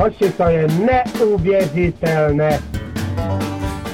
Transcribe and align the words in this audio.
Hoši, 0.00 0.32
to 0.36 0.42
je 0.42 0.66
neuvěřitelné. 0.68 2.60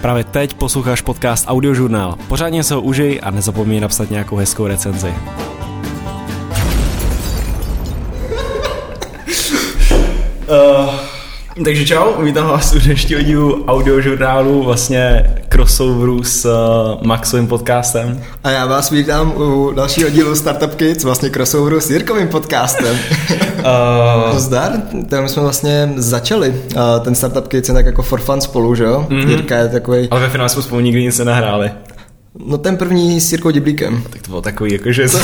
Právě 0.01 0.25
teď 0.25 0.55
posloucháš 0.55 1.01
podcast 1.01 1.45
Audiožurnál. 1.49 2.15
Pořádně 2.29 2.65
se 2.65 2.75
ho 2.75 2.81
užij 2.81 3.21
a 3.23 3.31
nezapomeň 3.31 3.81
napsat 3.81 4.11
nějakou 4.11 4.37
hezkou 4.37 4.67
recenzi. 4.67 5.15
Uh, 10.49 10.95
takže 11.65 11.87
čau, 11.87 12.23
vítám 12.23 12.47
vás 12.47 12.75
u 12.75 12.79
dnešního 12.79 13.23
dílu 13.23 13.65
audiožurnálu, 13.65 14.63
vlastně 14.63 15.35
crossoveru 15.57 16.23
s 16.23 16.45
uh, 16.45 17.07
Maxovým 17.07 17.47
podcastem. 17.47 18.21
A 18.45 18.51
já 18.51 18.67
vás 18.67 18.91
vítám 18.91 19.33
u 19.37 19.73
dalšího 19.73 20.11
dílu 20.11 20.37
Startup 20.37 20.75
Kids, 20.75 21.05
vlastně 21.05 21.31
crossoveru 21.31 21.81
s 21.81 21.91
Jirkovým 21.91 22.29
podcastem. 22.29 22.99
uh, 24.31 24.39
Zdar, 24.39 24.73
tam 25.09 25.29
jsme 25.29 25.43
vlastně 25.43 25.93
začali 25.97 26.49
uh, 26.49 27.05
ten 27.05 27.15
Startup 27.15 27.49
Kids 27.49 27.69
jen 27.69 27.77
tak 27.77 27.87
jako 27.87 28.03
for 28.03 28.21
fun 28.21 28.41
spolu, 28.41 28.75
že 28.75 28.85
jo? 28.85 29.07
Mm-hmm. 29.09 29.29
Jirka 29.29 29.57
je 29.57 29.69
takový. 29.69 30.09
Ale 30.11 30.21
ve 30.21 30.29
finále 30.29 30.49
jsme 30.49 30.63
spolu 30.63 30.81
nikdy 30.81 31.03
nic 31.03 31.19
nehráli. 31.19 31.71
No 32.45 32.59
ten 32.59 32.77
první 32.77 33.21
s 33.21 33.33
Jirkou 33.33 33.51
Diblíkem. 33.51 34.03
Tak 34.11 34.23
to 34.23 34.29
bylo 34.29 34.43
takový, 34.43 34.73
jako, 34.73 34.93
že 34.93 35.09
to 35.09 35.19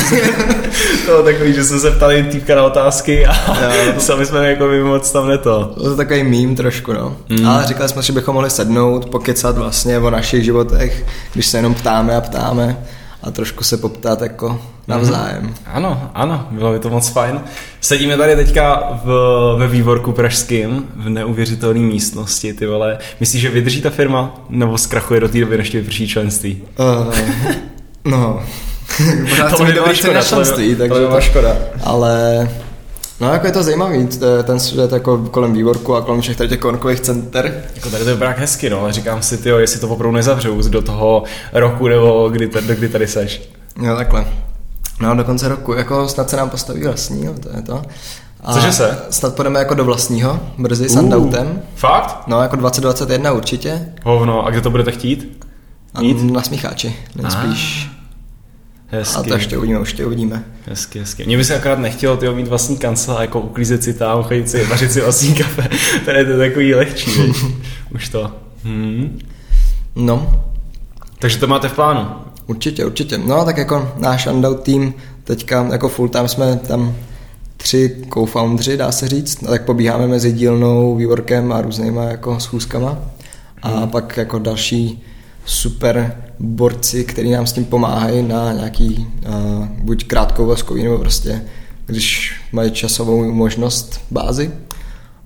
bylo 1.06 1.22
takový, 1.22 1.54
že 1.54 1.64
jsme 1.64 1.78
se 1.78 1.90
ptali 1.90 2.22
týpka 2.22 2.56
na 2.56 2.62
otázky 2.62 3.26
a 3.26 3.34
jo, 3.74 3.92
to... 3.94 4.00
sami 4.00 4.26
jsme 4.26 4.50
jako 4.50 4.68
by 4.68 4.82
moc 4.82 5.12
tam 5.12 5.28
neto. 5.28 5.74
To 5.74 5.90
je 5.90 5.96
takový 5.96 6.24
mím 6.24 6.56
trošku, 6.56 6.92
no. 6.92 7.16
Mm. 7.28 7.46
Ale 7.46 7.66
říkali 7.66 7.88
jsme, 7.88 8.02
že 8.02 8.12
bychom 8.12 8.34
mohli 8.34 8.50
sednout, 8.50 9.10
pokecat 9.10 9.58
vlastně 9.58 9.98
o 9.98 10.10
našich 10.10 10.44
životech, 10.44 11.06
když 11.32 11.46
se 11.46 11.58
jenom 11.58 11.74
ptáme 11.74 12.16
a 12.16 12.20
ptáme 12.20 12.84
a 13.22 13.30
trošku 13.30 13.64
se 13.64 13.76
poptat 13.76 14.22
jako 14.22 14.60
navzájem. 14.88 15.42
Mm. 15.42 15.54
Ano, 15.66 16.10
ano, 16.14 16.48
bylo 16.50 16.72
by 16.72 16.78
to 16.78 16.90
moc 16.90 17.08
fajn. 17.08 17.40
Sedíme 17.80 18.16
tady 18.16 18.36
teďka 18.36 18.82
v, 19.04 19.08
ve 19.58 19.66
vývorku 19.66 20.12
pražským, 20.12 20.88
v 20.96 21.08
neuvěřitelné 21.08 21.80
místnosti, 21.80 22.54
ty 22.54 22.66
vole. 22.66 22.98
Myslíš, 23.20 23.42
že 23.42 23.50
vydrží 23.50 23.82
ta 23.82 23.90
firma, 23.90 24.34
nebo 24.48 24.78
zkrachuje 24.78 25.20
do 25.20 25.28
té 25.28 25.40
doby, 25.40 25.58
než 25.58 25.74
vyprší 25.74 26.08
členství? 26.08 26.62
Uh, 26.78 27.14
no, 28.04 28.42
pořád 29.30 29.56
to 29.56 29.64
mi 29.64 29.72
škoda, 29.92 30.22
členství, 30.22 30.76
takže 30.76 31.06
to 31.06 31.20
škoda. 31.20 31.56
Ale 31.84 32.48
No, 33.20 33.32
jako 33.32 33.46
je 33.46 33.52
to 33.52 33.62
zajímavý, 33.62 34.08
ten 34.44 34.60
svět 34.60 34.92
jako 34.92 35.18
kolem 35.18 35.52
výborku 35.52 35.94
a 35.94 36.02
kolem 36.02 36.20
všech 36.20 36.36
těch 36.36 36.58
korkových 36.58 37.00
center. 37.00 37.64
Jako 37.74 37.90
tady 37.90 38.04
to 38.04 38.10
vypadá 38.10 38.30
hezky, 38.30 38.70
no, 38.70 38.80
ale 38.80 38.92
říkám 38.92 39.22
si, 39.22 39.38
tyjo, 39.38 39.58
jestli 39.58 39.80
to 39.80 39.88
opravdu 39.88 40.16
nezavřou 40.16 40.68
do 40.68 40.82
toho 40.82 41.22
roku 41.52 41.88
nebo 41.88 42.28
kdy, 42.28 42.46
do 42.46 42.74
kdy 42.74 42.88
tady 42.88 43.06
seš. 43.06 43.42
Jo, 43.82 43.96
takhle. 43.96 44.24
No, 45.02 45.14
do 45.14 45.24
konce 45.24 45.48
roku, 45.48 45.72
jako 45.72 46.08
snad 46.08 46.30
se 46.30 46.36
nám 46.36 46.50
postaví 46.50 46.84
vlastní, 46.84 47.24
jo, 47.24 47.34
to 47.42 47.48
je 47.56 47.62
to. 47.62 47.82
A 48.40 48.52
Cože 48.52 48.72
se? 48.72 48.98
Snad 49.10 49.34
půjdeme 49.34 49.58
jako 49.58 49.74
do 49.74 49.84
vlastního, 49.84 50.40
brzy 50.58 50.88
s 50.88 50.96
Undoutem. 50.96 51.62
Fakt? 51.74 52.22
No, 52.26 52.42
jako 52.42 52.56
2021 52.56 53.32
určitě. 53.32 53.88
Hovno, 54.04 54.46
a 54.46 54.50
kde 54.50 54.60
to 54.60 54.70
budete 54.70 54.92
chtít? 54.92 55.46
Mít? 56.00 56.32
Na 56.32 56.42
Smícháči, 56.42 56.96
nejspíš. 57.16 57.90
Ah. 57.90 58.02
Hezky. 58.86 59.18
A 59.18 59.22
to 59.22 59.34
ještě 59.34 59.58
uvidíme, 59.58 59.78
už 59.78 59.92
tě 59.92 60.06
uvidíme. 60.06 60.44
Hezky, 60.66 60.98
hezky. 60.98 61.24
Mně 61.24 61.36
by 61.36 61.44
se 61.44 61.56
akorát 61.56 61.78
nechtělo 61.78 62.16
tyho 62.16 62.34
mít 62.34 62.48
vlastní 62.48 62.76
kancel, 62.76 63.16
jako 63.20 63.40
uklízet 63.40 63.82
si 63.82 63.94
tam, 63.94 64.22
chodit 64.22 64.50
si, 64.50 64.64
vařit 64.64 64.92
si 64.92 65.00
vlastní 65.00 65.34
kafe. 65.34 65.68
Tady 66.04 66.18
je 66.18 66.24
to 66.24 66.38
takový 66.38 66.74
lehčí, 66.74 67.10
Už 67.94 68.08
to. 68.08 68.32
Hmm. 68.64 69.18
No. 69.96 70.44
Takže 71.18 71.38
to 71.38 71.46
máte 71.46 71.68
v 71.68 71.72
plánu? 71.72 72.08
Určitě, 72.52 72.86
určitě. 72.86 73.18
No 73.18 73.44
tak 73.44 73.56
jako 73.56 73.92
náš 73.98 74.26
Undout 74.26 74.62
tým, 74.62 74.94
teďka 75.24 75.68
jako 75.72 75.88
full 75.88 76.08
time 76.08 76.28
jsme 76.28 76.56
tam 76.56 76.94
tři 77.56 77.96
co-foundři, 78.14 78.76
dá 78.76 78.92
se 78.92 79.08
říct, 79.08 79.42
a 79.42 79.46
tak 79.46 79.64
pobíháme 79.64 80.06
mezi 80.06 80.32
dílnou, 80.32 80.96
vývorkem 80.96 81.52
a 81.52 81.60
různýma 81.60 82.04
jako 82.04 82.40
schůzkama. 82.40 82.98
A 83.62 83.68
hmm. 83.68 83.88
pak 83.88 84.16
jako 84.16 84.38
další 84.38 85.02
super 85.44 86.22
borci, 86.38 87.04
kteří 87.04 87.30
nám 87.30 87.46
s 87.46 87.52
tím 87.52 87.64
pomáhají 87.64 88.22
na 88.22 88.52
nějaký 88.52 89.06
uh, 89.28 89.66
buď 89.66 90.04
krátkou 90.04 90.46
voskový, 90.46 90.82
nebo 90.82 90.98
prostě 90.98 91.42
když 91.86 92.34
mají 92.52 92.70
časovou 92.70 93.32
možnost 93.32 94.00
bázy. 94.10 94.50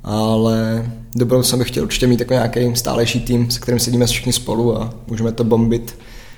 Ale 0.05 0.87
do 1.15 1.27
budoucna 1.27 1.59
bych 1.59 1.69
chtěl 1.69 1.83
určitě 1.83 2.07
mít 2.07 2.21
jako 2.21 2.33
nějaký 2.33 2.77
stálejší 2.77 3.21
tým, 3.21 3.51
se 3.51 3.61
kterým 3.61 3.81
sedíme 3.81 4.07
všichni 4.07 4.33
spolu 4.33 4.81
a 4.81 4.95
můžeme 5.07 5.33
to 5.33 5.45
bombit 5.45 5.97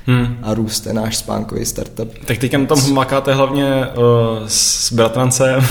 hmm. 0.09 0.37
a 0.43 0.55
růst 0.55 0.87
je 0.87 0.93
náš 0.93 1.17
spánkový 1.17 1.65
startup. 1.65 2.09
Tak 2.25 2.39
teďka 2.39 2.59
na 2.59 2.67
tom 2.67 2.95
makáte 2.95 3.35
hlavně 3.35 3.87
uh, 3.87 4.05
s 4.47 4.93
bratrancem, 4.93 5.59
uh, 5.59 5.65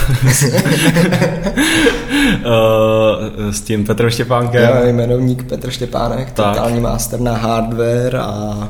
s 3.50 3.60
tím 3.60 3.84
Petrem 3.84 4.10
Štěpánkem. 4.10 4.62
Já 4.62 4.84
jmenovník 4.84 5.42
Petr 5.42 5.70
Štěpánek, 5.70 6.30
tak. 6.30 6.54
totální 6.54 6.80
master 6.80 7.20
na 7.20 7.36
hardware 7.36 8.16
a 8.16 8.68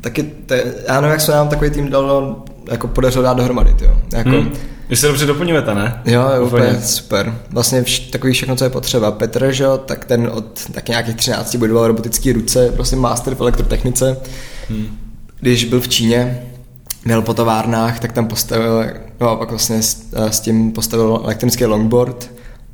taky, 0.00 0.22
te, 0.22 0.64
já 0.88 1.00
nevím, 1.00 1.12
jak 1.12 1.20
se 1.20 1.32
nám 1.32 1.48
takový 1.48 1.70
tým 1.70 1.90
dalo 1.90 2.44
jako 2.70 2.88
podařilo 2.88 3.24
dát 3.24 3.36
dohromady, 3.36 3.74
jo. 3.80 3.96
Jako, 4.12 4.30
hmm. 4.30 4.52
Vy 4.88 4.96
se 4.96 5.06
dobře 5.06 5.26
doplňujete, 5.26 5.74
ne? 5.74 6.02
Jo, 6.04 6.28
je 6.34 6.40
úplně, 6.40 6.66
úplně 6.66 6.82
super. 6.82 7.38
Vlastně 7.50 7.82
vš, 7.82 7.98
takový 7.98 8.32
všechno, 8.32 8.56
co 8.56 8.64
je 8.64 8.70
potřeba. 8.70 9.10
Petr, 9.10 9.52
že 9.52 9.66
tak 9.86 10.04
ten 10.04 10.30
od 10.32 10.66
tak 10.72 10.88
nějakých 10.88 11.16
13 11.16 11.54
budoval 11.54 11.86
robotické 11.86 12.32
ruce, 12.32 12.70
prostě 12.70 12.96
master 12.96 13.34
v 13.34 13.40
elektrotechnice. 13.40 14.16
Hmm. 14.68 14.98
Když 15.40 15.64
byl 15.64 15.80
v 15.80 15.88
Číně, 15.88 16.42
měl 17.04 17.22
po 17.22 17.34
továrnách, 17.34 18.00
tak 18.00 18.12
tam 18.12 18.26
postavil, 18.26 18.84
no 19.20 19.30
a 19.30 19.36
pak 19.36 19.50
vlastně 19.50 19.82
s, 19.82 19.96
s 20.12 20.40
tím 20.40 20.72
postavil 20.72 21.20
elektronický 21.24 21.64
longboard, 21.64 22.30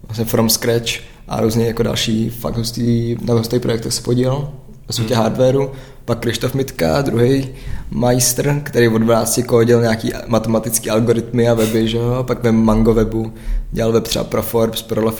vlastně 0.06 0.24
from 0.24 0.50
scratch 0.50 0.90
a 1.28 1.40
různě 1.40 1.66
jako 1.66 1.82
další 1.82 2.30
fakt 2.30 2.56
hustý, 2.56 3.16
na 3.24 3.34
hustý 3.34 3.58
projektech 3.58 3.92
se 3.92 4.02
podílel 4.02 4.48
ve 4.88 4.94
světě 4.94 5.14
hmm. 5.14 5.22
hardwareu. 5.22 5.70
Pak 6.04 6.18
Krištof 6.18 6.54
Mitka, 6.54 7.02
druhý 7.02 7.48
majstr, 7.90 8.60
který 8.62 8.88
od 8.88 8.98
12 8.98 9.40
kódil 9.46 9.80
nějaký 9.80 10.12
matematický 10.26 10.90
algoritmy 10.90 11.48
a 11.48 11.54
weby, 11.54 11.88
že 11.88 11.98
jo? 11.98 12.24
Pak 12.26 12.42
ve 12.42 12.52
Mango 12.52 12.94
webu 12.94 13.32
dělal 13.72 13.92
web 13.92 14.04
třeba 14.04 14.24
pro 14.24 14.42
Forbes, 14.42 14.82
pro 14.82 15.12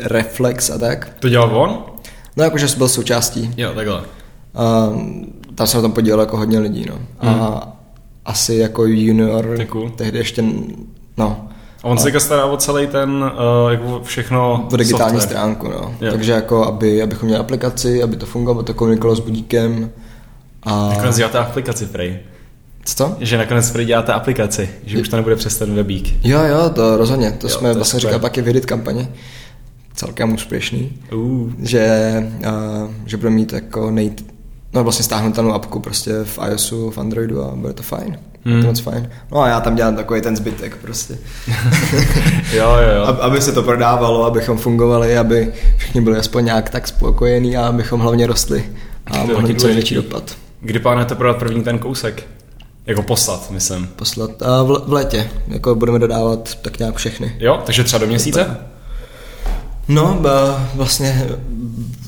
Reflex 0.00 0.70
a 0.70 0.78
tak. 0.78 1.08
To 1.20 1.28
dělal 1.28 1.56
on? 1.56 1.84
No 2.36 2.44
jakože 2.44 2.66
byl 2.76 2.88
součástí. 2.88 3.54
Jo, 3.56 3.72
takhle. 3.74 4.02
A, 4.54 4.92
tam 5.54 5.66
se 5.66 5.76
na 5.76 5.82
tom 5.82 5.92
podílelo 5.92 6.22
jako 6.22 6.36
hodně 6.36 6.58
lidí, 6.58 6.86
no. 6.88 6.98
A 7.18 7.30
hmm. 7.30 7.72
asi 8.24 8.54
jako 8.54 8.84
junior, 8.84 9.58
cool. 9.68 9.90
tehdy 9.90 10.18
ještě, 10.18 10.44
no. 11.16 11.48
A 11.82 11.88
on 11.88 11.98
se 11.98 12.04
teďka 12.04 12.20
stará 12.20 12.44
o 12.44 12.56
celý 12.56 12.86
ten, 12.86 13.10
uh, 13.10 13.70
jako 13.70 14.00
všechno 14.04 14.68
O 14.72 14.76
digitální 14.76 15.20
software. 15.20 15.38
stránku, 15.38 15.68
no. 15.68 15.94
Yeah. 16.00 16.14
Takže 16.14 16.32
jako, 16.32 16.66
aby, 16.66 17.02
abychom 17.02 17.26
měli 17.26 17.40
aplikaci, 17.40 18.02
aby 18.02 18.16
to 18.16 18.26
fungovalo, 18.26 18.62
to 18.62 18.74
komunikovalo 18.74 19.16
s 19.16 19.20
budíkem. 19.20 19.90
A... 20.66 20.88
Nakonec 20.88 21.16
děláte 21.16 21.38
aplikaci, 21.38 21.86
Prej. 21.86 22.18
Co? 22.84 23.16
Že 23.20 23.38
nakonec 23.38 23.70
Prej 23.70 23.86
děláte 23.86 24.12
aplikaci, 24.12 24.70
že 24.84 24.98
už 24.98 25.08
to 25.08 25.16
nebude 25.16 25.36
přes 25.36 25.58
ten 25.58 25.74
webík. 25.74 26.26
Jo, 26.26 26.40
jo, 26.42 26.70
to 26.70 26.96
rozhodně, 26.96 27.32
to 27.32 27.46
jo, 27.46 27.54
jsme 27.54 27.68
to 27.68 27.74
vlastně 27.74 28.00
říkali 28.00 28.20
pak 28.20 28.38
i 28.38 28.42
v 28.42 28.48
Edit 28.48 28.66
kampani 28.66 29.08
celkem 29.94 30.34
úspěšný, 30.34 30.92
uh. 31.12 31.50
že, 31.62 32.14
uh, 32.38 32.90
že 33.06 33.16
budeme 33.16 33.36
mít 33.36 33.52
jako 33.52 33.90
nej, 33.90 34.12
no 34.72 34.82
vlastně 34.82 35.04
stáhnutelnou 35.04 35.52
apku 35.52 35.80
prostě 35.80 36.12
v 36.24 36.38
iOSu, 36.48 36.90
v 36.90 36.98
Androidu 36.98 37.44
a 37.44 37.54
bude 37.54 37.72
to 37.72 37.82
fajn. 37.82 38.18
Hmm. 38.44 38.60
To 38.60 38.66
moc 38.66 38.80
fajn. 38.80 39.10
No 39.32 39.40
a 39.40 39.48
já 39.48 39.60
tam 39.60 39.76
dělám 39.76 39.96
takový 39.96 40.20
ten 40.20 40.36
zbytek 40.36 40.76
prostě. 40.76 41.14
jo, 42.52 42.70
jo, 42.70 42.96
jo. 42.96 43.04
aby 43.04 43.40
se 43.40 43.52
to 43.52 43.62
prodávalo, 43.62 44.24
abychom 44.24 44.58
fungovali, 44.58 45.18
aby 45.18 45.52
všichni 45.76 46.00
byli 46.00 46.18
aspoň 46.18 46.44
nějak 46.44 46.70
tak 46.70 46.88
spokojení 46.88 47.56
a 47.56 47.66
abychom 47.66 48.00
hlavně 48.00 48.26
rostli 48.26 48.64
a 49.06 49.24
mohli 49.24 49.54
co 49.54 49.66
největší 49.66 49.94
dopad. 49.94 50.36
Kdy 50.60 50.78
plánujete 50.78 51.14
prodat 51.14 51.36
první 51.36 51.62
ten 51.62 51.78
kousek? 51.78 52.26
Jako 52.86 53.02
poslat, 53.02 53.50
myslím. 53.50 53.86
Poslat 53.86 54.42
a 54.42 54.62
v, 54.62 54.82
v 54.86 54.92
létě. 54.92 55.30
Jako 55.48 55.74
budeme 55.74 55.98
dodávat 55.98 56.54
tak 56.54 56.78
nějak 56.78 56.96
všechny. 56.96 57.36
Jo, 57.38 57.62
takže 57.66 57.84
třeba 57.84 58.00
do 58.00 58.06
měsíce? 58.06 58.56
No, 59.88 60.22
vlastně 60.74 61.26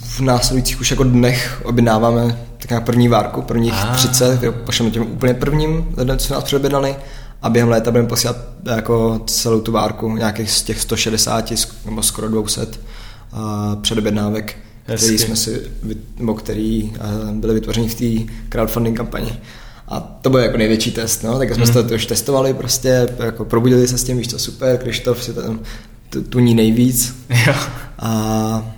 v 0.02 0.20
následujících 0.20 0.80
už 0.80 0.90
jako 0.90 1.04
dnech 1.04 1.62
objednáváme 1.64 2.38
tak 2.58 2.70
nějak 2.70 2.84
první 2.84 3.08
várku, 3.08 3.42
prvních 3.42 3.74
ah. 3.76 3.96
30, 3.96 4.40
pošleme 4.64 4.90
těm 4.90 5.02
úplně 5.02 5.34
prvním, 5.34 5.94
co 6.16 6.34
nás 6.34 6.44
předobjednali 6.44 6.96
a 7.42 7.50
během 7.50 7.68
léta 7.68 7.90
budeme 7.90 8.08
posílat 8.08 8.36
jako 8.76 9.20
celou 9.26 9.60
tu 9.60 9.72
várku, 9.72 10.16
nějakých 10.16 10.50
z 10.50 10.62
těch 10.62 10.80
160 10.80 11.52
nebo 11.84 12.02
skoro 12.02 12.28
200 12.28 12.60
uh, 12.60 12.68
předobjednávek, 13.80 14.56
který 14.96 15.18
jsme 15.18 15.36
si, 15.36 15.62
nebo 16.18 16.34
který 16.34 16.82
uh, 16.82 17.32
byly 17.32 17.54
vytvořeny 17.54 17.88
v 17.88 17.94
té 17.94 18.32
crowdfunding 18.48 18.96
kampani. 18.96 19.40
A 19.88 20.00
to 20.00 20.30
byl 20.30 20.40
jako 20.40 20.56
největší 20.56 20.90
test, 20.90 21.22
no, 21.22 21.38
tak 21.38 21.54
jsme 21.54 21.64
mm. 21.64 21.88
to 21.88 21.94
už 21.94 22.06
testovali, 22.06 22.54
prostě 22.54 23.08
jako 23.24 23.44
probudili 23.44 23.88
se 23.88 23.98
s 23.98 24.04
tím, 24.04 24.18
víš 24.18 24.28
co, 24.28 24.38
super, 24.38 24.78
Krištof 24.78 25.24
si 25.24 25.32
tam 25.32 25.60
tuní 26.28 26.54
nejvíc. 26.54 27.14
Jo. 27.46 27.54
A 27.98 28.74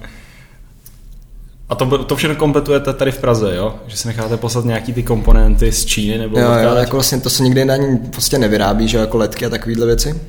a 1.70 1.74
to, 1.74 2.04
to 2.04 2.16
všechno 2.16 2.36
kompletujete 2.36 2.92
tady 2.92 3.12
v 3.12 3.18
Praze, 3.18 3.56
jo? 3.56 3.74
Že 3.86 3.96
si 3.96 4.08
necháte 4.08 4.36
poslat 4.36 4.64
nějaký 4.64 4.92
ty 4.92 5.02
komponenty 5.02 5.72
z 5.72 5.84
Číny 5.84 6.18
nebo 6.18 6.38
Jo, 6.38 6.52
jo, 6.62 6.74
jako 6.74 6.96
vlastně 6.96 7.20
to 7.20 7.30
se 7.30 7.42
nikdy 7.42 7.64
na 7.64 7.76
ní 7.76 7.98
prostě 7.98 8.38
nevyrábí, 8.38 8.88
že 8.88 8.98
jako 8.98 9.16
letky 9.16 9.46
a 9.46 9.50
takovéhle 9.50 9.86
věci. 9.86 10.20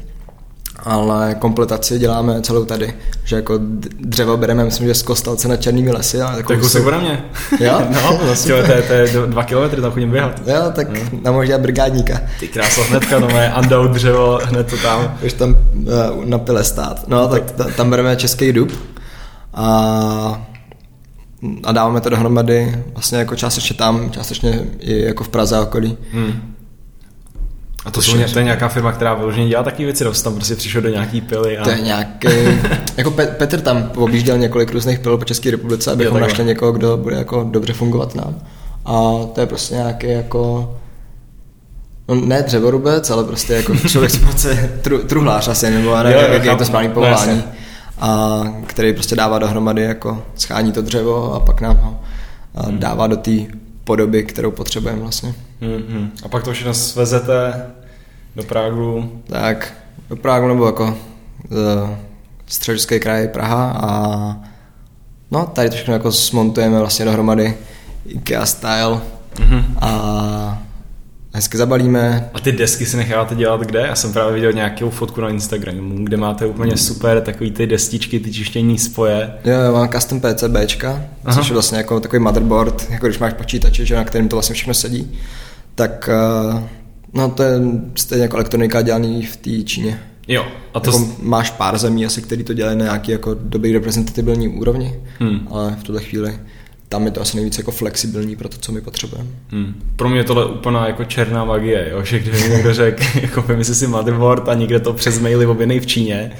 Ale 0.83 1.35
kompletaci 1.39 1.99
děláme 1.99 2.41
celou 2.41 2.65
tady, 2.65 2.93
že 3.23 3.35
jako 3.35 3.59
dřevo 3.99 4.37
bereme, 4.37 4.65
myslím, 4.65 4.87
že 4.87 4.93
z 4.93 5.01
Kostelce 5.01 5.47
na 5.47 5.57
Černými 5.57 5.91
lesy. 5.91 6.21
Ale 6.21 6.43
To 6.43 6.53
je 6.53 6.59
kusek 6.59 6.85
ode 6.85 6.97
mě. 6.97 7.23
Jo? 7.59 7.81
no, 7.89 8.01
No, 8.11 8.17
to, 8.17 8.53
je, 8.53 8.63
to, 8.63 8.71
je, 8.71 8.81
to 8.81 8.93
je 8.93 9.11
do- 9.13 9.25
dva 9.25 9.43
kilometry, 9.43 9.81
tam 9.81 9.91
chodím 9.91 10.11
běhat. 10.11 10.41
Jo, 10.47 10.55
tak 10.75 10.89
No. 10.89 10.99
nám 11.23 11.33
možná 11.33 11.57
brigádníka. 11.57 12.21
Ty 12.39 12.47
krása 12.47 12.81
hnedka, 12.83 13.19
no 13.19 13.27
mé 13.27 13.51
andou 13.53 13.87
dřevo, 13.87 14.39
hned 14.43 14.67
to 14.69 14.77
tam. 14.77 15.17
Už 15.25 15.33
tam 15.33 15.55
uh, 15.75 16.25
na 16.25 16.37
pile 16.37 16.63
stát. 16.63 17.07
No, 17.07 17.27
tak 17.27 17.51
ta, 17.51 17.63
tam 17.63 17.89
bereme 17.89 18.15
český 18.15 18.51
dub 18.53 18.71
a, 19.53 20.47
a 21.63 21.71
dáváme 21.71 22.01
to 22.01 22.09
dohromady 22.09 22.83
vlastně 22.93 23.17
jako 23.17 23.35
částečně 23.35 23.75
tam, 23.75 24.11
částečně 24.11 24.59
i 24.79 25.01
jako 25.01 25.23
v 25.23 25.29
Praze 25.29 25.57
a 25.57 25.61
okolí. 25.61 25.97
Hmm. 26.13 26.55
A 27.85 27.91
to, 27.91 27.91
To 27.91 28.01
jsou, 28.01 28.17
to 28.33 28.39
je 28.39 28.43
nějaká 28.45 28.67
firma, 28.67 28.91
která 28.91 29.13
vyloženě 29.13 29.47
dělá 29.49 29.63
takové 29.63 29.85
věci, 29.85 30.03
nebo 30.03 30.15
tam 30.15 30.33
prostě 30.35 30.55
přišel 30.55 30.81
do 30.81 30.89
nějaký 30.89 31.21
pily 31.21 31.57
a... 31.57 31.63
To 31.63 31.69
je 31.69 31.81
nějaký, 31.81 32.27
jako 32.97 33.11
Pe- 33.11 33.27
Petr 33.35 33.61
tam 33.61 33.91
objížděl 33.95 34.37
několik 34.37 34.71
různých 34.71 34.99
pil 34.99 35.17
po 35.17 35.25
České 35.25 35.51
republice, 35.51 35.91
abychom 35.91 36.13
takhle. 36.13 36.27
našli 36.29 36.45
někoho, 36.45 36.71
kdo 36.71 36.97
bude 36.97 37.15
jako 37.15 37.47
dobře 37.51 37.73
fungovat 37.73 38.15
nám. 38.15 38.35
A 38.85 39.11
to 39.35 39.41
je 39.41 39.45
prostě 39.47 39.75
nějaký 39.75 40.07
jako 40.09 40.71
No, 42.07 42.15
ne 42.15 42.41
dřevorubec, 42.43 43.09
ale 43.09 43.23
prostě 43.23 43.53
jako 43.53 43.75
člověk, 43.89 44.11
co 44.35 44.49
tru, 44.81 44.97
truhlář 45.03 45.47
asi, 45.47 45.69
nebo 45.69 45.91
já 45.91 46.03
nevím, 46.03 46.19
Jo, 46.25 46.33
jak 46.33 46.45
je 46.45 46.55
to 46.55 46.65
správný 46.65 46.87
No, 46.87 46.93
povolání. 46.93 47.15
jasně. 47.37 47.43
a 47.99 48.41
který 48.67 48.93
prostě 48.93 49.15
dává 49.15 49.39
dohromady, 49.39 49.81
jako 49.81 50.23
schání 50.35 50.71
to 50.71 50.81
dřevo 50.81 51.33
a 51.33 51.39
pak 51.39 51.61
nám 51.61 51.77
ho 51.77 51.99
Hmm. 52.55 52.79
dává 52.79 53.07
do 53.07 53.17
té 53.17 53.31
podoby, 53.83 54.23
kterou 54.23 54.51
potřebujeme 54.51 54.99
vlastně. 55.01 55.33
Hmm, 55.61 55.83
hmm. 55.89 56.11
A 56.23 56.27
pak 56.27 56.43
to 56.43 56.53
všechno 56.53 56.73
svezete 56.73 57.65
do 58.35 58.43
Pragu. 58.43 59.21
Tak 59.27 59.73
do 60.09 60.15
Prahu 60.15 60.47
nebo 60.47 60.65
jako 60.65 60.83
uh, 60.83 61.89
středočeský 62.47 62.99
kraj 62.99 63.27
Praha 63.27 63.71
a 63.71 63.91
no 65.31 65.45
tady 65.45 65.69
to 65.69 65.75
všechno 65.75 65.93
jako 65.93 66.11
smontujeme 66.11 66.79
vlastně 66.79 67.05
dohromady 67.05 67.57
IKEA 68.05 68.45
style 68.45 69.01
Mhm. 69.39 69.77
a 69.81 70.61
hezky 71.33 71.57
zabalíme. 71.57 72.29
A 72.33 72.39
ty 72.39 72.51
desky 72.51 72.85
si 72.85 72.97
necháváte 72.97 73.35
dělat 73.35 73.61
kde? 73.61 73.79
Já 73.79 73.95
jsem 73.95 74.13
právě 74.13 74.33
viděl 74.33 74.53
nějakou 74.53 74.89
fotku 74.89 75.21
na 75.21 75.29
Instagramu, 75.29 75.95
kde 76.05 76.17
máte 76.17 76.45
úplně 76.45 76.77
super 76.77 77.21
takový 77.21 77.51
ty 77.51 77.67
destičky, 77.67 78.19
ty 78.19 78.33
čištění 78.33 78.77
spoje. 78.79 79.33
Jo, 79.45 79.53
jo, 79.59 79.73
mám 79.73 79.89
custom 79.89 80.21
PCBčka, 80.21 81.01
Aha. 81.25 81.35
což 81.37 81.47
je 81.47 81.53
vlastně 81.53 81.77
jako 81.77 81.99
takový 81.99 82.19
motherboard, 82.19 82.87
jako 82.89 83.05
když 83.07 83.19
máš 83.19 83.33
počítače, 83.33 83.85
že, 83.85 83.95
na 83.95 84.03
kterým 84.03 84.29
to 84.29 84.35
vlastně 84.35 84.53
všechno 84.53 84.73
sedí. 84.73 85.17
Tak 85.81 86.09
uh, 86.53 86.63
no 87.13 87.29
to 87.29 87.43
je 87.43 87.59
stejně 87.95 88.23
jako 88.23 88.35
elektronika 88.35 88.81
dělaný 88.81 89.25
v 89.25 89.37
té 89.37 89.63
Číně. 89.63 89.99
Jo, 90.27 90.45
a 90.73 90.79
to... 90.79 90.91
Jako 90.91 91.07
máš 91.21 91.49
pár 91.49 91.77
zemí 91.77 92.05
asi, 92.05 92.21
který 92.21 92.43
to 92.43 92.53
dělají 92.53 92.77
na 92.77 92.85
nějaký 92.85 93.11
jako 93.11 93.33
dobrý 93.39 93.73
reprezentativní 93.73 94.47
úrovni, 94.47 94.99
Hmm. 95.19 95.47
ale 95.51 95.75
v 95.79 95.83
tuhle 95.83 96.01
chvíli 96.01 96.39
tam 96.89 97.05
je 97.05 97.11
to 97.11 97.21
asi 97.21 97.37
nejvíc 97.37 97.57
jako 97.57 97.71
flexibilní 97.71 98.35
pro 98.35 98.49
to, 98.49 98.57
co 98.57 98.71
my 98.71 98.81
potřebujeme. 98.81 99.29
Hmm. 99.49 99.73
Pro 99.95 100.09
mě 100.09 100.19
je 100.19 100.23
tohle 100.23 100.45
úplná 100.45 100.87
jako 100.87 101.03
černá 101.03 101.45
magie, 101.45 101.89
jo? 101.91 102.03
že 102.03 102.19
kdyby 102.19 102.39
mi 102.39 102.49
někdo 102.49 102.73
řekl, 102.73 103.03
jako 103.21 103.41
vymysli 103.41 103.75
si 103.75 103.87
motherboard 103.87 104.49
a 104.49 104.53
někde 104.53 104.79
to 104.79 104.93
přes 104.93 105.19
maily 105.19 105.45
objednej 105.45 105.79
v 105.79 105.85
Číně, 105.85 106.31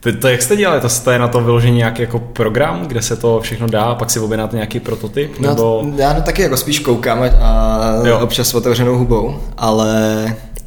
to, 0.00 0.12
to, 0.16 0.28
jak 0.28 0.42
jste 0.42 0.56
dělali? 0.56 0.80
To, 0.80 0.88
to 1.04 1.10
je 1.10 1.18
na 1.18 1.28
to 1.28 1.40
vyložený 1.40 1.76
nějaký 1.76 2.02
jako 2.02 2.18
program, 2.18 2.82
kde 2.86 3.02
se 3.02 3.16
to 3.16 3.40
všechno 3.40 3.66
dá 3.66 3.82
a 3.82 3.94
pak 3.94 4.10
si 4.10 4.20
objednáte 4.20 4.56
nějaký 4.56 4.80
prototyp? 4.80 5.38
Nebo... 5.40 5.82
No, 5.84 5.92
já 5.98 6.12
no 6.12 6.22
taky 6.22 6.42
jako 6.42 6.56
spíš 6.56 6.78
koukám 6.78 7.22
a- 7.40 8.06
Jo. 8.06 8.18
občas 8.18 8.48
s 8.48 8.54
otevřenou 8.54 8.98
hubou, 8.98 9.36
ale 9.56 9.96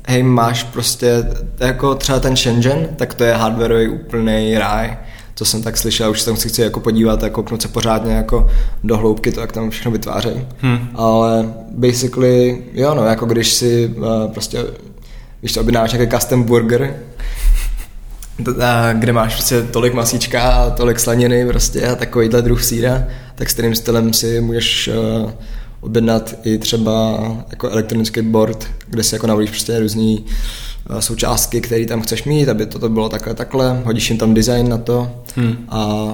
hej, 0.07 0.23
máš 0.23 0.63
prostě 0.63 1.23
jako 1.59 1.95
třeba 1.95 2.19
ten 2.19 2.35
Shenzhen, 2.35 2.87
tak 2.95 3.13
to 3.13 3.23
je 3.23 3.33
hardwareový 3.33 3.87
úplný 3.87 4.57
ráj, 4.57 4.97
co 5.35 5.45
jsem 5.45 5.63
tak 5.63 5.77
slyšel, 5.77 6.11
už 6.11 6.19
se 6.19 6.25
tam 6.25 6.35
si 6.35 6.49
chci 6.49 6.61
jako 6.61 6.79
podívat 6.79 7.23
a 7.23 7.29
kouknout 7.29 7.61
se 7.61 7.67
pořádně 7.67 8.13
jako 8.13 8.47
do 8.83 8.97
hloubky 8.97 9.31
to, 9.31 9.41
jak 9.41 9.51
tam 9.51 9.69
všechno 9.69 9.91
vytvářejí. 9.91 10.47
Hmm. 10.59 10.89
Ale 10.95 11.53
basically, 11.71 12.63
jo 12.73 12.93
no, 12.95 13.05
jako 13.05 13.25
když 13.25 13.53
si 13.53 13.93
uh, 13.97 14.31
prostě, 14.31 14.63
když 15.39 15.51
si 15.51 15.59
objednáš 15.59 15.93
nějaký 15.93 16.11
custom 16.17 16.43
burger, 16.43 16.95
a 18.63 18.93
kde 18.93 19.13
máš 19.13 19.33
prostě 19.33 19.61
tolik 19.61 19.93
masíčka 19.93 20.41
a 20.41 20.69
tolik 20.69 20.99
slaniny 20.99 21.45
prostě 21.45 21.87
a 21.87 21.95
takovýhle 21.95 22.41
druh 22.41 22.63
síra, 22.63 23.03
tak 23.35 23.49
stejným 23.49 23.75
stylem 23.75 24.13
si 24.13 24.41
můžeš 24.41 24.87
uh, 24.87 25.31
objednat 25.81 26.35
i 26.43 26.57
třeba 26.57 27.19
jako 27.49 27.69
elektronický 27.69 28.21
board, 28.21 28.67
kde 28.87 29.03
si 29.03 29.15
jako 29.15 29.27
navolíš 29.27 29.49
prostě 29.49 29.79
různý 29.79 30.25
uh, 30.89 30.99
součástky, 30.99 31.61
které 31.61 31.85
tam 31.85 32.01
chceš 32.01 32.23
mít, 32.23 32.49
aby 32.49 32.65
toto 32.65 32.89
bylo 32.89 33.09
takhle, 33.09 33.33
takhle, 33.33 33.81
hodíš 33.85 34.09
jim 34.09 34.19
tam 34.19 34.33
design 34.33 34.69
na 34.69 34.77
to 34.77 35.11
Hmm. 35.35 35.65
a 35.69 36.07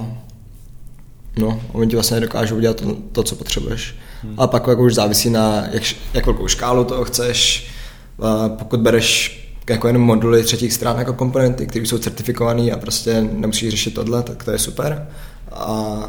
no, 1.38 1.62
oni 1.72 1.90
ti 1.90 1.96
vlastně 1.96 2.20
dokážou 2.20 2.56
udělat 2.56 2.78
to, 2.78 2.98
to 3.12 3.24
co 3.24 3.36
potřebuješ. 3.36 3.96
Hmm. 4.24 4.34
A 4.38 4.48
pak 4.48 4.68
jako 4.68 4.84
už 4.84 4.96
závisí 4.96 5.30
na, 5.30 5.64
jak, 5.72 5.84
jak 6.14 6.26
velkou 6.26 6.48
škálu 6.48 6.84
toho 6.84 7.04
chceš, 7.04 7.68
a 8.22 8.50
pokud 8.50 8.80
bereš 8.80 9.47
jako 9.70 9.88
jenom 9.88 10.02
moduly 10.02 10.44
třetích 10.44 10.74
stran 10.74 10.98
jako 10.98 11.14
komponenty, 11.14 11.68
které 11.68 11.86
jsou 11.86 11.98
certifikované 11.98 12.72
a 12.72 12.78
prostě 12.78 13.22
nemusíš 13.22 13.70
řešit 13.70 13.94
tohle, 13.94 14.24
tak 14.24 14.44
to 14.44 14.52
je 14.52 14.60
super. 14.60 15.08
A, 15.52 16.00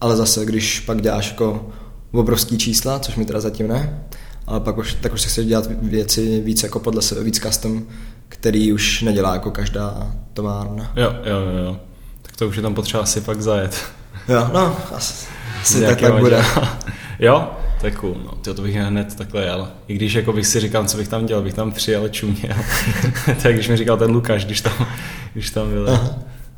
ale 0.00 0.16
zase, 0.16 0.44
když 0.44 0.80
pak 0.80 1.02
děláš 1.02 1.30
jako 1.30 1.70
obrovský 2.12 2.58
čísla, 2.58 2.98
což 2.98 3.16
mi 3.16 3.24
teda 3.24 3.40
zatím 3.40 3.68
ne, 3.68 4.04
ale 4.46 4.60
pak 4.60 4.78
už, 4.78 4.94
tak 4.94 5.12
už 5.12 5.20
si 5.20 5.28
chceš 5.28 5.46
dělat 5.46 5.68
věci 5.82 6.40
víc 6.40 6.62
jako 6.62 6.80
podle 6.80 7.02
sebe, 7.02 7.24
víc 7.24 7.38
custom, 7.38 7.86
který 8.28 8.72
už 8.72 9.02
nedělá 9.02 9.32
jako 9.32 9.50
každá 9.50 10.14
továrna. 10.32 10.92
Jo, 10.96 11.14
jo, 11.24 11.40
jo, 11.40 11.64
jo. 11.64 11.80
Tak 12.22 12.36
to 12.36 12.48
už 12.48 12.56
je 12.56 12.62
tam 12.62 12.74
potřeba 12.74 13.02
asi 13.02 13.20
pak 13.20 13.42
zajet. 13.42 13.84
Jo, 14.28 14.50
no, 14.52 14.76
asi, 14.94 15.26
asi 15.62 15.80
tak, 15.86 16.00
tak 16.00 16.18
bude. 16.18 16.44
jo, 17.18 17.50
to 17.80 17.86
je 17.86 17.92
cool, 17.92 18.16
no. 18.24 18.32
Tyjo, 18.32 18.54
to 18.54 18.62
bych 18.62 18.74
hned 18.76 19.14
takhle 19.14 19.44
jel. 19.44 19.68
I 19.88 19.94
když 19.94 20.14
jako 20.14 20.32
bych 20.32 20.46
si 20.46 20.60
říkal, 20.60 20.84
co 20.84 20.96
bych 20.96 21.08
tam 21.08 21.26
dělal, 21.26 21.42
bych 21.42 21.54
tam 21.54 21.72
přijel 21.72 22.08
čuměl. 22.08 22.56
tak 23.42 23.54
když 23.54 23.68
mi 23.68 23.76
říkal 23.76 23.96
ten 23.96 24.10
Lukáš, 24.10 24.44
když 24.44 24.60
tam, 24.60 24.86
když 25.32 25.50
tam 25.50 25.70
byl. 25.70 25.90
Aha. 25.90 26.10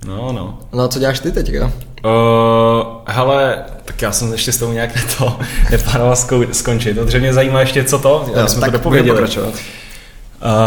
No, 0.07 0.33
no. 0.33 0.59
No 0.73 0.83
a 0.83 0.89
co 0.89 0.99
děláš 0.99 1.21
ty 1.21 1.33
teď, 1.33 1.49
jo? 1.49 1.73
Uh, 2.05 2.87
hele, 3.07 3.65
tak 3.85 4.03
já 4.03 4.13
jsem 4.13 4.33
ještě 4.33 4.53
s 4.53 4.59
tou 4.59 4.73
nějak 4.73 4.91
to 5.19 5.39
neplánoval 5.71 6.17
skončit. 6.53 6.95
Protože 6.95 7.21
mě 7.21 7.35
zajímá 7.35 7.61
ještě, 7.61 7.85
co 7.85 7.99
to, 7.99 8.27
aby 8.41 8.49
jsme 8.49 8.67
to 8.67 8.71
dopověděli. 8.71 9.11
budeme 9.11 9.27
pokračovat. 9.27 9.55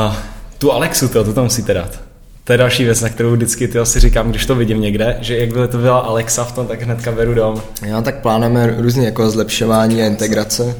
Uh, 0.08 0.16
tu 0.58 0.72
Alexu, 0.72 1.08
to, 1.08 1.24
to 1.24 1.34
tam 1.34 1.44
musíte 1.44 1.74
dát. 1.74 2.11
To 2.52 2.54
je 2.54 2.58
další 2.58 2.84
věc, 2.84 3.02
na 3.02 3.10
kterou 3.10 3.32
vždycky 3.32 3.68
ty 3.68 3.80
si 3.84 4.00
říkám, 4.00 4.30
když 4.30 4.46
to 4.46 4.56
vidím 4.56 4.82
někde, 4.82 5.18
že 5.22 5.38
jak 5.38 5.50
by 5.50 5.68
to 5.68 5.78
byla 5.78 6.00
Alexa 6.00 6.44
v 6.44 6.52
tom, 6.52 6.68
tak 6.68 6.82
hnedka 6.82 7.12
beru 7.12 7.34
dom. 7.34 7.62
Jo, 7.86 8.02
tak 8.02 8.22
plánujeme 8.22 8.76
různé 8.78 9.06
jako 9.06 9.30
zlepšování 9.30 10.02
a 10.02 10.06
integrace. 10.06 10.76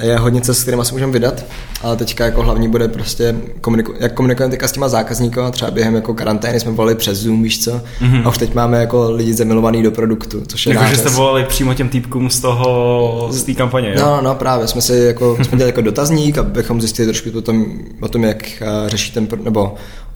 Je 0.00 0.18
hodně 0.18 0.40
cest, 0.40 0.58
s 0.58 0.62
kterými 0.62 0.84
se 0.84 0.92
můžeme 0.92 1.12
vydat, 1.12 1.44
ale 1.82 1.96
teďka 1.96 2.24
jako 2.24 2.42
hlavní 2.42 2.68
bude 2.68 2.88
prostě, 2.88 3.34
komuniku- 3.60 3.94
jak 4.00 4.14
komunikujeme 4.14 4.50
teďka 4.50 4.68
s 4.68 4.72
těma 4.72 4.88
zákazníky, 4.88 5.40
třeba 5.50 5.70
během 5.70 5.94
jako 5.94 6.14
karantény 6.14 6.60
jsme 6.60 6.70
volali 6.72 6.94
přes 6.94 7.18
Zoom, 7.18 7.42
víš 7.42 7.64
co, 7.64 7.70
mm-hmm. 8.00 8.22
a 8.24 8.28
už 8.28 8.38
teď 8.38 8.54
máme 8.54 8.80
jako 8.80 9.10
lidi 9.10 9.34
zamilovaný 9.34 9.82
do 9.82 9.90
produktu, 9.90 10.42
což 10.46 10.66
je 10.66 10.70
Jako, 10.72 10.84
že 10.84 10.90
nářez. 10.90 11.00
jste 11.00 11.10
volali 11.10 11.44
přímo 11.44 11.74
těm 11.74 11.88
týpkům 11.88 12.30
z 12.30 12.40
toho, 12.40 13.28
z 13.30 13.42
té 13.42 13.54
kampaně, 13.54 13.88
jo? 13.88 14.00
No, 14.00 14.20
no, 14.22 14.34
právě, 14.34 14.68
jsme 14.68 14.80
si 14.80 14.94
jako, 14.96 15.36
jsme 15.42 15.58
dělali 15.58 15.68
jako 15.68 15.80
dotazník, 15.80 16.38
abychom 16.38 16.80
zjistili 16.80 17.06
trošku 17.08 17.38
o 17.38 17.42
tom, 17.42 17.64
o 18.00 18.08
tom 18.08 18.24
jak 18.24 18.62
eh, 18.62 18.66
řeší 18.86 19.12
ten, 19.12 19.26
pro- 19.26 19.42
nebo 19.42 19.60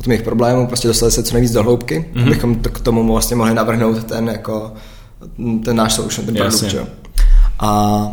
o 0.01 0.03
tom 0.03 0.12
jejich 0.12 0.23
problému, 0.25 0.67
prostě 0.67 0.89
dostali 0.89 1.12
se 1.12 1.23
co 1.23 1.35
nejvíc 1.35 1.53
do 1.53 1.62
hloubky, 1.62 1.99
Mhm. 1.99 2.25
mm-hmm. 2.25 2.27
abychom 2.27 2.55
to, 2.55 2.71
k 2.71 2.81
tomu 2.81 3.12
vlastně 3.12 3.37
mohli 3.37 3.55
navrhnout 3.55 4.05
ten 4.05 4.29
jako, 4.29 4.73
ten 5.65 5.77
náš 5.77 5.93
solution, 5.93 6.27
ten 6.27 6.37
Jasně. 6.37 6.69
produkt, 6.69 6.87
jo. 6.89 6.95
A, 7.61 8.09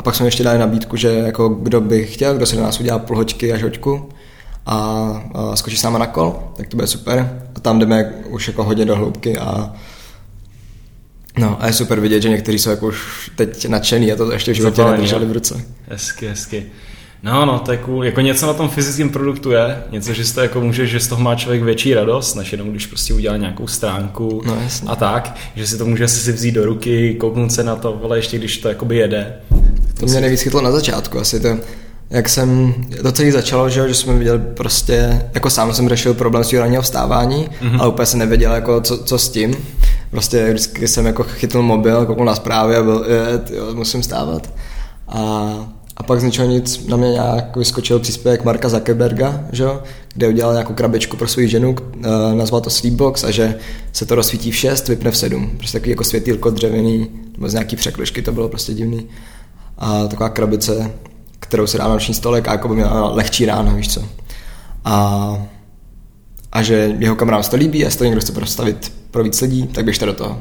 a 0.00 0.02
pak 0.02 0.14
jsme 0.14 0.26
ještě 0.26 0.44
dali 0.44 0.58
nabídku, 0.58 0.96
že 0.96 1.08
jako 1.08 1.48
kdo 1.48 1.80
by 1.80 2.06
chtěl, 2.06 2.34
kdo 2.34 2.46
si 2.46 2.56
do 2.56 2.62
nás 2.62 2.80
udělá 2.80 2.98
půl 2.98 3.16
hoďky 3.16 3.52
až 3.52 3.62
hoďku 3.62 4.08
a, 4.66 4.76
a 5.34 5.56
skočí 5.56 5.76
s 5.76 5.82
náma 5.82 5.98
na 5.98 6.06
kol, 6.06 6.42
tak 6.56 6.68
to 6.68 6.76
bude 6.76 6.86
super. 6.86 7.40
A 7.54 7.60
tam 7.60 7.78
jdeme 7.78 8.12
už 8.28 8.46
jako 8.48 8.64
hodně 8.64 8.84
do 8.84 8.96
hloubky 8.96 9.38
a 9.38 9.72
No 11.38 11.62
a 11.62 11.66
je 11.66 11.72
super 11.72 12.00
vidět, 12.00 12.22
že 12.22 12.28
někteří 12.28 12.58
jsou 12.58 12.70
jako 12.70 12.86
už 12.86 13.30
teď 13.36 13.68
nadšený 13.68 14.12
a 14.12 14.16
to 14.16 14.32
ještě 14.32 14.52
v 14.52 14.54
životě 14.54 14.76
Zapálení, 14.76 14.96
nedrželi 14.96 15.26
v 15.26 15.32
ruce. 15.32 15.64
Hezky, 15.88 16.28
hezky. 16.28 16.66
No, 17.22 17.46
no, 17.46 17.58
to 17.58 17.72
je 17.72 17.78
cool. 17.78 18.04
Jako 18.04 18.20
něco 18.20 18.46
na 18.46 18.54
tom 18.54 18.68
fyzickém 18.68 19.08
produktu 19.10 19.50
je, 19.50 19.82
něco, 19.90 20.12
že 20.12 20.32
toho 20.32 20.42
jako 20.42 20.60
může, 20.60 20.86
že 20.86 21.00
z 21.00 21.08
toho 21.08 21.22
má 21.22 21.34
člověk 21.34 21.62
větší 21.62 21.94
radost, 21.94 22.34
než 22.34 22.52
jenom 22.52 22.70
když 22.70 22.86
prostě 22.86 23.14
udělá 23.14 23.36
nějakou 23.36 23.66
stránku 23.66 24.42
No, 24.46 24.54
jasně. 24.62 24.88
a 24.88 24.96
tak, 24.96 25.36
že 25.54 25.66
si 25.66 25.78
to 25.78 25.86
může 25.86 26.08
si 26.08 26.32
vzít 26.32 26.52
do 26.52 26.64
ruky, 26.64 27.14
kouknout 27.14 27.52
se 27.52 27.64
na 27.64 27.76
to, 27.76 28.00
ale 28.04 28.18
ještě 28.18 28.38
když 28.38 28.58
to 28.58 28.68
jakoby 28.68 28.96
jede. 28.96 29.36
To 30.00 30.06
mě 30.06 30.20
nejvíc 30.20 30.40
chytlo 30.40 30.60
na 30.62 30.72
začátku 30.72 31.18
asi 31.18 31.40
to, 31.40 31.58
jak 32.10 32.28
jsem, 32.28 32.74
to 33.02 33.12
celý 33.12 33.30
začalo, 33.30 33.68
že, 33.68 33.88
že 33.88 33.94
jsme 33.94 34.14
viděli 34.14 34.38
prostě, 34.38 35.22
jako 35.34 35.50
sám 35.50 35.74
jsem 35.74 35.88
řešil 35.88 36.14
problém 36.14 36.44
svého 36.44 36.62
ranního 36.62 36.82
vstávání, 36.82 37.48
mm-hmm. 37.62 37.80
ale 37.80 37.88
úplně 37.88 38.06
jsem 38.06 38.18
nevěděl, 38.18 38.52
jako 38.52 38.80
co, 38.80 38.98
co, 38.98 39.18
s 39.18 39.28
tím. 39.28 39.56
Prostě 40.10 40.52
vždycky 40.52 40.88
jsem 40.88 41.06
jako 41.06 41.22
chytl 41.22 41.62
mobil, 41.62 42.06
kouknul 42.06 42.26
na 42.26 42.34
zprávy 42.34 42.76
a 42.76 42.82
byl, 42.82 43.06
je, 43.08 43.38
tyjo, 43.38 43.74
musím 43.74 44.02
stávat. 44.02 44.50
A, 45.08 45.20
A 45.96 46.02
pak 46.02 46.20
z 46.20 46.24
ničeho 46.24 46.48
nic 46.48 46.86
na 46.86 46.96
mě 46.96 47.10
nějak 47.10 47.56
vyskočil 47.56 47.98
příspěvek 47.98 48.44
Marka 48.44 48.68
Zuckerberga, 48.68 49.44
že 49.52 49.64
kde 50.14 50.28
udělal 50.28 50.52
nějakou 50.52 50.74
krabičku 50.74 51.16
pro 51.16 51.28
svou 51.28 51.46
ženu, 51.46 51.70
uh, 51.70 52.34
nazval 52.34 52.60
to 52.60 52.70
Sleepbox 52.70 53.24
a 53.24 53.30
že 53.30 53.54
se 53.92 54.06
to 54.06 54.14
rozsvítí 54.14 54.50
v 54.50 54.56
6, 54.56 54.88
vypne 54.88 55.10
v 55.10 55.16
7. 55.16 55.50
Prostě 55.56 55.78
takový 55.78 55.90
jako 55.90 56.04
světýlko 56.04 56.50
dřevěný, 56.50 57.08
nebo 57.32 57.48
z 57.48 57.52
nějaký 57.52 57.76
překlišky, 57.76 58.22
to 58.22 58.32
bylo 58.32 58.48
prostě 58.48 58.74
divný. 58.74 59.06
A 59.80 60.06
taková 60.06 60.28
krabice, 60.28 60.90
kterou 61.40 61.66
se 61.66 61.78
dá 61.78 61.84
na 61.84 61.92
noční 61.92 62.14
stolek 62.14 62.48
a 62.48 62.52
jako 62.52 62.68
by 62.68 62.74
měla 62.74 63.08
lehčí 63.08 63.46
ráno, 63.46 63.74
víš 63.74 63.94
co. 63.94 64.02
A, 64.84 65.36
a 66.52 66.62
že 66.62 66.94
jeho 66.98 67.16
kamarádům 67.16 67.50
to 67.50 67.56
líbí, 67.56 67.78
jestli 67.78 67.98
to 67.98 68.04
někdo 68.04 68.20
chce 68.20 68.32
prostavit 68.32 68.92
pro 69.10 69.24
víc 69.24 69.40
lidí, 69.40 69.66
tak 69.66 69.84
běžte 69.84 70.06
do 70.06 70.12
toho. 70.12 70.40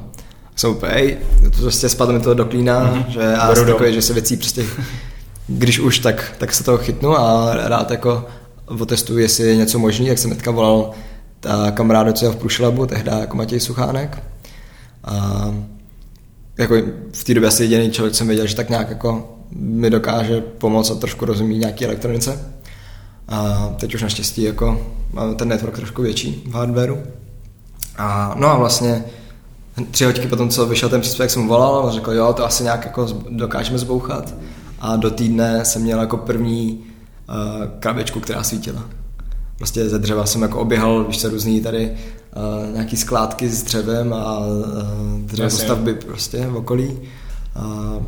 Jsem 0.56 0.70
úplně, 0.70 0.92
hej, 0.92 1.18
to 1.44 1.62
prostě 1.62 1.90
spadlo 1.90 2.14
mi 2.14 2.20
to 2.20 2.34
do 2.34 2.46
klína, 2.46 2.94
mm-hmm. 2.94 3.06
že 3.08 3.20
já 3.20 3.56
jsem 3.56 3.66
takový, 3.66 3.94
že 3.94 4.02
se 4.02 4.14
věcí 4.14 4.38
prostě, 4.38 4.66
když 5.48 5.80
už, 5.80 6.00
tak, 6.00 6.34
tak 6.38 6.54
se 6.54 6.64
toho 6.64 6.78
chytnu 6.78 7.18
a 7.18 7.54
rád 7.54 7.92
jako 7.92 8.26
otestuju, 8.66 9.20
jestli 9.20 9.48
je 9.48 9.56
něco 9.56 9.80
možný, 9.80 10.08
jak 10.08 10.18
jsem 10.18 10.32
hnedka 10.32 10.52
volal 10.52 10.92
ta 11.40 11.72
kamaráda, 11.72 12.14
co 12.14 12.26
je 12.26 12.32
v 12.32 12.36
Prušlabu, 12.36 12.86
tehdy 12.86 13.12
jako 13.20 13.38
Matěj 13.38 13.60
Suchánek. 13.60 14.24
A 15.04 15.54
jako 16.60 16.76
v 17.14 17.24
té 17.24 17.34
době 17.34 17.48
asi 17.48 17.64
jediný 17.64 17.92
člověk 17.92 18.16
jsem 18.16 18.28
věděl, 18.28 18.48
že 18.48 18.56
tak 18.56 18.70
nějak 18.70 18.90
jako 18.90 19.38
mi 19.52 19.90
dokáže 19.90 20.42
pomoct 20.42 20.92
a 20.92 20.96
trošku 20.96 21.26
rozumí 21.26 21.58
nějaký 21.58 21.86
elektronice. 21.86 22.56
A 23.28 23.70
teď 23.80 23.96
už 23.96 24.02
naštěstí 24.02 24.44
jako 24.44 24.88
máme 25.14 25.36
ten 25.36 25.48
network 25.48 25.76
trošku 25.76 26.02
větší 26.02 26.44
v 26.48 26.54
hardwareu. 26.54 26.98
A, 27.98 28.36
no 28.40 28.48
a 28.48 28.58
vlastně 28.58 29.04
tři 29.92 30.06
hodiny 30.06 30.28
potom, 30.28 30.50
co 30.50 30.66
vyšel 30.66 30.90
ten 30.90 31.02
příspěvek, 31.02 31.32
jsem 31.32 31.48
volal 31.48 31.88
a 31.88 31.92
řekl, 31.92 32.12
jo, 32.12 32.34
to 32.34 32.46
asi 32.46 32.64
nějak 32.64 32.86
jako 32.86 33.08
dokážeme 33.30 33.78
zbouchat. 33.78 34.34
A 34.80 34.96
do 34.96 35.12
týdne 35.12 35.66
jsem 35.66 35.82
měl 35.82 36.00
jako 36.00 36.18
první 36.18 36.80
uh, 37.30 37.68
krabičku, 37.80 38.20
která 38.20 38.44
svítila. 38.44 38.84
Prostě 39.58 39.90
ze 39.90 40.00
dřeva 40.00 40.26
jsem 40.26 40.42
jako 40.42 40.60
oběhal, 40.60 41.04
víš 41.04 41.18
se, 41.18 41.30
různý 41.30 41.62
tady 41.62 41.92
uh, 42.36 42.74
nějaký 42.74 42.98
skládky 42.98 43.50
s 43.50 43.64
dřevem 43.64 44.14
a 44.14 44.40
uh, 44.40 44.46
dřevostavby 45.20 45.94
prostě 45.94 46.48
v 46.48 46.56
okolí. 46.56 47.00
Uh, 47.56 48.04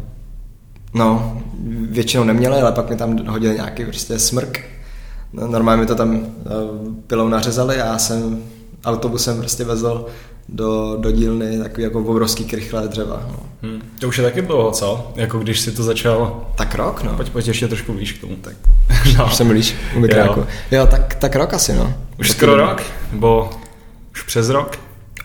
no, 0.94 1.42
většinou 1.90 2.24
neměli, 2.24 2.62
ale 2.62 2.72
pak 2.72 2.90
mi 2.90 2.96
tam 2.96 3.28
hodili 3.28 3.56
nějaký 3.56 3.86
prostě 3.86 4.20
smrk. 4.20 4.60
No, 5.34 5.48
normálně 5.48 5.82
mi 5.82 5.88
to 5.88 5.96
tam 5.96 6.16
uh, 6.16 6.24
pilou 7.08 7.28
nařezali 7.28 7.82
a 7.82 7.86
já 7.86 7.98
jsem 7.98 8.44
autobusem 8.86 9.38
prostě 9.38 9.63
vezl 9.63 10.06
do, 10.50 10.98
do 11.00 11.12
dílny 11.12 11.60
takový 11.60 11.84
jako 11.84 12.00
obrovský 12.00 12.46
krychlé 12.46 12.88
dřeva. 12.88 13.24
No. 13.28 13.40
Hmm. 13.62 13.82
To 14.00 14.08
už 14.08 14.18
je 14.18 14.24
taky 14.24 14.42
dlouho, 14.42 14.72
co? 14.72 15.12
Jako 15.16 15.40
když 15.40 15.60
si 15.60 15.72
to 15.72 15.84
začal... 15.84 16.46
Tak 16.56 16.75
rok, 16.75 17.04
no. 17.04 17.13
Pojď, 17.16 17.30
pojď 17.30 17.48
ještě 17.48 17.68
trošku 17.68 17.94
blíž 17.94 18.12
k 18.12 18.22
tomu. 18.22 18.36
Tak. 18.36 18.54
no. 19.18 19.25
Už 19.28 19.36
jsem 19.36 19.48
blíž 19.48 19.75
u 19.96 20.00
mikráku. 20.00 20.40
Jo. 20.40 20.48
jo, 20.72 20.88
tak, 20.88 21.16
tak 21.16 21.36
rok 21.36 21.54
asi, 21.54 21.74
no. 21.74 21.94
Už 22.20 22.32
skoro 22.32 22.56
rok? 22.56 22.82
Nebo 23.12 23.50
už 24.13 24.22
přes 24.22 24.50
rok? 24.50 24.80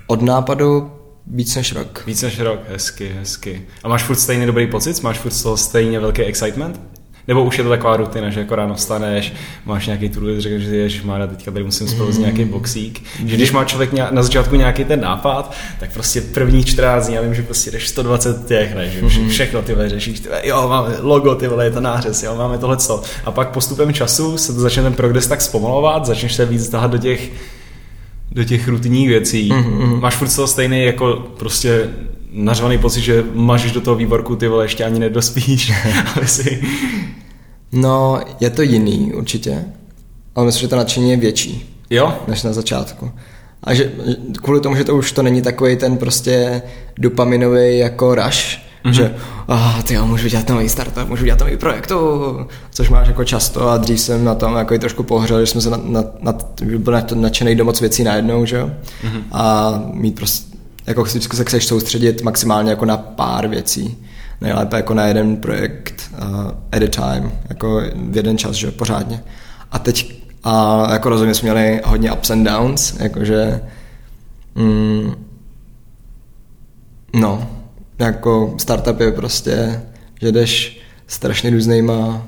Od 0.06 0.22
nápadu 0.22 0.92
víc 1.26 1.54
než 1.54 1.72
rok. 1.72 2.02
Víc 2.06 2.22
než 2.22 2.38
rok, 2.38 2.60
hezky, 2.68 3.08
hezky. 3.18 3.62
A 3.84 3.88
máš 3.88 4.02
furt 4.02 4.16
stejný 4.16 4.46
dobrý 4.46 4.66
pocit? 4.66 5.02
Máš 5.02 5.18
furt 5.18 5.32
z 5.32 5.42
toho 5.42 5.56
stejně 5.56 6.00
velký 6.00 6.22
excitement? 6.22 6.80
Nebo 7.28 7.44
už 7.44 7.58
je 7.58 7.64
to 7.64 7.70
taková 7.70 7.96
rutina, 7.96 8.30
že 8.30 8.40
jako 8.40 8.54
ráno 8.54 8.74
vstaneš, 8.74 9.32
máš 9.64 9.86
nějaký 9.86 10.08
tu 10.08 10.40
řekneš, 10.40 10.62
že 10.62 10.76
ježiš, 10.76 11.02
má 11.02 11.26
teďka 11.26 11.50
tady 11.50 11.64
musím 11.64 11.88
spolu 11.88 12.18
nějaký 12.18 12.44
boxík. 12.44 13.02
Že 13.24 13.36
když 13.36 13.52
má 13.52 13.64
člověk 13.64 13.92
na 13.92 14.22
začátku 14.22 14.56
nějaký 14.56 14.84
ten 14.84 15.00
nápad, 15.00 15.54
tak 15.80 15.92
prostě 15.92 16.20
první 16.20 16.64
14 16.64 17.06
dní, 17.06 17.14
já 17.14 17.22
vím, 17.22 17.34
že 17.34 17.42
prostě 17.42 17.70
jdeš 17.70 17.88
120 17.88 18.46
těch, 18.46 18.74
ne, 18.74 18.90
že 18.90 19.02
mm-hmm. 19.02 19.28
všechno 19.28 19.62
ty 19.62 19.74
řešíš, 19.86 20.20
ty 20.20 20.28
jo, 20.42 20.68
máme 20.68 20.96
logo, 21.00 21.34
ty 21.34 21.48
vole, 21.48 21.64
je 21.64 21.70
to 21.70 21.80
nářez, 21.80 22.22
jo, 22.22 22.36
máme 22.36 22.58
tohle 22.58 22.76
A 23.24 23.30
pak 23.30 23.50
postupem 23.50 23.92
času 23.92 24.38
se 24.38 24.52
to 24.52 24.60
začne 24.60 24.82
ten 24.82 24.94
progres 24.94 25.26
tak 25.26 25.40
zpomalovat, 25.40 26.06
začneš 26.06 26.34
se 26.34 26.46
víc 26.46 26.68
tahat 26.68 26.90
do 26.90 26.98
těch 26.98 27.30
do 28.36 28.44
těch 28.44 28.68
rutinních 28.68 29.08
věcí. 29.08 29.50
Mm-hmm. 29.50 30.00
Máš 30.00 30.14
furt 30.14 30.36
to 30.36 30.46
stejný 30.46 30.84
jako 30.84 31.14
prostě 31.38 31.88
nařvaný 32.32 32.78
pocit, 32.78 33.00
že 33.00 33.24
máš 33.34 33.72
do 33.72 33.80
toho 33.80 33.96
výborku, 33.96 34.36
ty 34.36 34.48
vole, 34.48 34.64
ještě 34.64 34.84
ani 34.84 34.98
nedospíš, 34.98 35.72
aby 36.16 36.26
si... 36.26 36.62
No, 37.72 38.20
je 38.40 38.50
to 38.50 38.62
jiný 38.62 39.12
určitě, 39.14 39.64
ale 40.34 40.46
myslím, 40.46 40.60
že 40.60 40.68
to 40.68 40.76
nadšení 40.76 41.10
je 41.10 41.16
větší. 41.16 41.76
Jo? 41.90 42.18
Než 42.28 42.42
na 42.42 42.52
začátku. 42.52 43.10
A 43.64 43.74
že 43.74 43.92
kvůli 44.42 44.60
tomu, 44.60 44.76
že 44.76 44.84
to 44.84 44.96
už 44.96 45.12
to 45.12 45.22
není 45.22 45.42
takový 45.42 45.76
ten 45.76 45.96
prostě 45.96 46.62
dopaminový 46.98 47.78
jako 47.78 48.14
rush, 48.14 48.58
mm-hmm. 48.86 48.94
že 48.94 49.14
ah, 49.48 49.82
ty 49.82 49.94
jo, 49.94 50.06
můžu 50.06 50.28
dělat 50.28 50.48
nový 50.48 50.68
startup, 50.68 51.08
můžu 51.08 51.24
dělat 51.24 51.40
nový 51.40 51.56
projekt, 51.56 51.92
což 52.70 52.88
máš 52.88 53.08
jako 53.08 53.24
často 53.24 53.68
a 53.68 53.76
dřív 53.76 54.00
jsem 54.00 54.24
na 54.24 54.34
tom 54.34 54.56
jako 54.56 54.74
i 54.74 54.78
trošku 54.78 55.02
pohřel, 55.02 55.40
že 55.40 55.46
jsme 55.46 55.60
se 55.60 55.70
na, 55.70 55.80
na, 55.82 56.04
na, 56.20 56.34
byl 56.78 56.92
na 56.92 57.00
to 57.00 57.14
nadšený 57.14 57.54
do 57.54 57.64
moc 57.64 57.80
věcí 57.80 58.04
najednou, 58.04 58.44
že 58.44 58.56
jo, 58.56 58.70
mm-hmm. 59.04 59.22
a 59.32 59.72
mít 59.92 60.14
prostě 60.14 60.56
jako 60.86 61.02
vždycky 61.02 61.36
se 61.36 61.44
chceš 61.44 61.66
soustředit 61.66 62.22
maximálně 62.22 62.70
jako 62.70 62.84
na 62.84 62.96
pár 62.96 63.48
věcí. 63.48 63.96
Nejlépe 64.40 64.76
jako 64.76 64.94
na 64.94 65.06
jeden 65.06 65.36
projekt 65.36 66.10
uh, 66.12 66.50
at 66.72 66.82
a 66.82 66.88
time, 66.88 67.32
jako 67.48 67.82
v 67.94 68.16
jeden 68.16 68.38
čas, 68.38 68.56
že 68.56 68.70
pořádně. 68.70 69.22
A 69.72 69.78
teď, 69.78 70.22
a 70.44 70.86
jako 70.92 71.08
rozhodně 71.08 71.34
jsme 71.34 71.52
měli 71.52 71.80
hodně 71.84 72.12
ups 72.12 72.30
and 72.30 72.44
downs, 72.44 72.94
jakože 73.00 73.60
mm, 74.54 75.14
no, 77.14 77.46
jako 77.98 78.54
startup 78.58 79.00
je 79.00 79.12
prostě, 79.12 79.82
že 80.20 80.32
jdeš 80.32 80.80
strašně 81.06 81.50
různýma 81.50 82.26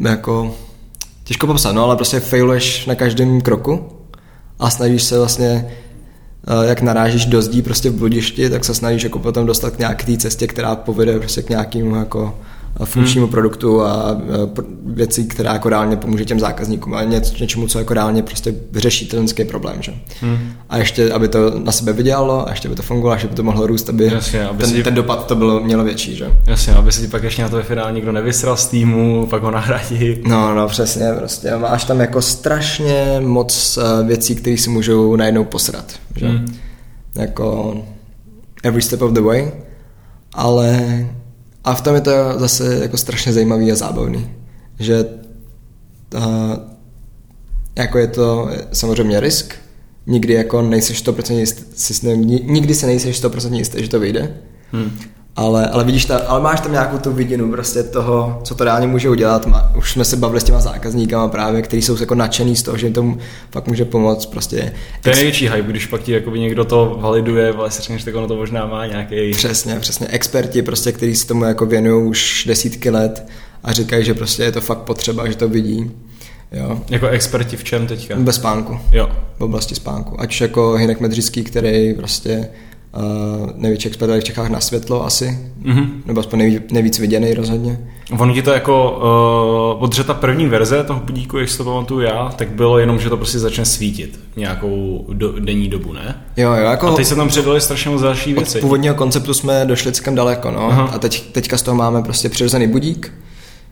jako 0.00 0.56
těžko 1.24 1.46
popsat, 1.46 1.72
no 1.72 1.84
ale 1.84 1.96
prostě 1.96 2.20
failuješ 2.20 2.86
na 2.86 2.94
každém 2.94 3.40
kroku 3.40 3.88
a 4.58 4.70
snažíš 4.70 5.02
se 5.02 5.18
vlastně 5.18 5.66
Eh, 6.46 6.68
jak 6.68 6.82
narážíš 6.82 7.26
do 7.26 7.42
zdí 7.42 7.62
prostě 7.62 7.90
v 7.90 7.94
bludišti, 7.94 8.50
tak 8.50 8.64
se 8.64 8.74
snažíš 8.74 9.02
jako 9.02 9.18
potom 9.18 9.46
dostat 9.46 9.76
k 9.76 9.78
nějaké 9.78 10.16
cestě, 10.16 10.46
která 10.46 10.76
povede 10.76 11.18
prostě 11.18 11.42
k 11.42 11.50
nějakému 11.50 11.96
jako 11.96 12.38
funkčnímu 12.84 13.26
hmm. 13.26 13.30
produktu 13.30 13.82
a 13.82 14.16
eh, 14.20 14.62
věcí, 14.84 15.26
která 15.26 15.52
jako 15.52 15.68
reálně 15.68 15.96
pomůže 15.96 16.24
těm 16.24 16.40
zákazníkům 16.40 16.94
a 16.94 17.04
něč, 17.04 17.40
něčemu, 17.40 17.68
co 17.68 17.78
jako 17.78 17.94
reálně 17.94 18.22
prostě 18.22 18.54
vyřeší 18.72 19.06
ten 19.06 19.20
lidský 19.20 19.44
problém. 19.44 19.76
Že? 19.80 19.92
Hmm. 20.20 20.52
A 20.70 20.76
ještě, 20.76 21.12
aby 21.12 21.28
to 21.28 21.58
na 21.58 21.72
sebe 21.72 21.92
vydělalo, 21.92 22.48
a 22.48 22.50
ještě 22.50 22.68
by 22.68 22.74
to 22.74 22.82
fungovalo, 22.82 23.14
ještě 23.14 23.28
by 23.28 23.34
to 23.34 23.42
mohlo 23.42 23.66
růst, 23.66 23.88
aby, 23.88 24.04
Jasně, 24.04 24.46
aby 24.46 24.58
ten, 24.58 24.70
si... 24.70 24.82
ten, 24.82 24.94
dopad 24.94 25.26
to 25.26 25.36
bylo, 25.36 25.60
mělo 25.60 25.84
větší. 25.84 26.16
Že? 26.16 26.26
Jasně, 26.46 26.74
aby 26.74 26.92
se 26.92 27.00
ti 27.00 27.08
pak 27.08 27.22
ještě 27.22 27.42
na 27.42 27.48
to 27.48 27.56
ve 27.56 27.62
finále 27.62 27.92
nikdo 27.92 28.12
nevysral 28.12 28.56
z 28.56 28.66
týmu, 28.66 29.26
pak 29.26 29.42
ho 29.42 29.50
nahradí. 29.50 30.18
No, 30.28 30.54
no, 30.54 30.68
přesně, 30.68 31.06
prostě 31.18 31.56
máš 31.56 31.84
tam 31.84 32.00
jako 32.00 32.22
strašně 32.22 33.20
moc 33.20 33.78
věcí, 34.06 34.34
které 34.34 34.56
si 34.56 34.70
můžou 34.70 35.16
najednou 35.16 35.44
posrat. 35.44 35.94
Že? 36.16 36.28
Hmm. 36.28 36.56
Jako 37.14 37.76
every 38.62 38.82
step 38.82 39.02
of 39.02 39.12
the 39.12 39.20
way, 39.20 39.52
ale 40.32 41.06
a 41.64 41.74
v 41.74 41.80
tom 41.80 41.94
je 41.94 42.00
to 42.00 42.10
zase 42.36 42.78
jako 42.82 42.96
strašně 42.96 43.32
zajímavý 43.32 43.72
a 43.72 43.74
zábavný, 43.74 44.30
že 44.78 45.04
uh, 46.14 46.22
jako 47.76 47.98
je 47.98 48.06
to 48.06 48.50
samozřejmě 48.72 49.20
risk, 49.20 49.54
nikdy 50.06 50.32
jako 50.32 50.62
nejseš 50.62 51.04
100% 51.04 51.38
jistý, 51.38 51.62
nikdy 52.44 52.74
se 52.74 52.86
nejseš 52.86 53.22
100% 53.22 53.54
jistý, 53.54 53.82
že 53.82 53.90
to 53.90 54.00
vyjde, 54.00 54.34
hmm 54.72 54.98
ale, 55.36 55.66
ale 55.66 55.84
vidíš, 55.84 56.04
ta, 56.04 56.18
ale 56.18 56.40
máš 56.40 56.60
tam 56.60 56.72
nějakou 56.72 56.98
tu 56.98 57.12
vidinu 57.12 57.50
prostě 57.50 57.82
toho, 57.82 58.40
co 58.44 58.54
to 58.54 58.64
reálně 58.64 58.86
může 58.86 59.10
udělat. 59.10 59.46
Má, 59.46 59.72
už 59.76 59.92
jsme 59.92 60.04
se 60.04 60.16
bavili 60.16 60.40
s 60.40 60.44
těma 60.44 60.60
zákazníkama 60.60 61.28
právě, 61.28 61.62
kteří 61.62 61.82
jsou 61.82 62.00
jako 62.00 62.14
nadšený 62.14 62.56
z 62.56 62.62
toho, 62.62 62.76
že 62.76 62.86
jim 62.86 62.94
tomu 62.94 63.18
fakt 63.50 63.68
může 63.68 63.84
pomoct. 63.84 64.26
Prostě. 64.26 64.72
To 65.02 65.08
je 65.08 65.14
největší 65.14 65.48
hype, 65.48 65.70
když 65.70 65.86
pak 65.86 66.02
ti 66.02 66.12
jakoby 66.12 66.40
někdo 66.40 66.64
to 66.64 66.98
validuje, 67.00 67.52
ale 67.52 67.70
si 67.70 67.82
řekneš, 67.82 68.04
tak 68.04 68.14
ono 68.14 68.28
to 68.28 68.36
možná 68.36 68.66
má 68.66 68.86
nějaký. 68.86 69.32
Přesně, 69.32 69.80
přesně. 69.80 70.06
Experti, 70.06 70.62
prostě, 70.62 70.92
kteří 70.92 71.16
se 71.16 71.26
tomu 71.26 71.44
jako 71.44 71.66
věnují 71.66 72.08
už 72.08 72.44
desítky 72.46 72.90
let 72.90 73.26
a 73.64 73.72
říkají, 73.72 74.04
že 74.04 74.14
prostě 74.14 74.42
je 74.42 74.52
to 74.52 74.60
fakt 74.60 74.78
potřeba, 74.78 75.28
že 75.28 75.36
to 75.36 75.48
vidí. 75.48 75.90
Jo. 76.52 76.80
Jako 76.90 77.06
experti 77.06 77.56
v 77.56 77.64
čem 77.64 77.86
teďka? 77.86 78.16
Bez 78.16 78.36
spánku. 78.36 78.78
Jo. 78.92 79.10
V 79.38 79.40
oblasti 79.40 79.74
spánku. 79.74 80.20
Ať 80.20 80.30
už 80.30 80.40
jako 80.40 80.72
Hinek 80.72 81.00
Medřický, 81.00 81.44
který 81.44 81.94
prostě 81.94 82.48
uh, 82.96 83.50
největší 83.54 83.88
expert 83.88 84.10
v 84.10 84.24
Čechách 84.24 84.50
na 84.50 84.60
světlo 84.60 85.06
asi, 85.06 85.38
mm-hmm. 85.62 85.88
nebo 86.06 86.20
aspoň 86.20 86.38
nejvíc, 86.38 86.62
nejvíc 86.70 86.98
viděný 86.98 87.34
rozhodně. 87.34 87.78
Ono 88.18 88.34
ti 88.34 88.42
to 88.42 88.50
jako, 88.50 88.90
uh, 89.76 89.82
odře 89.82 90.04
ta 90.04 90.14
první 90.14 90.46
verze 90.46 90.84
toho 90.84 91.00
budíku, 91.00 91.38
jak 91.38 91.48
si 91.48 91.58
to 91.58 91.64
pamatuju 91.64 92.00
já, 92.00 92.34
tak 92.36 92.48
bylo 92.48 92.78
jenom, 92.78 92.98
že 92.98 93.08
to 93.10 93.16
prostě 93.16 93.38
začne 93.38 93.64
svítit 93.64 94.20
nějakou 94.36 95.06
do, 95.12 95.40
denní 95.40 95.68
dobu, 95.68 95.92
ne? 95.92 96.24
Jo, 96.36 96.52
jo, 96.52 96.64
jako... 96.64 96.88
A 96.88 96.94
teď 96.96 97.06
se 97.06 97.14
tam 97.14 97.28
přidali 97.28 97.60
strašně 97.60 97.90
moc 97.90 98.02
další 98.02 98.34
věci. 98.34 98.58
Od 98.58 98.60
původního 98.60 98.94
konceptu 98.94 99.34
jsme 99.34 99.66
došli 99.66 99.92
celkem 99.92 100.14
daleko, 100.14 100.50
no. 100.50 100.70
Aha. 100.70 100.82
A 100.92 100.98
teď, 100.98 101.32
teďka 101.32 101.58
z 101.58 101.62
toho 101.62 101.76
máme 101.76 102.02
prostě 102.02 102.28
přirozený 102.28 102.66
budík, 102.66 103.12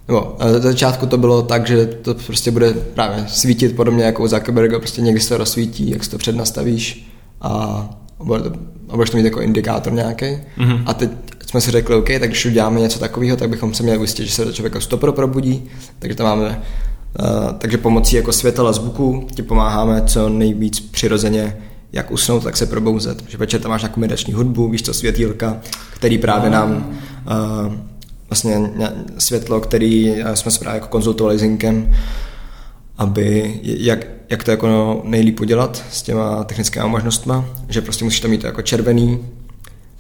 No, 0.08 0.36
a 0.38 0.48
za 0.48 0.60
začátku 0.60 1.06
to 1.06 1.18
bylo 1.18 1.42
tak, 1.42 1.66
že 1.66 1.86
to 1.86 2.14
prostě 2.14 2.50
bude 2.50 2.72
právě 2.72 3.24
svítit 3.28 3.76
podobně 3.76 4.04
jako 4.04 4.22
u 4.22 4.26
Zuckerberga, 4.26 4.78
prostě 4.78 5.00
někdy 5.00 5.20
se 5.20 5.28
to 5.28 5.38
rozsvítí, 5.38 5.90
jak 5.90 6.04
si 6.04 6.10
to 6.10 6.18
přednastavíš 6.18 7.12
a 7.40 7.88
a 8.92 8.96
budeš 8.96 9.10
to 9.10 9.16
mít 9.16 9.24
jako 9.24 9.40
indikátor 9.40 9.92
nějaký. 9.92 10.24
Mm-hmm. 10.24 10.82
A 10.86 10.94
teď 10.94 11.10
jsme 11.46 11.60
si 11.60 11.70
řekli, 11.70 11.96
OK, 11.96 12.08
tak 12.20 12.28
když 12.28 12.46
uděláme 12.46 12.80
něco 12.80 12.98
takového, 12.98 13.36
tak 13.36 13.50
bychom 13.50 13.74
se 13.74 13.82
měli 13.82 13.98
ujistit, 13.98 14.26
že 14.26 14.32
se 14.32 14.52
člověk 14.52 14.82
stopro 14.82 15.12
probudí, 15.12 15.70
takže 15.98 16.16
to 16.16 16.22
máme 16.24 16.62
Uh, 17.20 17.52
takže 17.58 17.78
pomocí 17.78 18.16
jako 18.16 18.32
světel 18.32 18.68
a 18.68 18.72
zvuku 18.72 19.26
ti 19.34 19.42
pomáháme 19.42 20.02
co 20.06 20.28
nejvíc 20.28 20.80
přirozeně 20.80 21.56
jak 21.92 22.10
usnout, 22.10 22.44
tak 22.44 22.56
se 22.56 22.66
probouzet. 22.66 23.28
Že 23.28 23.38
večer 23.38 23.60
tam 23.60 23.70
máš 23.70 23.82
nějakou 23.82 24.00
meditační 24.00 24.32
hudbu, 24.32 24.68
víš 24.68 24.82
co, 24.82 24.94
světýlka, 24.94 25.60
který 25.94 26.18
právě 26.18 26.50
nám 26.50 26.70
uh, 26.76 27.74
vlastně 28.30 28.70
světlo, 29.18 29.60
který 29.60 30.14
jsme 30.34 30.50
se 30.50 30.58
právě 30.58 30.76
jako 30.76 30.88
konzultovali 30.88 31.38
s 31.38 31.42
Inkem, 31.42 31.94
aby, 32.98 33.60
jak, 33.62 34.06
jak 34.32 34.44
to 34.44 34.50
jako 34.50 35.00
nejlíp 35.04 35.40
udělat 35.40 35.84
s 35.90 36.02
těma 36.02 36.44
technickými 36.44 36.88
možnostmi, 36.88 37.32
že 37.68 37.80
prostě 37.80 38.04
musíš 38.04 38.20
to 38.20 38.28
mít 38.28 38.44
jako 38.44 38.62
červený, 38.62 39.18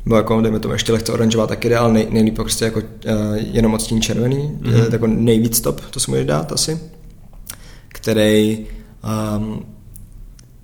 nebo 0.04 0.16
jako, 0.16 0.40
dejme 0.40 0.58
tomu, 0.58 0.74
ještě 0.74 0.92
lehce 0.92 1.12
oranžová 1.12 1.46
tak 1.46 1.64
jde, 1.64 1.76
ale 1.76 1.92
nej, 1.92 2.06
nejlíp 2.10 2.34
prostě 2.34 2.64
jako 2.64 2.78
uh, 2.80 2.84
jenom 3.36 3.74
odstín 3.74 4.02
červený, 4.02 4.58
mm-hmm. 4.60 4.92
jako 4.92 5.06
nejvíc 5.06 5.60
top, 5.60 5.80
to 5.80 6.00
se 6.00 6.10
může 6.10 6.24
dát 6.24 6.52
asi, 6.52 6.78
který 7.88 8.66
um, 9.36 9.64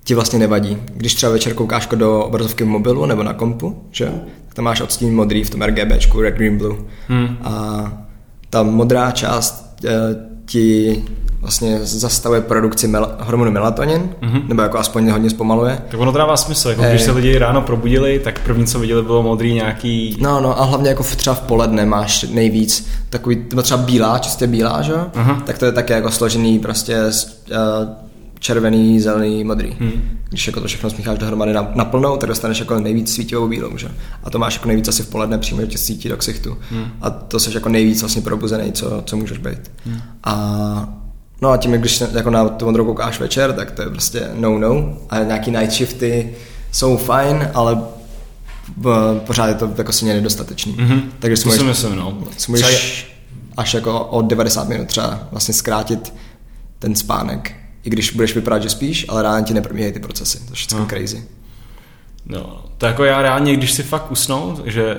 ti 0.03 0.15
vlastně 0.15 0.39
nevadí. 0.39 0.77
Když 0.93 1.15
třeba 1.15 1.31
večer 1.31 1.53
koukáš 1.53 1.87
do 1.95 2.23
obrazovky 2.23 2.63
v 2.63 2.67
mobilu 2.67 3.05
nebo 3.05 3.23
na 3.23 3.33
kompu, 3.33 3.83
že? 3.91 4.05
tak 4.45 4.53
tam 4.53 4.65
máš 4.65 4.81
odstín 4.81 5.15
modrý 5.15 5.43
v 5.43 5.49
tom 5.49 5.61
RGB, 5.61 5.91
red, 6.21 6.35
green, 6.35 6.57
blue. 6.57 6.77
Hmm. 7.07 7.37
A 7.43 8.07
ta 8.49 8.63
modrá 8.63 9.11
část 9.11 9.79
uh, 9.83 9.89
ti 10.45 11.03
vlastně 11.41 11.79
zastavuje 11.81 12.41
produkci 12.41 12.87
mel- 12.87 13.15
hormonu 13.19 13.51
melatonin, 13.51 14.09
mm-hmm. 14.21 14.47
nebo 14.47 14.61
jako 14.61 14.79
aspoň 14.79 15.09
hodně 15.09 15.29
zpomaluje. 15.29 15.79
Tak 15.91 15.99
ono 15.99 16.11
dává 16.11 16.37
smysl, 16.37 16.69
jako 16.69 16.83
když 16.89 17.01
se 17.01 17.11
lidi 17.11 17.37
ráno 17.37 17.61
probudili, 17.61 18.19
tak 18.19 18.39
první, 18.39 18.65
co 18.65 18.79
viděli, 18.79 19.03
bylo 19.03 19.23
modrý 19.23 19.53
nějaký... 19.53 20.17
No, 20.21 20.41
no 20.41 20.61
a 20.61 20.65
hlavně 20.65 20.89
jako 20.89 21.03
v, 21.03 21.15
třeba 21.15 21.33
v 21.33 21.41
poledne 21.41 21.85
máš 21.85 22.23
nejvíc 22.23 22.87
takový, 23.09 23.45
třeba 23.61 23.81
bílá, 23.81 24.19
čistě 24.19 24.47
bílá, 24.47 24.81
že? 24.81 24.93
Uh-huh. 24.93 25.41
Tak 25.41 25.57
to 25.57 25.65
je 25.65 25.71
také 25.71 25.93
jako 25.93 26.11
složený 26.11 26.59
prostě 26.59 27.11
z, 27.11 27.43
uh, 27.51 27.89
červený, 28.39 28.99
zelený, 28.99 29.43
modrý. 29.43 29.75
Hmm. 29.79 29.91
Když 30.29 30.47
jako 30.47 30.61
to 30.61 30.67
všechno 30.67 30.89
smícháš 30.89 31.17
dohromady 31.17 31.53
na, 31.53 31.71
naplnou, 31.75 32.17
tak 32.17 32.29
dostaneš 32.29 32.59
jako 32.59 32.79
nejvíc 32.79 33.13
svítivou 33.13 33.47
bílou, 33.47 33.77
že? 33.77 33.87
A 34.23 34.29
to 34.29 34.39
máš 34.39 34.53
jako 34.53 34.67
nejvíc 34.67 34.87
asi 34.87 35.03
v 35.03 35.07
poledne 35.07 35.37
přímo, 35.37 35.61
že 35.61 35.67
tě 35.67 35.77
svítí 35.77 36.09
do 36.09 36.17
ksichtu. 36.17 36.57
Hmm. 36.71 36.85
A 37.01 37.09
to 37.09 37.39
jsi 37.39 37.53
jako 37.53 37.69
nejvíc 37.69 38.01
vlastně 38.01 38.21
probuzený, 38.21 38.71
co, 38.71 39.03
co 39.05 39.17
můžeš 39.17 39.37
být. 39.37 39.71
Hmm. 39.85 39.99
A 40.23 40.93
No 41.41 41.49
a 41.49 41.57
tím, 41.57 41.71
když 41.71 42.03
jako 42.13 42.29
na 42.29 42.49
tu 42.49 42.65
modrou 42.65 42.85
koukáš 42.85 43.19
večer, 43.19 43.53
tak 43.53 43.71
to 43.71 43.81
je 43.81 43.89
prostě 43.89 44.29
no-no. 44.33 44.97
A 45.09 45.23
nějaký 45.23 45.51
night 45.51 45.71
shifty 45.71 46.35
jsou 46.71 46.97
fajn, 46.97 47.49
ale 47.53 47.81
pořád 49.25 49.47
je 49.47 49.53
to 49.53 49.71
jako 49.77 49.91
si 49.91 50.05
nedostatečný. 50.05 50.73
Mm-hmm. 50.73 51.01
Takže 51.19 51.43
to 51.43 51.51
si 51.51 51.63
myslím, 51.63 51.95
no. 51.95 52.17
můžeš 52.47 53.09
až 53.57 53.73
jako 53.73 53.99
o 53.99 54.21
90 54.21 54.69
minut 54.69 54.87
třeba 54.87 55.27
vlastně 55.31 55.53
zkrátit 55.53 56.13
ten 56.79 56.95
spánek. 56.95 57.55
I 57.83 57.89
když 57.89 58.11
budeš 58.11 58.35
vypadat, 58.35 58.63
že 58.63 58.69
spíš, 58.69 59.05
ale 59.09 59.23
ráno 59.23 59.45
ti 59.45 59.53
neprobíhají 59.53 59.93
ty 59.93 59.99
procesy. 59.99 60.37
To 60.37 60.45
je 60.49 60.55
všechno 60.55 60.79
no. 60.79 60.85
crazy. 60.85 61.23
No, 62.29 62.61
to 62.77 62.85
jako 62.85 63.03
já 63.03 63.21
reálně, 63.21 63.55
když 63.55 63.71
si 63.71 63.83
fakt 63.83 64.11
usnout, 64.11 64.61
že 64.65 64.97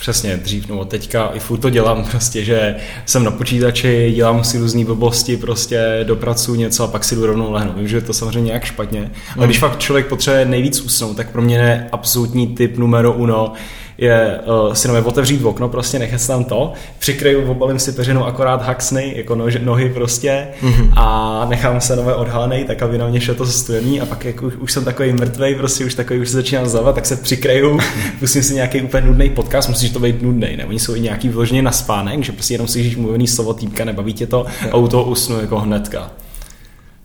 přesně 0.00 0.36
dřív, 0.36 0.68
no 0.68 0.84
teďka 0.84 1.30
i 1.34 1.38
furt 1.40 1.58
to 1.58 1.70
dělám 1.70 2.04
prostě, 2.10 2.44
že 2.44 2.76
jsem 3.06 3.24
na 3.24 3.30
počítači, 3.30 4.12
dělám 4.14 4.44
si 4.44 4.58
různé 4.58 4.84
blbosti, 4.84 5.36
prostě 5.36 6.00
dopracuju 6.04 6.58
něco 6.58 6.84
a 6.84 6.88
pak 6.88 7.04
si 7.04 7.14
jdu 7.14 7.26
rovnou 7.26 7.52
lehnout. 7.52 7.76
Vím, 7.76 7.88
že 7.88 7.96
je 7.96 8.00
to 8.00 8.12
samozřejmě 8.12 8.46
nějak 8.46 8.64
špatně, 8.64 9.10
ale 9.36 9.46
když 9.46 9.58
fakt 9.58 9.78
člověk 9.78 10.06
potřebuje 10.06 10.44
nejvíc 10.44 10.80
usnout, 10.80 11.16
tak 11.16 11.30
pro 11.30 11.42
mě 11.42 11.56
je 11.56 11.88
absolutní 11.92 12.46
typ 12.46 12.76
numero 12.76 13.12
uno 13.12 13.52
je 14.00 14.40
uh, 14.66 14.72
si 14.72 14.88
nově 14.88 15.02
otevřít 15.02 15.44
okno, 15.44 15.68
prostě 15.68 15.98
nechat 15.98 16.26
tam 16.26 16.44
to, 16.44 16.72
přikryju, 16.98 17.50
obalím 17.50 17.78
si 17.78 17.92
peřinou 17.92 18.24
akorát 18.24 18.62
haxny, 18.62 19.12
jako 19.16 19.34
nož, 19.34 19.56
nohy 19.62 19.88
prostě 19.88 20.48
mm-hmm. 20.62 20.92
a 20.96 21.46
nechám 21.48 21.80
se 21.80 21.96
nové 21.96 22.14
odhalený, 22.14 22.64
tak 22.64 22.82
aby 22.82 22.98
na 22.98 23.08
mě 23.08 23.20
šlo 23.20 23.34
to 23.34 23.46
studený 23.46 24.00
a 24.00 24.06
pak 24.06 24.24
jako 24.24 24.46
už, 24.46 24.56
už 24.56 24.72
jsem 24.72 24.84
takový 24.84 25.12
mrtvý, 25.12 25.54
prostě 25.54 25.84
už 25.84 25.94
takový 25.94 26.20
už 26.20 26.28
se 26.28 26.36
začínám 26.36 26.68
zavat, 26.68 26.94
tak 26.94 27.06
se 27.06 27.16
přikryju, 27.16 27.80
pustím 28.18 28.42
si 28.42 28.54
nějaký 28.54 28.82
úplně 28.82 29.06
nudný 29.06 29.30
podcast, 29.30 29.68
musíš 29.68 29.90
to 29.90 30.00
být 30.00 30.22
nudný, 30.22 30.56
ne? 30.56 30.64
Oni 30.64 30.78
jsou 30.78 30.94
i 30.94 31.00
nějaký 31.00 31.28
vloženě 31.28 31.62
na 31.62 31.72
spánek, 31.72 32.22
že 32.22 32.32
prostě 32.32 32.54
jenom 32.54 32.68
slyšíš 32.68 32.96
mluvený 32.96 33.26
slovo 33.26 33.54
týpka, 33.54 33.84
nebaví 33.84 34.14
tě 34.14 34.26
to 34.26 34.46
a 34.72 34.76
u 34.76 34.88
toho 34.88 35.04
usnu 35.04 35.40
jako 35.40 35.58
hnedka. 35.58 36.10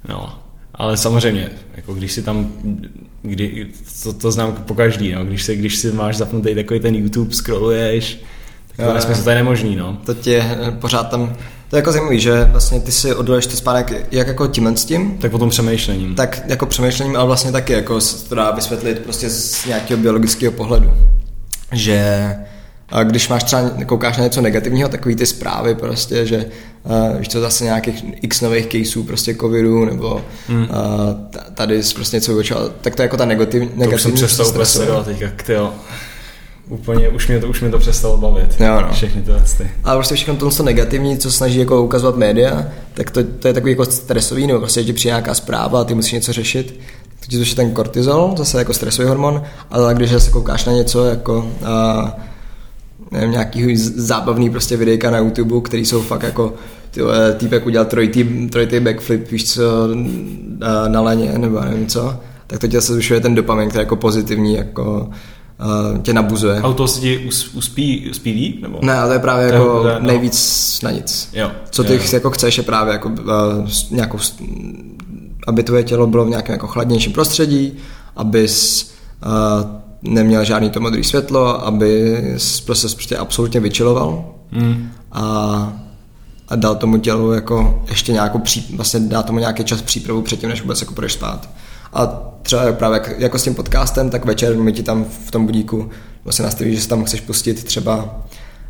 No, 0.09 0.33
ale 0.75 0.97
samozřejmě, 0.97 1.49
jako 1.75 1.93
když 1.93 2.11
si 2.11 2.21
tam, 2.21 2.51
kdy, 3.27 3.67
to, 4.03 4.13
to 4.13 4.31
znám 4.31 4.51
po 4.53 4.75
každý, 4.75 5.11
no, 5.11 5.25
když, 5.25 5.43
se, 5.43 5.55
když 5.55 5.75
si 5.75 5.91
máš 5.91 6.17
zapnutý 6.17 6.55
takový 6.55 6.79
ten 6.79 6.95
YouTube, 6.95 7.33
scrolluješ, 7.33 8.21
tak 8.75 8.87
to 8.87 8.93
nesmysl, 8.93 9.23
to 9.23 9.29
je 9.29 9.35
nemožný, 9.35 9.75
no. 9.75 9.97
To 10.05 10.13
tě 10.13 10.43
pořád 10.79 11.09
tam, 11.09 11.35
to 11.69 11.75
je 11.75 11.79
jako 11.79 11.91
zajímavý, 11.91 12.19
že 12.19 12.43
vlastně 12.43 12.79
ty 12.79 12.91
si 12.91 13.15
odoluješ 13.15 13.47
ty 13.47 13.55
spánek 13.55 14.07
jak 14.11 14.27
jako 14.27 14.47
tím 14.47 14.77
s 14.77 14.85
tím. 14.85 15.17
Tak 15.17 15.31
potom 15.31 15.49
přemýšlením. 15.49 16.15
Tak 16.15 16.41
jako 16.47 16.65
přemýšlením, 16.65 17.15
ale 17.15 17.25
vlastně 17.25 17.51
taky 17.51 17.73
jako 17.73 17.99
to 18.29 18.35
dá 18.35 18.51
vysvětlit 18.51 18.99
prostě 18.99 19.29
z 19.29 19.65
nějakého 19.65 20.01
biologického 20.01 20.51
pohledu. 20.51 20.93
Že 21.71 22.29
když 23.03 23.29
máš 23.29 23.43
třeba, 23.43 23.69
koukáš 23.85 24.17
na 24.17 24.23
něco 24.23 24.41
negativního, 24.41 24.89
takový 24.89 25.15
ty 25.15 25.25
zprávy 25.25 25.75
prostě, 25.75 26.25
že 26.25 26.45
uh, 26.83 27.17
víš 27.17 27.27
to 27.27 27.41
zase 27.41 27.63
nějakých 27.63 28.05
x 28.21 28.41
nových 28.41 28.65
caseů 28.65 29.03
prostě 29.03 29.35
covidu, 29.35 29.85
nebo 29.85 30.21
hmm. 30.47 30.61
uh, 30.61 30.67
tady 31.53 31.81
prostě 31.95 32.17
něco 32.17 32.31
vyučil, 32.31 32.71
tak 32.81 32.95
to 32.95 33.01
je 33.01 33.03
jako 33.03 33.17
ta 33.17 33.25
negativ, 33.25 33.61
negativní 33.61 33.89
To 33.89 33.95
už 33.95 34.01
jsem 34.01 34.13
přestal 34.13 34.47
úplně 34.47 34.65
sledovat 34.65 35.05
teďka, 35.05 35.31
tyjo. 35.45 35.73
Úplně, 36.69 37.09
už 37.09 37.27
mě 37.27 37.39
to, 37.39 37.47
už 37.47 37.61
mě 37.61 37.69
to 37.69 37.79
přestalo 37.79 38.17
bavit. 38.17 38.55
Jo, 38.59 38.81
no. 38.81 38.93
Všechny 38.93 39.21
ty 39.21 39.31
věci. 39.31 39.71
Ale 39.83 39.95
prostě 39.95 40.15
všechno 40.15 40.35
to 40.35 40.63
negativní, 40.63 41.17
co 41.17 41.31
snaží 41.31 41.59
jako 41.59 41.83
ukazovat 41.83 42.17
média, 42.17 42.67
tak 42.93 43.11
to, 43.11 43.23
to 43.23 43.47
je 43.47 43.53
takový 43.53 43.71
jako 43.71 43.85
stresový, 43.85 44.47
nebo 44.47 44.59
prostě, 44.59 44.79
že 44.79 44.85
ti 44.85 44.93
přijde 44.93 45.11
nějaká 45.11 45.33
zpráva 45.33 45.81
a 45.81 45.83
ty 45.83 45.95
musíš 45.95 46.13
něco 46.13 46.33
řešit, 46.33 46.79
tak 47.19 47.29
ti 47.29 47.37
to 47.45 47.55
ten 47.55 47.71
kortizol, 47.71 48.33
zase 48.37 48.57
jako 48.57 48.73
stresový 48.73 49.07
hormon, 49.07 49.43
ale 49.71 49.93
když 49.93 50.11
se 50.17 50.31
koukáš 50.31 50.65
na 50.65 50.73
něco 50.73 51.05
jako 51.05 51.37
uh, 51.61 52.09
nevím, 53.11 53.31
nějaký 53.31 53.77
zábavný 53.77 54.49
prostě 54.49 54.77
videjka 54.77 55.11
na 55.11 55.17
YouTube, 55.17 55.61
který 55.61 55.85
jsou 55.85 56.01
fakt 56.01 56.23
jako 56.23 56.53
tyhle, 56.91 57.33
týpek 57.33 57.65
udělal 57.65 57.85
trojitý, 57.85 58.49
trojitý 58.49 58.79
backflip, 58.79 59.31
víš 59.31 59.53
co, 59.53 59.63
na, 60.87 61.01
laně, 61.01 61.33
nebo 61.37 61.61
nevím 61.61 61.87
co, 61.87 62.19
tak 62.47 62.59
to 62.59 62.67
tě 62.67 62.81
se 62.81 62.93
zvyšuje 62.93 63.19
ten 63.19 63.35
dopamin, 63.35 63.69
který 63.69 63.81
je 63.81 63.85
jako 63.85 63.95
pozitivní, 63.95 64.55
jako 64.55 65.09
uh, 65.93 66.01
tě 66.01 66.13
nabuzuje. 66.13 66.59
A 66.59 66.73
to 66.73 66.87
se 66.87 67.01
ti 67.01 67.29
uspí, 67.53 68.09
uspí 68.09 68.33
líp? 68.33 68.61
Nebo? 68.61 68.79
Ne, 68.81 69.05
to 69.05 69.13
je 69.13 69.19
právě 69.19 69.47
to 69.47 69.53
jako 69.53 69.87
je, 69.87 69.93
no. 69.99 70.07
nejvíc 70.07 70.79
na 70.83 70.91
nic. 70.91 71.29
Jo, 71.33 71.51
Co 71.69 71.83
ty 71.83 71.93
jo. 71.93 71.99
jako 72.13 72.31
chceš 72.31 72.57
je 72.57 72.63
právě 72.63 72.91
jako 72.91 73.09
uh, 73.09 73.15
nějakou, 73.91 74.17
aby 75.47 75.63
tvoje 75.63 75.83
tělo 75.83 76.07
bylo 76.07 76.25
v 76.25 76.29
nějakém 76.29 76.53
jako 76.53 76.67
chladnějším 76.67 77.13
prostředí, 77.13 77.73
abys 78.15 78.91
uh, 79.25 79.84
neměl 80.07 80.43
žádný 80.43 80.69
to 80.69 80.79
modré 80.79 81.03
světlo, 81.03 81.65
aby 81.65 82.21
prostě, 82.65 82.87
prostě 82.87 83.17
absolutně 83.17 83.59
vyčiloval 83.59 84.25
mm. 84.51 84.91
a, 85.11 85.73
a 86.47 86.55
dal 86.55 86.75
tomu 86.75 86.97
tělu 86.97 87.33
jako 87.33 87.83
ještě 87.89 88.11
nějakou 88.13 88.39
pří, 88.39 88.75
vlastně 88.75 88.99
dá 88.99 89.23
tomu 89.23 89.39
nějaký 89.39 89.63
čas 89.63 89.81
přípravu 89.81 90.21
předtím, 90.21 90.49
než 90.49 90.61
vůbec 90.61 90.81
jako 90.81 90.93
půjdeš 90.93 91.13
spát. 91.13 91.49
A 91.93 92.05
třeba 92.41 92.71
právě 92.71 92.95
jak, 92.95 93.19
jako 93.19 93.39
s 93.39 93.43
tím 93.43 93.55
podcastem, 93.55 94.09
tak 94.09 94.25
večer 94.25 94.57
mi 94.57 94.73
ti 94.73 94.83
tam 94.83 95.05
v 95.25 95.31
tom 95.31 95.45
budíku 95.45 95.89
vlastně 96.23 96.45
nastaví, 96.45 96.75
že 96.75 96.81
si 96.81 96.87
tam 96.87 97.03
chceš 97.03 97.21
pustit 97.21 97.63
třeba 97.63 98.21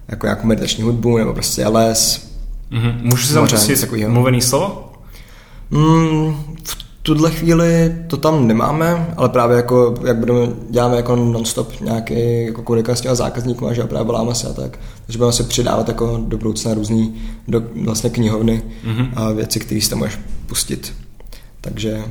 jako 0.07 0.25
nějakou 0.25 0.47
meditační 0.47 0.83
hudbu 0.83 1.17
nebo 1.17 1.33
prostě 1.33 1.67
les. 1.67 2.29
Mm-hmm. 2.71 3.01
Můžu 3.01 3.27
si 3.27 3.33
tam 3.33 3.47
pustit 3.47 4.07
mluvený 4.07 4.41
slovo? 4.41 4.91
Mm, 5.71 6.35
v 6.63 6.84
tuhle 7.05 7.31
chvíli 7.31 7.95
to 8.07 8.17
tam 8.17 8.47
nemáme, 8.47 9.13
ale 9.17 9.29
právě 9.29 9.57
jako, 9.57 9.95
jak 10.05 10.17
budeme, 10.17 10.47
děláme 10.69 10.95
jako 10.95 11.15
non-stop 11.15 11.81
nějaký 11.81 12.45
jako 12.45 12.61
komunikace 12.61 12.97
s 12.97 13.01
těma 13.01 13.15
zákazníkům, 13.15 13.73
že 13.73 13.83
právě 13.83 14.05
voláme 14.05 14.35
se 14.35 14.47
a 14.47 14.53
tak, 14.53 14.79
takže 15.05 15.17
budeme 15.17 15.33
se 15.33 15.43
přidávat 15.43 15.87
jako 15.87 16.23
do 16.27 16.37
budoucna 16.37 16.73
různý 16.73 17.15
do, 17.47 17.63
vlastně 17.83 18.09
knihovny 18.09 18.63
mm-hmm. 18.85 19.09
a 19.15 19.31
věci, 19.31 19.59
které 19.59 19.81
si 19.81 19.89
tam 19.89 19.99
můžeš 19.99 20.19
pustit. 20.47 20.93
Takže 21.61 22.03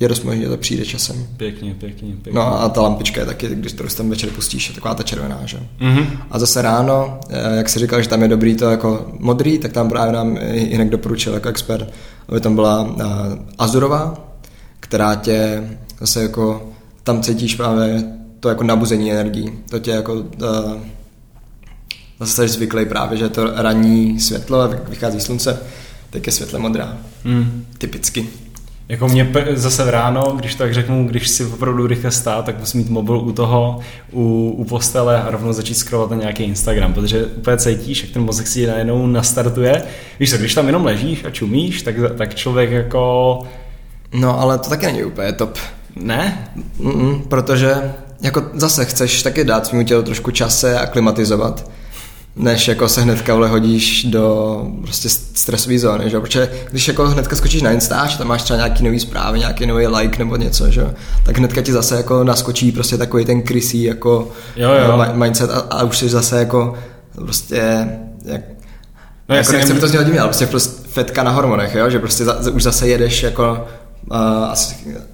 je 0.00 0.08
dost 0.08 0.24
možné, 0.24 0.42
že 0.42 0.48
to 0.48 0.56
přijde 0.56 0.84
časem. 0.84 1.26
Pěkně, 1.36 1.74
pěkně, 1.74 2.14
pěkně. 2.22 2.32
No 2.32 2.62
a 2.62 2.68
ta 2.68 2.80
lampička 2.80 3.20
je 3.20 3.26
taky, 3.26 3.48
když 3.48 3.72
to 3.72 3.84
tam 3.96 4.10
večer 4.10 4.30
pustíš, 4.30 4.68
je 4.68 4.74
taková 4.74 4.94
ta 4.94 5.02
červená, 5.02 5.40
že? 5.44 5.58
Mm-hmm. 5.80 6.06
A 6.30 6.38
zase 6.38 6.62
ráno, 6.62 7.20
eh, 7.30 7.56
jak 7.56 7.68
si 7.68 7.78
říkal, 7.78 8.02
že 8.02 8.08
tam 8.08 8.22
je 8.22 8.28
dobrý 8.28 8.54
to 8.54 8.70
jako 8.70 9.06
modrý, 9.18 9.58
tak 9.58 9.72
tam 9.72 9.88
právě 9.88 10.12
nám 10.12 10.38
jinak 10.52 10.88
doporučil 10.88 11.34
jako 11.34 11.48
expert, 11.48 11.92
aby 12.28 12.40
tam 12.40 12.54
byla 12.54 12.82
uh, 12.82 13.02
azurová, 13.58 14.14
která 14.80 15.14
tě 15.14 15.68
zase 16.00 16.22
jako, 16.22 16.72
tam 17.02 17.22
cítíš 17.22 17.54
právě 17.54 18.04
to 18.40 18.48
jako 18.48 18.64
nabuzení 18.64 19.12
energií. 19.12 19.52
To 19.70 19.78
tě 19.78 19.90
jako 19.90 20.14
uh, 20.14 20.22
zase 22.20 22.48
jsi 22.48 22.54
zvyklý 22.54 22.86
právě, 22.86 23.18
že 23.18 23.28
to 23.28 23.62
ranní 23.62 24.20
světlo, 24.20 24.74
vychází 24.88 25.20
slunce, 25.20 25.60
tak 26.10 26.26
je 26.26 26.32
světle 26.32 26.58
modrá. 26.58 26.98
Mm. 27.24 27.66
Typicky. 27.78 28.28
Jako 28.88 29.08
mě 29.08 29.32
zase 29.54 29.84
v 29.84 29.88
ráno, 29.88 30.32
když 30.36 30.54
tak 30.54 30.74
řeknu, 30.74 31.06
když 31.06 31.28
si 31.28 31.44
opravdu 31.44 31.86
rychle 31.86 32.10
stát, 32.10 32.44
tak 32.44 32.58
musím 32.58 32.80
mít 32.80 32.90
mobil 32.90 33.18
u 33.18 33.32
toho, 33.32 33.80
u, 34.12 34.54
u 34.56 34.64
postele 34.64 35.22
a 35.22 35.30
rovnou 35.30 35.52
začít 35.52 35.74
scrollovat 35.74 36.10
na 36.10 36.16
nějaký 36.16 36.42
Instagram, 36.42 36.94
protože 36.94 37.24
úplně 37.24 37.56
cítíš, 37.56 38.02
jak 38.02 38.10
ten 38.10 38.22
mozek 38.22 38.46
si 38.46 38.66
najednou 38.66 39.06
nastartuje. 39.06 39.82
Víš 40.20 40.30
co, 40.30 40.38
když 40.38 40.54
tam 40.54 40.66
jenom 40.66 40.84
ležíš 40.84 41.24
a 41.24 41.30
čumíš, 41.30 41.82
tak, 41.82 41.94
tak 42.18 42.34
člověk 42.34 42.70
jako... 42.70 43.38
No, 44.12 44.40
ale 44.40 44.58
to 44.58 44.68
taky 44.68 44.86
není 44.86 45.04
úplně 45.04 45.32
top. 45.32 45.58
Ne? 45.96 46.48
Mm-mm, 46.80 47.22
protože 47.28 47.94
jako 48.22 48.42
zase 48.54 48.84
chceš 48.84 49.22
taky 49.22 49.44
dát 49.44 49.66
svým 49.66 49.84
tělu 49.84 50.02
trošku 50.02 50.30
čase 50.30 50.78
a 50.78 50.86
klimatizovat 50.86 51.70
než 52.36 52.68
jako 52.68 52.88
se 52.88 53.02
hnedka 53.02 53.34
vle 53.34 53.48
hodíš 53.48 54.04
do 54.04 54.66
prostě 54.82 55.08
stresové 55.08 55.78
zóny, 55.78 56.10
že? 56.10 56.20
protože 56.20 56.50
když 56.70 56.88
jako 56.88 57.08
hnedka 57.08 57.36
skočíš 57.36 57.62
na 57.62 57.70
Instač, 57.70 58.16
tam 58.16 58.28
máš 58.28 58.42
třeba 58.42 58.56
nějaký 58.56 58.84
nový 58.84 59.00
zprávy, 59.00 59.38
nějaký 59.38 59.66
nový 59.66 59.86
like 59.86 60.18
nebo 60.18 60.36
něco, 60.36 60.70
že? 60.70 60.94
tak 61.22 61.38
hnedka 61.38 61.62
ti 61.62 61.72
zase 61.72 61.96
jako 61.96 62.24
naskočí 62.24 62.72
prostě 62.72 62.96
takový 62.96 63.24
ten 63.24 63.42
krysý 63.42 63.82
jako 63.82 64.28
jo, 64.56 64.70
jo. 64.70 65.02
Eh, 65.02 65.12
mindset 65.12 65.50
a, 65.50 65.58
a 65.70 65.82
už 65.82 65.98
jsi 65.98 66.08
zase 66.08 66.38
jako 66.38 66.74
prostě 67.14 67.88
jak, 68.24 68.40
No 69.28 69.36
jako 69.36 69.52
nechci 69.52 69.68
nemů... 69.68 69.80
to 69.80 69.88
znělo 69.88 70.04
divně, 70.04 70.20
ale 70.20 70.28
prostě, 70.28 70.46
prostě 70.46 70.88
fetka 70.88 71.22
na 71.22 71.30
hormonech, 71.30 71.74
jo? 71.74 71.90
že 71.90 71.98
prostě 71.98 72.24
za, 72.24 72.50
už 72.52 72.62
zase 72.62 72.88
jedeš 72.88 73.22
jako 73.22 73.66
uh, 74.10 74.16
a, 74.16 74.54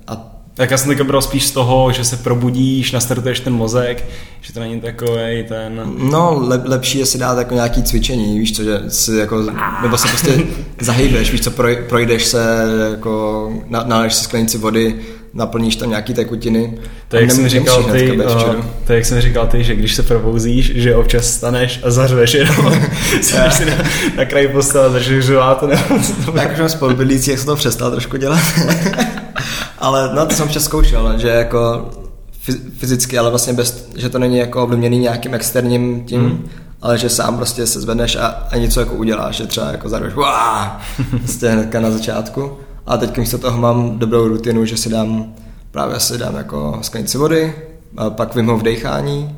a 0.06 0.31
tak 0.54 0.70
já 0.70 0.78
jsem 0.78 0.88
teďka 0.88 1.04
bral 1.04 1.22
spíš 1.22 1.46
z 1.46 1.50
toho, 1.50 1.92
že 1.92 2.04
se 2.04 2.16
probudíš, 2.16 2.92
nastartuješ 2.92 3.40
ten 3.40 3.52
mozek, 3.52 4.04
že 4.40 4.52
to 4.52 4.60
není 4.60 4.80
takový 4.80 5.44
ten... 5.48 5.82
No, 6.10 6.38
le, 6.40 6.62
lepší 6.64 6.98
je 6.98 7.06
si 7.06 7.18
dát 7.18 7.38
jako 7.38 7.54
nějaký 7.54 7.82
cvičení, 7.82 8.38
víš 8.38 8.56
co, 8.56 8.64
že 8.64 8.80
si 8.88 9.16
jako, 9.16 9.46
nebo 9.82 9.98
se 9.98 10.08
prostě 10.08 10.42
zahýbeš, 10.80 11.32
víš 11.32 11.40
co, 11.40 11.50
projdeš 11.88 12.24
se, 12.24 12.64
jako, 12.90 13.52
naleješ 13.68 14.14
si 14.14 14.24
sklenici 14.24 14.58
vody, 14.58 15.00
naplníš 15.34 15.76
tam 15.76 15.88
nějaký 15.88 16.14
tekutiny. 16.14 16.78
To 17.08 17.16
jak, 17.16 17.30
jsem 17.30 17.48
říkal 17.48 17.82
ty, 17.82 18.18
uh, 18.18 18.64
to 18.86 18.92
jak 18.92 19.04
jsem 19.04 19.20
říkal 19.20 19.46
ty, 19.46 19.64
že 19.64 19.74
když 19.74 19.94
se 19.94 20.02
probouzíš, 20.02 20.72
že 20.74 20.96
občas 20.96 21.26
staneš 21.26 21.80
a 21.84 21.90
zařveš 21.90 22.34
jenom. 22.34 22.74
si 23.20 23.64
na, 23.64 23.74
na 24.16 24.24
kraji 24.24 24.48
postele, 24.48 24.90
začneš 24.90 25.24
řvát. 25.24 25.64
Tak 26.34 26.52
už 26.52 26.58
mám 26.58 26.68
spolubydlící, 26.68 27.30
jak 27.30 27.38
jsem 27.38 27.46
to 27.46 27.56
přestal 27.56 27.90
trošku 27.90 28.16
dělat. 28.16 28.42
ale 29.78 30.10
no 30.14 30.26
to 30.26 30.34
jsem 30.34 30.48
včas 30.48 30.64
zkoušel, 30.64 31.18
že 31.18 31.28
jako 31.28 31.90
fyzicky, 32.78 33.18
ale 33.18 33.30
vlastně 33.30 33.52
bez, 33.52 33.88
že 33.96 34.08
to 34.08 34.18
není 34.18 34.38
jako 34.38 34.62
ovlivněný 34.62 34.98
nějakým 34.98 35.34
externím 35.34 36.04
tím, 36.04 36.20
mm. 36.20 36.48
ale 36.82 36.98
že 36.98 37.08
sám 37.08 37.36
prostě 37.36 37.66
se 37.66 37.80
zvedneš 37.80 38.16
a, 38.16 38.26
a 38.26 38.56
něco 38.56 38.80
jako 38.80 38.94
uděláš, 38.94 39.36
že 39.36 39.46
třeba 39.46 39.70
jako 39.70 39.88
zarveš, 39.88 40.12
prostě 41.18 41.48
hnedka 41.48 41.80
na 41.80 41.90
začátku. 41.90 42.58
A 42.86 42.96
teď 42.96 43.18
místo 43.18 43.38
toho 43.38 43.58
mám 43.58 43.98
dobrou 43.98 44.28
rutinu, 44.28 44.64
že 44.64 44.76
si 44.76 44.88
dám, 44.88 45.34
právě 45.70 46.00
si 46.00 46.18
dám 46.18 46.36
jako 46.36 46.78
sklenici 46.82 47.18
vody, 47.18 47.54
a 47.96 48.10
pak 48.10 48.34
v 48.34 48.62
dechání, 48.62 49.36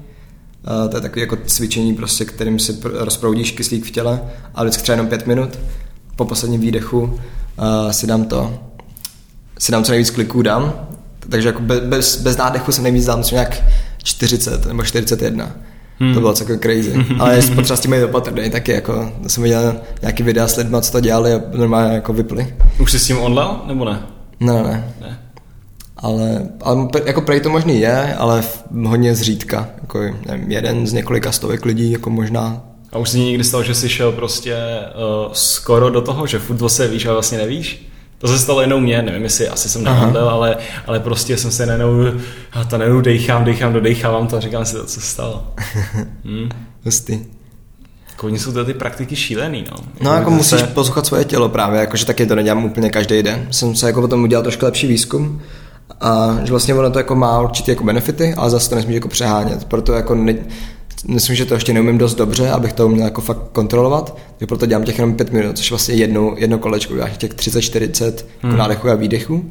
a 0.65 0.89
to 0.89 0.97
je 0.97 1.01
takové 1.01 1.21
jako 1.21 1.37
cvičení, 1.47 1.95
prostě, 1.95 2.25
kterým 2.25 2.59
si 2.59 2.77
rozproudíš 2.85 3.51
kyslík 3.51 3.87
v 3.87 3.91
těle 3.91 4.21
a 4.55 4.63
vždycky 4.63 4.83
třeba 4.83 4.95
jenom 4.95 5.09
pět 5.09 5.27
minut. 5.27 5.59
Po 6.17 6.25
posledním 6.25 6.61
výdechu 6.61 7.21
si 7.91 8.07
dám 8.07 8.25
to, 8.25 8.59
si 9.59 9.73
dám 9.73 9.85
co 9.85 9.93
nejvíc 9.93 10.11
kliků 10.11 10.43
dám, 10.43 10.73
takže 11.29 11.49
jako 11.49 11.61
bez, 11.63 12.23
bez 12.23 12.37
nádechu 12.37 12.73
se 12.73 12.83
nejvíc 12.83 13.05
dám 13.05 13.23
co 13.23 13.35
nějak 13.35 13.63
40 14.03 14.67
nebo 14.67 14.83
41. 14.83 15.53
Hmm. 15.99 16.15
To 16.15 16.21
bylo 16.21 16.33
celkem 16.33 16.59
crazy. 16.59 17.07
Ale 17.19 17.37
je 17.37 17.43
potřeba 17.55 17.77
s 17.77 17.81
tím 17.81 17.91
být 17.91 18.03
opatrný 18.03 18.51
taky, 18.51 18.73
jako, 18.73 19.13
jsem 19.27 19.43
viděl 19.43 19.77
nějaký 20.03 20.23
videa 20.23 20.49
s 20.49 20.57
lidmi, 20.57 20.77
co 20.81 20.93
to 20.93 21.01
dělali 21.01 21.33
a 21.33 21.41
normálně 21.55 21.95
jako 21.95 22.13
vypli. 22.13 22.55
Už 22.79 22.91
jsi 22.91 22.99
s 22.99 23.07
tím 23.07 23.19
online, 23.19 23.59
nebo 23.67 23.85
ne? 23.85 24.03
Ne, 24.41 24.63
ne, 24.63 24.95
ne. 25.01 25.19
Ale, 25.97 26.49
ale 26.63 26.89
jako 27.05 27.21
prej 27.21 27.41
to 27.41 27.51
možný 27.51 27.81
je, 27.81 28.15
ale 28.15 28.43
hodně 28.87 29.15
zřídka. 29.15 29.69
Jako 29.81 30.01
nevím, 30.27 30.53
jeden 30.53 30.87
z 30.87 30.93
několika 30.93 31.33
stovek 31.33 31.65
lidí, 31.65 31.91
jako 31.91 32.11
možná. 32.11 32.63
A 32.93 32.99
už 32.99 33.11
si 33.11 33.21
někdy 33.21 33.45
stalo, 33.45 33.63
že 33.63 33.75
jsi 33.75 33.89
šel 33.89 34.13
prostě 34.13 34.57
uh, 35.27 35.33
skoro 35.33 35.91
do 35.91 36.01
toho, 36.01 36.27
že 36.27 36.39
furt 36.39 36.69
se 36.69 36.89
víš 36.89 37.07
a 37.07 37.13
vlastně 37.13 37.39
nevíš? 37.39 37.89
To 38.25 38.29
se 38.29 38.39
stalo 38.39 38.61
jenom 38.61 38.83
mě, 38.83 39.03
nevím 39.03 39.23
jestli 39.23 39.49
asi 39.49 39.69
jsem 39.69 39.85
nehandlil, 39.85 40.29
ale, 40.29 40.57
ale 40.87 41.01
prostě 41.01 41.37
jsem 41.37 41.51
se 41.51 41.67
nenou, 41.67 41.91
a 42.53 42.65
to 42.65 42.79
nenou 42.79 43.01
dejchám, 43.01 43.45
dejchám, 43.45 43.73
dodejchávám 43.73 44.27
to 44.27 44.37
a 44.37 44.41
říkám 44.41 44.65
si 44.65 44.77
to, 44.77 44.85
co 44.85 45.01
se 45.01 45.07
stalo. 45.07 45.47
Hmm. 46.25 46.49
Hustý. 46.85 47.19
Jako 48.11 48.29
jsou 48.29 48.53
to 48.53 48.65
ty 48.65 48.75
praktiky 48.75 49.17
šílený, 49.17 49.65
no. 49.71 49.77
No 50.01 50.11
jako, 50.11 50.21
jako 50.21 50.31
musíš 50.31 50.61
se... 50.61 50.67
poslouchat 50.67 51.07
svoje 51.07 51.25
tělo 51.25 51.49
právě, 51.49 51.81
jakože 51.81 52.07
taky 52.07 52.27
to 52.27 52.35
nedělám 52.35 52.65
úplně 52.65 52.91
každý 52.91 53.23
den. 53.23 53.47
Jsem 53.51 53.75
se 53.75 53.87
jako 53.87 54.03
o 54.03 54.09
tom 54.09 54.23
udělal 54.23 54.43
trošku 54.43 54.65
lepší 54.65 54.87
výzkum 54.87 55.43
a 56.01 56.39
že 56.45 56.51
vlastně 56.51 56.75
ono 56.75 56.91
to 56.91 56.99
jako 56.99 57.15
má 57.15 57.41
určitě 57.41 57.73
jako 57.73 57.85
benefity, 57.85 58.35
ale 58.35 58.51
zase 58.51 58.71
to 58.71 58.77
nesmíš 58.77 58.95
jako 58.95 59.09
přehánět. 59.09 59.65
Proto 59.65 59.93
jako 59.93 60.15
ne, 60.15 60.35
myslím, 61.09 61.37
že 61.37 61.45
to 61.45 61.55
ještě 61.55 61.73
neumím 61.73 61.99
dost 61.99 62.15
dobře, 62.15 62.51
abych 62.51 62.73
to 62.73 62.87
uměl 62.87 63.05
jako 63.05 63.21
fakt 63.21 63.39
kontrolovat, 63.53 64.19
takže 64.39 64.47
proto 64.47 64.67
dělám 64.67 64.85
těch 64.85 64.99
jenom 64.99 65.15
pět 65.15 65.33
minut, 65.33 65.57
což 65.57 65.71
vlastně 65.71 65.95
jedno, 65.95 66.35
jedno 66.37 66.59
kolečko, 66.59 66.97
já 66.97 67.09
těch 67.09 67.35
30-40 67.35 68.05
jako 68.05 68.25
hmm. 68.43 68.57
nádechu 68.57 68.91
a 68.91 68.95
výdechu 68.95 69.51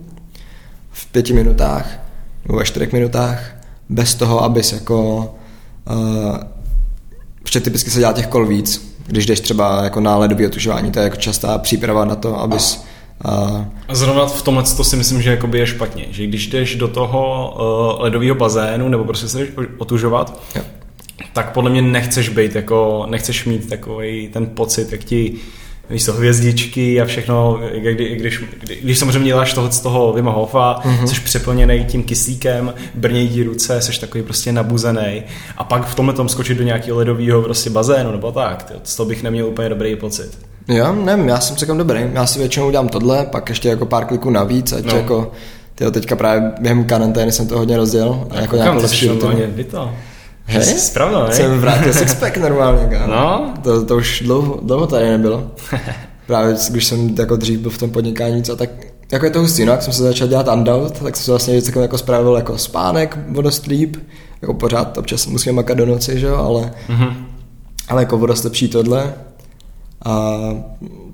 v 0.91 1.05
pěti 1.05 1.33
minutách 1.33 1.99
nebo 2.45 2.59
ve 2.59 2.65
čtyřech 2.65 2.93
minutách, 2.93 3.55
bez 3.89 4.15
toho, 4.15 4.43
abys 4.43 4.71
jako 4.71 5.29
uh, 5.89 6.37
ještě 7.41 7.59
typicky 7.59 7.89
se 7.89 7.99
dělá 7.99 8.13
těch 8.13 8.27
kol 8.27 8.45
víc, 8.45 8.95
když 9.07 9.25
jdeš 9.25 9.39
třeba 9.39 9.83
jako 9.83 9.99
na 9.99 10.17
ledový 10.17 10.45
otužování, 10.45 10.91
to 10.91 10.99
je 10.99 11.03
jako 11.03 11.15
častá 11.15 11.57
příprava 11.57 12.05
na 12.05 12.15
to, 12.15 12.39
abys 12.39 12.83
a... 13.21 13.65
a 13.87 13.95
zrovna 13.95 14.25
v 14.25 14.41
tomhle 14.41 14.63
to 14.77 14.83
si 14.83 14.95
myslím, 14.95 15.21
že 15.21 15.31
jakoby 15.31 15.59
je 15.59 15.67
špatně, 15.67 16.05
že 16.11 16.27
když 16.27 16.47
jdeš 16.47 16.75
do 16.75 16.87
toho 16.87 17.53
uh, 17.95 18.01
ledového 18.03 18.35
bazénu 18.35 18.89
nebo 18.89 19.03
prostě 19.03 19.27
se 19.27 19.39
jdeš 19.39 19.49
otužovat, 19.77 20.41
jo 20.55 20.61
tak 21.33 21.51
podle 21.51 21.69
mě 21.69 21.81
nechceš 21.81 22.29
být 22.29 22.55
jako, 22.55 23.05
nechceš 23.09 23.45
mít 23.45 23.69
takový 23.69 24.29
ten 24.33 24.45
pocit, 24.45 24.91
jak 24.91 25.03
ti 25.03 25.33
víš 25.89 26.05
to, 26.05 26.13
hvězdičky 26.13 27.01
a 27.01 27.05
všechno, 27.05 27.59
kdy, 27.79 28.15
když, 28.15 28.43
kdy, 28.59 28.77
když 28.81 28.99
samozřejmě 28.99 29.27
děláš 29.27 29.53
toho 29.53 29.71
z 29.71 29.79
toho 29.79 30.13
Vima 30.13 30.31
Hofa, 30.31 30.79
mm-hmm. 30.83 31.05
jsi 31.05 31.21
přeplněný 31.21 31.85
tím 31.85 32.03
kyslíkem, 32.03 32.73
brnějí 32.95 33.29
ti 33.29 33.43
ruce, 33.43 33.81
jsi 33.81 34.01
takový 34.01 34.23
prostě 34.23 34.51
nabuzený 34.51 35.23
a 35.57 35.63
pak 35.63 35.87
v 35.87 35.95
tomhle 35.95 36.13
tom 36.13 36.29
skočit 36.29 36.57
do 36.57 36.63
nějakého 36.63 36.97
ledového 36.97 37.41
prostě 37.41 37.69
bazénu 37.69 38.11
nebo 38.11 38.31
tak, 38.31 38.63
tyjo, 38.63 38.79
z 38.83 38.95
toho 38.95 39.09
bych 39.09 39.23
neměl 39.23 39.47
úplně 39.47 39.69
dobrý 39.69 39.95
pocit. 39.95 40.37
Jo, 40.67 40.93
nevím, 40.93 41.27
já 41.27 41.39
jsem 41.39 41.55
celkem 41.55 41.77
dobrý, 41.77 42.01
já 42.13 42.25
si 42.25 42.39
většinou 42.39 42.67
udělám 42.67 42.89
tohle, 42.89 43.25
pak 43.25 43.49
ještě 43.49 43.69
jako 43.69 43.85
pár 43.85 44.05
kliků 44.05 44.29
navíc, 44.29 44.73
ať 44.73 44.83
no. 44.83 44.95
jako 44.95 45.31
Tyjo, 45.75 45.91
teďka 45.91 46.15
právě 46.15 46.51
během 46.59 46.83
karantény 46.83 47.31
jsem 47.31 47.47
to 47.47 47.57
hodně 47.57 47.77
rozdělil. 47.77 48.19
Jako, 48.23 48.35
jako 48.35 48.55
nějakou 48.55 48.81
lepší 48.81 49.09
rutinu. 50.47 50.65
Hej? 50.65 50.79
Správno, 50.79 51.25
hej? 51.25 51.33
Jsem 51.33 51.59
vrátil 51.59 51.93
sixpack 51.93 52.37
normálně, 52.37 52.87
kámo. 52.91 53.13
No? 53.13 53.53
To, 53.63 53.85
to 53.85 53.97
už 53.97 54.21
dlouho, 54.25 54.59
dlouho 54.61 54.87
tady 54.87 55.09
nebylo. 55.09 55.51
Právě 56.27 56.55
když 56.69 56.85
jsem 56.85 57.15
jako 57.19 57.35
dřív 57.35 57.59
byl 57.59 57.71
v 57.71 57.77
tom 57.77 57.89
podnikání, 57.89 58.43
co 58.43 58.55
tak 58.55 58.69
jako 59.11 59.25
je 59.25 59.31
to 59.31 59.39
hustý, 59.39 59.65
no, 59.65 59.71
jak 59.71 59.81
jsem 59.81 59.93
se 59.93 60.03
začal 60.03 60.27
dělat 60.27 60.47
undout, 60.47 60.99
tak 60.99 61.15
jsem 61.15 61.25
se 61.25 61.31
vlastně 61.31 61.53
vždycky 61.53 61.79
jako 61.79 61.97
spravil 61.97 62.35
jako 62.35 62.57
spánek, 62.57 63.17
vodost 63.29 63.65
líp, 63.65 63.97
jako 64.41 64.53
pořád 64.53 64.97
občas 64.97 65.27
musíme 65.27 65.55
makat 65.55 65.77
do 65.77 65.85
noci, 65.85 66.19
že 66.19 66.27
jo, 66.27 66.35
ale, 66.35 66.73
mm-hmm. 66.89 67.13
ale 67.87 68.01
jako 68.01 68.17
vodost 68.17 68.43
lepší 68.43 68.67
tohle 68.67 69.13
a 70.05 70.37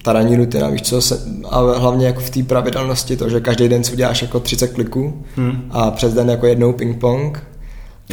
ta 0.04 0.14
ranní 0.14 0.36
rutina, 0.36 0.70
víš 0.70 0.82
co, 0.82 1.02
se, 1.02 1.22
a 1.50 1.60
hlavně 1.60 2.06
jako 2.06 2.20
v 2.20 2.30
té 2.30 2.44
pravidelnosti 2.44 3.18
to, 3.18 3.30
že 3.30 3.42
každý 3.42 3.70
den 3.70 3.84
si 3.84 3.94
uděláš 3.94 4.22
jako 4.22 4.40
30 4.40 4.68
kliků 4.68 5.24
mm. 5.38 5.70
a 5.72 5.92
přes 5.92 6.14
den 6.14 6.30
jako 6.30 6.46
jednou 6.48 6.72
ping-pong 6.72 7.40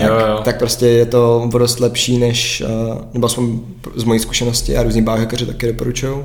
tak, 0.01 0.11
jo, 0.11 0.27
jo. 0.29 0.41
tak 0.45 0.59
prostě 0.59 0.87
je 0.87 1.07
to 1.07 1.51
dost 1.59 1.81
lepší 1.81 2.19
než, 2.19 2.61
eh, 2.61 2.99
nebo 3.15 3.27
aspoň 3.27 3.61
z 3.95 4.05
mojí 4.05 4.21
zkušenosti 4.21 4.77
a 4.77 4.83
různí 4.83 5.03
biohackeři 5.03 5.47
taky 5.47 5.67
doporučují, 5.67 6.25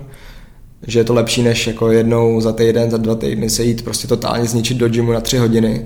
že 0.87 0.99
je 0.99 1.03
to 1.03 1.13
lepší 1.13 1.43
než 1.43 1.67
jako 1.67 1.91
jednou 1.91 2.41
za 2.41 2.51
týden, 2.51 2.91
za 2.91 2.97
dva 2.97 3.15
týdny 3.15 3.49
se 3.49 3.63
jít 3.63 3.83
prostě 3.83 4.07
totálně 4.07 4.45
zničit 4.45 4.77
do 4.77 4.89
gymu 4.89 5.11
na 5.11 5.21
tři 5.21 5.37
hodiny 5.37 5.85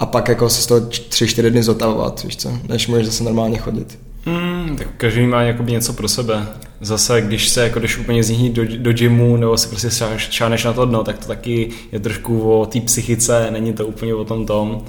a 0.00 0.06
pak 0.06 0.28
jako 0.28 0.48
se 0.48 0.62
z 0.62 0.66
toho 0.66 0.80
tři, 0.80 1.26
čtyři 1.26 1.50
dny 1.50 1.62
zotavovat, 1.62 2.22
víš 2.24 2.36
co, 2.36 2.52
než 2.68 2.88
můžeš 2.88 3.06
zase 3.06 3.24
normálně 3.24 3.58
chodit. 3.58 3.98
Hmm, 4.24 4.76
tak 4.76 4.86
každý 4.96 5.26
má 5.26 5.42
jakoby 5.42 5.72
něco 5.72 5.92
pro 5.92 6.08
sebe. 6.08 6.46
Zase, 6.80 7.20
když 7.20 7.48
se 7.48 7.62
jako 7.62 7.80
jdeš 7.80 7.98
úplně 7.98 8.22
z 8.22 8.50
do, 8.50 8.62
do 8.76 8.92
gymu 8.92 9.36
nebo 9.36 9.56
si 9.56 9.68
prostě 9.68 9.88
šáneš 10.16 10.64
na 10.64 10.72
to 10.72 10.84
dno, 10.84 11.04
tak 11.04 11.18
to 11.18 11.26
taky 11.26 11.70
je 11.92 12.00
trošku 12.00 12.52
o 12.52 12.66
té 12.66 12.80
psychice, 12.80 13.50
není 13.50 13.72
to 13.72 13.86
úplně 13.86 14.14
o 14.14 14.24
tom 14.24 14.46
tom. 14.46 14.84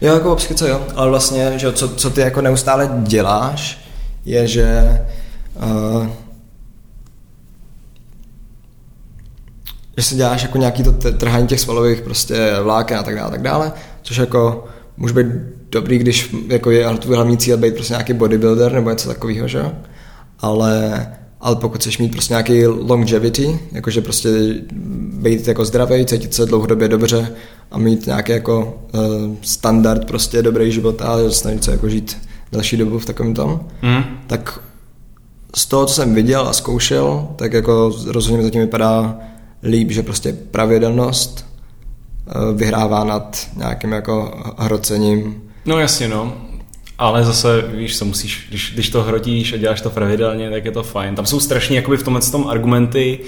Jo, 0.00 0.14
jako 0.14 0.32
o 0.32 0.36
psychice 0.36 0.68
jo, 0.68 0.86
ale 0.94 1.10
vlastně, 1.10 1.52
že 1.56 1.72
co, 1.72 1.88
co 1.88 2.10
ty 2.10 2.20
jako 2.20 2.40
neustále 2.40 2.90
děláš, 3.02 3.88
je, 4.24 4.46
že 4.46 4.98
uh, 5.62 6.06
že 9.96 10.02
si 10.04 10.14
děláš 10.16 10.42
jako 10.42 10.58
nějaký 10.58 10.82
to 10.82 10.92
trhání 10.92 11.46
těch 11.46 11.60
svalových 11.60 12.00
prostě 12.00 12.52
vláken 12.62 12.98
a 12.98 13.02
tak 13.02 13.16
dále, 13.16 13.30
tak 13.30 13.42
dále, 13.42 13.72
což 14.02 14.16
jako 14.16 14.64
může 14.96 15.14
být 15.14 15.26
dobrý, 15.70 15.98
když 15.98 16.34
jako 16.48 16.70
je 16.70 16.96
tvůj 16.98 17.16
hlavní 17.16 17.38
cíl 17.38 17.56
být 17.56 17.74
prostě 17.74 17.92
nějaký 17.92 18.12
bodybuilder 18.12 18.72
nebo 18.72 18.90
něco 18.90 19.08
takového, 19.08 19.48
že 19.48 19.58
jo? 19.58 19.72
Ale 20.40 21.06
ale 21.40 21.56
pokud 21.56 21.80
chceš 21.80 21.98
mít 21.98 22.12
prostě 22.12 22.34
nějaký 22.34 22.66
longevity, 22.66 23.60
jakože 23.72 24.00
prostě 24.00 24.28
být 25.12 25.48
jako 25.48 25.64
zdravý, 25.64 26.06
cítit 26.06 26.34
se 26.34 26.46
dlouhodobě 26.46 26.88
dobře 26.88 27.32
a 27.70 27.78
mít 27.78 28.06
nějaký 28.06 28.32
jako 28.32 28.78
uh, 28.94 29.00
standard 29.42 30.04
prostě 30.04 30.42
dobrý 30.42 30.72
život 30.72 31.02
a 31.02 31.30
snažit 31.30 31.64
se 31.64 31.70
jako 31.70 31.88
žít 31.88 32.18
další 32.52 32.76
dobu 32.76 32.98
v 32.98 33.04
takovém 33.04 33.34
tom, 33.34 33.60
mm. 33.82 34.04
tak 34.26 34.60
z 35.56 35.66
toho, 35.66 35.86
co 35.86 35.94
jsem 35.94 36.14
viděl 36.14 36.48
a 36.48 36.52
zkoušel, 36.52 37.28
tak 37.36 37.52
jako 37.52 37.92
rozhodně 38.06 38.38
mi 38.38 38.44
zatím 38.44 38.60
vypadá 38.60 39.18
líp, 39.62 39.90
že 39.90 40.02
prostě 40.02 40.32
pravidelnost 40.32 41.46
uh, 42.26 42.58
vyhrává 42.58 43.04
nad 43.04 43.48
nějakým 43.56 43.92
jako 43.92 44.44
hrocením. 44.58 45.42
No 45.66 45.78
jasně, 45.78 46.08
no. 46.08 46.32
Ale 46.98 47.24
zase, 47.24 47.62
víš, 47.74 47.98
co 47.98 48.04
musíš, 48.04 48.46
když, 48.48 48.72
když 48.74 48.90
to 48.90 49.02
hrotíš 49.02 49.52
a 49.52 49.56
děláš 49.56 49.80
to 49.80 49.90
pravidelně, 49.90 50.50
tak 50.50 50.64
je 50.64 50.72
to 50.72 50.82
fajn. 50.82 51.14
Tam 51.14 51.26
jsou 51.26 51.40
strašně 51.40 51.76
jakoby 51.76 51.96
v 51.96 52.02
tomhle 52.02 52.22
tom 52.22 52.48
argumenty, 52.48 53.18
uh, 53.20 53.26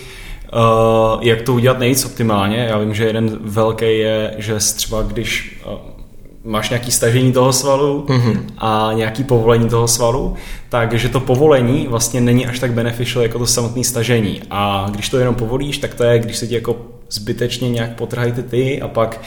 jak 1.20 1.42
to 1.42 1.54
udělat 1.54 1.78
nejvíc 1.78 2.04
optimálně. 2.04 2.66
Já 2.70 2.78
vím, 2.78 2.94
že 2.94 3.04
jeden 3.04 3.38
velký 3.40 3.98
je, 3.98 4.34
že 4.38 4.54
třeba 4.54 5.02
když 5.02 5.61
uh, 5.66 5.72
máš 6.44 6.70
nějaký 6.70 6.90
stažení 6.90 7.32
toho 7.32 7.52
svalu 7.52 8.04
mm-hmm. 8.08 8.40
a 8.58 8.90
nějaký 8.94 9.24
povolení 9.24 9.68
toho 9.68 9.88
svalu, 9.88 10.34
takže 10.68 11.08
to 11.08 11.20
povolení 11.20 11.87
vlastně 11.90 12.20
není 12.20 12.46
až 12.46 12.58
tak 12.58 12.72
beneficial 12.72 13.22
jako 13.22 13.38
to 13.38 13.46
samotné 13.46 13.84
stažení. 13.84 14.40
A 14.50 14.87
když 14.90 15.08
to 15.08 15.18
jenom 15.18 15.34
povolíš, 15.34 15.78
tak 15.78 15.94
to 15.94 16.04
je, 16.04 16.18
když 16.18 16.37
se 16.37 16.46
ti 16.46 16.54
jako 16.54 16.76
zbytečně 17.11 17.70
nějak 17.70 17.94
potrhají 17.94 18.32
ty 18.32 18.42
ty 18.42 18.80
a 18.80 18.88
pak 18.88 19.20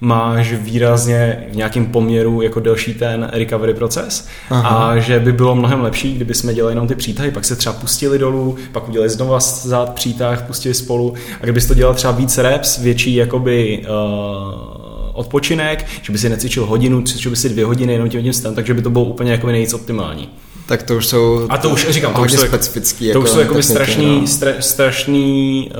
máš 0.00 0.52
výrazně 0.52 1.46
v 1.52 1.56
nějakém 1.56 1.86
poměru 1.86 2.42
jako 2.42 2.60
delší 2.60 2.94
ten 2.94 3.30
recovery 3.32 3.74
proces 3.74 4.28
Aha. 4.50 4.68
a 4.68 4.98
že 4.98 5.20
by 5.20 5.32
bylo 5.32 5.54
mnohem 5.54 5.80
lepší, 5.80 6.14
kdyby 6.14 6.34
jsme 6.34 6.54
dělali 6.54 6.72
jenom 6.72 6.88
ty 6.88 6.94
přítahy, 6.94 7.30
pak 7.30 7.44
se 7.44 7.56
třeba 7.56 7.72
pustili 7.72 8.18
dolů, 8.18 8.56
pak 8.72 8.88
udělali 8.88 9.10
znova 9.10 9.40
zad 9.40 9.94
přítah, 9.94 10.42
pustili 10.42 10.74
spolu 10.74 11.14
a 11.40 11.42
kdybys 11.42 11.66
to 11.66 11.74
dělal 11.74 11.94
třeba 11.94 12.12
víc 12.12 12.38
reps, 12.38 12.78
větší 12.78 13.14
jakoby 13.14 13.84
uh, 13.88 14.78
odpočinek, 15.12 15.86
že 16.02 16.12
by 16.12 16.18
si 16.18 16.28
necvičil 16.28 16.66
hodinu, 16.66 17.02
cvičil 17.02 17.30
by 17.30 17.36
si 17.36 17.48
dvě 17.48 17.64
hodiny 17.64 17.92
jenom 17.92 18.08
tím 18.08 18.32
tím 18.32 18.54
takže 18.54 18.74
by 18.74 18.82
to 18.82 18.90
bylo 18.90 19.04
úplně 19.04 19.32
jako 19.32 19.46
nejvíc 19.46 19.74
optimální. 19.74 20.28
Tak 20.68 20.82
to 20.82 20.96
už 20.96 21.06
jsou 21.06 21.46
A 21.48 21.58
to 21.58 21.70
už 21.70 21.86
říkám, 21.90 22.14
to 22.14 22.22
už 22.22 22.32
jsou 22.32 22.46
specifický. 22.46 23.06
Jako, 23.06 23.18
to 23.20 23.24
už 23.24 23.30
jsou 23.30 23.40
jako 23.40 23.62
strašný, 23.62 24.20
no. 24.20 24.26
stra, 24.26 24.52
strašný 24.60 25.70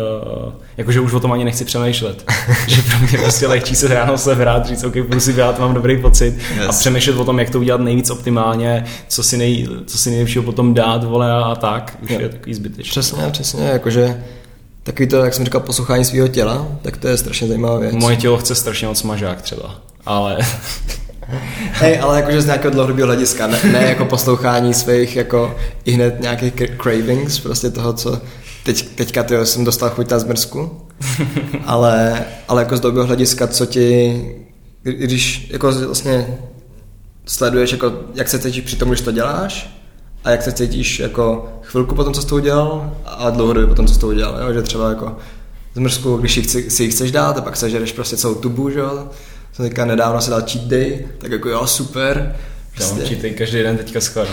uh, 0.47 0.53
jakože 0.77 1.01
už 1.01 1.13
o 1.13 1.21
tom 1.21 1.33
ani 1.33 1.45
nechci 1.45 1.65
přemýšlet. 1.65 2.25
že 2.69 2.83
pro 2.83 2.99
mě 2.99 3.19
prostě 3.19 3.47
lehčí 3.47 3.77
se 3.77 3.89
ráno 3.89 4.19
se 4.19 4.35
hrát, 4.35 4.67
říct, 4.67 4.85
OK, 4.85 4.97
budu 4.97 5.21
si 5.21 5.33
brát, 5.33 5.59
mám 5.59 5.75
dobrý 5.75 5.99
pocit 6.03 6.39
yes. 6.57 6.67
a 6.69 6.73
přemýšlet 6.73 7.17
o 7.17 7.25
tom, 7.25 7.39
jak 7.39 7.51
to 7.51 7.59
udělat 7.59 7.81
nejvíc 7.81 8.11
optimálně, 8.11 8.85
co 9.09 9.23
si, 9.23 9.37
nej, 9.37 9.69
co 9.87 9.99
si 9.99 10.11
nejlepšího 10.11 10.43
potom 10.43 10.75
dát, 10.75 11.05
vole 11.05 11.33
a, 11.33 11.55
tak, 11.55 11.99
už 12.03 12.11
jo. 12.11 12.21
je 12.21 12.29
takový 12.29 12.55
zbytečný. 12.55 12.91
Přesně, 12.91 13.23
přesně, 13.31 13.65
jakože 13.65 14.23
Takový 14.83 15.09
to, 15.09 15.17
jak 15.17 15.35
jsem 15.35 15.45
říkal, 15.45 15.61
poslouchání 15.61 16.05
svého 16.05 16.29
těla, 16.29 16.67
tak 16.83 16.97
to 16.97 17.09
je 17.09 17.17
strašně 17.17 17.49
zajímavá 17.49 17.79
věc. 17.79 17.95
Moje 17.95 18.17
tělo 18.17 18.39
chce 18.39 18.55
strašně 18.55 18.89
moc 18.89 18.99
smažák 18.99 19.43
třeba, 19.43 19.75
ale... 20.07 20.39
Hej, 21.73 22.01
ale 22.01 22.17
jakože 22.17 22.43
z 22.43 22.47
nějakého 22.47 22.73
dlouhodobého 22.73 23.07
hlediska, 23.07 23.47
ne, 23.47 23.61
ne 23.73 23.85
jako 23.89 24.05
poslouchání 24.05 24.75
svých 24.75 25.17
jako 25.17 25.57
i 25.85 25.93
hned 25.93 26.21
nějakých 26.21 26.53
cravings, 26.83 27.39
prostě 27.39 27.71
toho, 27.71 27.93
co 27.93 28.21
teď, 28.65 28.89
teďka 28.95 29.23
tyjo, 29.23 29.47
jsem 29.47 29.65
dostal 29.65 29.91
chuť 29.91 30.11
na 30.11 30.19
zmrzku, 30.19 30.81
ale, 31.65 32.25
ale 32.49 32.63
jako 32.63 32.77
z 32.77 32.81
dlouhodobého 32.81 33.07
hlediska, 33.07 33.47
co 33.47 33.67
ti, 33.67 34.23
když 34.83 35.51
jako 35.51 35.73
vlastně 35.73 36.39
sleduješ, 37.27 37.73
jako, 37.73 37.93
jak 38.15 38.29
se 38.29 38.39
cítíš 38.39 38.65
při 38.65 38.77
tom, 38.77 38.89
když 38.89 39.01
to 39.01 39.13
děláš, 39.13 39.79
a 40.25 40.31
jak 40.31 40.43
se 40.43 40.53
cítíš 40.53 40.99
jako 40.99 41.49
chvilku 41.63 41.95
po 41.95 42.05
tom, 42.05 42.15
co 42.15 42.23
jsi 42.23 42.29
to 42.29 42.35
udělal 42.35 42.97
a 43.05 43.31
dlouhodobě 43.31 43.67
po 43.67 43.75
tom, 43.75 43.87
co 43.87 43.95
jsi 43.95 44.01
to 44.01 44.09
udělal, 44.09 44.41
jo? 44.43 44.53
že 44.53 44.63
třeba 44.63 44.89
jako 44.89 45.17
zmrzku, 45.75 46.17
když 46.17 46.39
chci, 46.39 46.71
si 46.71 46.83
ji 46.83 46.91
chceš 46.91 47.11
dát 47.11 47.39
a 47.39 47.41
pak 47.41 47.57
sežereš 47.57 47.93
prostě 47.93 48.17
celou 48.17 48.35
tubu, 48.35 48.71
že 48.71 48.79
jo, 48.79 49.09
jsem 49.59 49.69
teďka 49.69 49.85
nedávno 49.85 50.21
se 50.21 50.31
dal 50.31 50.41
cheat 50.41 50.65
day, 50.65 51.07
tak 51.19 51.31
jako 51.31 51.49
jo, 51.49 51.67
super. 51.67 52.37
Prostě. 52.75 53.01
Já 53.01 53.09
cheat 53.09 53.23
day 53.23 53.35
každý 53.35 53.63
den 53.63 53.77
teďka 53.77 54.01
skoro. 54.01 54.29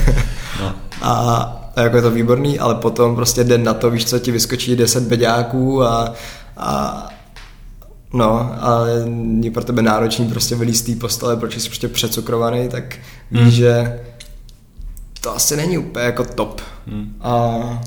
no. 0.60 0.74
a, 1.00 1.12
a, 1.76 1.80
jako 1.82 1.96
je 1.96 2.02
to 2.02 2.10
výborný, 2.10 2.58
ale 2.58 2.74
potom 2.74 3.16
prostě 3.16 3.44
den 3.44 3.64
na 3.64 3.74
to, 3.74 3.90
víš 3.90 4.04
co, 4.04 4.18
ti 4.18 4.32
vyskočí 4.32 4.76
10 4.76 5.02
beďáků 5.02 5.82
a, 5.82 6.14
a 6.56 7.06
No, 8.12 8.54
a 8.60 8.86
je 9.40 9.50
pro 9.50 9.64
tebe 9.64 9.82
náročný 9.82 10.28
prostě 10.28 10.54
vylíst 10.54 10.86
té 10.86 10.94
postele, 10.94 11.36
protože 11.36 11.60
jsi 11.60 11.68
prostě 11.68 11.88
přecukrovaný, 11.88 12.68
tak 12.68 12.96
víš, 13.30 13.42
mm. 13.44 13.50
že 13.50 14.00
to 15.20 15.36
asi 15.36 15.56
není 15.56 15.78
úplně 15.78 16.04
jako 16.04 16.24
top. 16.24 16.60
Hmm. 16.86 17.16
A, 17.20 17.30
a 17.30 17.80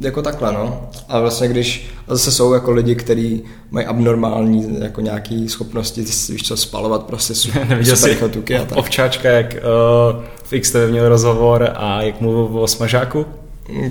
jako 0.00 0.22
takhle, 0.22 0.52
no. 0.52 0.88
A 1.08 1.20
vlastně 1.20 1.48
když, 1.48 1.90
a 2.08 2.14
zase 2.14 2.32
jsou 2.32 2.52
jako 2.52 2.72
lidi, 2.72 2.94
kteří 2.94 3.42
mají 3.70 3.86
abnormální 3.86 4.80
jako 4.80 5.00
nějaký 5.00 5.48
schopnosti, 5.48 6.00
víš 6.28 6.42
co, 6.42 6.56
spalovat 6.56 7.02
prostě 7.02 7.34
super, 7.34 8.30
tuky 8.30 8.56
a 8.56 8.64
tak. 8.64 8.78
Ovčáčka, 8.78 9.28
jak 9.28 9.54
uh, 9.54 10.22
v 10.44 10.60
XTV 10.60 10.90
měl 10.90 11.08
rozhovor 11.08 11.70
a 11.74 12.02
jak 12.02 12.20
mluvil 12.20 12.60
o 12.60 12.68
smažáku? 12.68 13.26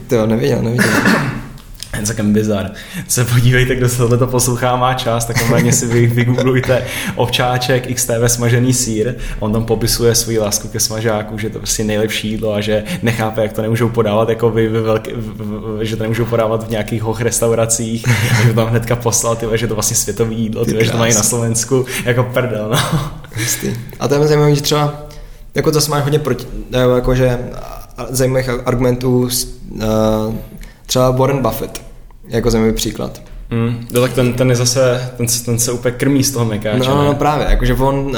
To 0.10 0.28
neviděl, 0.28 0.62
neviděl. 0.62 0.90
jen 1.98 2.06
celkem 2.06 2.34
bizar. 2.34 2.72
Se 3.08 3.26
podívejte, 3.26 3.76
kdo 3.76 3.90
se 3.90 3.98
tohle 3.98 4.28
poslouchá, 4.28 4.76
má 4.76 4.94
čas, 4.94 5.26
tak 5.26 5.40
normálně 5.42 5.74
si 5.74 5.88
vy, 5.88 6.08
vygooglujte 6.08 6.84
ovčáček 7.16 7.96
XTV 7.96 8.24
smažený 8.28 8.74
sír. 8.74 9.16
On 9.40 9.54
tam 9.54 9.66
popisuje 9.66 10.16
svůj 10.16 10.38
lásku 10.38 10.68
ke 10.68 10.80
smažáku, 10.80 11.38
že 11.38 11.50
to 11.50 11.60
prostě 11.60 11.84
nejlepší 11.84 12.30
jídlo 12.30 12.54
a 12.54 12.62
že 12.62 12.84
nechápe, 13.04 13.42
jak 13.42 13.54
to 13.54 13.62
nemůžou 13.62 13.90
podávat, 13.90 14.30
jako 14.30 14.52
vy, 14.52 14.68
vy 14.68 14.82
velký, 14.82 15.12
že 15.82 15.96
to 15.96 16.04
nemůžou 16.04 16.26
podávat 16.26 16.68
v 16.68 16.70
nějakých 16.70 17.02
hoch 17.02 17.22
restauracích, 17.22 18.06
že 18.42 18.48
to 18.48 18.54
tam 18.54 18.68
hnedka 18.68 18.96
poslal, 18.96 19.36
tyve, 19.36 19.58
že 19.58 19.68
to 19.68 19.74
vlastně 19.74 19.96
světový 19.96 20.38
jídlo, 20.40 20.66
tyve, 20.66 20.86
že 20.86 20.92
to 20.92 20.98
mají 20.98 21.14
na 21.14 21.24
Slovensku, 21.24 21.86
jako 22.06 22.24
prdel, 22.24 22.70
no. 22.70 22.80
Jistý. 23.38 23.68
A 24.00 24.08
to 24.08 24.16
je 24.16 24.28
zajímavé, 24.28 24.56
že 24.56 24.62
třeba 24.62 25.08
jako 25.56 25.72
zase 25.72 25.92
máš 25.92 26.04
hodně 26.04 26.20
proti, 26.20 26.48
jakože 26.96 27.40
zajímavých 28.10 28.50
argumentů, 28.50 29.30
uh, 29.70 29.82
třeba 30.88 31.12
Warren 31.12 31.42
Buffett 31.42 31.82
jako 32.28 32.52
zajímavý 32.52 32.74
příklad. 32.74 33.22
Mm, 33.50 33.88
no 33.92 34.02
tak 34.02 34.14
ten, 34.14 34.34
ten 34.34 34.50
je 34.50 34.56
zase, 34.56 35.12
ten, 35.18 35.26
ten 35.46 35.60
se 35.60 35.72
úplně 35.72 35.92
krmí 35.92 36.24
z 36.24 36.32
toho 36.32 36.46
mekáče. 36.46 36.90
No, 36.90 37.06
no 37.06 37.14
právě, 37.14 37.48
jakože 37.50 37.74
on 37.74 37.96
uh, 37.96 38.16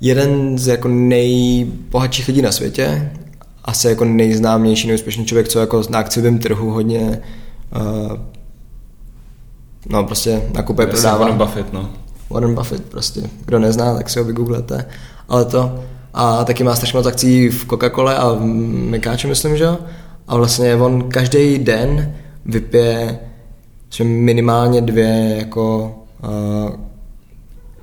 jeden 0.00 0.58
z 0.58 0.66
jako 0.66 0.88
nejbohatších 0.88 2.28
lidí 2.28 2.42
na 2.42 2.52
světě, 2.52 3.12
asi 3.64 3.88
jako 3.88 4.04
nejznámější, 4.04 4.86
nejúspěšnější 4.86 5.28
člověk, 5.28 5.48
co 5.48 5.58
jako 5.58 5.82
na 5.90 5.98
akciovém 5.98 6.38
trhu 6.38 6.70
hodně 6.70 7.20
uh, 7.76 8.16
no 9.88 10.04
prostě 10.04 10.42
nakupuje, 10.54 10.86
prodává. 10.86 11.18
Warren 11.18 11.38
Buffett, 11.38 11.72
no. 11.72 11.90
Warren 12.30 12.54
Buffett 12.54 12.84
prostě, 12.84 13.20
kdo 13.44 13.58
nezná, 13.58 13.94
tak 13.94 14.10
si 14.10 14.18
ho 14.18 14.24
vygooglete, 14.24 14.84
ale 15.28 15.44
to 15.44 15.78
a 16.14 16.44
taky 16.44 16.64
má 16.64 16.76
strašně 16.76 16.96
moc 16.98 17.06
akcí 17.06 17.48
v 17.48 17.66
Coca-Cole 17.66 18.16
a 18.16 18.32
v 18.32 18.40
Mekáče, 18.90 19.28
myslím, 19.28 19.56
že 19.56 19.64
jo? 19.64 19.78
A 20.28 20.36
vlastně 20.36 20.74
on 20.76 21.08
každý 21.08 21.58
den 21.58 22.14
vypije 22.44 23.18
že 23.92 24.04
minimálně 24.04 24.80
dvě 24.80 25.34
jako 25.38 25.94
uh, 26.24 26.70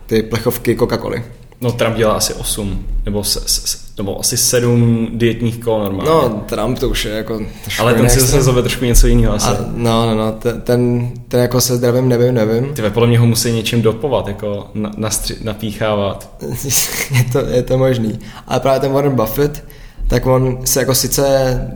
ty 0.06 0.24
plechovky 0.24 0.76
Coca-Coly. 0.76 1.24
No 1.62 1.72
Trump 1.72 1.98
dělá 1.98 2.14
asi 2.14 2.34
8, 2.34 2.86
nebo, 3.06 3.24
se, 3.24 3.40
se, 3.46 3.78
nebo 3.98 4.20
asi 4.20 4.38
7 4.38 5.08
dietních 5.14 5.58
kol 5.58 5.84
normálně. 5.84 6.12
No 6.12 6.44
Trump 6.46 6.80
to 6.80 6.90
už 6.90 7.06
je 7.06 7.12
jako... 7.12 7.42
Ale 7.80 7.94
ten 7.94 8.10
si 8.10 8.20
zase 8.20 8.44
zove 8.44 8.62
trošku 8.62 8.86
něco 8.86 9.08
jiného 9.08 9.34
asi. 9.34 9.48
A, 9.48 9.66
no, 9.76 10.06
no, 10.06 10.16
no, 10.16 10.32
ten, 10.32 10.62
ten, 10.62 11.12
ten 11.28 11.42
jako 11.42 11.62
se 11.62 11.78
zdravím 11.78 12.10
nevím, 12.10 12.34
nevím. 12.34 12.74
Ty 12.74 12.82
podle 12.82 13.08
mě 13.08 13.20
ho 13.20 13.26
musí 13.26 13.52
něčím 13.52 13.82
dopovat, 13.82 14.28
jako 14.28 14.68
na, 14.74 14.92
nastři, 14.98 15.38
napíchávat. 15.42 16.30
je, 17.18 17.24
to, 17.32 17.40
je 17.40 17.64
to 17.64 17.78
možný. 17.78 18.20
Ale 18.48 18.60
právě 18.60 18.80
ten 18.80 18.92
Warren 18.92 19.16
Buffett, 19.16 19.64
tak 20.10 20.26
on 20.26 20.60
se 20.66 20.80
jako 20.80 20.96
sice 20.96 21.26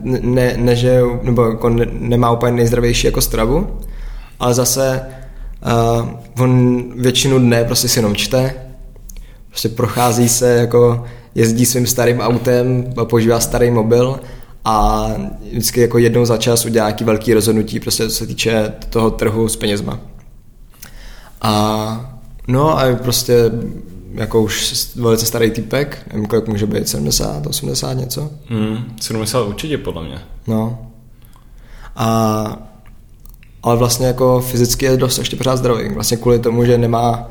ne, 0.02 0.54
neže, 0.56 1.02
nebo 1.22 1.44
jako 1.44 1.68
ne, 1.68 1.86
nemá 1.92 2.30
úplně 2.30 2.52
nejzdravější 2.52 3.06
jako 3.06 3.20
stravu, 3.20 3.66
ale 4.40 4.54
zase 4.54 5.00
uh, 5.66 6.42
on 6.42 6.82
většinu 6.96 7.38
dne 7.38 7.64
prostě 7.64 7.88
si 7.88 7.98
jenom 7.98 8.14
čte, 8.14 8.54
prostě 9.48 9.68
prochází 9.68 10.28
se 10.28 10.54
jako 10.54 11.04
jezdí 11.34 11.66
svým 11.66 11.86
starým 11.86 12.20
autem, 12.20 12.84
používá 13.04 13.40
starý 13.40 13.70
mobil 13.70 14.20
a 14.64 15.06
vždycky 15.50 15.80
jako 15.80 15.98
jednou 15.98 16.24
za 16.24 16.36
čas 16.36 16.64
udělá 16.64 16.86
nějaký 16.86 17.04
velký 17.04 17.34
rozhodnutí, 17.34 17.80
prostě 17.80 18.08
co 18.08 18.14
se 18.16 18.26
týče 18.26 18.72
toho 18.90 19.10
trhu 19.10 19.48
s 19.48 19.56
penězma. 19.56 20.00
A 21.42 22.16
no 22.48 22.78
a 22.78 22.82
prostě 23.02 23.50
jako 24.14 24.42
už 24.42 24.74
velice 24.94 25.26
starý 25.26 25.50
typek, 25.50 26.06
nevím, 26.12 26.26
kolik 26.26 26.48
může 26.48 26.66
být, 26.66 26.88
70, 26.88 27.46
80 27.46 27.92
něco? 27.92 28.30
Hmm, 28.48 28.96
70 29.00 29.42
určitě 29.42 29.78
podle 29.78 30.04
mě. 30.04 30.18
No. 30.46 30.86
A, 31.96 32.68
ale 33.62 33.76
vlastně 33.76 34.06
jako 34.06 34.40
fyzicky 34.40 34.84
je 34.84 34.96
dost 34.96 35.18
ještě 35.18 35.36
pořád 35.36 35.56
zdravý. 35.56 35.88
Vlastně 35.94 36.16
kvůli 36.16 36.38
tomu, 36.38 36.64
že 36.64 36.78
nemá 36.78 37.30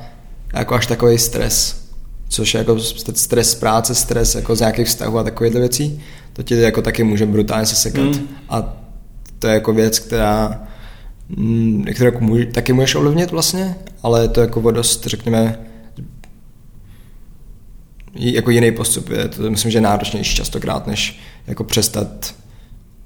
jako 0.54 0.76
až 0.76 0.88
takový 0.88 1.18
stres. 1.18 1.84
Což 2.30 2.54
je 2.54 2.58
jako 2.58 2.80
stres 3.14 3.52
z 3.52 3.56
práce, 3.56 3.96
stres 3.96 4.36
jako 4.36 4.56
z 4.56 4.60
nějakých 4.60 4.88
vztahů 4.88 5.20
a 5.20 5.24
takovýchhle 5.24 5.60
věcí. 5.60 6.02
To 6.34 6.44
ti 6.44 6.62
jako 6.62 6.82
taky 6.82 7.04
může 7.04 7.26
brutálně 7.26 7.66
sesekat. 7.66 8.04
Hmm. 8.04 8.28
A 8.50 8.74
to 9.40 9.48
je 9.48 9.54
jako 9.54 9.74
věc, 9.74 10.00
která 10.00 10.62
mm, 11.30 11.86
kterou 11.94 12.06
jako 12.06 12.20
může, 12.24 12.46
taky 12.46 12.74
můžeš 12.74 12.96
ovlivnit 12.96 13.32
vlastně, 13.32 13.76
ale 14.04 14.28
to 14.28 14.42
jako 14.42 14.72
dost, 14.72 15.06
řekněme, 15.06 15.60
jako 18.16 18.52
jiný 18.52 18.72
postup 18.72 19.10
je 19.10 19.28
to 19.28 19.52
myslím, 19.52 19.72
že 19.72 19.78
je 19.78 19.82
náročnější 19.82 20.36
častokrát, 20.36 20.88
než 20.88 21.20
jako 21.48 21.64
přestat 21.64 22.36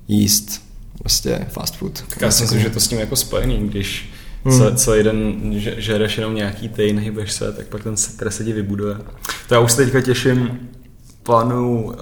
jíst 0.08 0.62
vlastně 1.04 1.46
fast 1.50 1.76
food. 1.76 2.04
Tak 2.10 2.22
já 2.22 2.32
si 2.32 2.44
myslím, 2.44 2.60
že 2.60 2.70
to 2.70 2.80
s 2.80 2.88
tím 2.88 3.00
jako 3.00 3.16
spojený, 3.16 3.58
když 3.68 4.10
hmm. 4.46 4.76
celý 4.76 5.04
den 5.04 5.54
že, 5.58 5.76
žereš 5.78 6.18
jenom 6.18 6.36
nějaký 6.36 6.70
ty, 6.70 6.94
nehybeš 6.94 7.32
se, 7.32 7.54
tak 7.54 7.68
pak 7.68 7.84
ten 7.84 7.98
stres 7.98 8.38
se 8.38 8.44
ti 8.44 8.54
vybuduje. 8.54 8.96
To 9.48 9.54
já 9.54 9.60
už 9.60 9.72
se 9.72 9.86
teďka 9.86 10.02
těším, 10.02 10.60
plánuju 11.24 11.82
uh, 11.82 11.94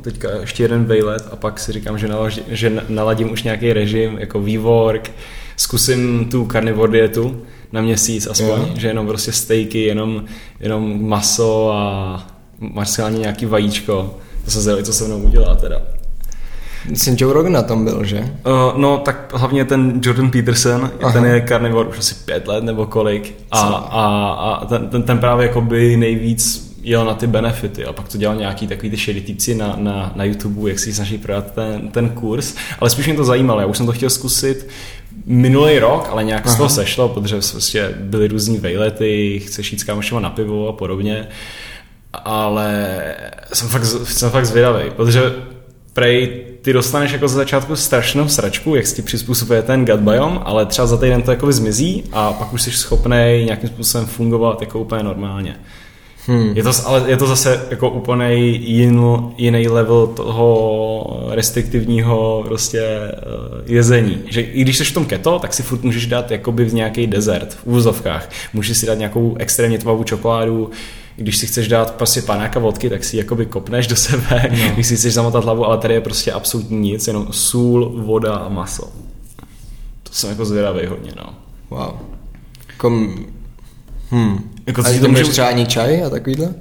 teďka 0.00 0.30
ještě 0.40 0.64
jeden 0.64 0.84
vejlet 0.84 1.28
a 1.32 1.36
pak 1.36 1.60
si 1.60 1.72
říkám, 1.72 1.98
že, 1.98 2.08
nalaž, 2.08 2.40
že 2.48 2.82
naladím 2.88 3.32
už 3.32 3.42
nějaký 3.42 3.72
režim, 3.72 4.18
jako 4.18 4.40
vývork, 4.40 5.10
zkusím 5.56 6.28
tu 6.30 6.48
carnivore 6.52 6.92
dietu 6.92 7.42
na 7.72 7.80
měsíc 7.80 8.26
aspoň, 8.26 8.48
jo. 8.48 8.68
že 8.76 8.88
jenom 8.88 9.06
prostě 9.06 9.32
stejky, 9.32 9.82
jenom, 9.82 10.24
jenom 10.60 11.08
maso 11.08 11.72
a 11.72 12.26
maximálně 12.60 13.18
nějaký 13.18 13.46
vajíčko. 13.46 14.18
To 14.44 14.50
se 14.50 14.60
zvědavý, 14.60 14.84
co 14.84 14.92
se 14.92 15.04
mnou 15.04 15.18
udělá 15.18 15.54
teda. 15.54 15.82
Myslím, 16.90 17.16
Joe 17.18 17.34
Rogan 17.34 17.52
na 17.52 17.62
tom 17.62 17.84
byl, 17.84 18.04
že? 18.04 18.20
Uh, 18.20 18.78
no, 18.78 18.98
tak 18.98 19.34
hlavně 19.34 19.64
ten 19.64 20.00
Jordan 20.04 20.30
Peterson, 20.30 20.90
Aha. 21.02 21.12
ten 21.12 21.24
je 21.24 21.44
carnivore 21.48 21.88
už 21.88 21.98
asi 21.98 22.14
pět 22.14 22.48
let 22.48 22.64
nebo 22.64 22.86
kolik. 22.86 23.34
A, 23.50 23.60
a, 23.60 24.30
a 24.30 24.64
ten, 24.64 24.88
ten, 24.88 25.02
ten 25.02 25.18
právě 25.18 25.46
jakoby 25.46 25.96
nejvíc 25.96 26.68
jel 26.82 27.04
na 27.04 27.14
ty 27.14 27.26
benefity 27.26 27.84
a 27.84 27.92
pak 27.92 28.08
to 28.08 28.18
dělal 28.18 28.36
nějaký 28.36 28.66
takový 28.66 28.90
ty 28.90 28.96
šedý 28.96 29.36
na, 29.54 29.76
na, 29.76 30.12
na 30.16 30.24
YouTube, 30.24 30.70
jak 30.70 30.78
si 30.78 30.92
snaží 30.92 31.18
prodat 31.18 31.52
ten, 31.54 31.88
ten 31.88 32.08
kurz, 32.08 32.54
ale 32.80 32.90
spíš 32.90 33.06
mě 33.06 33.16
to 33.16 33.24
zajímalo, 33.24 33.60
já 33.60 33.66
už 33.66 33.76
jsem 33.76 33.86
to 33.86 33.92
chtěl 33.92 34.10
zkusit 34.10 34.68
minulý 35.26 35.78
rok, 35.78 36.08
ale 36.10 36.24
nějak 36.24 36.46
Aha. 36.46 36.54
z 36.54 36.56
toho 36.56 36.68
sešlo, 36.68 37.08
protože 37.08 37.36
prostě 37.50 37.94
byly 38.00 38.28
různý 38.28 38.58
vejlety, 38.58 39.40
chceš 39.46 39.72
jít 39.72 39.78
s 39.78 39.84
kámošima 39.84 40.20
na 40.20 40.30
pivo 40.30 40.68
a 40.68 40.72
podobně, 40.72 41.28
ale 42.12 42.98
jsem 43.52 43.68
fakt, 43.68 43.84
jsem 43.84 44.30
fakt 44.30 44.46
zvědavý, 44.46 44.90
protože 44.96 45.22
prej 45.92 46.44
ty 46.62 46.72
dostaneš 46.72 47.12
jako 47.12 47.28
za 47.28 47.36
začátku 47.36 47.76
strašnou 47.76 48.28
sračku, 48.28 48.74
jak 48.74 48.86
si 48.86 48.96
ti 48.96 49.02
přizpůsobuje 49.02 49.62
ten 49.62 49.84
gut 49.84 50.00
biome, 50.00 50.40
ale 50.44 50.66
třeba 50.66 50.86
za 50.86 50.96
týden 50.96 51.22
to 51.22 51.30
jako 51.30 51.52
zmizí 51.52 52.04
a 52.12 52.32
pak 52.32 52.52
už 52.52 52.62
jsi 52.62 52.70
schopný 52.70 53.42
nějakým 53.44 53.68
způsobem 53.68 54.06
fungovat 54.06 54.60
jako 54.60 54.78
úplně 54.78 55.02
normálně. 55.02 55.56
Hmm. 56.28 56.52
Je 56.56 56.62
to, 56.62 56.72
ale 56.84 57.10
je 57.10 57.16
to 57.16 57.26
zase 57.26 57.66
jako 57.70 57.90
úplně 57.90 58.34
jin, 58.34 59.02
jiný 59.36 59.68
level 59.68 60.06
toho 60.06 61.28
restriktivního 61.30 62.44
prostě 62.46 62.82
uh, 62.82 63.72
jezení. 63.72 64.22
Že 64.28 64.40
i 64.40 64.62
když 64.62 64.76
jsi 64.76 64.84
v 64.84 64.92
tom 64.92 65.04
keto, 65.04 65.38
tak 65.38 65.54
si 65.54 65.62
furt 65.62 65.82
můžeš 65.82 66.06
dát 66.06 66.30
jakoby 66.30 66.64
v 66.64 66.74
nějaký 66.74 67.06
desert 67.06 67.54
v 67.54 67.66
úzovkách. 67.66 68.30
Můžeš 68.52 68.78
si 68.78 68.86
dát 68.86 68.98
nějakou 68.98 69.36
extrémně 69.38 69.78
tmavou 69.78 70.04
čokoládu, 70.04 70.70
když 71.16 71.36
si 71.36 71.46
chceš 71.46 71.68
dát 71.68 71.94
prostě 71.94 72.22
panáka 72.22 72.60
vodky, 72.60 72.90
tak 72.90 73.04
si 73.04 73.16
jakoby 73.16 73.46
kopneš 73.46 73.86
do 73.86 73.96
sebe, 73.96 74.50
no. 74.50 74.70
když 74.74 74.86
si 74.86 74.96
chceš 74.96 75.14
zamotat 75.14 75.44
hlavu, 75.44 75.64
ale 75.64 75.78
tady 75.78 75.94
je 75.94 76.00
prostě 76.00 76.32
absolutně 76.32 76.78
nic, 76.78 77.06
jenom 77.06 77.26
sůl, 77.30 78.02
voda 78.04 78.34
a 78.34 78.48
maso. 78.48 78.92
To 80.02 80.12
jsem 80.12 80.30
jako 80.30 80.44
zvědavý 80.44 80.86
hodně, 80.86 81.12
no. 81.16 81.34
Wow. 81.70 81.94
Kom... 82.76 83.16
Hmm. 84.10 84.50
Jako, 84.66 84.80
a 84.80 85.00
to 85.00 85.08
můžeš 85.08 85.28
třeba 85.28 85.46
ani 85.46 85.66
čaj 85.66 86.04
a 86.04 86.10
takovýhle? 86.10 86.54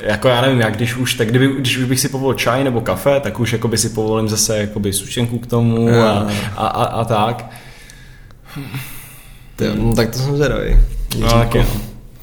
Jako 0.00 0.28
já 0.28 0.40
nevím, 0.40 0.60
jak 0.60 0.76
když 0.76 0.96
už, 0.96 1.14
tak 1.14 1.28
kdyby, 1.28 1.48
když 1.58 1.78
už 1.78 1.84
bych 1.84 2.00
si 2.00 2.08
povolil 2.08 2.34
čaj 2.34 2.64
nebo 2.64 2.80
kafe, 2.80 3.20
tak 3.20 3.40
už 3.40 3.52
jako 3.52 3.68
by 3.68 3.78
si 3.78 3.88
povolím 3.88 4.28
zase 4.28 4.58
jakoby 4.58 4.92
sušenku 4.92 5.38
k 5.38 5.46
tomu 5.46 5.88
a, 5.88 6.30
a, 6.56 6.66
a, 6.66 6.84
a 6.84 7.04
tak. 7.04 7.50
Ty, 9.56 9.64
no, 9.74 9.94
tak 9.94 10.10
to 10.10 10.18
jsem 10.18 10.36
zvědavý. 10.36 10.76
No, 11.18 11.28
taky, 11.28 11.58
no. 11.58 11.66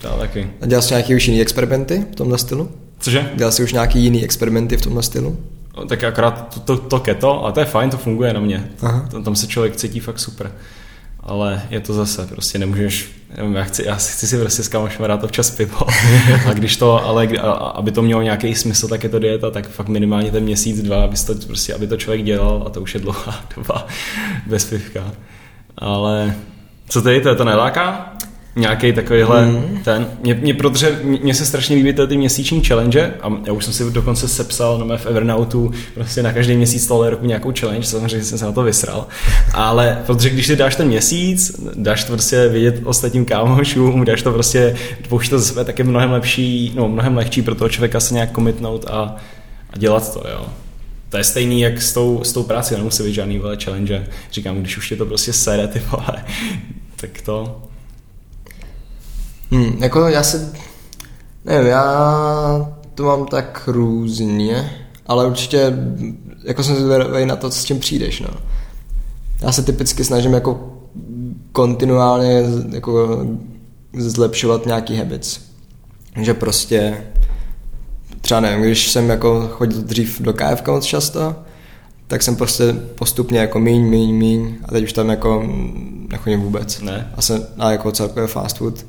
Já 0.04 0.10
taky. 0.10 0.50
A 0.62 0.66
dělal 0.66 0.82
jsi 0.82 0.94
nějaký 0.94 1.16
už 1.16 1.28
jiný 1.28 1.42
experimenty 1.42 2.06
v 2.12 2.16
tomhle 2.16 2.38
stylu? 2.38 2.72
Cože? 3.00 3.32
Dělal 3.36 3.52
jsi 3.52 3.64
už 3.64 3.74
nějaký 3.74 4.04
jiný 4.04 4.24
experimenty 4.24 4.78
v 4.78 4.82
tomhle 4.82 5.04
stylu? 5.04 5.38
No, 5.78 5.86
tak 5.86 6.04
akorát 6.04 6.54
to, 6.54 6.60
to, 6.60 6.78
to 6.78 7.00
keto, 7.00 7.46
a 7.46 7.52
to 7.52 7.60
je 7.60 7.66
fajn, 7.66 7.90
to 7.90 7.98
funguje 7.98 8.34
na 8.34 8.40
mě. 8.40 8.70
Aha. 8.82 9.08
Tam, 9.12 9.24
tam 9.24 9.36
se 9.36 9.48
člověk 9.48 9.76
cítí 9.76 10.00
fakt 10.00 10.20
super 10.20 10.52
ale 11.26 11.62
je 11.70 11.80
to 11.80 11.94
zase, 11.94 12.28
prostě 12.28 12.60
nemůžeš, 12.60 13.12
nevím, 13.38 13.56
já 13.56 13.64
chci, 13.64 13.86
já 13.86 13.96
chci 13.96 14.28
si 14.28 14.40
prostě 14.40 14.64
s 14.64 14.68
kamošem 14.68 15.06
rád 15.06 15.24
občas 15.24 15.52
pivo 15.52 15.88
a 16.50 16.54
když 16.54 16.78
to, 16.78 17.06
ale 17.06 17.28
aby 17.76 17.92
to 17.92 18.02
mělo 18.02 18.22
nějaký 18.22 18.56
smysl, 18.56 18.88
tak 18.88 19.04
je 19.04 19.10
to 19.10 19.20
dieta, 19.20 19.52
tak 19.52 19.70
fakt 19.70 19.88
minimálně 19.88 20.32
ten 20.32 20.44
měsíc, 20.44 20.82
dva, 20.82 21.04
aby 21.04 21.16
to, 21.26 21.36
prostě, 21.48 21.74
aby 21.74 21.88
to 21.88 21.98
člověk 21.98 22.24
dělal 22.24 22.64
a 22.66 22.70
to 22.70 22.82
už 22.82 22.94
je 22.94 23.00
dlouhá 23.00 23.46
doba 23.56 23.88
bez 24.48 24.66
pivka. 24.66 25.12
Ale 25.78 26.36
co 26.90 27.02
tady, 27.02 27.22
to 27.22 27.30
je 27.30 27.36
to 27.36 27.46
neláká? 27.46 28.14
Nějaký 28.56 28.94
takovýhle 28.94 29.46
mm. 29.46 29.80
ten. 29.84 30.08
Mě, 30.22 30.34
mě, 30.34 30.54
protože 30.54 31.00
mě 31.04 31.34
se 31.34 31.46
strašně 31.46 31.76
líbí 31.76 31.94
ty 32.08 32.18
měsíční 32.18 32.64
challenge 32.64 33.14
a 33.22 33.32
já 33.46 33.54
už 33.54 33.66
jsem 33.66 33.74
si 33.74 33.92
dokonce 33.92 34.28
sepsal 34.28 34.78
no, 34.78 34.98
v 34.98 35.06
Evernautu 35.06 35.72
prostě 35.94 36.24
na 36.24 36.34
každý 36.34 36.58
měsíc 36.58 36.88
tohle 36.88 37.10
roku 37.10 37.26
nějakou 37.26 37.54
challenge, 37.60 37.88
samozřejmě 37.88 38.24
jsem 38.24 38.38
se 38.38 38.46
na 38.46 38.52
to 38.52 38.64
vysral. 38.64 39.08
Ale 39.54 40.02
protože 40.06 40.30
když 40.30 40.48
si 40.48 40.56
dáš 40.56 40.76
ten 40.76 40.88
měsíc, 40.88 41.62
dáš 41.76 42.04
to 42.04 42.12
prostě 42.12 42.48
vidět 42.48 42.82
ostatním 42.84 43.26
kámošům, 43.26 44.06
dáš 44.06 44.22
to 44.22 44.32
prostě, 44.32 44.76
poušť 45.10 45.30
to 45.30 45.40
ze 45.40 45.46
sebe, 45.46 45.66
tak 45.66 45.80
je 45.80 45.86
mnohem 45.86 46.12
lepší, 46.12 46.72
no 46.76 46.90
mnohem 46.90 47.18
lehčí 47.18 47.42
pro 47.42 47.56
toho 47.56 47.70
člověka 47.70 48.00
se 48.00 48.14
nějak 48.14 48.32
komitnout 48.32 48.86
a, 48.90 49.16
a 49.70 49.78
dělat 49.78 50.14
to, 50.14 50.24
jo. 50.32 50.46
To 51.10 51.18
je 51.18 51.24
stejný 51.24 51.62
jak 51.62 51.82
s 51.82 51.94
tou, 51.94 52.24
s 52.24 52.34
tou 52.34 52.44
práci, 52.44 52.78
nemusí 52.78 53.04
být 53.04 53.14
žádný 53.14 53.40
vole 53.40 53.58
challenge. 53.64 54.08
Říkám, 54.32 54.60
když 54.60 54.78
už 54.78 54.92
je 54.92 54.98
to 54.98 55.06
prostě 55.06 55.34
sere, 55.34 55.68
ty 55.68 55.82
vole, 55.92 56.26
tak 56.96 57.22
to, 57.22 57.62
Hmm, 59.54 59.84
jako 59.84 60.08
já 60.08 60.24
se, 60.24 60.54
nevím, 61.46 61.68
já 61.68 62.74
to 62.96 63.04
mám 63.04 63.26
tak 63.26 63.64
různě, 63.68 64.72
ale 65.08 65.28
určitě 65.28 65.74
jako 66.44 66.64
jsem 66.64 66.76
zvědavý 66.76 67.26
na 67.26 67.36
to, 67.36 67.52
s 67.52 67.64
čím 67.64 67.80
přijdeš, 67.80 68.20
no. 68.20 68.30
Já 69.42 69.52
se 69.52 69.64
typicky 69.64 70.04
snažím 70.04 70.34
jako 70.34 70.74
kontinuálně 71.52 72.44
jako 72.70 73.26
zlepšovat 73.94 74.66
nějaký 74.66 74.98
habits. 74.98 75.40
Že 76.22 76.34
prostě 76.34 77.04
třeba 78.22 78.40
nevím, 78.40 78.66
když 78.66 78.92
jsem 78.92 79.10
jako 79.10 79.48
chodil 79.52 79.82
dřív 79.82 80.22
do 80.22 80.34
KFK 80.34 80.68
moc 80.68 80.86
často, 80.86 81.36
tak 82.08 82.24
jsem 82.24 82.36
prostě 82.36 82.74
postupně 82.74 83.40
jako 83.40 83.60
míň, 83.60 83.82
míň, 83.82 84.16
míň 84.16 84.56
a 84.66 84.72
teď 84.72 84.84
už 84.84 84.94
tam 84.94 85.10
jako 85.10 85.44
nechodím 86.10 86.42
vůbec. 86.42 86.82
Ne. 86.82 87.12
A, 87.18 87.22
jsem, 87.22 87.48
a 87.58 87.72
jako 87.72 87.92
celkově 87.92 88.28
fast 88.28 88.58
food 88.58 88.86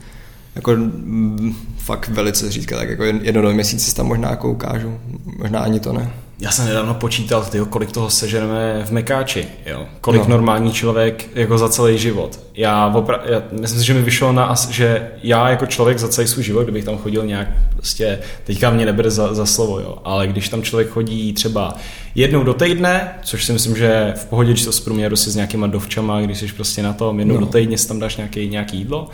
jako 0.55 0.71
mm, 0.77 1.57
fakt 1.79 2.09
velice 2.09 2.51
řídka, 2.51 2.77
tak 2.77 2.89
jako 2.89 3.05
jedno 3.05 3.43
do 3.43 3.53
měsíce 3.53 3.95
tam 3.95 4.07
možná 4.07 4.31
jako 4.31 4.51
ukážu, 4.51 4.99
možná 5.39 5.61
ani 5.61 5.81
to 5.81 5.93
ne. 5.93 6.11
Já 6.41 6.51
jsem 6.51 6.67
nedávno 6.67 6.95
počítal, 6.95 7.45
tyjo, 7.45 7.67
kolik 7.67 7.93
toho 7.93 8.11
seženeme 8.11 8.83
v 8.85 8.91
Mekáči, 8.91 9.47
jo? 9.67 9.87
kolik 10.01 10.23
no. 10.23 10.29
normální 10.29 10.73
člověk 10.73 11.29
jako 11.35 11.59
za 11.59 11.69
celý 11.69 11.99
život. 11.99 12.41
Já, 12.55 12.93
opra- 12.95 13.21
já 13.25 13.43
myslím 13.61 13.81
si, 13.81 13.87
že 13.87 13.95
mi 13.95 14.03
vyšlo 14.03 14.33
na, 14.33 14.55
že 14.71 15.11
já 15.23 15.49
jako 15.49 15.67
člověk 15.67 15.99
za 15.99 16.09
celý 16.09 16.29
svůj 16.29 16.45
život, 16.45 16.63
kdybych 16.63 16.85
tam 16.85 16.99
chodil 16.99 17.27
nějak, 17.27 17.49
prostě, 17.77 18.19
teďka 18.45 18.71
mě 18.71 18.87
nebere 18.87 19.11
za, 19.11 19.35
za 19.35 19.47
slovo, 19.47 19.81
jo? 19.81 19.99
ale 20.05 20.27
když 20.27 20.49
tam 20.49 20.63
člověk 20.63 20.89
chodí 20.89 21.33
třeba 21.33 21.75
jednou 22.15 22.45
do 22.45 22.55
týdne, 22.55 23.15
což 23.23 23.45
si 23.45 23.53
myslím, 23.53 23.77
že 23.77 24.13
v 24.17 24.25
pohodě, 24.25 24.51
když 24.51 24.65
to 24.65 24.73
zprůměru 24.73 25.17
si 25.17 25.31
s 25.31 25.37
nějakýma 25.37 25.67
dovčama, 25.67 26.21
když 26.21 26.39
jsi 26.39 26.47
prostě 26.47 26.83
na 26.83 26.93
tom 26.93 27.19
jednou 27.19 27.35
no. 27.35 27.41
do 27.41 27.47
týdne 27.47 27.79
si 27.79 27.89
tam 27.89 27.99
dáš 27.99 28.17
nějaký, 28.17 28.49
nějaký 28.49 28.77
jídlo, 28.77 29.09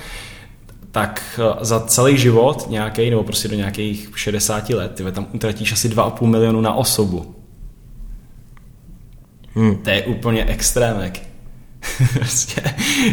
tak 0.91 1.41
eh, 1.43 1.65
za 1.65 1.81
celý 1.81 2.19
život 2.19 2.71
nějaký, 2.71 3.11
nebo 3.11 3.25
prostě 3.25 3.49
do 3.49 3.57
nějakých 3.57 4.11
60 4.17 4.71
let, 4.71 4.93
ty 4.95 5.13
tam 5.13 5.27
utratíš 5.33 5.73
asi 5.73 5.89
2,5 5.89 6.27
milionu 6.27 6.61
na 6.61 6.75
osobu. 6.75 7.35
Hmm. 9.55 9.77
To 9.77 9.91
je 9.91 10.03
úplně 10.03 10.45
extrémek. 10.45 11.23
prostě, 12.15 12.63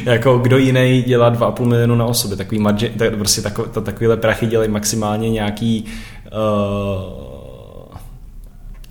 jako 0.05 0.37
kdo 0.37 0.57
jiný 0.57 1.03
dělá 1.07 1.31
2,5 1.31 1.65
milionu 1.65 1.95
na 1.95 2.05
osoby, 2.05 2.35
takový 2.35 2.59
margin, 2.59 2.91
tak, 2.97 3.17
prostě 3.17 3.41
takový, 3.41 3.69
takovýhle 3.83 4.17
prachy 4.17 4.47
dělají 4.47 4.69
maximálně 4.69 5.29
nějaký 5.29 5.85
uh, 6.25 7.36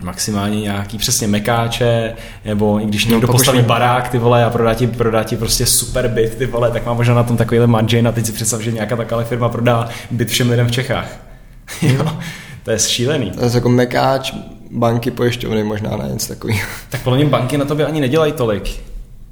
maximálně 0.02 0.60
nějaký 0.60 0.98
přesně 0.98 1.26
mekáče, 1.26 2.14
nebo 2.44 2.80
i 2.80 2.86
když 2.86 3.06
no, 3.06 3.12
někdo 3.12 3.28
postaví 3.28 3.58
mě... 3.58 3.66
barák, 3.66 4.08
ty 4.08 4.18
vole, 4.18 4.44
a 4.44 4.50
prodá 4.50 4.74
ti, 4.74 4.86
prodá 4.86 5.24
ti 5.24 5.36
prostě 5.36 5.66
super 5.66 6.08
byt, 6.08 6.34
ty 6.34 6.46
vole, 6.46 6.70
tak 6.70 6.86
má 6.86 6.94
možná 6.94 7.14
na 7.14 7.22
tom 7.22 7.36
takovýhle 7.36 7.66
margin 7.66 8.08
a 8.08 8.12
teď 8.12 8.26
si 8.26 8.32
představ, 8.32 8.60
že 8.60 8.72
nějaká 8.72 8.96
taková 8.96 9.24
firma 9.24 9.48
prodá 9.48 9.88
byt 10.10 10.28
všem 10.28 10.50
lidem 10.50 10.66
v 10.66 10.70
Čechách. 10.70 11.20
jo, 11.82 12.18
to 12.62 12.70
je 12.70 12.78
šílený. 12.78 13.30
To 13.30 13.44
je 13.44 13.50
jako 13.54 13.68
mekáč, 13.68 14.32
banky, 14.70 15.10
pojišťovny 15.10 15.64
možná 15.64 15.96
na 15.96 16.08
něco 16.08 16.28
takový. 16.28 16.60
tak 16.90 17.02
podle 17.02 17.18
mě 17.18 17.26
banky 17.26 17.58
na 17.58 17.64
to 17.64 17.74
by 17.74 17.84
ani 17.84 18.00
nedělají 18.00 18.32
tolik. 18.32 18.80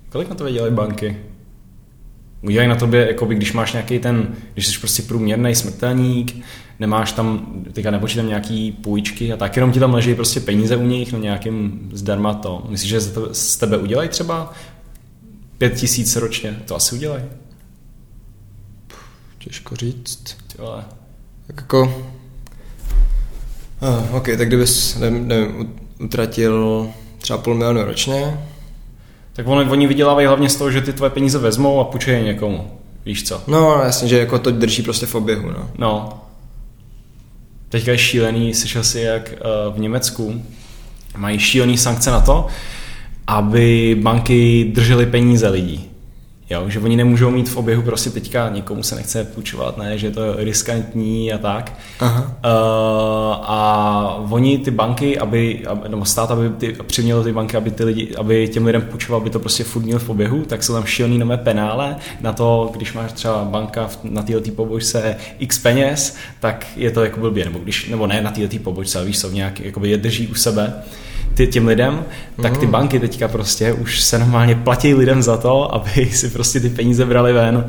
Kolik 0.09 0.29
na 0.29 0.35
to 0.35 0.51
dělají 0.51 0.75
banky? 0.75 1.17
Udělají 2.43 2.69
na 2.69 2.77
tobě, 2.77 3.07
jako 3.07 3.27
by, 3.27 3.35
když 3.35 3.53
máš 3.53 3.73
nějaký 3.73 3.99
ten, 3.99 4.29
když 4.53 4.67
jsi 4.67 4.79
prostě 4.79 5.03
průměrný 5.03 5.55
smrtelník, 5.55 6.45
nemáš 6.79 7.13
tam, 7.13 7.55
teďka 7.73 7.91
nepočítám 7.91 8.29
nějaký 8.29 8.73
půjčky 8.73 9.33
a 9.33 9.37
tak, 9.37 9.57
jenom 9.57 9.73
ti 9.73 9.81
tam 9.81 9.95
leží 9.95 10.15
prostě 10.15 10.41
peníze 10.41 10.77
u 10.77 10.87
nich, 10.87 11.13
no 11.13 11.19
nějakým 11.19 11.89
zdarma 11.93 12.35
to. 12.35 12.67
Myslíš, 12.69 12.91
že 12.91 13.01
z 13.33 13.57
tebe 13.57 13.79
udělají 13.79 14.09
třeba 14.09 14.53
pět 15.59 15.75
tisíc 15.75 16.17
ročně? 16.17 16.57
To 16.65 16.77
asi 16.77 16.95
udělají. 16.95 17.25
Těžko 19.39 19.77
říct. 19.77 20.37
Tyhle. 20.57 20.85
Tak 21.47 21.57
jako... 21.57 22.05
Oh, 23.81 24.17
ok, 24.17 24.29
tak 24.39 24.49
kdybys, 24.49 24.99
nevím, 24.99 25.29
nevím, 25.29 25.73
utratil 26.01 26.89
třeba 27.19 27.39
půl 27.39 27.55
milionu 27.55 27.85
ročně, 27.85 28.41
tak 29.33 29.47
oni, 29.49 29.71
oni 29.71 29.87
vydělávají 29.87 30.27
hlavně 30.27 30.49
z 30.49 30.57
toho, 30.57 30.71
že 30.71 30.81
ty 30.81 30.93
tvoje 30.93 31.11
peníze 31.11 31.39
vezmou 31.39 31.81
a 31.81 31.85
půjčují 31.85 32.25
někomu. 32.25 32.71
Víš 33.07 33.29
co? 33.29 33.43
No, 33.47 33.81
jasně, 33.85 34.09
že 34.09 34.19
jako 34.19 34.39
to 34.39 34.51
drží 34.51 34.83
prostě 34.83 35.07
v 35.07 35.15
oběhu, 35.15 35.51
no. 35.51 35.71
No. 35.79 36.24
Teďka 37.75 37.93
je 37.93 37.99
šílený, 37.99 38.55
slyšel 38.55 38.85
si, 38.85 39.01
jak 39.01 39.35
uh, 39.35 39.75
v 39.75 39.79
Německu 39.79 40.43
mají 41.17 41.39
šílený 41.39 41.79
sankce 41.79 42.11
na 42.11 42.21
to, 42.21 42.47
aby 43.27 43.97
banky 44.03 44.71
držely 44.75 45.07
peníze 45.07 45.49
lidí. 45.49 45.91
Jo, 46.55 46.71
že 46.71 46.81
oni 46.81 46.97
nemůžou 46.97 47.31
mít 47.31 47.49
v 47.49 47.57
oběhu 47.57 47.83
prostě 47.83 48.11
teďka 48.11 48.49
někomu 48.49 48.83
se 48.83 48.95
nechce 48.95 49.25
půjčovat, 49.25 49.79
ne, 49.79 49.99
že 49.99 50.07
je 50.07 50.11
to 50.11 50.37
riskantní 50.37 51.33
a 51.33 51.39
tak. 51.39 51.73
Aha. 52.01 52.21
Uh, 52.23 52.31
a 53.43 54.27
oni 54.31 54.59
ty 54.59 54.71
banky, 54.71 55.19
aby, 55.19 55.63
nebo 55.89 56.05
stát, 56.05 56.31
aby 56.31 56.49
ty, 56.49 56.77
přiměl 56.87 57.25
ty 57.25 57.33
banky, 57.33 57.57
aby, 57.57 57.71
ty 57.71 57.85
lidi, 57.85 58.17
aby 58.17 58.49
těm 58.49 58.67
lidem 58.67 58.83
půjčoval, 58.83 59.21
aby 59.21 59.31
to 59.31 59.39
prostě 59.39 59.65
furt 59.65 59.83
měl 59.83 59.99
v 59.99 60.11
oběhu, 60.11 60.43
tak 60.43 60.63
jsou 60.63 60.73
tam 60.73 60.85
šílený 60.85 61.19
nové 61.19 61.37
penále 61.37 61.97
na 62.21 62.33
to, 62.33 62.71
když 62.77 62.93
máš 62.93 63.13
třeba 63.13 63.45
banka 63.45 63.89
na 64.05 64.23
této 64.23 64.51
pobočce 64.51 65.17
x 65.39 65.59
peněz, 65.59 66.17
tak 66.41 66.67
je 66.77 66.91
to 66.91 67.05
jako 67.05 67.21
blbě, 67.21 67.45
nebo 67.45 67.59
když, 67.59 67.89
nebo 67.89 68.07
ne 68.07 68.21
na 68.23 68.31
této 68.31 68.59
pobočce, 68.59 68.99
ale 68.99 69.07
víš 69.07 69.21
co, 69.21 69.31
nějak, 69.31 69.61
jakoby 69.61 69.91
je 69.91 69.97
drží 69.97 70.29
u 70.29 70.35
sebe, 70.35 70.83
ty, 71.35 71.47
těm 71.47 71.67
lidem, 71.67 72.05
tak 72.43 72.59
ty 72.59 72.67
mm. 72.67 72.73
banky 72.73 73.01
teďka 73.01 73.29
prostě 73.29 73.73
už 73.73 74.01
se 74.01 74.19
normálně 74.19 74.55
platí 74.55 74.95
lidem 74.95 75.23
za 75.23 75.37
to, 75.37 75.75
aby 75.75 76.07
si 76.13 76.31
prostě 76.31 76.61
ty 76.61 76.69
peníze 76.69 77.07
brali 77.07 77.33
ven. 77.33 77.67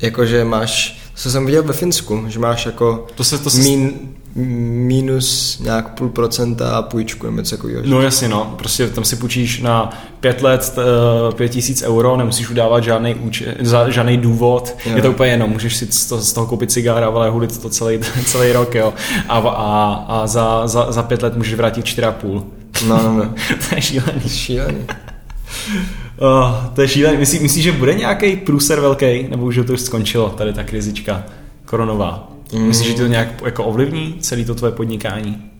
Jakože 0.00 0.44
máš, 0.44 1.00
co 1.14 1.30
jsem 1.30 1.46
viděl 1.46 1.62
ve 1.62 1.72
Finsku, 1.72 2.24
že 2.28 2.38
máš 2.38 2.66
jako 2.66 3.06
to 3.14 3.24
se, 3.24 3.38
to 3.38 3.50
se... 3.50 3.58
Mín, 3.58 3.92
minus 4.36 5.58
nějak 5.64 5.94
půl 5.94 6.08
procenta 6.08 6.82
půjčku 6.82 7.26
nebo 7.26 7.38
něco 7.38 7.56
takového. 7.56 7.82
No 7.84 8.02
jasně, 8.02 8.28
no. 8.28 8.54
Prostě 8.58 8.88
tam 8.88 9.04
si 9.04 9.16
půjčíš 9.16 9.60
na 9.60 9.90
pět 10.20 10.42
let 10.42 10.78
uh, 10.78 11.34
pět 11.34 11.48
tisíc 11.48 11.82
euro, 11.82 12.16
nemusíš 12.16 12.50
udávat 12.50 12.84
žádný, 12.84 13.14
úče, 13.14 13.56
žádný 13.88 14.16
důvod. 14.16 14.76
Jo. 14.86 14.96
Je 14.96 15.02
to 15.02 15.10
úplně 15.10 15.30
jenom, 15.30 15.50
můžeš 15.50 15.76
si 15.76 15.86
z 15.92 16.06
toho, 16.06 16.20
z 16.20 16.32
toho 16.32 16.46
koupit 16.46 16.72
cigára, 16.72 17.06
ale 17.06 17.30
hulit 17.30 17.62
to 17.62 17.68
celý, 17.68 18.00
celý 18.26 18.52
rok, 18.52 18.74
jo. 18.74 18.94
A, 19.28 19.38
a, 19.38 19.94
a 20.08 20.26
za, 20.26 20.66
za, 20.66 20.92
za 20.92 21.02
pět 21.02 21.22
let 21.22 21.36
můžeš 21.36 21.54
vrátit 21.54 21.84
čtyři 21.84 22.06
a 22.06 22.12
půl. 22.12 22.44
No, 22.88 23.02
no, 23.02 23.14
no. 23.14 23.34
to 23.68 23.74
je 23.74 23.82
šílený. 23.82 24.28
Šílený. 24.28 24.86
Oh, 26.18 26.66
to 26.74 26.82
je 26.82 26.88
šílený. 26.88 27.18
Myslíš, 27.18 27.40
myslí, 27.40 27.62
že 27.62 27.72
bude 27.72 27.94
nějaký 27.94 28.36
průser 28.36 28.80
velký, 28.80 29.28
nebo 29.28 29.44
už 29.44 29.60
to 29.66 29.72
už 29.72 29.80
skončilo, 29.80 30.28
tady 30.28 30.52
ta 30.52 30.64
krizička 30.64 31.24
koronová? 31.64 32.32
Mm. 32.52 32.66
Myslíš, 32.66 32.88
že 32.88 32.94
to 32.94 33.06
nějak 33.06 33.28
jako 33.44 33.64
ovlivní 33.64 34.14
celé 34.20 34.44
to 34.44 34.54
tvoje 34.54 34.72
podnikání? 34.72 35.50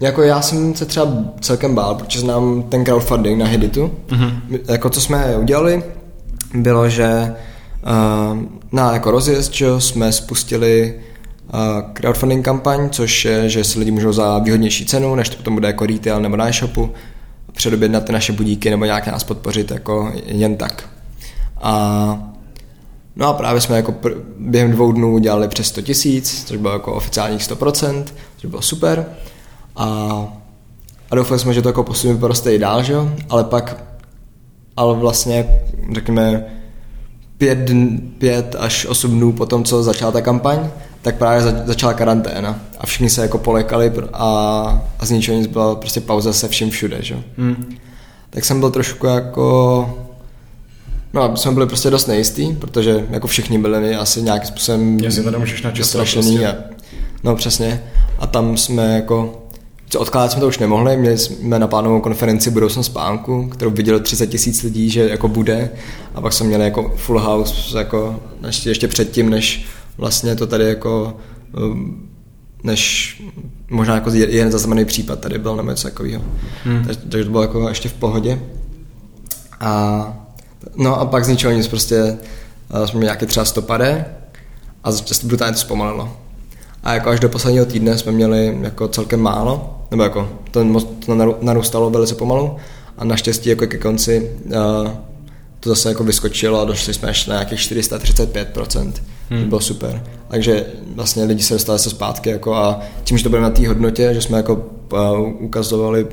Jako 0.00 0.22
já 0.22 0.42
jsem 0.42 0.74
se 0.74 0.86
třeba 0.86 1.06
celkem 1.40 1.74
bál, 1.74 1.94
protože 1.94 2.20
znám 2.20 2.62
ten 2.62 2.84
crowdfunding 2.84 3.38
na 3.38 3.46
Heditu. 3.46 3.90
Mm-hmm. 4.08 4.60
Jako 4.68 4.90
co 4.90 5.00
jsme 5.00 5.36
udělali, 5.36 5.82
bylo, 6.54 6.88
že 6.88 7.34
uh, 8.32 8.38
na 8.72 8.92
jako 8.92 9.10
rozjezd, 9.10 9.52
že 9.54 9.66
jsme 9.78 10.12
spustili 10.12 10.94
crowdfunding 11.92 12.44
kampaň, 12.44 12.90
což 12.90 13.24
je, 13.24 13.48
že 13.48 13.64
si 13.64 13.78
lidi 13.78 13.90
můžou 13.90 14.12
za 14.12 14.38
výhodnější 14.38 14.86
cenu, 14.86 15.14
než 15.14 15.28
to 15.28 15.36
potom 15.36 15.54
bude 15.54 15.66
jako 15.66 15.86
retail 15.86 16.20
nebo 16.20 16.36
na 16.36 16.48
e-shopu, 16.48 16.90
předobědnat 17.52 18.04
ty 18.04 18.12
naše 18.12 18.32
budíky 18.32 18.70
nebo 18.70 18.84
nějak 18.84 19.06
nás 19.06 19.24
podpořit 19.24 19.70
jako 19.70 20.12
jen 20.26 20.56
tak. 20.56 20.88
A 21.62 22.30
No 23.16 23.28
a 23.28 23.32
právě 23.32 23.60
jsme 23.60 23.76
jako 23.76 23.92
pr- 23.92 24.20
během 24.38 24.70
dvou 24.70 24.92
dnů 24.92 25.14
udělali 25.14 25.48
přes 25.48 25.66
100 25.66 25.82
tisíc, 25.82 26.44
což 26.44 26.56
bylo 26.56 26.72
jako 26.72 26.92
oficiálních 26.92 27.40
100%, 27.40 28.04
což 28.36 28.50
bylo 28.50 28.62
super. 28.62 29.06
A, 29.76 29.86
a 31.10 31.16
doufali 31.16 31.40
jsme, 31.40 31.54
že 31.54 31.62
to 31.62 31.68
jako 31.68 31.82
posuneme 31.82 32.20
poroste 32.20 32.54
i 32.54 32.58
dál, 32.58 32.82
že 32.82 32.92
jo? 32.92 33.10
Ale 33.28 33.44
pak, 33.44 33.84
ale 34.76 34.94
vlastně, 34.94 35.60
řekněme, 35.94 36.44
pět, 37.38 37.70
pět 38.18 38.56
až 38.58 38.86
osm 38.86 39.10
dnů 39.10 39.32
po 39.32 39.46
tom, 39.46 39.64
co 39.64 39.82
začala 39.82 40.12
ta 40.12 40.22
kampaň, 40.22 40.70
tak 41.02 41.16
právě 41.16 41.42
za, 41.42 41.52
začala 41.64 41.94
karanténa 41.94 42.60
a 42.78 42.86
všichni 42.86 43.10
se 43.10 43.22
jako 43.22 43.38
polekali 43.38 43.92
a, 44.12 44.26
a 44.98 45.06
z 45.06 45.10
ničeho 45.10 45.38
nic 45.38 45.46
byla 45.46 45.74
prostě 45.74 46.00
pauza 46.00 46.32
se 46.32 46.48
vším 46.48 46.70
všude, 46.70 46.96
že? 47.00 47.22
Hmm. 47.38 47.76
Tak 48.30 48.44
jsem 48.44 48.60
byl 48.60 48.70
trošku 48.70 49.06
jako 49.06 50.06
No, 51.12 51.36
jsme 51.36 51.52
byli 51.52 51.66
prostě 51.66 51.90
dost 51.90 52.06
nejistý, 52.06 52.52
protože 52.54 53.06
jako 53.10 53.26
všichni 53.26 53.58
byli 53.58 53.96
asi 53.96 54.22
nějakým 54.22 54.48
způsobem 54.48 54.98
Jestli 54.98 55.22
můžeš 55.38 55.60
prostě. 56.12 56.46
a, 56.46 56.54
No 57.24 57.36
přesně. 57.36 57.82
A 58.18 58.26
tam 58.26 58.56
jsme 58.56 58.94
jako 58.94 59.36
Odkládat 59.98 60.32
jsme 60.32 60.40
to 60.40 60.48
už 60.48 60.58
nemohli, 60.58 60.96
měli 60.96 61.18
jsme 61.18 61.58
na 61.58 61.66
plánovou 61.66 62.00
konferenci 62.00 62.50
Budoucnost 62.50 62.86
spánku, 62.86 63.48
kterou 63.48 63.70
vidělo 63.70 64.00
30 64.00 64.26
tisíc 64.26 64.62
lidí, 64.62 64.90
že 64.90 65.08
jako 65.08 65.28
bude. 65.28 65.70
A 66.14 66.20
pak 66.20 66.32
jsme 66.32 66.46
měli 66.46 66.64
jako 66.64 66.94
full 66.96 67.20
house, 67.20 67.78
jako 67.78 68.20
ještě, 68.46 68.70
ještě 68.70 68.88
předtím, 68.88 69.30
než 69.30 69.64
vlastně 70.00 70.36
to 70.36 70.46
tady 70.46 70.64
jako 70.64 71.16
um, 71.56 72.08
než 72.62 73.22
možná 73.70 73.94
jako 73.94 74.10
jeden 74.10 74.52
zaznamený 74.52 74.84
případ 74.84 75.20
tady 75.20 75.38
byl 75.38 75.56
nebo 75.56 75.70
něco 75.70 75.88
takového. 75.88 76.22
Hmm. 76.64 76.84
Takže, 76.84 77.00
takže 77.00 77.24
to 77.24 77.30
bylo 77.30 77.42
jako 77.42 77.68
ještě 77.68 77.88
v 77.88 77.92
pohodě. 77.92 78.40
A 79.60 80.12
no 80.76 81.00
a 81.00 81.06
pak 81.06 81.24
z 81.24 81.28
ničeho 81.28 81.52
nic 81.52 81.68
prostě 81.68 82.18
jsme 82.84 82.98
měli 82.98 83.04
nějaké 83.04 83.26
třeba 83.26 83.44
stopade 83.44 84.04
a 84.84 84.90
brutálně 85.24 85.54
to 85.54 85.60
zpomalilo. 85.60 86.16
A 86.82 86.94
jako 86.94 87.10
až 87.10 87.20
do 87.20 87.28
posledního 87.28 87.66
týdne 87.66 87.98
jsme 87.98 88.12
měli 88.12 88.58
jako 88.62 88.88
celkem 88.88 89.20
málo, 89.20 89.80
nebo 89.90 90.02
jako 90.02 90.28
to, 90.50 90.80
to 91.06 91.36
narůstalo 91.40 91.90
velice 91.90 92.14
pomalu 92.14 92.56
a 92.98 93.04
naštěstí 93.04 93.48
jako 93.48 93.66
ke 93.66 93.78
konci 93.78 94.30
uh, 94.46 94.52
to 95.60 95.68
zase 95.68 95.88
jako 95.88 96.04
vyskočilo 96.04 96.60
a 96.60 96.64
došli 96.64 96.94
jsme 96.94 97.08
až 97.08 97.26
na 97.26 97.34
nějakých 97.34 97.58
435%. 97.58 98.92
Hmm. 99.30 99.42
To 99.42 99.48
bylo 99.48 99.60
super. 99.60 100.02
Takže 100.28 100.66
vlastně 100.94 101.24
lidi 101.24 101.42
se 101.42 101.54
dostali 101.54 101.78
se 101.78 101.90
zpátky 101.90 102.30
jako 102.30 102.54
a 102.54 102.80
tím, 103.04 103.18
že 103.18 103.24
to 103.24 103.30
budeme 103.30 103.48
na 103.48 103.54
té 103.54 103.68
hodnotě, 103.68 104.14
že 104.14 104.22
jsme 104.22 104.36
jako 104.36 104.54
uh, 104.92 105.44
ukazovali 105.44 106.06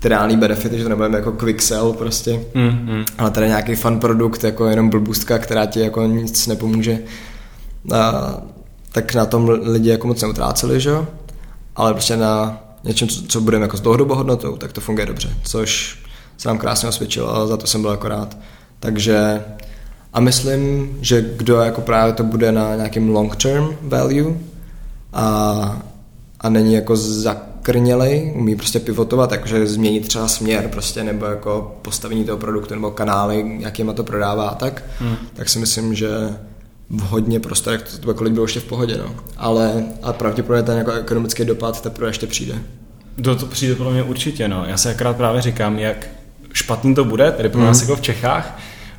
ty 0.00 0.08
reální 0.08 0.36
benefity, 0.36 0.78
že 0.78 0.82
to 0.82 0.88
nebudeme 0.88 1.18
jako 1.18 1.32
quick 1.32 1.62
sell 1.62 1.92
prostě, 1.92 2.40
hmm. 2.54 2.68
Hmm. 2.68 3.04
ale 3.18 3.30
tady 3.30 3.46
nějaký 3.46 3.74
fun 3.74 3.98
produkt, 3.98 4.44
jako 4.44 4.66
jenom 4.66 4.90
blbůstka, 4.90 5.38
která 5.38 5.66
ti 5.66 5.80
jako 5.80 6.06
nic 6.06 6.46
nepomůže. 6.46 6.98
A, 7.94 8.34
tak 8.92 9.14
na 9.14 9.26
tom 9.26 9.48
lidi 9.48 9.90
jako 9.90 10.06
moc 10.06 10.22
neutráceli, 10.22 10.80
že 10.80 10.90
jo? 10.90 11.06
Ale 11.76 11.92
prostě 11.92 12.16
na 12.16 12.62
něčem, 12.84 13.08
co, 13.08 13.22
co 13.22 13.40
budeme 13.40 13.64
jako 13.64 13.76
s 13.76 13.80
dlouhodobou 13.80 14.14
hodnotou, 14.14 14.56
tak 14.56 14.72
to 14.72 14.80
funguje 14.80 15.06
dobře, 15.06 15.28
což 15.44 15.98
se 16.36 16.48
nám 16.48 16.58
krásně 16.58 16.88
osvědčilo 16.88 17.36
a 17.36 17.46
za 17.46 17.56
to 17.56 17.66
jsem 17.66 17.82
byl 17.82 17.90
jako 17.90 18.08
rád. 18.08 18.36
Takže 18.80 19.42
a 20.12 20.20
myslím, 20.20 20.90
že 21.00 21.34
kdo 21.36 21.56
jako 21.56 21.80
právě 21.80 22.12
to 22.12 22.24
bude 22.24 22.52
na 22.52 22.76
nějakým 22.76 23.08
long 23.08 23.36
term 23.36 23.68
value 23.82 24.34
a, 25.12 25.82
a 26.40 26.48
není 26.48 26.74
jako 26.74 26.96
zakrnělej, 26.96 28.32
umí 28.36 28.56
prostě 28.56 28.80
pivotovat, 28.80 29.30
takže 29.30 29.66
změnit 29.66 30.08
třeba 30.08 30.28
směr 30.28 30.68
prostě, 30.68 31.04
nebo 31.04 31.26
jako 31.26 31.78
postavení 31.82 32.24
toho 32.24 32.38
produktu, 32.38 32.74
nebo 32.74 32.90
kanály, 32.90 33.56
jakýma 33.58 33.92
to 33.92 34.04
prodává 34.04 34.48
a 34.48 34.54
tak, 34.54 34.84
hmm. 34.98 35.16
tak 35.34 35.48
si 35.48 35.58
myslím, 35.58 35.94
že 35.94 36.08
v 36.90 37.00
hodně 37.00 37.40
prostorech 37.40 37.82
to, 37.82 37.98
to 37.98 38.10
jako 38.10 38.24
lidi 38.24 38.34
bylo 38.34 38.44
ještě 38.44 38.60
v 38.60 38.64
pohodě, 38.64 38.96
no. 38.98 39.14
Ale, 39.36 39.84
ale 40.02 40.12
pravděpodobně 40.12 40.62
ten 40.62 40.78
jako 40.78 40.92
ekonomický 40.92 41.44
dopad 41.44 41.80
teprve 41.80 42.08
ještě 42.10 42.26
přijde. 42.26 42.54
Do 43.18 43.36
to 43.36 43.46
přijde 43.46 43.74
podle 43.74 43.92
mě 43.92 44.02
určitě, 44.02 44.48
no. 44.48 44.64
Já 44.66 44.76
se 44.76 44.90
akorát 44.90 45.16
právě 45.16 45.42
říkám, 45.42 45.78
jak 45.78 46.06
špatný 46.52 46.94
to 46.94 47.04
bude, 47.04 47.32
tady 47.32 47.48
pro 47.48 47.60
nás 47.60 47.82
mm. 47.82 47.88
jako 47.88 47.96
v 47.96 48.00
Čechách, 48.00 48.58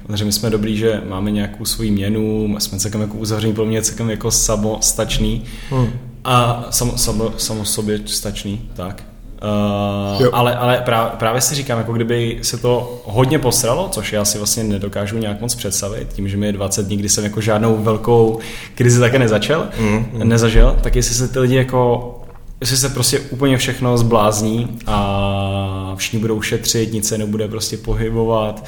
protože 0.09 0.25
my 0.25 0.31
jsme 0.31 0.49
dobrý, 0.49 0.77
že 0.77 1.01
máme 1.09 1.31
nějakou 1.31 1.65
svoji 1.65 1.91
měnu, 1.91 2.55
jsme 2.59 2.79
celkem 2.79 3.01
jako 3.01 3.17
uzavření, 3.17 3.53
pro 3.53 3.65
mě 3.65 3.81
celkem 3.81 4.09
jako 4.09 4.31
samostačný 4.31 5.43
hmm. 5.69 5.89
a 6.23 6.65
samo, 6.69 6.97
samo, 6.97 7.33
samo 7.37 7.65
sobě 7.65 7.99
stačný, 8.05 8.69
tak. 8.73 9.03
Uh, 10.21 10.27
ale, 10.31 10.55
ale 10.55 10.81
právě, 10.85 11.11
právě 11.17 11.41
si 11.41 11.55
říkám, 11.55 11.77
jako 11.77 11.93
kdyby 11.93 12.39
se 12.41 12.57
to 12.57 13.01
hodně 13.05 13.39
posralo, 13.39 13.89
což 13.91 14.13
já 14.13 14.25
si 14.25 14.37
vlastně 14.37 14.63
nedokážu 14.63 15.17
nějak 15.17 15.41
moc 15.41 15.55
představit, 15.55 16.13
tím, 16.13 16.29
že 16.29 16.37
mi 16.37 16.45
je 16.45 16.53
20 16.53 16.85
dní, 16.85 16.97
kdy 16.97 17.09
jsem 17.09 17.23
jako 17.23 17.41
žádnou 17.41 17.77
velkou 17.77 18.39
krizi 18.75 18.99
také 18.99 19.19
nezačal, 19.19 19.67
mm, 19.79 20.05
mm. 20.13 20.29
nezažil, 20.29 20.77
tak 20.83 20.95
jestli 20.95 21.15
se 21.15 21.27
ty 21.27 21.39
lidi 21.39 21.55
jako 21.55 22.15
jestli 22.61 22.77
se 22.77 22.89
prostě 22.89 23.19
úplně 23.19 23.57
všechno 23.57 23.97
zblázní 23.97 24.79
a 24.85 25.93
všichni 25.95 26.19
budou 26.19 26.41
šetřit, 26.41 26.93
nic 26.93 27.07
se 27.07 27.17
nebude 27.17 27.47
prostě 27.47 27.77
pohybovat, 27.77 28.65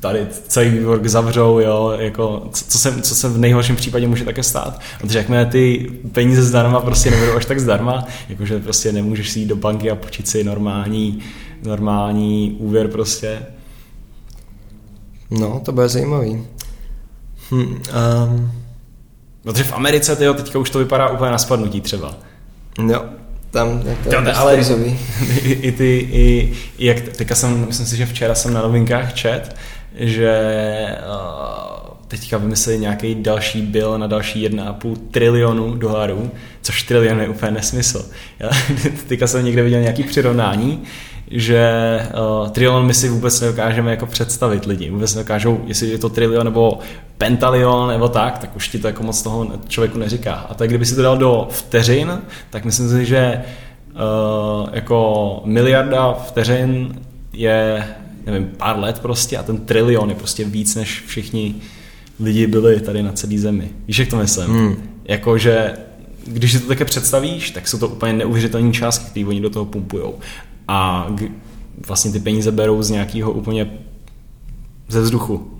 tady 0.00 0.26
celý 0.48 0.70
vývor 0.70 1.08
zavřou, 1.08 1.58
jo, 1.58 1.94
jako, 1.98 2.48
co 2.52 2.78
se, 2.78 3.02
co 3.02 3.14
se 3.14 3.28
v 3.28 3.38
nejhorším 3.38 3.76
případě 3.76 4.08
může 4.08 4.24
také 4.24 4.42
stát. 4.42 4.80
Protože 5.00 5.18
jakmile 5.18 5.46
ty 5.46 5.90
peníze 6.12 6.42
zdarma 6.42 6.80
prostě 6.80 7.10
nebudou 7.10 7.36
až 7.36 7.44
tak 7.44 7.60
zdarma, 7.60 8.04
jakože 8.28 8.58
prostě 8.60 8.92
nemůžeš 8.92 9.30
si 9.30 9.38
jít 9.38 9.46
do 9.46 9.56
banky 9.56 9.90
a 9.90 9.96
počít 9.96 10.28
si 10.28 10.44
normální, 10.44 11.18
normální 11.62 12.56
úvěr 12.58 12.88
prostě. 12.88 13.46
No, 15.30 15.60
to 15.64 15.72
bude 15.72 15.88
zajímavý. 15.88 16.46
Hm, 17.50 17.82
um... 18.28 18.52
Protože 19.42 19.64
v 19.64 19.72
Americe 19.72 20.16
tyjo, 20.16 20.34
teďka 20.34 20.58
už 20.58 20.70
to 20.70 20.78
vypadá 20.78 21.08
úplně 21.08 21.30
na 21.30 21.38
spadnutí 21.38 21.80
třeba. 21.80 22.14
Jo, 22.88 23.04
tam 23.52 23.82
je 23.86 23.96
to 24.04 24.14
jo, 24.14 24.22
ale 24.34 24.56
i, 25.44 25.52
i, 25.52 25.72
ty, 25.72 26.08
i, 26.12 26.52
i 26.78 26.86
jak, 26.86 27.00
teďka 27.00 27.34
jsem, 27.34 27.66
myslím 27.66 27.86
si, 27.86 27.96
že 27.96 28.06
včera 28.06 28.34
jsem 28.34 28.54
na 28.54 28.62
novinkách 28.62 29.14
čet, 29.14 29.56
že 29.94 30.36
uh, 31.06 31.96
teďka 32.08 32.38
vymysleli 32.38 32.78
nějaký 32.78 33.14
další 33.14 33.62
bill 33.62 33.98
na 33.98 34.06
další 34.06 34.48
1,5 34.48 34.96
trilionu 35.10 35.74
dolarů, 35.74 36.30
což 36.62 36.82
trilion 36.82 37.20
je 37.20 37.28
úplně 37.28 37.52
nesmysl. 37.52 38.10
Já 38.38 38.50
teďka 39.06 39.26
jsem 39.26 39.44
někde 39.44 39.62
viděl 39.62 39.80
nějaký 39.80 40.02
přirovnání, 40.02 40.82
že 41.32 42.00
uh, 42.42 42.48
trilion 42.48 42.86
my 42.86 42.94
si 42.94 43.08
vůbec 43.08 43.40
nedokážeme 43.40 43.90
jako 43.90 44.06
představit 44.06 44.66
lidi. 44.66 44.90
Vůbec 44.90 45.14
nedokážou, 45.14 45.60
jestli 45.66 45.88
je 45.88 45.98
to 45.98 46.08
trilion 46.08 46.44
nebo 46.44 46.78
pentalion 47.18 47.88
nebo 47.88 48.08
tak, 48.08 48.38
tak 48.38 48.56
už 48.56 48.68
ti 48.68 48.78
to 48.78 48.86
jako 48.86 49.02
moc 49.02 49.22
toho 49.22 49.52
člověku 49.68 49.98
neříká. 49.98 50.34
A 50.34 50.54
tak 50.54 50.68
kdyby 50.68 50.86
si 50.86 50.96
to 50.96 51.02
dal 51.02 51.18
do 51.18 51.48
vteřin, 51.50 52.22
tak 52.50 52.64
myslím 52.64 52.88
si, 52.88 53.04
že 53.04 53.42
uh, 53.92 54.68
jako 54.72 55.40
miliarda 55.44 56.12
vteřin 56.12 57.00
je 57.32 57.84
nevím, 58.26 58.50
pár 58.56 58.78
let 58.78 58.98
prostě 58.98 59.36
a 59.36 59.42
ten 59.42 59.58
trilion 59.58 60.08
je 60.08 60.14
prostě 60.14 60.44
víc, 60.44 60.74
než 60.74 61.04
všichni 61.06 61.54
lidi 62.20 62.46
byli 62.46 62.80
tady 62.80 63.02
na 63.02 63.12
celé 63.12 63.38
zemi. 63.38 63.70
Víš, 63.86 63.98
jak 63.98 64.08
to 64.08 64.16
myslím? 64.16 64.46
Hmm. 64.46 64.76
Jakože 65.04 65.72
když 66.26 66.52
si 66.52 66.60
to 66.60 66.68
také 66.68 66.84
představíš, 66.84 67.50
tak 67.50 67.68
jsou 67.68 67.78
to 67.78 67.88
úplně 67.88 68.12
neuvěřitelné 68.12 68.72
částky, 68.72 69.10
které 69.10 69.26
oni 69.26 69.40
do 69.40 69.50
toho 69.50 69.64
pumpujou 69.64 70.14
a 70.68 71.06
vlastně 71.86 72.12
ty 72.12 72.20
peníze 72.20 72.52
berou 72.52 72.82
z 72.82 72.90
nějakého 72.90 73.32
úplně 73.32 73.70
ze 74.88 75.00
vzduchu. 75.00 75.50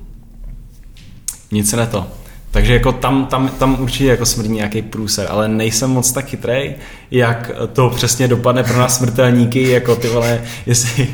Nic 1.53 1.73
ne 1.73 1.87
to. 1.87 2.07
Takže 2.51 2.73
jako 2.73 2.93
tam, 2.93 3.27
tam, 3.27 3.49
tam 3.49 3.81
určitě 3.81 4.07
jako 4.07 4.27
smrdí 4.27 4.49
nějaký 4.49 4.83
průser, 4.83 5.27
ale 5.31 5.49
nejsem 5.49 5.91
moc 5.91 6.13
tak 6.13 6.27
chytrej, 6.27 6.75
jak 7.11 7.51
to 7.73 7.91
přesně 7.91 8.29
dopadne 8.29 8.65
pro 8.65 8.79
nás 8.79 8.99
smrtelníky, 8.99 9.71
jako 9.71 9.97
ty 9.97 10.09
vole, 10.09 10.43
jestli, 10.67 11.09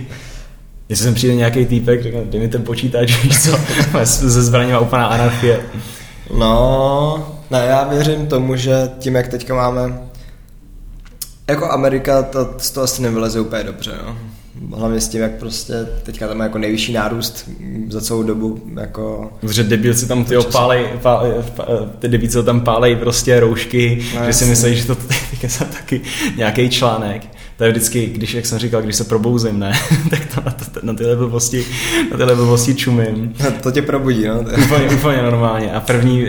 jestli 0.89 1.05
sem 1.05 1.15
přijde 1.15 1.35
nějaký 1.35 1.67
týpek, 1.67 2.03
řekne, 2.03 2.21
dej 2.25 2.41
mi 2.41 2.49
ten 2.49 2.63
počítač, 2.63 3.17
víš 3.25 3.43
co, 3.43 3.59
ze 4.05 4.43
zbraní 4.43 4.73
má 4.73 4.79
úplná 4.79 5.07
anarchie. 5.07 5.61
No, 6.39 7.37
ne, 7.51 7.65
já 7.69 7.85
věřím 7.85 8.27
tomu, 8.27 8.57
že 8.57 8.91
tím, 8.99 9.15
jak 9.15 9.29
teďka 9.29 9.55
máme 9.55 10.08
jako 11.49 11.71
Amerika 11.71 12.23
to, 12.23 12.57
to 12.75 12.83
asi 12.83 13.03
nevyleze 13.03 13.41
úplně 13.41 13.65
dobře, 13.65 13.93
no. 14.07 14.17
Hlavně 14.77 15.01
s 15.01 15.09
tím, 15.09 15.21
jak 15.21 15.33
prostě 15.33 15.75
teďka 16.03 16.29
tam 16.29 16.41
je 16.41 16.43
jako 16.43 16.59
nejvyšší 16.59 16.93
nárůst 16.93 17.51
za 17.89 18.01
celou 18.01 18.23
dobu, 18.23 18.63
jako... 18.81 19.33
Protože 19.41 19.65
debilci 19.65 20.09
tam 20.09 20.25
ty 20.25 20.35
pálej, 20.53 20.89
pálej, 21.03 21.33
ty 21.99 22.09
debilci 22.09 22.43
tam 22.43 22.61
pálej 22.61 22.97
prostě 22.97 23.41
roušky, 23.41 24.05
no, 24.15 24.27
že 24.27 24.33
si 24.33 24.45
myslí, 24.45 24.77
že 24.77 24.87
to 24.87 24.95
teďka 25.31 25.65
je 25.65 25.71
taky 25.71 26.01
nějaký 26.37 26.71
článek 26.71 27.38
to 27.59 27.65
je 27.65 27.71
vždycky, 27.71 28.07
když, 28.07 28.35
jak 28.35 28.47
jsem 28.47 28.59
říkal, 28.59 28.83
když 28.83 28.97
se 28.97 29.05
probouzím, 29.05 29.59
ne, 29.59 29.73
tak 30.11 30.35
to 30.35 30.41
na, 30.45 30.51
to, 30.51 30.81
na 30.83 30.95
tyhle 30.95 31.17
blbosti, 31.17 31.65
na 32.11 32.17
tyhle 32.17 32.37
blbosti 32.37 32.75
čumím. 32.75 33.35
To 33.63 33.71
tě 33.71 33.83
probudí, 33.83 34.27
no. 34.27 34.41
úplně, 34.65 34.91
úplně 34.91 35.23
normálně. 35.23 35.73
A 35.73 35.81
první, 35.81 36.27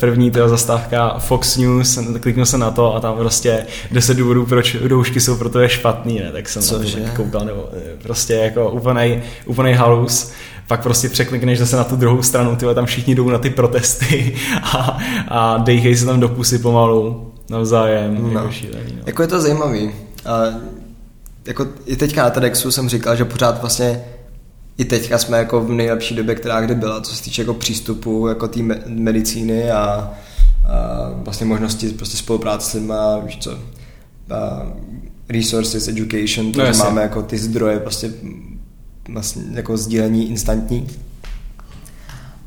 první 0.00 0.30
tyhle 0.30 0.48
zastávka 0.48 1.18
Fox 1.18 1.56
News, 1.56 1.98
kliknu 2.20 2.44
se 2.44 2.58
na 2.58 2.70
to 2.70 2.94
a 2.94 3.00
tam 3.00 3.16
prostě 3.16 3.66
10 3.90 4.16
důvodů, 4.16 4.46
proč 4.46 4.76
doušky 4.88 5.20
jsou 5.20 5.36
pro 5.36 5.48
to 5.48 5.60
je 5.60 5.68
špatný, 5.68 6.18
ne, 6.18 6.32
tak 6.32 6.48
jsem 6.48 6.62
Cože? 6.62 7.00
na 7.00 7.08
to 7.08 7.16
koukal, 7.16 7.44
nebo 7.44 7.68
eh, 7.76 7.80
prostě 8.02 8.34
jako 8.34 8.70
úplnej, 8.70 9.22
úplnej 9.46 9.74
halus 9.74 10.32
pak 10.66 10.82
prostě 10.82 11.08
překlikneš 11.08 11.58
zase 11.58 11.76
na 11.76 11.84
tu 11.84 11.96
druhou 11.96 12.22
stranu, 12.22 12.56
tyhle 12.56 12.74
tam 12.74 12.86
všichni 12.86 13.14
jdou 13.14 13.30
na 13.30 13.38
ty 13.38 13.50
protesty 13.50 14.34
a, 14.62 14.98
a 15.28 15.58
dejchej 15.58 15.96
se 15.96 16.06
tam 16.06 16.20
do 16.20 16.28
pusy 16.28 16.58
pomalu 16.58 17.32
navzájem. 17.50 18.32
No. 18.32 18.40
Jako, 18.40 18.52
šílený, 18.52 18.92
no. 18.96 19.02
jako 19.06 19.22
je 19.22 19.28
to 19.28 19.40
zajímavý. 19.40 19.92
A 20.24 20.60
jako 21.44 21.66
i 21.86 21.96
teďka 21.96 22.22
na 22.22 22.30
TEDxu 22.30 22.70
jsem 22.70 22.88
říkal, 22.88 23.16
že 23.16 23.24
pořád 23.24 23.60
vlastně 23.60 24.04
i 24.78 24.84
teďka 24.84 25.18
jsme 25.18 25.38
jako 25.38 25.60
v 25.60 25.70
nejlepší 25.70 26.14
době, 26.14 26.34
která 26.34 26.60
kdy 26.60 26.74
byla, 26.74 27.00
co 27.00 27.14
se 27.14 27.22
týče 27.22 27.42
jako 27.42 27.54
přístupu 27.54 28.28
jako 28.28 28.48
té 28.48 28.60
medicíny 28.86 29.70
a, 29.70 29.84
a 29.84 30.10
vlastně 31.14 31.46
možnosti 31.46 31.88
prostě 31.88 32.16
spolupráce 32.16 32.70
s 32.70 32.74
lidmi, 32.74 32.94
víš 33.24 33.38
co, 33.40 33.58
a 34.30 34.66
resources, 35.28 35.88
education, 35.88 36.52
to, 36.52 36.60
no, 36.60 36.66
že 36.66 36.78
máme 36.78 37.02
jako 37.02 37.22
ty 37.22 37.38
zdroje 37.38 37.78
prostě 37.78 38.10
vlastně 39.08 39.42
jako 39.50 39.76
sdílení 39.76 40.30
instantní. 40.30 40.88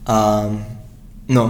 A 0.05 0.45
no, 1.28 1.49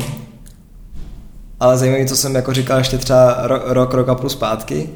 ale 1.59 1.77
zajímavé, 1.77 2.05
co 2.05 2.15
jsem 2.15 2.35
jako 2.35 2.53
říkal 2.53 2.77
ještě 2.77 2.97
třeba 2.97 3.47
rok, 3.47 3.93
rok 3.93 4.09
a 4.09 4.15
půl 4.15 4.29
zpátky, 4.29 4.89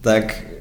tak 0.00 0.53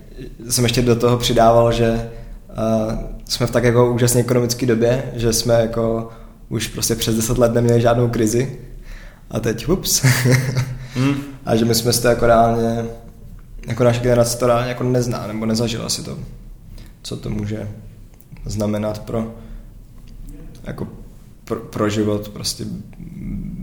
jsem 0.50 0.64
ještě 0.64 0.82
do 0.82 0.96
toho 0.96 1.18
přidával, 1.18 1.72
že 1.72 2.10
uh, 2.50 2.94
jsme 3.30 3.48
v 3.48 3.52
tak 3.52 3.64
jako 3.64 3.94
úžasné 3.94 4.20
ekonomické 4.20 4.66
době, 4.66 5.12
že 5.16 5.34
jsme 5.34 5.54
jako 5.54 6.10
už 6.50 6.68
prostě 6.68 6.96
přes 6.96 7.16
10 7.16 7.38
let 7.38 7.54
neměli 7.54 7.82
žádnou 7.82 8.10
krizi 8.10 8.60
a 9.32 9.40
teď 9.40 9.68
ups. 9.68 10.04
mm. 10.96 11.16
a 11.46 11.56
že 11.56 11.66
my 11.66 11.76
jsme 11.76 11.94
si 11.94 12.02
to 12.02 12.08
jako 12.08 12.28
reálně, 12.28 12.86
jako 13.68 13.84
naše 13.84 14.00
generace 14.00 14.38
to 14.38 14.48
reálně 14.48 14.70
jako 14.70 14.84
nezná, 14.84 15.28
nebo 15.28 15.46
nezažila 15.46 15.90
si 15.90 16.04
to, 16.04 16.18
co 17.02 17.18
to 17.18 17.30
může 17.30 17.70
znamenat 18.46 19.00
pro 19.00 19.34
jako 20.64 20.88
pro, 21.46 21.60
pro 21.60 21.90
život 21.90 22.30
prostě 22.30 22.66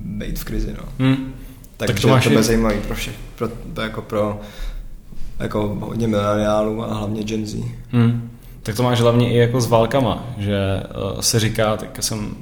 být 0.05 0.39
v 0.39 0.45
krizi, 0.45 0.77
no. 0.79 1.07
Mm. 1.07 1.33
Takže 1.77 1.95
tak 1.95 2.03
to, 2.03 2.09
máš 2.09 2.25
to 2.25 2.31
bude 2.31 2.43
zajímavý 2.43 2.81
pro 2.81 2.95
všech, 2.95 3.15
pro, 3.37 3.49
jako 3.83 4.03
pro 4.03 4.41
jako 5.41 5.79
hodně 5.81 6.09
mileniálů 6.09 6.85
a 6.85 6.95
hlavně 6.95 7.23
Gen 7.23 7.47
Z. 7.47 7.57
Hmm. 7.91 8.31
Tak 8.63 8.77
to 8.77 8.83
máš 8.83 9.01
hlavně 9.01 9.33
i 9.33 9.37
jako 9.37 9.61
s 9.61 9.67
válkama, 9.67 10.25
že 10.39 10.83
uh, 11.13 11.21
se 11.21 11.41
říká, 11.41 11.77
tak 11.77 12.03
jsem 12.03 12.35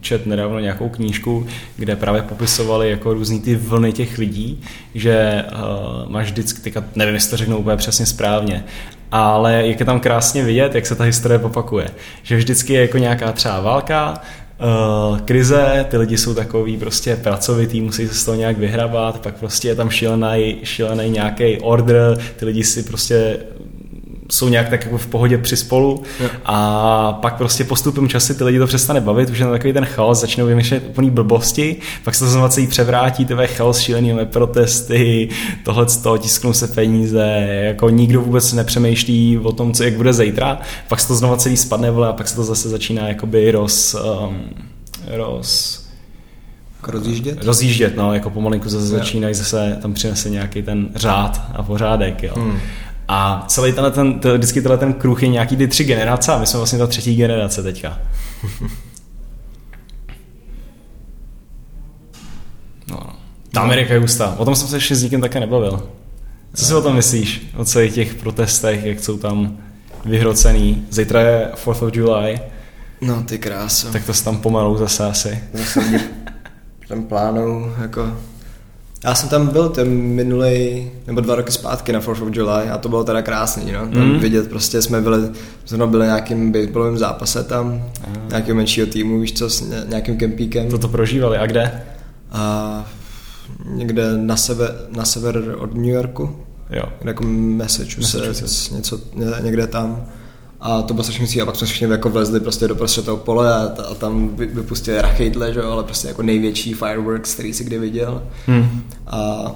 čet 0.00 0.26
nedávno 0.26 0.58
nějakou 0.58 0.88
knížku, 0.88 1.46
kde 1.76 1.96
právě 1.96 2.22
popisovali 2.22 2.90
jako 2.90 3.14
různý 3.14 3.40
ty 3.40 3.56
vlny 3.56 3.92
těch 3.92 4.18
lidí, 4.18 4.62
že 4.94 5.44
uh, 5.52 6.10
máš 6.10 6.26
vždycky, 6.26 6.60
teďka 6.60 6.84
nevím, 6.94 7.14
jestli 7.14 7.30
to 7.30 7.36
řeknu 7.36 7.56
úplně 7.56 7.76
přesně 7.76 8.06
správně, 8.06 8.64
ale 9.12 9.66
jak 9.66 9.80
je 9.80 9.86
tam 9.86 10.00
krásně 10.00 10.44
vidět, 10.44 10.74
jak 10.74 10.86
se 10.86 10.94
ta 10.94 11.04
historie 11.04 11.38
opakuje. 11.38 11.88
Že 12.22 12.36
vždycky 12.36 12.72
je 12.72 12.80
jako 12.80 12.98
nějaká 12.98 13.32
třeba 13.32 13.60
válka, 13.60 14.20
uh, 14.58 15.18
krize, 15.18 15.86
ty 15.90 15.96
lidi 15.96 16.18
jsou 16.18 16.34
takový 16.34 16.76
prostě 16.76 17.16
pracovitý, 17.16 17.80
musí 17.80 18.08
se 18.08 18.14
z 18.14 18.24
toho 18.24 18.36
nějak 18.36 18.58
vyhrabat, 18.58 19.20
pak 19.20 19.38
prostě 19.38 19.68
je 19.68 19.74
tam 19.74 19.90
šílený, 19.90 20.56
šílený 20.62 21.10
nějaký 21.10 21.58
order, 21.58 22.18
ty 22.36 22.44
lidi 22.44 22.64
si 22.64 22.82
prostě 22.82 23.36
jsou 24.30 24.48
nějak 24.48 24.68
tak 24.68 24.84
jako 24.84 24.98
v 24.98 25.06
pohodě 25.06 25.38
při 25.38 25.56
spolu 25.56 26.02
a 26.44 27.12
pak 27.12 27.36
prostě 27.36 27.64
postupem 27.64 28.08
času 28.08 28.34
ty 28.34 28.44
lidi 28.44 28.58
to 28.58 28.66
přestane 28.66 29.00
bavit, 29.00 29.30
už 29.30 29.38
je 29.38 29.44
to 29.44 29.50
takový 29.50 29.72
ten 29.72 29.84
chaos, 29.84 30.20
začnou 30.20 30.46
vymýšlet 30.46 30.82
úplný 30.88 31.10
blbosti, 31.10 31.76
pak 32.04 32.14
se 32.14 32.24
to 32.24 32.30
znovu 32.30 32.48
celý 32.48 32.66
převrátí, 32.66 33.24
tvé 33.24 33.46
chaos, 33.46 33.78
šílený 33.78 34.18
protesty, 34.24 35.28
tohle 35.64 35.86
toho, 36.02 36.18
tisknou 36.18 36.52
se 36.52 36.68
peníze, 36.68 37.46
jako 37.64 37.90
nikdo 37.90 38.20
vůbec 38.20 38.52
nepřemýšlí 38.52 39.38
o 39.38 39.52
tom, 39.52 39.72
co 39.72 39.84
jak 39.84 39.94
bude 39.94 40.12
zítra, 40.12 40.60
pak 40.88 41.00
se 41.00 41.08
to 41.08 41.14
znovu 41.14 41.36
celý 41.36 41.56
spadne 41.56 41.90
vole, 41.90 42.08
a 42.08 42.12
pak 42.12 42.28
se 42.28 42.36
to 42.36 42.44
zase 42.44 42.68
začíná 42.68 43.08
jakoby 43.08 43.50
roz, 43.50 43.94
um, 43.94 44.40
roz 45.06 45.84
jako 46.76 46.90
rozjíždět? 46.90 47.44
Rozjíždět, 47.44 47.96
no, 47.96 48.14
jako 48.14 48.30
pomalinku 48.30 48.68
zase 48.68 48.86
začínají 48.86 49.34
zase 49.34 49.78
tam 49.82 49.94
přinese 49.94 50.30
nějaký 50.30 50.62
ten 50.62 50.88
řád 50.94 51.42
a 51.54 51.62
pořádek, 51.62 52.22
jo. 52.22 52.32
Hmm. 52.36 52.58
A 53.08 53.44
celý 53.48 53.72
tenhle 53.72 53.90
ten, 53.90 54.20
to, 54.20 54.34
vždycky 54.34 54.62
tenhle 54.62 54.78
ten 54.78 54.92
kruh 54.92 55.22
je 55.22 55.28
nějaký 55.28 55.56
ty 55.56 55.68
tři 55.68 55.84
generace 55.84 56.32
a 56.32 56.38
my 56.38 56.46
jsme 56.46 56.58
vlastně 56.58 56.78
ta 56.78 56.86
třetí 56.86 57.16
generace 57.16 57.62
teďka. 57.62 57.98
No, 62.88 62.98
ta 63.52 63.60
Amerika 63.60 63.94
je 63.94 64.00
hustá. 64.00 64.34
O 64.38 64.44
tom 64.44 64.56
jsem 64.56 64.68
se 64.68 64.76
ještě 64.76 64.96
s 64.96 65.02
nikým 65.02 65.20
také 65.20 65.40
nebavil. 65.40 65.88
Co 66.54 66.64
si 66.64 66.74
o 66.74 66.82
tom 66.82 66.94
myslíš? 66.94 67.46
O 67.56 67.64
celých 67.64 67.94
těch 67.94 68.14
protestech, 68.14 68.84
jak 68.84 69.00
jsou 69.00 69.18
tam 69.18 69.56
vyhrocený? 70.04 70.86
Zítra 70.90 71.20
je 71.20 71.50
4th 71.54 71.86
of 71.86 71.96
July. 71.96 72.40
No 73.00 73.22
ty 73.22 73.38
krása. 73.38 73.90
Tak 73.92 74.04
to 74.06 74.14
se 74.14 74.24
tam 74.24 74.36
pomalu 74.36 74.78
zase 74.78 75.04
asi. 75.04 75.38
Zase 75.52 76.00
ten 76.88 77.02
plánu 77.02 77.74
jako 77.82 78.18
Já 79.04 79.14
jsem 79.14 79.28
tam 79.28 79.46
byl 79.46 79.68
ten 79.68 79.88
minulý 79.90 80.90
nebo 81.06 81.20
dva 81.20 81.34
roky 81.34 81.52
zpátky 81.52 81.92
na 81.92 82.00
4th 82.00 82.22
of 82.22 82.36
July 82.36 82.70
a 82.70 82.78
to 82.78 82.88
bylo 82.88 83.04
teda 83.04 83.22
krásný, 83.22 83.72
no. 83.72 83.80
Tam 83.80 84.12
Mm. 84.12 84.18
vidět 84.18 84.48
prostě 84.48 84.82
jsme 84.82 85.00
byli, 85.00 85.18
jsme 85.64 85.86
byli 85.86 86.00
na 86.00 86.06
nějakým 86.06 86.52
baseballovém 86.52 86.98
zápase 86.98 87.44
tam, 87.44 87.84
Ah. 88.04 88.08
nějakého 88.28 88.56
menšího 88.56 88.86
týmu, 88.86 89.20
víš 89.20 89.32
co, 89.32 89.50
s 89.50 89.60
ně- 89.60 89.82
nějakým 89.88 90.16
kempíkem. 90.16 90.68
To 90.68 90.78
to 90.78 90.88
prožívali. 90.88 91.38
A 91.38 91.46
kde? 91.46 91.82
A 92.32 92.84
někde 93.70 94.16
na 94.18 94.36
sever, 94.36 94.74
na 94.96 95.04
sever 95.04 95.54
od 95.58 95.74
New 95.74 95.84
Yorku, 95.84 96.36
Jo. 96.70 96.82
jako 97.04 97.24
Massachusetts, 97.26 98.14
Massachusetts. 98.14 98.70
něco, 98.70 99.00
ně- 99.14 99.26
někde 99.42 99.66
tam. 99.66 100.04
A 100.64 100.82
to 100.82 100.94
bylo 100.94 101.04
strašně 101.04 101.42
a 101.42 101.46
pak 101.46 101.56
jsme 101.56 101.66
všichni 101.66 101.86
jako 101.86 102.10
vlezli 102.10 102.40
prostě 102.40 102.68
do 102.68 102.74
prostřed 102.74 103.04
toho 103.04 103.16
pole 103.16 103.54
a, 103.54 103.62
a 103.90 103.94
tam 103.94 104.28
vy- 104.28 104.46
vypustili 104.46 105.02
rachejdle, 105.02 105.52
že 105.54 105.60
jo, 105.60 105.70
ale 105.70 105.84
prostě 105.84 106.08
jako 106.08 106.22
největší 106.22 106.74
fireworks, 106.74 107.34
který 107.34 107.54
si 107.54 107.64
kdy 107.64 107.78
viděl. 107.78 108.22
Hm. 108.48 108.82
A 109.06 109.50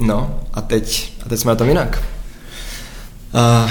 no, 0.00 0.40
a 0.54 0.60
teď, 0.60 1.12
a 1.26 1.28
teď 1.28 1.38
jsme 1.40 1.48
na 1.48 1.54
tom 1.56 1.68
jinak. 1.68 2.02
A, 3.34 3.68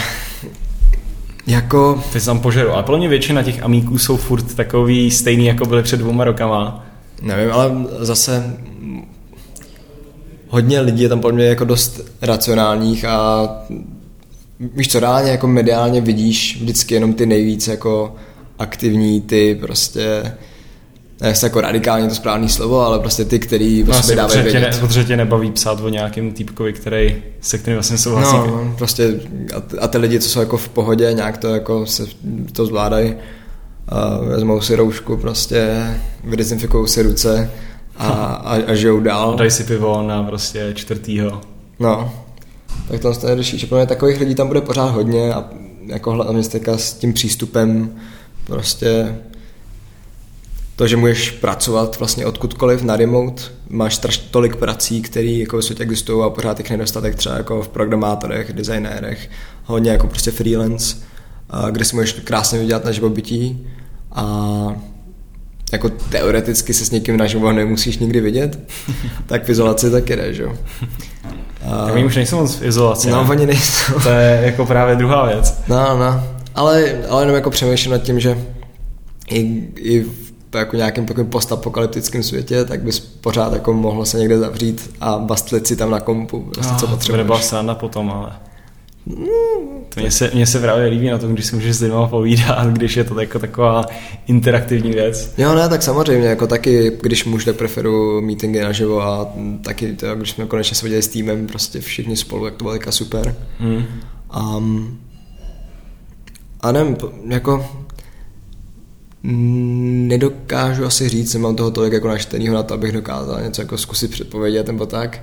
jako, 1.47 2.03
Teď 2.13 2.21
se 2.21 2.25
tam 2.25 2.39
požeru. 2.39 2.71
Ale 2.71 2.97
mě 2.97 3.09
většina 3.09 3.43
těch 3.43 3.63
amíků 3.63 3.97
jsou 3.97 4.17
furt 4.17 4.55
takový 4.55 5.11
stejný, 5.11 5.45
jako 5.45 5.65
byly 5.65 5.83
před 5.83 5.97
dvouma 5.97 6.23
rokama. 6.23 6.85
nevím, 7.21 7.53
ale 7.53 7.71
zase 7.99 8.57
hodně 10.47 10.79
lidí 10.79 11.03
je 11.03 11.09
tam 11.09 11.19
podle 11.19 11.35
mě 11.35 11.45
jako 11.45 11.65
dost 11.65 12.01
racionálních 12.21 13.05
a 13.05 13.47
víš 14.59 14.87
co, 14.91 14.99
reálně 14.99 15.31
jako 15.31 15.47
mediálně 15.47 16.01
vidíš 16.01 16.57
vždycky 16.61 16.93
jenom 16.93 17.13
ty 17.13 17.25
nejvíc 17.25 17.67
jako 17.67 18.15
aktivní, 18.59 19.21
ty 19.21 19.57
prostě 19.61 20.33
ne 21.21 21.27
jestli 21.29 21.45
jako 21.45 21.61
radikálně 21.61 22.07
to 22.09 22.15
správný 22.15 22.49
slovo, 22.49 22.81
ale 22.81 22.99
prostě 22.99 23.25
ty, 23.25 23.39
který 23.39 23.83
No, 23.83 23.93
asi 23.93 24.15
dávají 24.15 24.41
vědět. 24.41 24.59
ne, 24.59 24.77
protože 24.79 25.03
tě 25.03 25.17
nebaví 25.17 25.51
psát 25.51 25.81
o 25.81 25.89
nějakém 25.89 26.31
týpkovi, 26.31 26.73
který, 26.73 27.15
se 27.41 27.57
kterým 27.57 27.75
vlastně 27.75 27.97
souhlasí. 27.97 28.35
No, 28.37 28.73
prostě 28.77 29.19
a, 29.55 29.59
t- 29.61 29.77
a 29.79 29.87
ty 29.87 29.97
lidi, 29.97 30.19
co 30.19 30.29
jsou 30.29 30.39
jako 30.39 30.57
v 30.57 30.69
pohodě, 30.69 31.13
nějak 31.13 31.37
to 31.37 31.47
jako 31.47 31.85
se 31.85 32.03
to 32.53 32.65
zvládají, 32.65 33.15
a 33.89 34.17
vezmou 34.17 34.61
si 34.61 34.75
roušku, 34.75 35.17
prostě 35.17 35.87
vydezinfikují 36.23 36.87
si 36.87 37.01
ruce 37.01 37.51
a, 37.97 38.07
a, 38.13 38.55
a 38.67 38.73
žijou 38.73 38.99
dál. 38.99 39.35
Dají 39.35 39.51
si 39.51 39.63
pivo 39.63 40.03
na 40.07 40.23
prostě 40.23 40.71
čtvrtýho. 40.73 41.41
No, 41.79 42.13
tak 42.87 43.01
to 43.01 43.13
se 43.13 43.35
řeší, 43.35 43.57
že 43.57 43.67
mě 43.71 43.85
takových 43.85 44.19
lidí 44.19 44.35
tam 44.35 44.47
bude 44.47 44.61
pořád 44.61 44.85
hodně 44.85 45.33
a 45.33 45.49
jako 45.85 46.11
hlavně 46.11 46.43
s 46.43 46.93
tím 46.93 47.13
přístupem 47.13 47.95
prostě 48.45 49.15
to, 50.75 50.87
že 50.87 50.97
můžeš 50.97 51.31
pracovat 51.31 51.99
vlastně 51.99 52.25
odkudkoliv 52.25 52.83
na 52.83 52.95
remote, 52.95 53.43
máš 53.69 53.95
strašně 53.95 54.23
tolik 54.31 54.55
prací, 54.55 55.01
které 55.01 55.27
jako 55.27 55.55
ve 55.55 55.61
světě 55.61 55.83
existují 55.83 56.23
a 56.25 56.29
pořád 56.29 56.57
těch 56.57 56.69
nedostatek 56.69 57.15
třeba 57.15 57.37
jako 57.37 57.61
v 57.61 57.67
programátorech, 57.67 58.53
designérech, 58.53 59.29
hodně 59.65 59.91
jako 59.91 60.07
prostě 60.07 60.31
freelance, 60.31 60.97
kde 61.71 61.85
si 61.85 61.95
můžeš 61.95 62.13
krásně 62.13 62.59
vydělat 62.59 62.85
na 62.85 62.91
živobytí 62.91 63.67
a 64.11 64.81
jako 65.71 65.89
teoreticky 65.89 66.73
se 66.73 66.85
s 66.85 66.91
někým 66.91 67.17
naživo 67.17 67.51
nemusíš 67.51 67.97
nikdy 67.97 68.21
vidět, 68.21 68.59
tak 69.25 69.45
v 69.45 69.49
izolaci 69.49 69.91
taky 69.91 70.15
jde, 70.15 70.33
že 70.33 70.43
jo. 70.43 70.57
Tak 71.85 71.93
oni 71.95 72.05
už 72.05 72.15
nejsou 72.15 72.37
moc 72.41 72.55
v 72.55 72.65
izolaci. 72.65 73.09
No, 73.09 73.23
ne? 73.23 73.29
oni 73.29 73.45
nejsou. 73.45 73.93
To 74.03 74.09
je 74.09 74.39
jako 74.43 74.65
právě 74.65 74.95
druhá 74.95 75.25
věc. 75.25 75.59
No, 75.67 75.97
no. 75.97 76.23
Ale, 76.55 76.83
ale 77.09 77.21
jenom 77.21 77.35
jako 77.35 77.49
přemýšlím 77.49 77.91
nad 77.91 77.97
tím, 78.01 78.19
že 78.19 78.37
i, 79.29 79.39
i 79.75 80.03
v 80.03 80.55
jako 80.55 80.75
nějakém 80.75 81.05
takovém 81.05 81.27
postapokalyptickém 81.27 82.23
světě, 82.23 82.65
tak 82.65 82.81
bys 82.81 82.99
pořád 82.99 83.53
jako 83.53 83.73
mohl 83.73 84.05
se 84.05 84.17
někde 84.19 84.39
zavřít 84.39 84.91
a 85.01 85.17
bastlit 85.17 85.67
si 85.67 85.75
tam 85.75 85.91
na 85.91 85.99
kompu, 85.99 86.39
prostě, 86.53 86.73
co 86.73 86.77
Ah, 86.77 86.79
to 86.79 86.87
by 86.87 86.93
potřebuješ. 86.93 87.17
nebyla 87.17 87.39
sranda 87.39 87.75
potom, 87.75 88.11
ale... 88.11 88.31
To 89.93 89.99
mě 89.99 90.11
se, 90.11 90.31
mě 90.33 90.45
se 90.47 90.59
právě 90.59 90.85
líbí 90.85 91.09
na 91.09 91.17
tom, 91.17 91.33
když 91.33 91.45
si 91.45 91.55
můžeš 91.55 91.75
s 91.75 91.81
lidmi 91.81 91.97
povídat, 92.09 92.67
když 92.67 92.97
je 92.97 93.03
to 93.03 93.19
jako 93.19 93.39
taková 93.39 93.85
interaktivní 94.27 94.91
věc. 94.91 95.33
Jo, 95.37 95.55
ne, 95.55 95.69
tak 95.69 95.83
samozřejmě, 95.83 96.27
jako 96.27 96.47
taky, 96.47 96.97
když 97.01 97.25
můžu, 97.25 97.45
tak 97.45 97.55
preferuji 97.55 98.21
meetingy 98.21 98.61
naživo 98.61 99.01
a 99.01 99.33
taky, 99.61 99.93
to, 99.93 100.15
když 100.15 100.31
jsme 100.31 100.45
konečně 100.45 100.75
se 100.75 100.85
viděli 100.85 101.01
s 101.01 101.07
týmem, 101.07 101.47
prostě 101.47 101.79
všichni 101.79 102.17
spolu, 102.17 102.45
tak 102.45 102.55
to 102.55 102.63
bylo 102.63 102.73
teďka 102.73 102.91
super. 102.91 103.35
Hmm. 103.59 103.85
Um, 104.57 104.99
a 106.61 106.71
nevím, 106.71 106.97
jako 107.27 107.69
mm, 109.23 110.07
nedokážu 110.07 110.85
asi 110.85 111.09
říct, 111.09 111.33
nemám 111.33 111.55
toho 111.55 111.71
tolik 111.71 111.93
jako 111.93 112.07
naštenýho 112.07 112.55
na 112.55 112.63
to, 112.63 112.73
abych 112.73 112.91
dokázal 112.91 113.41
něco 113.41 113.61
jako 113.61 113.77
zkusit 113.77 114.11
předpovědět 114.11 114.67
nebo 114.67 114.85
tak. 114.85 115.21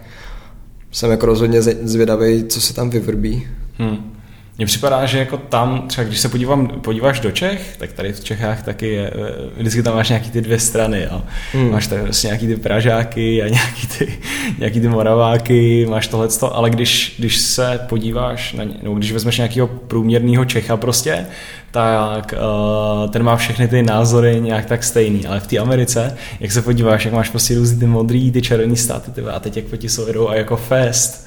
Jsem 0.90 1.10
jako 1.10 1.26
rozhodně 1.26 1.62
zvědavý, 1.62 2.44
co 2.44 2.60
se 2.60 2.74
tam 2.74 2.90
vyvrbí. 2.90 3.48
Hmm. 3.78 4.14
Mně 4.58 4.66
připadá, 4.66 5.06
že 5.06 5.18
jako 5.18 5.36
tam, 5.36 5.88
třeba 5.88 6.04
když 6.04 6.20
se 6.20 6.28
podívám, 6.28 6.68
podíváš 6.68 7.20
do 7.20 7.30
Čech, 7.30 7.76
tak 7.78 7.92
tady 7.92 8.12
v 8.12 8.24
Čechách 8.24 8.62
taky 8.62 8.88
je, 8.88 9.10
eh, 9.10 9.50
vždycky 9.56 9.82
tam 9.82 9.94
máš 9.94 10.08
nějaký 10.08 10.30
ty 10.30 10.40
dvě 10.40 10.58
strany, 10.58 11.06
jo. 11.10 11.22
Hmm. 11.52 11.70
Máš 11.70 11.86
tady 11.86 12.02
prostě 12.02 12.26
nějaký 12.26 12.46
ty 12.46 12.56
Pražáky 12.56 13.42
a 13.42 13.48
nějaký 13.48 13.86
ty, 13.86 14.18
nějaký 14.58 14.80
ty 14.80 14.88
Moraváky, 14.88 15.86
máš 15.90 16.08
tohleto, 16.08 16.56
ale 16.56 16.70
když, 16.70 17.14
když 17.18 17.38
se 17.38 17.80
podíváš 17.88 18.52
na 18.52 18.64
ně, 18.64 18.74
nebo 18.82 18.94
když 18.94 19.12
vezmeš 19.12 19.36
nějakého 19.36 19.66
průměrného 19.66 20.44
Čecha 20.44 20.76
prostě, 20.76 21.26
tak 21.70 22.34
uh, 22.34 23.10
ten 23.10 23.22
má 23.22 23.36
všechny 23.36 23.68
ty 23.68 23.82
názory 23.82 24.40
nějak 24.40 24.66
tak 24.66 24.84
stejný, 24.84 25.26
ale 25.26 25.40
v 25.40 25.46
té 25.46 25.58
Americe, 25.58 26.16
jak 26.40 26.52
se 26.52 26.62
podíváš, 26.62 27.04
jak 27.04 27.14
máš 27.14 27.30
prostě 27.30 27.54
různý 27.54 27.78
ty 27.78 27.86
modrý, 27.86 28.30
ty 28.30 28.42
červený 28.42 28.76
státy, 28.76 29.10
ty, 29.10 29.20
a 29.20 29.40
teď 29.40 29.56
jak 29.56 29.66
po 29.66 29.76
ti 29.76 29.88
a 30.28 30.34
jako 30.34 30.56
fest, 30.56 31.26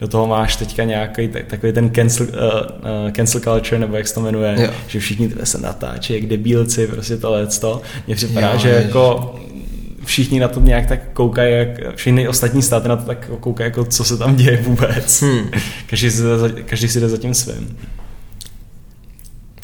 do 0.00 0.08
toho 0.08 0.26
máš 0.26 0.56
teďka 0.56 0.84
nějaký 0.84 1.28
tak, 1.28 1.46
takový 1.46 1.72
ten 1.72 1.90
cancel, 1.90 2.26
uh, 2.26 2.32
uh, 2.34 3.10
cancel 3.10 3.40
culture, 3.40 3.78
nebo 3.78 3.96
jak 3.96 4.08
se 4.08 4.14
to 4.14 4.20
jmenuje, 4.20 4.56
Jo. 4.58 4.70
že 4.88 5.00
všichni 5.00 5.32
se 5.44 5.58
natáčí, 5.58 6.12
jak 6.14 6.26
debilci, 6.26 6.86
prostě 6.86 7.16
tohle 7.16 7.46
to. 7.46 7.82
Mně 8.06 8.16
připadá, 8.16 8.52
Jo, 8.52 8.58
že 8.58 8.68
ježiš. 8.68 8.86
jako 8.86 9.34
všichni 10.04 10.40
na 10.40 10.48
to 10.48 10.60
nějak 10.60 10.86
tak 10.86 11.00
koukají, 11.12 11.54
jak 11.54 11.96
všechny 11.96 12.28
ostatní 12.28 12.62
státy 12.62 12.88
na 12.88 12.96
to 12.96 13.02
tak 13.04 13.30
koukají, 13.40 13.66
jako 13.66 13.84
co 13.84 14.04
se 14.04 14.16
tam 14.16 14.36
děje 14.36 14.56
vůbec. 14.62 15.22
Hmm. 15.22 15.50
Každý, 15.86 16.10
si 16.10 16.22
jde 16.22 16.38
za, 16.38 16.48
každý 16.48 16.88
si 16.88 17.00
jde 17.00 17.08
za 17.08 17.16
tím 17.16 17.34
svým. 17.34 17.78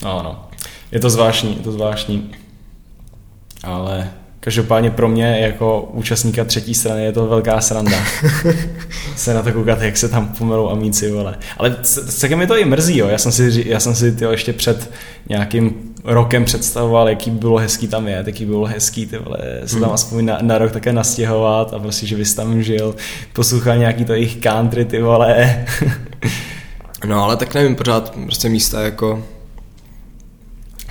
No, 0.03 0.21
no. 0.23 0.47
Je 0.91 0.99
to 0.99 1.09
zvláštní, 1.09 1.55
je 1.57 1.63
to 1.63 1.71
zvláštní. 1.71 2.31
Ale 3.63 4.09
každopádně 4.43 4.91
pro 4.91 5.07
mě 5.07 5.39
jako 5.39 5.89
účastníka 5.93 6.43
třetí 6.45 6.73
strany 6.73 7.03
je 7.03 7.11
to 7.11 7.27
velká 7.27 7.61
sranda. 7.61 7.97
se 9.15 9.33
na 9.33 9.41
to 9.41 9.51
koukat, 9.51 9.81
jak 9.81 9.97
se 9.97 10.09
tam 10.09 10.27
pomerou 10.27 10.69
amíci, 10.69 11.11
vole. 11.11 11.37
Ale 11.57 11.75
celkem 11.81 12.39
mi 12.39 12.47
to 12.47 12.57
i 12.57 12.65
mrzí, 12.65 12.97
jo. 12.97 13.07
Já 13.07 13.17
jsem 13.17 13.31
si, 13.31 13.63
já 13.67 13.79
jsem 13.79 13.95
si 13.95 14.11
tyjo, 14.11 14.31
ještě 14.31 14.53
před 14.53 14.91
nějakým 15.29 15.73
rokem 16.03 16.45
představoval, 16.45 17.09
jaký 17.09 17.31
by 17.31 17.39
bylo 17.39 17.57
hezký 17.57 17.87
tam 17.87 18.07
je, 18.07 18.23
jaký 18.25 18.45
by 18.45 18.51
bylo 18.51 18.65
hezký, 18.65 19.05
ty 19.05 19.17
vole, 19.17 19.37
se 19.65 19.75
tam 19.75 19.83
Hmm. 19.83 19.93
aspoň 19.93 20.25
na, 20.25 20.37
na 20.41 20.57
rok 20.57 20.71
také 20.71 20.93
nastěhovat 20.93 21.73
a 21.73 21.79
prostě, 21.79 22.07
že 22.07 22.15
bys 22.15 22.33
tam 22.33 22.63
žil, 22.63 22.95
poslouchal 23.33 23.77
nějaký 23.77 24.05
to 24.05 24.13
jejich 24.13 24.37
country, 24.37 24.85
ty 24.85 25.01
vole. 25.01 25.65
No, 27.05 27.23
ale 27.23 27.37
tak 27.37 27.53
nevím, 27.53 27.75
pořád 27.75 28.15
prostě 28.25 28.49
místa 28.49 28.81
jako 28.81 29.23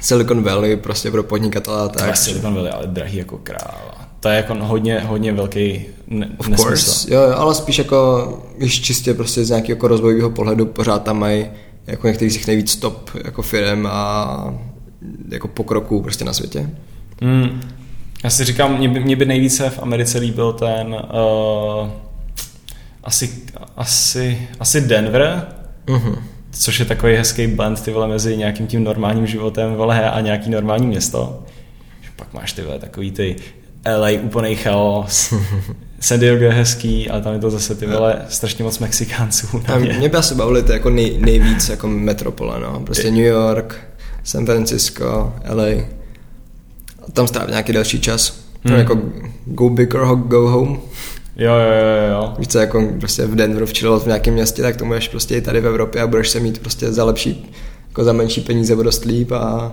Silicon 0.01 0.43
Valley 0.43 0.77
prostě 0.77 1.11
pro 1.11 1.23
podnikatele 1.23 1.89
Tak 1.89 2.07
tak. 2.07 2.17
Silicon 2.17 2.55
Valley, 2.55 2.73
ale 2.73 2.87
drahý 2.87 3.17
jako 3.19 3.39
kráva. 3.39 4.09
To 4.21 4.29
je 4.29 4.37
jako 4.37 4.55
hodně, 4.55 5.01
hodně 5.01 5.33
velký 5.33 5.87
ne- 6.07 6.29
Of 6.39 6.49
nesmysl. 6.49 6.63
course, 6.63 7.15
jo, 7.15 7.21
jo, 7.23 7.35
ale 7.37 7.55
spíš 7.55 7.79
jako, 7.79 8.29
víš, 8.59 8.81
čistě 8.81 9.15
prostě 9.15 9.45
z 9.45 9.49
nějakého 9.51 9.71
jako 9.73 9.89
rozvojového 9.89 10.31
pohledu 10.31 10.67
pořád 10.67 11.03
tam 11.03 11.19
mají 11.19 11.47
jako 11.87 12.07
některý 12.07 12.31
z 12.31 12.35
těch 12.35 12.47
nejvíc 12.47 12.77
top 12.77 13.11
jako 13.25 13.43
firm 13.43 13.87
a 13.87 14.55
jako 15.29 15.49
pokroků 15.49 16.03
prostě 16.03 16.25
na 16.25 16.33
světě. 16.33 16.71
Hmm. 17.23 17.61
Já 18.25 18.31
si 18.31 18.45
říkám, 18.45 18.79
mě 18.79 18.89
by, 18.89 19.01
mě 19.01 19.17
by 19.17 19.25
nejvíce 19.27 19.71
v 19.71 19.79
Americe 19.79 20.19
líbil 20.19 20.53
ten 20.53 20.87
uh, 20.95 21.89
asi, 23.05 23.31
asi, 23.77 24.49
asi 24.61 24.81
Denver, 24.81 25.47
Mhm. 25.87 26.17
Což 26.51 26.79
je 26.79 26.85
takový 26.85 27.15
hezký 27.15 27.47
blend 27.47 27.83
ty 27.83 27.91
vole 27.93 28.09
mezi 28.09 28.37
nějakým 28.37 28.67
tím 28.67 28.85
normálním 28.85 29.27
životem 29.27 29.75
vole 29.75 30.11
a 30.11 30.21
nějaký 30.21 30.51
normální 30.51 30.87
město. 30.87 31.43
Že 32.01 32.11
pak 32.17 32.35
máš 32.35 32.53
ty 32.53 32.63
vole 32.63 32.79
takový 32.79 33.11
ty 33.11 33.37
LA 33.97 34.09
úplný 34.23 34.57
chaos. 34.57 35.35
San 36.01 36.21
Diego 36.21 36.45
je 36.45 36.53
hezký, 36.53 37.11
ale 37.11 37.21
tam 37.21 37.33
je 37.33 37.39
to 37.39 37.51
zase 37.51 37.75
ty 37.75 37.87
vole 37.87 38.17
strašně 38.29 38.65
moc 38.65 38.79
Mexikánců. 38.79 39.63
A 39.67 39.79
mě, 39.79 39.93
mě 39.93 40.09
by 40.09 40.17
asi 40.17 40.35
bavily 40.35 40.63
ty 40.63 40.73
jako 40.73 40.91
nej, 40.91 41.19
nejvíc 41.19 41.69
jako 41.69 41.89
metropole, 41.89 42.61
no. 42.61 42.81
Prostě 42.81 43.11
New 43.11 43.21
York, 43.21 43.77
San 44.25 44.47
Francisco, 44.47 45.35
LA. 45.49 45.65
A 47.03 47.13
tam 47.13 47.27
strávit 47.27 47.51
nějaký 47.51 47.73
další 47.73 48.01
čas. 48.01 48.41
Hmm. 48.65 48.75
Hmm. 48.75 48.79
jako 48.79 48.99
go 49.45 49.71
big 49.71 49.95
or 49.95 50.17
go 50.17 50.49
home. 50.49 50.81
Jo, 51.41 51.53
jo, 51.55 51.73
jo, 51.73 52.13
jo. 52.13 52.35
Víš 52.39 52.49
co, 52.49 52.59
jako 52.59 52.89
prostě 53.01 53.27
v 53.27 53.35
Denveru 53.35 53.67
včilovat 53.67 54.03
v 54.03 54.07
nějakém 54.07 54.35
městě, 54.35 54.63
tak 54.63 54.77
to 54.77 54.85
můžeš 54.85 55.09
prostě 55.09 55.37
i 55.37 55.41
tady 55.41 55.61
v 55.61 55.67
Evropě 55.67 56.03
a 56.03 56.07
budeš 56.07 56.29
se 56.29 56.41
mít 56.41 56.59
prostě 56.59 56.93
za 56.93 57.05
lepší, 57.05 57.53
jako 57.89 58.05
za 58.05 58.13
menší 58.13 58.41
peníze 58.41 58.77
o 58.77 58.83
dost 58.83 59.05
líp 59.05 59.33
a 59.33 59.73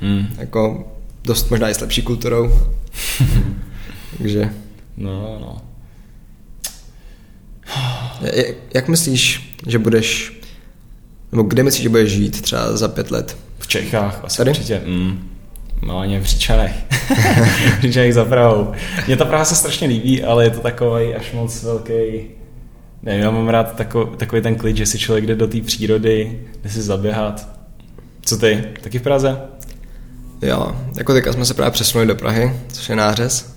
Hmm. 0.00 0.26
jako 0.38 0.88
dost 1.24 1.50
možná 1.50 1.70
i 1.70 1.74
s 1.74 1.80
lepší 1.80 2.02
kulturou. 2.02 2.50
Takže 4.18 4.50
No, 4.96 5.38
no. 5.40 5.56
Jak, 8.20 8.46
jak 8.74 8.88
myslíš, 8.88 9.54
že 9.66 9.78
budeš, 9.78 10.40
nebo 11.32 11.42
kde 11.42 11.62
myslíš, 11.62 11.82
že 11.82 11.88
budeš 11.88 12.12
žít 12.12 12.42
třeba 12.42 12.76
za 12.76 12.88
pět 12.88 13.10
let? 13.10 13.36
V 13.58 13.66
Čechách 13.66 14.20
asi 14.24 14.36
Tady? 14.36 14.50
určitě. 14.50 14.82
Mm. 14.86 15.28
No, 15.86 15.98
ani 15.98 16.18
v 16.18 16.24
Říčanech. 16.24 16.74
v 17.78 17.80
Říčanech 17.80 18.14
za 18.14 18.24
Prahou. 18.24 18.72
Mně 19.06 19.16
ta 19.16 19.24
Praha 19.24 19.44
se 19.44 19.54
strašně 19.54 19.88
líbí, 19.88 20.24
ale 20.24 20.44
je 20.44 20.50
to 20.50 20.60
takový 20.60 21.14
až 21.14 21.32
moc 21.32 21.62
velký... 21.62 21.92
Nevím, 23.02 23.22
já 23.22 23.30
mám 23.30 23.48
rád 23.48 23.76
takový, 23.76 24.16
takový 24.16 24.42
ten 24.42 24.54
klid, 24.56 24.76
že 24.76 24.86
si 24.86 24.98
člověk 24.98 25.26
jde 25.26 25.34
do 25.34 25.46
té 25.46 25.60
přírody, 25.60 26.40
jde 26.62 26.70
si 26.70 26.82
zaběhat. 26.82 27.48
Co 28.22 28.36
ty? 28.36 28.64
Taky 28.82 28.98
v 28.98 29.02
Praze? 29.02 29.38
Jo, 30.42 30.72
jako 30.96 31.12
teďka 31.12 31.32
jsme 31.32 31.44
se 31.44 31.54
právě 31.54 31.70
přesunuli 31.70 32.06
do 32.06 32.14
Prahy, 32.14 32.52
což 32.72 32.88
je 32.88 32.96
nářez. 32.96 33.54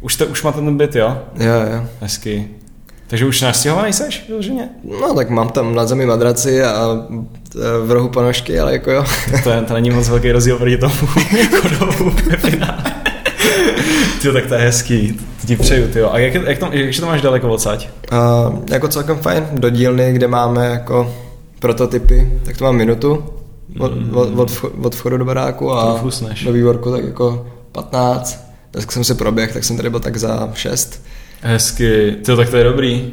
Už, 0.00 0.16
to, 0.16 0.26
už 0.26 0.42
máte 0.42 0.58
ten 0.60 0.76
byt, 0.76 0.96
jo? 0.96 1.22
Jo, 1.38 1.52
jo. 1.72 1.88
Hezky. 2.00 2.48
Takže 3.08 3.26
už 3.26 3.40
nastěhovaný 3.40 3.92
seš, 3.92 4.24
vyloženě? 4.28 4.68
No 5.00 5.14
tak 5.14 5.30
mám 5.30 5.48
tam 5.48 5.74
na 5.74 5.86
zemi 5.86 6.06
madraci 6.06 6.64
a 6.64 7.04
v 7.84 7.90
rohu 7.90 8.08
ponožky, 8.08 8.60
ale 8.60 8.72
jako 8.72 8.90
jo. 8.90 9.04
To, 9.44 9.50
je, 9.50 9.60
to 9.62 9.74
není 9.74 9.90
moc 9.90 10.08
velký 10.08 10.32
rozdíl 10.32 10.58
proti 10.58 10.76
tomu 10.76 10.94
chodovu 11.60 12.10
ve 12.30 12.36
finále. 12.36 12.84
Tyjo, 14.20 14.32
tak 14.34 14.46
to 14.46 14.54
je 14.54 14.60
hezký, 14.60 15.12
to 15.40 15.46
ti 15.46 15.56
přeju, 15.56 15.88
tyjo. 15.88 16.10
A 16.12 16.18
jak, 16.18 16.34
jak, 16.34 16.58
to, 16.58 16.68
jak 16.72 16.96
to 17.00 17.06
máš 17.06 17.22
daleko 17.22 17.48
odsaď? 17.48 17.88
A 18.10 18.52
jako 18.70 18.88
celkem 18.88 19.16
fajn, 19.18 19.46
do 19.52 19.70
dílny, 19.70 20.12
kde 20.12 20.28
máme 20.28 20.66
jako 20.66 21.14
prototypy, 21.60 22.32
tak 22.44 22.56
to 22.56 22.64
mám 22.64 22.76
minutu 22.76 23.24
od, 23.78 23.92
od, 24.12 24.38
od, 24.38 24.50
vcho- 24.50 24.70
od 24.82 24.94
vchodu 24.94 25.16
do 25.16 25.24
baráku 25.24 25.72
a 25.72 26.00
do 26.44 26.52
vývorku 26.52 26.90
tak 26.92 27.04
jako 27.04 27.46
15. 27.72 28.46
Dneska 28.72 28.92
jsem 28.92 29.04
se 29.04 29.14
proběh, 29.14 29.52
tak 29.52 29.64
jsem 29.64 29.76
tady 29.76 29.90
byl 29.90 30.00
tak 30.00 30.16
za 30.16 30.50
6. 30.54 31.02
Hezky, 31.42 32.16
tyjo, 32.24 32.36
tak 32.36 32.50
to 32.50 32.56
je 32.56 32.64
dobrý. 32.64 33.12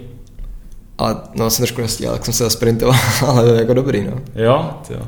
Ale 0.97 1.15
no, 1.35 1.49
jsem 1.49 1.65
trošku 1.65 1.81
nestíhal, 1.81 2.15
tak 2.15 2.25
jsem 2.25 2.33
se 2.33 2.43
zasprintoval, 2.43 2.99
ale 3.27 3.57
jako 3.57 3.73
dobrý, 3.73 4.03
no. 4.03 4.21
Jo, 4.35 4.73
tyjo. 4.87 5.07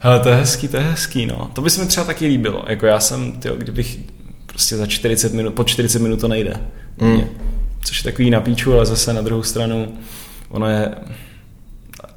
Hele, 0.00 0.20
to 0.20 0.28
je 0.28 0.34
hezký, 0.34 0.68
to 0.68 0.76
je 0.76 0.82
hezký, 0.82 1.26
no. 1.26 1.50
To 1.52 1.60
by 1.62 1.70
se 1.70 1.80
mi 1.80 1.86
třeba 1.86 2.06
taky 2.06 2.26
líbilo. 2.26 2.64
Jako 2.68 2.86
já 2.86 3.00
jsem, 3.00 3.32
tyjo, 3.32 3.56
kdybych 3.56 3.98
prostě 4.46 4.76
za 4.76 4.86
40 4.86 5.32
minut, 5.32 5.54
po 5.54 5.64
40 5.64 5.98
minut 6.02 6.20
to 6.20 6.28
nejde. 6.28 6.54
Mm. 7.00 7.08
Mm. 7.12 7.24
Což 7.84 8.04
je 8.04 8.12
takový 8.12 8.30
na 8.30 8.40
píču, 8.40 8.74
ale 8.74 8.86
zase 8.86 9.12
na 9.12 9.22
druhou 9.22 9.42
stranu, 9.42 9.94
ono 10.48 10.68
je, 10.68 10.94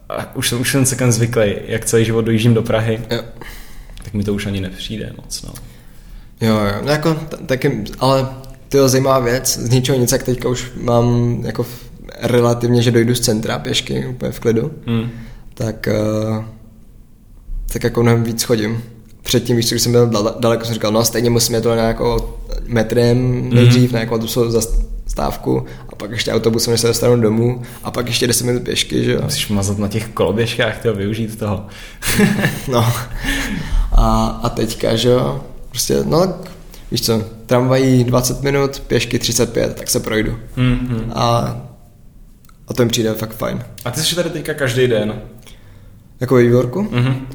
a 0.09 0.35
už 0.35 0.49
jsem, 0.49 0.61
už 0.61 0.71
jsem 0.71 0.85
celkem 0.85 1.11
zvyklý, 1.11 1.55
jak 1.65 1.85
celý 1.85 2.05
život 2.05 2.21
dojíždím 2.25 2.53
do 2.53 2.61
Prahy, 2.61 3.01
Jo. 3.11 3.23
tak 4.03 4.13
mi 4.13 4.23
to 4.23 4.33
už 4.33 4.45
ani 4.45 4.61
nepřijde 4.61 5.13
moc, 5.17 5.41
no. 5.43 5.53
Jo, 6.41 6.55
jo, 6.57 6.81
no 6.85 6.91
jako 6.91 7.13
taky, 7.45 7.83
ale 7.99 8.27
to 8.69 8.77
je 8.77 8.89
zajímavá 8.89 9.19
věc, 9.19 9.57
z 9.59 9.69
ničeho 9.69 9.97
nic, 9.97 10.11
jak 10.11 10.23
teďka 10.23 10.49
už 10.49 10.71
mám 10.81 11.37
jako 11.45 11.65
relativně, 12.21 12.81
že 12.81 12.91
dojdu 12.91 13.15
z 13.15 13.19
centra 13.19 13.59
pěšky, 13.59 14.05
úplně 14.07 14.31
v 14.31 14.39
klidu, 14.39 14.71
Hmm. 14.87 15.09
tak, 15.53 15.87
uh, 16.29 16.43
tak 17.73 17.83
jako 17.83 18.01
mnohem 18.03 18.23
víc 18.23 18.43
chodím. 18.43 18.83
Předtím, 19.23 19.55
víš 19.57 19.69
když 19.69 19.81
jsem 19.81 19.91
byl 19.91 20.07
dal- 20.07 20.35
daleko, 20.39 20.65
jsem 20.65 20.73
říkal, 20.73 20.91
no 20.91 21.05
stejně 21.05 21.29
musíme 21.29 21.61
to 21.61 21.75
nějakou 21.75 22.17
metrem 22.65 23.49
nejdřív, 23.49 23.91
na 23.91 23.99
nějakou 23.99 24.17
tu 24.17 24.51
zastávku 24.51 25.65
a 25.89 25.95
pak 25.95 26.11
ještě 26.11 26.31
autobusem, 26.31 26.71
než 26.71 26.81
se 26.81 26.87
dostanu 26.87 27.21
domů 27.21 27.61
a 27.83 27.91
pak 27.91 28.07
ještě 28.07 28.27
10 28.27 28.43
minut 28.43 28.63
pěšky, 28.63 29.03
že 29.03 29.11
jo. 29.11 29.21
Musíš 29.23 29.47
mazat 29.49 29.77
na 29.77 29.87
těch 29.87 30.07
koloběžkách, 30.07 30.77
tyjo, 30.77 30.93
využít 30.93 31.39
toho. 31.39 31.65
No. 32.67 32.93
A, 33.91 34.25
a 34.43 34.49
teďka, 34.49 34.95
že 34.95 35.09
jo, 35.09 35.41
prostě, 35.69 35.97
no 36.05 36.19
tak, 36.27 36.51
víš 36.95 37.01
co, 37.01 37.23
tramvají 37.45 38.03
20 38.03 38.41
minut, 38.41 38.79
pěšky 38.79 39.19
35, 39.19 39.75
tak 39.75 39.89
se 39.89 39.99
projdu. 39.99 40.39
Hmm, 40.55 40.87
hmm. 40.89 41.11
A, 41.15 41.57
a 42.67 42.73
to 42.73 42.83
mi 42.83 42.89
přijde 42.89 43.13
fakt 43.13 43.35
fajn. 43.35 43.63
A 43.85 43.91
ty 43.91 43.99
jsi 44.01 44.15
tady 44.15 44.29
teďka 44.29 44.53
každý 44.53 44.87
den. 44.87 45.21
Jako 46.19 46.35
ve 46.35 46.41
vývorku? 46.41 46.87
Mhm. 46.91 47.27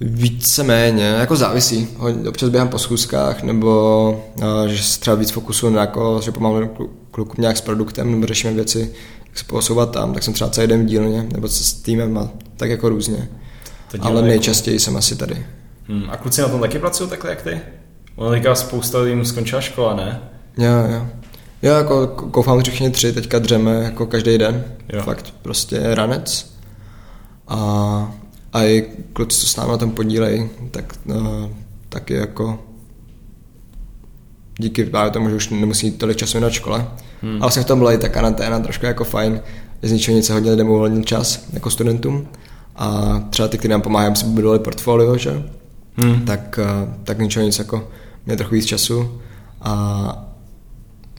Víceméně, 0.00 1.04
jako 1.04 1.36
závisí. 1.36 1.88
Občas 2.28 2.48
běhám 2.48 2.68
po 2.68 2.78
schůzkách, 2.78 3.42
nebo 3.42 4.24
a, 4.42 4.66
že 4.66 4.82
se 4.82 5.00
třeba 5.00 5.16
víc 5.16 5.30
fokusuju 5.30 5.72
na 5.72 5.80
jako, 5.80 6.20
že 6.24 6.32
pomáhám 6.32 6.62
klu- 6.68 6.88
klukům 7.10 7.42
nějak 7.42 7.56
s 7.56 7.60
produktem, 7.60 8.10
nebo 8.10 8.26
řešíme 8.26 8.52
věci, 8.52 8.92
jak 9.26 9.38
se 9.38 9.44
posouvat 9.44 9.90
tam, 9.90 10.14
tak 10.14 10.22
jsem 10.22 10.34
třeba 10.34 10.50
celý 10.50 10.66
den 10.66 10.82
v 10.82 10.86
dílně, 10.86 11.26
nebo 11.32 11.48
se 11.48 11.64
s 11.64 11.72
týmem 11.72 12.18
a 12.18 12.28
tak 12.56 12.70
jako 12.70 12.88
různě. 12.88 13.28
Ale 14.00 14.10
dělají 14.10 14.26
nejčastěji 14.26 14.80
jsem 14.80 14.96
asi 14.96 15.16
tady. 15.16 15.46
Hmm. 15.88 16.04
A 16.10 16.16
kluci 16.16 16.40
na 16.40 16.48
tom 16.48 16.60
taky 16.60 16.78
pracují 16.78 17.10
takhle 17.10 17.30
jak 17.30 17.42
ty? 17.42 17.60
Ono 18.18 18.30
teďka 18.30 18.54
spousta 18.54 18.98
lidí 18.98 19.24
skončila 19.24 19.60
škola, 19.60 19.94
ne? 19.94 20.20
Jo, 20.58 20.72
jo. 20.92 21.06
Jo, 21.62 21.74
jako 21.74 22.16
co-foundři 22.34 22.70
všichni 22.70 22.90
tři 22.90 23.12
teďka 23.12 23.38
dřeme 23.38 23.74
jako 23.74 24.06
každý 24.06 24.38
den. 24.38 24.64
Jo. 24.92 25.02
Fakt 25.02 25.34
prostě 25.42 25.94
ranec. 25.94 26.54
A, 27.48 27.58
a 28.52 28.64
i 28.64 28.86
kluci, 29.12 29.40
co 29.40 29.46
s 29.46 29.56
námi 29.56 29.70
na 29.70 29.76
tom 29.76 29.90
podílejí, 29.90 30.48
tak 30.70 30.94
uh, 31.04 31.16
taky 31.88 32.14
jako 32.14 32.58
díky 34.58 34.84
právě 34.84 35.10
tomu, 35.10 35.28
že 35.28 35.34
už 35.34 35.48
nemusí 35.48 35.90
tolik 35.90 36.16
času 36.16 36.40
na 36.40 36.50
škole. 36.50 36.86
Hmm. 37.22 37.36
A 37.36 37.38
vlastně 37.38 37.62
v 37.62 37.66
tom 37.66 37.78
byla 37.78 37.92
i 37.92 37.98
ta 37.98 38.08
karanténa 38.08 38.60
trošku 38.60 38.86
jako 38.86 39.04
fajn, 39.04 39.40
že 39.82 39.88
z 39.88 39.92
ničeho 39.92 40.16
nic 40.16 40.26
se 40.26 40.32
hodně 40.32 40.50
lidem 40.50 40.68
uvolnil 40.68 41.02
čas 41.02 41.46
jako 41.52 41.70
studentům. 41.70 42.28
A 42.76 43.18
třeba 43.30 43.48
ty, 43.48 43.58
kteří 43.58 43.70
nám 43.70 43.82
pomáhají, 43.82 44.08
aby 44.08 44.16
si 44.16 44.26
budovali 44.26 44.58
portfolio, 44.58 45.16
že? 45.18 45.42
Hmm. 45.96 46.24
Tak, 46.24 46.58
uh, 46.62 46.94
tak 47.04 47.18
ničeho 47.18 47.46
nic 47.46 47.58
jako 47.58 47.88
měli 48.28 48.36
trochu 48.36 48.54
víc 48.54 48.66
času. 48.66 49.20
A, 49.60 50.24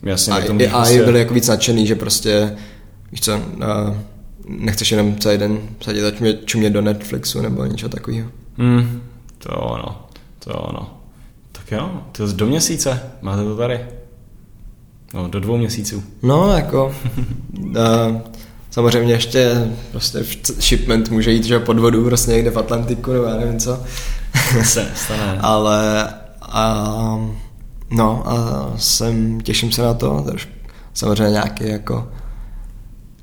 Jasně, 0.03 0.33
a, 0.33 0.39
na 0.39 0.45
tom 0.45 0.61
i, 0.61 0.67
a 0.67 0.89
i 0.89 0.97
byli 0.97 1.19
jako 1.19 1.33
víc 1.33 1.47
nadšený, 1.47 1.87
že 1.87 1.95
prostě, 1.95 2.55
víš 3.11 3.21
co, 3.21 3.33
a 3.33 3.97
nechceš 4.47 4.91
jenom 4.91 5.15
celý 5.15 5.37
den 5.37 5.59
sedět 5.81 6.07
a 6.07 6.11
čumět, 6.11 6.45
čumět 6.45 6.73
do 6.73 6.81
Netflixu 6.81 7.41
nebo 7.41 7.65
něčeho 7.65 7.89
takového. 7.89 8.29
Hmm. 8.57 9.01
To 9.37 9.49
ono, 9.49 10.07
to 10.39 10.53
ono. 10.53 10.99
Tak 11.51 11.71
jo, 11.71 12.03
to 12.11 12.27
je 12.27 12.33
do 12.33 12.45
měsíce, 12.45 13.01
máte 13.21 13.43
to 13.43 13.57
tady. 13.57 13.79
No, 15.13 15.27
do 15.27 15.39
dvou 15.39 15.57
měsíců. 15.57 16.03
No, 16.23 16.53
jako, 16.55 16.95
a, 17.79 18.21
samozřejmě 18.71 19.13
ještě 19.13 19.71
prostě 19.91 20.23
shipment 20.59 21.09
může 21.09 21.31
jít, 21.31 21.43
že 21.43 21.59
pod 21.59 21.79
vodu, 21.79 22.05
prostě 22.05 22.31
někde 22.31 22.51
v 22.51 22.59
Atlantiku, 22.59 23.13
nebo 23.13 23.25
já 23.25 23.35
nevím 23.35 23.59
co. 23.59 23.83
Se 24.63 24.83
nestane. 24.83 25.37
Ale, 25.41 26.07
a, 26.51 27.19
no, 27.91 28.23
a 28.29 28.33
jsem, 28.77 29.41
těším 29.41 29.71
se 29.71 29.81
na 29.81 29.93
to, 29.93 30.25
už 30.35 30.49
samozřejmě 30.93 31.31
nějaký 31.31 31.69
jako 31.69 32.07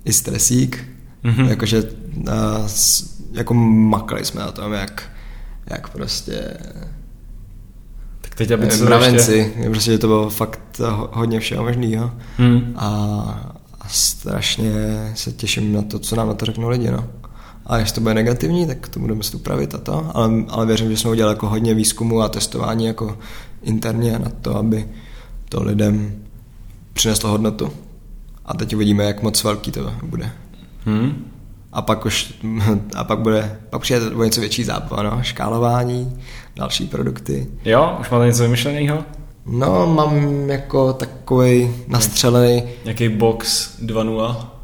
i 0.04 0.12
stresík, 0.12 0.84
Mhm. 1.22 1.34
mm-hmm. 1.34 1.48
jakože 1.48 1.82
a, 2.30 2.68
s- 2.68 3.16
jako 3.32 3.54
makali 3.54 4.24
jsme 4.24 4.40
na 4.40 4.52
tom, 4.52 4.72
jak, 4.72 5.02
jak 5.70 5.88
prostě 5.88 6.56
Tak 8.20 8.34
teď, 8.34 8.50
aby 8.50 8.66
to 8.66 8.84
mravenci, 8.84 9.32
ještě... 9.36 9.70
prostě 9.70 9.92
že 9.92 9.98
to 9.98 10.06
bylo 10.06 10.30
fakt 10.30 10.78
ho- 10.90 11.10
hodně 11.12 11.40
všeho 11.40 11.64
možného 11.64 12.10
Hmm. 12.38 12.72
a, 12.76 12.86
a 13.80 13.88
strašně 13.88 14.72
se 15.14 15.32
těším 15.32 15.72
na 15.72 15.82
to, 15.82 15.98
co 15.98 16.16
nám 16.16 16.28
na 16.28 16.34
to 16.34 16.44
řeknou 16.46 16.68
lidi, 16.68 16.90
no. 16.90 17.04
A 17.66 17.78
jestli 17.78 17.94
to 17.94 18.00
bude 18.00 18.14
negativní, 18.14 18.66
tak 18.66 18.88
to 18.88 19.00
budeme 19.00 19.22
si 19.22 19.36
upravit 19.36 19.74
a 19.74 19.78
to, 19.78 20.10
ale, 20.14 20.30
ale 20.48 20.66
věřím, 20.66 20.90
že 20.90 20.96
jsme 20.96 21.10
udělali 21.10 21.34
jako 21.34 21.48
hodně 21.48 21.74
výzkumu 21.74 22.20
a 22.20 22.28
testování 22.28 22.86
jako 22.86 23.18
interně 23.62 24.18
na 24.18 24.30
to, 24.40 24.56
aby 24.56 24.88
to 25.48 25.62
lidem 25.62 26.22
přineslo 26.92 27.30
hodnotu. 27.30 27.72
A 28.44 28.54
teď 28.54 28.74
uvidíme, 28.74 29.04
jak 29.04 29.22
moc 29.22 29.44
velký 29.44 29.72
to 29.72 29.92
bude. 30.02 30.30
Hmm. 30.84 31.24
A 31.72 31.82
pak 31.82 32.06
už, 32.06 32.34
a 32.94 33.04
pak 33.04 33.18
bude, 33.18 33.58
pak 33.70 33.82
přijde 33.82 34.10
o 34.10 34.24
něco 34.24 34.40
větší 34.40 34.64
zábava, 34.64 35.02
no, 35.02 35.22
škálování, 35.22 36.22
další 36.56 36.86
produkty. 36.86 37.46
Jo, 37.64 37.96
už 38.00 38.10
máte 38.10 38.26
něco 38.26 38.42
vymyšleného? 38.42 39.04
No, 39.46 39.86
mám 39.86 40.50
jako 40.50 40.92
takový 40.92 41.70
nastřelený, 41.88 42.62
Nějaký 42.84 43.08
box 43.08 43.70
2.0? 43.82 44.55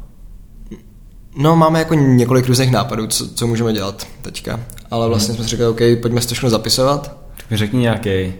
No, 1.35 1.55
máme 1.55 1.79
jako 1.79 1.93
několik 1.93 2.47
různých 2.47 2.71
nápadů, 2.71 3.07
co, 3.07 3.29
co 3.29 3.47
můžeme 3.47 3.73
dělat 3.73 4.07
teďka. 4.21 4.59
Ale 4.91 5.07
vlastně 5.07 5.35
jsme 5.35 5.43
si 5.43 5.49
řekli, 5.49 5.65
OK, 5.67 5.79
pojďme 6.01 6.21
si 6.21 6.27
to 6.27 6.33
všechno 6.33 6.49
zapisovat. 6.49 7.17
Tak 7.37 7.51
mi 7.51 7.57
řekni 7.57 7.79
nějaký. 7.79 8.33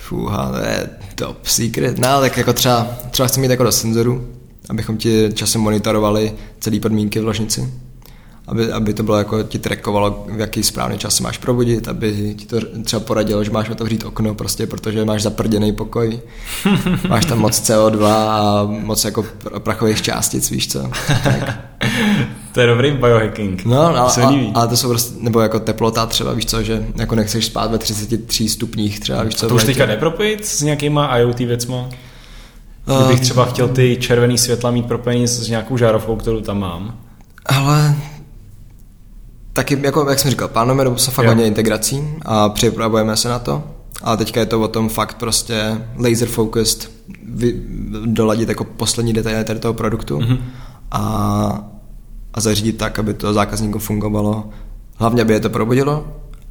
Fúha, 0.00 0.50
to 0.50 0.56
je 0.56 0.90
top 1.14 1.46
secret. 1.46 1.98
No, 1.98 2.20
tak 2.20 2.36
jako 2.36 2.52
třeba, 2.52 2.86
třeba 3.10 3.28
chceme 3.28 3.42
mít 3.42 3.50
jako 3.50 3.62
do 3.62 3.72
senzoru, 3.72 4.28
abychom 4.68 4.96
ti 4.96 5.30
časem 5.34 5.60
monitorovali 5.60 6.32
celý 6.60 6.80
podmínky 6.80 7.20
v 7.20 7.24
ložnici. 7.24 7.72
Aby, 8.46 8.72
aby 8.72 8.94
to 8.94 9.02
bylo 9.02 9.16
jako 9.16 9.42
ti 9.42 9.58
trackovalo, 9.58 10.26
v 10.28 10.40
jaký 10.40 10.62
správný 10.62 10.98
čas 10.98 11.16
se 11.16 11.22
máš 11.22 11.38
probudit, 11.38 11.88
aby 11.88 12.34
ti 12.38 12.46
to 12.46 12.56
třeba 12.84 13.00
poradilo, 13.00 13.44
že 13.44 13.50
máš 13.50 13.70
otevřít 13.70 14.04
okno, 14.04 14.34
prostě 14.34 14.66
protože 14.66 15.04
máš 15.04 15.22
zaprděný 15.22 15.72
pokoj. 15.72 16.20
Máš 17.08 17.24
tam 17.24 17.38
moc 17.38 17.60
CO2 17.60 18.06
a 18.06 18.64
moc 18.64 19.04
jako 19.04 19.22
pr- 19.22 19.58
prachových 19.58 20.02
částic, 20.02 20.50
víš 20.50 20.68
co. 20.68 20.90
Tak. 21.24 21.60
To 22.52 22.60
je 22.60 22.66
dobrý 22.66 22.90
biohacking. 22.90 23.64
No, 23.64 23.80
ale, 23.80 24.28
líbí. 24.28 24.52
ale 24.54 24.68
to 24.68 24.76
jsou 24.76 24.88
prostě, 24.88 25.14
nebo 25.20 25.40
jako 25.40 25.60
teplota 25.60 26.06
třeba, 26.06 26.32
víš 26.32 26.46
co, 26.46 26.62
že 26.62 26.86
jako 26.96 27.14
nechceš 27.14 27.46
spát 27.46 27.70
ve 27.70 27.78
33 27.78 28.48
stupních 28.48 29.00
třeba, 29.00 29.22
víš 29.22 29.34
co. 29.34 29.46
A 29.46 29.48
to 29.48 29.54
už 29.54 29.64
teďka 29.64 29.86
nepropojit 29.86 30.46
s 30.46 30.62
nějakýma 30.62 31.18
IoT 31.18 31.38
věcma? 31.38 31.88
Kdybych 32.98 33.20
třeba 33.20 33.44
chtěl 33.44 33.68
ty 33.68 33.96
červený 34.00 34.38
světla 34.38 34.70
mít 34.70 34.86
propojený 34.86 35.28
s 35.28 35.48
nějakou 35.48 35.76
žárovkou, 35.76 36.16
kterou 36.16 36.40
tam 36.40 36.58
mám. 36.58 36.94
Ale 37.46 37.94
taky, 39.54 39.78
jako, 39.82 40.10
jak 40.10 40.18
jsem 40.18 40.30
říkal, 40.30 40.48
plánujeme 40.48 40.84
do 40.84 40.94
fakt 40.94 41.26
hodně 41.26 41.46
integrací 41.46 42.04
a 42.22 42.48
připravujeme 42.48 43.16
se 43.16 43.28
na 43.28 43.38
to. 43.38 43.62
A 44.02 44.16
teďka 44.16 44.40
je 44.40 44.46
to 44.46 44.60
o 44.60 44.68
tom 44.68 44.88
fakt 44.88 45.14
prostě 45.18 45.80
laser 45.96 46.28
focused, 46.28 46.90
vy, 47.28 47.62
doladit 48.04 48.48
jako 48.48 48.64
poslední 48.64 49.12
detaily 49.12 49.44
tady 49.44 49.60
toho 49.60 49.74
produktu 49.74 50.18
mm-hmm. 50.18 50.38
a, 50.90 51.70
a 52.34 52.40
zařídit 52.40 52.72
tak, 52.72 52.98
aby 52.98 53.14
to 53.14 53.32
zákazníkům 53.32 53.80
fungovalo. 53.80 54.48
Hlavně, 54.96 55.22
aby 55.22 55.32
je 55.32 55.40
to 55.40 55.50
probudilo 55.50 56.06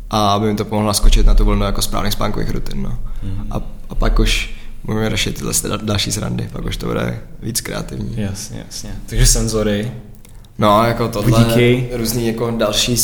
a 0.10 0.34
aby 0.34 0.48
mi 0.48 0.56
to 0.56 0.66
pomohlo 0.66 0.94
skočit 0.94 1.26
na 1.26 1.34
tu 1.34 1.46
vlnu 1.46 1.66
jako 1.66 1.82
správných 1.82 2.14
spánkových 2.14 2.52
rutin. 2.52 2.82
No. 2.82 2.90
Mm-hmm. 2.90 3.48
A, 3.52 3.62
a 3.90 3.96
pak 3.96 4.20
už 4.20 4.56
můžeme 4.84 5.10
řešit 5.10 5.44
další 5.82 6.12
srandy, 6.12 6.50
pak 6.52 6.66
už 6.66 6.78
to 6.78 6.86
bude 6.86 7.22
víc 7.42 7.62
kreativní. 7.62 8.14
Jasně, 8.18 8.64
jasně. 8.66 8.96
Takže 9.06 9.26
senzory, 9.26 9.92
No, 10.58 10.84
jako 10.86 11.08
tohle, 11.08 11.40
Budíky. 11.44 11.90
různý 11.94 12.28
jako 12.28 12.52
další 12.52 12.96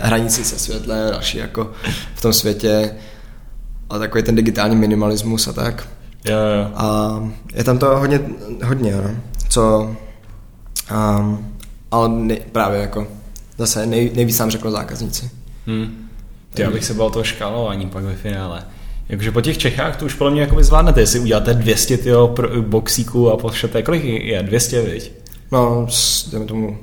hranici 0.00 0.44
se 0.44 0.58
světlem, 0.58 1.10
další 1.10 1.38
jako 1.38 1.70
v 2.14 2.22
tom 2.22 2.32
světě 2.32 2.90
a 3.90 3.98
takový 3.98 4.22
ten 4.22 4.34
digitální 4.34 4.76
minimalismus 4.76 5.48
a 5.48 5.52
tak. 5.52 5.88
Jo, 6.24 6.36
jo. 6.36 6.70
A 6.74 7.18
je 7.54 7.64
tam 7.64 7.78
to 7.78 7.98
hodně, 7.98 8.20
hodně, 8.64 8.96
no. 8.96 9.10
Co, 9.48 9.96
um, 11.18 11.54
ale 11.90 12.08
ne, 12.08 12.36
právě 12.52 12.80
jako 12.80 13.06
zase 13.58 13.86
nej, 13.86 14.10
nejvíc 14.14 14.38
nám 14.38 14.50
řekl 14.50 14.70
zákazníci. 14.70 15.30
Hmm. 15.66 16.08
Ty, 16.54 16.62
já 16.62 16.70
bych 16.70 16.84
se 16.84 16.94
bál 16.94 17.10
toho 17.10 17.24
škálování 17.24 17.86
pak 17.86 18.04
ve 18.04 18.14
finále. 18.14 18.64
Jakože 19.08 19.32
po 19.32 19.40
těch 19.40 19.58
Čechách 19.58 19.96
to 19.96 20.04
už 20.04 20.14
podle 20.14 20.30
mě 20.30 20.40
jako 20.40 20.62
zvládnete, 20.62 21.00
jestli 21.00 21.20
uděláte 21.20 21.54
200 21.54 21.98
tyjo, 21.98 22.34
boxíků 22.60 23.30
a 23.30 23.36
pošlete, 23.36 23.82
kolik 23.82 24.04
je? 24.04 24.42
200, 24.42 24.82
viď? 24.82 25.12
No, 25.52 25.86
jdeme 26.32 26.44
tomu 26.44 26.78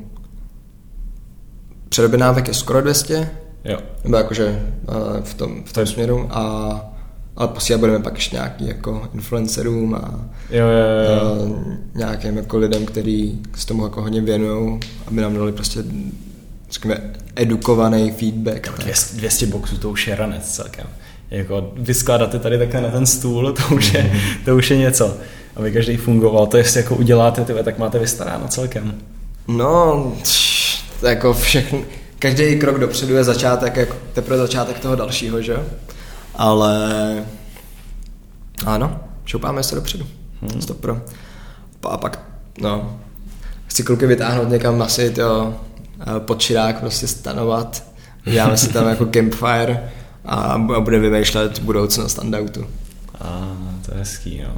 předobjednávek 1.90 2.48
je 2.48 2.54
skoro 2.54 2.82
200, 2.82 3.30
jo. 3.66 3.78
nebo 4.04 4.16
jakože 4.18 4.74
v 5.24 5.34
tom, 5.34 5.64
v 5.64 5.74
tom 5.74 5.86
směru 5.86 6.28
a 6.32 6.94
ale 7.36 7.48
posílat 7.48 7.80
budeme 7.80 8.00
pak 8.00 8.16
ještě 8.16 8.36
nějaký 8.36 8.68
jako 8.68 9.08
influencerům 9.14 9.96
a, 9.96 10.20
jo, 10.50 10.66
jo, 10.68 11.16
jo. 11.16 11.56
a 11.96 11.98
nějakým 11.98 12.38
jako 12.38 12.58
lidem, 12.58 12.86
kteří 12.86 13.42
se 13.56 13.68
tomu 13.68 13.84
jako 13.84 14.02
hodně 14.02 14.22
věnují, 14.22 14.80
aby 15.08 15.22
nám 15.22 15.34
dali 15.34 15.52
prostě 15.52 15.84
řekněme, 16.72 17.14
edukovaný 17.36 18.12
feedback. 18.12 18.80
200, 18.80 19.18
200 19.18 19.46
boxů 19.46 19.78
to 19.78 19.90
už 19.90 20.08
je 20.08 20.16
ranec 20.16 20.52
celkem. 20.52 20.88
Jako 21.32 21.72
vyskládáte 21.78 22.40
tady 22.40 22.58
takhle 22.58 22.82
na 22.82 22.90
ten 22.90 23.06
stůl, 23.06 23.54
to 23.54 23.76
už 23.76 23.94
je, 23.94 24.14
to 24.46 24.56
už 24.56 24.72
je 24.72 24.78
něco. 24.78 25.18
Aby 25.56 25.72
každý 25.72 25.98
fungoval. 25.98 26.48
To 26.48 26.58
jestli 26.58 26.80
jako 26.80 26.96
uděláte, 26.96 27.46
tyhle, 27.46 27.64
tak 27.64 27.78
máte 27.78 28.00
vystaráno 28.00 28.48
celkem. 28.48 28.94
No, 29.48 30.14
to 31.00 31.08
jako 31.08 31.34
všechno, 31.34 31.80
každý 32.20 32.60
krok 32.60 32.80
dopředu 32.80 33.16
je 33.16 33.24
začátek, 33.24 33.76
jako 33.76 33.96
teprve 34.14 34.38
začátek 34.38 34.80
toho 34.80 34.96
dalšího, 34.96 35.42
že 35.42 35.58
Ale 36.36 37.26
ano, 38.66 39.00
šoupáme 39.26 39.64
se 39.64 39.76
dopředu. 39.76 40.06
Hmm. 40.42 40.62
Stop 40.62 40.78
pro. 40.78 41.02
A 41.90 41.98
pak, 41.98 42.20
no, 42.62 43.00
chci 43.68 43.84
kluky 43.84 44.06
vytáhnout 44.06 44.50
někam 44.50 44.82
asi, 44.82 45.14
jo, 45.18 45.56
pod 46.20 46.42
širák 46.42 46.80
prostě 46.80 47.08
stanovat. 47.08 47.84
Děláme 48.26 48.58
si 48.58 48.74
tam 48.74 48.88
jako 48.88 49.06
campfire 49.14 49.92
a 50.26 50.58
bude 50.80 51.00
vymýšlet 51.00 51.60
budoucnost 51.60 52.20
Undoutu. 52.24 52.66
A 53.20 53.58
to 53.86 53.94
je 53.94 54.00
hezký, 54.00 54.38
jo. 54.38 54.56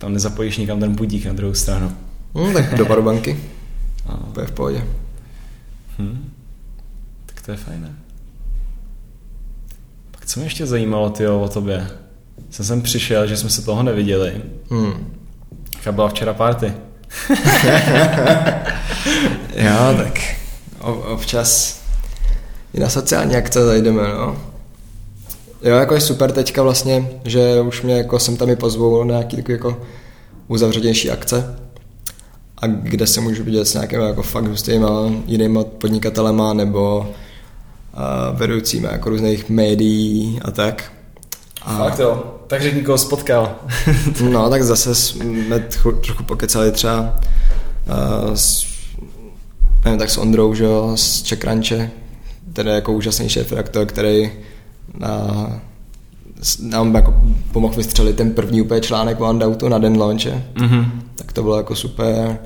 Tam 0.00 0.12
nezapojíš 0.12 0.56
nikam 0.56 0.80
ten 0.80 0.94
budík 0.94 1.26
na 1.26 1.32
druhou 1.32 1.54
stranu. 1.54 1.92
Hmm, 2.34 2.52
tak 2.52 2.74
do 2.74 2.84
barobanky. 2.84 3.40
To 4.32 4.40
je 4.40 4.46
v 4.46 4.52
pohodě. 4.52 4.84
Hmm. 5.98 6.32
Tak 7.26 7.42
to 7.42 7.50
je 7.50 7.56
fajné. 7.56 7.92
Pak 10.10 10.26
co 10.26 10.40
mě 10.40 10.46
ještě 10.46 10.66
zajímalo, 10.66 11.10
ty 11.10 11.26
o 11.26 11.48
tobě? 11.48 11.90
Jsem 12.50 12.64
sem 12.64 12.82
přišel, 12.82 13.26
že 13.26 13.36
jsme 13.36 13.50
se 13.50 13.62
toho 13.62 13.82
neviděli. 13.82 14.42
Hmm. 14.70 15.14
Jaká 15.76 15.92
byla 15.92 16.08
včera 16.08 16.34
party? 16.34 16.72
jo, 19.56 19.94
tak 19.96 20.20
občas 21.12 21.80
i 22.74 22.80
na 22.80 22.88
sociální 22.88 23.36
akce 23.36 23.64
zajdeme, 23.64 24.02
no. 24.02 24.36
Jo, 25.62 25.76
jako 25.76 25.94
je 25.94 26.00
super 26.00 26.32
teďka 26.32 26.62
vlastně, 26.62 27.10
že 27.24 27.60
už 27.60 27.82
mě 27.82 27.96
jako 27.96 28.18
sem 28.18 28.36
tam 28.36 28.50
i 28.50 28.56
pozvou 28.56 29.04
na 29.04 29.14
nějaký 29.14 29.36
takový 29.36 29.52
jako 29.52 29.80
uzavřenější 30.48 31.10
akce 31.10 31.56
a 32.62 32.66
kde 32.66 33.06
se 33.06 33.20
můžu 33.20 33.44
vidět 33.44 33.64
s 33.64 33.74
nějakými 33.74 34.04
jako 34.04 34.22
fakt 34.22 34.46
hustýma 34.46 34.88
jinými 35.26 35.58
podnikatelema 35.64 36.52
nebo 36.52 36.98
uh, 36.98 38.38
vedoucími 38.38 38.88
jako 38.92 39.10
různých 39.10 39.48
médií 39.48 40.40
a 40.44 40.50
tak. 40.50 40.92
A... 41.62 41.78
Fakt 41.78 41.98
jo, 41.98 42.34
takže 42.46 42.70
někoho 42.70 42.98
spotkal. 42.98 43.56
no, 44.30 44.50
tak 44.50 44.62
zase 44.62 44.94
jsme 44.94 45.60
trochu 46.02 46.24
pokecali 46.24 46.72
třeba 46.72 47.00
uh, 47.00 48.34
s, 48.34 48.66
nevím, 49.84 49.98
tak 49.98 50.10
s 50.10 50.18
Ondrou, 50.18 50.54
že 50.54 50.64
jo, 50.64 50.92
z 50.94 51.22
Čekranče, 51.22 51.90
tedy 52.52 52.70
jako 52.70 52.92
úžasný 52.92 53.28
šéf 53.28 53.52
redaktor, 53.52 53.86
který 53.86 54.32
uh, 55.02 55.52
nám 56.62 56.94
jako 56.94 57.14
pomohl 57.52 57.74
vystřelit 57.74 58.16
ten 58.16 58.30
první 58.30 58.62
úplně 58.62 58.80
článek 58.80 59.20
o 59.20 59.24
Andautu 59.24 59.68
na 59.68 59.78
den 59.78 59.98
launche. 59.98 60.44
Mm-hmm. 60.54 60.90
Tak 61.16 61.32
to 61.32 61.42
bylo 61.42 61.56
jako 61.56 61.74
super. 61.74 62.38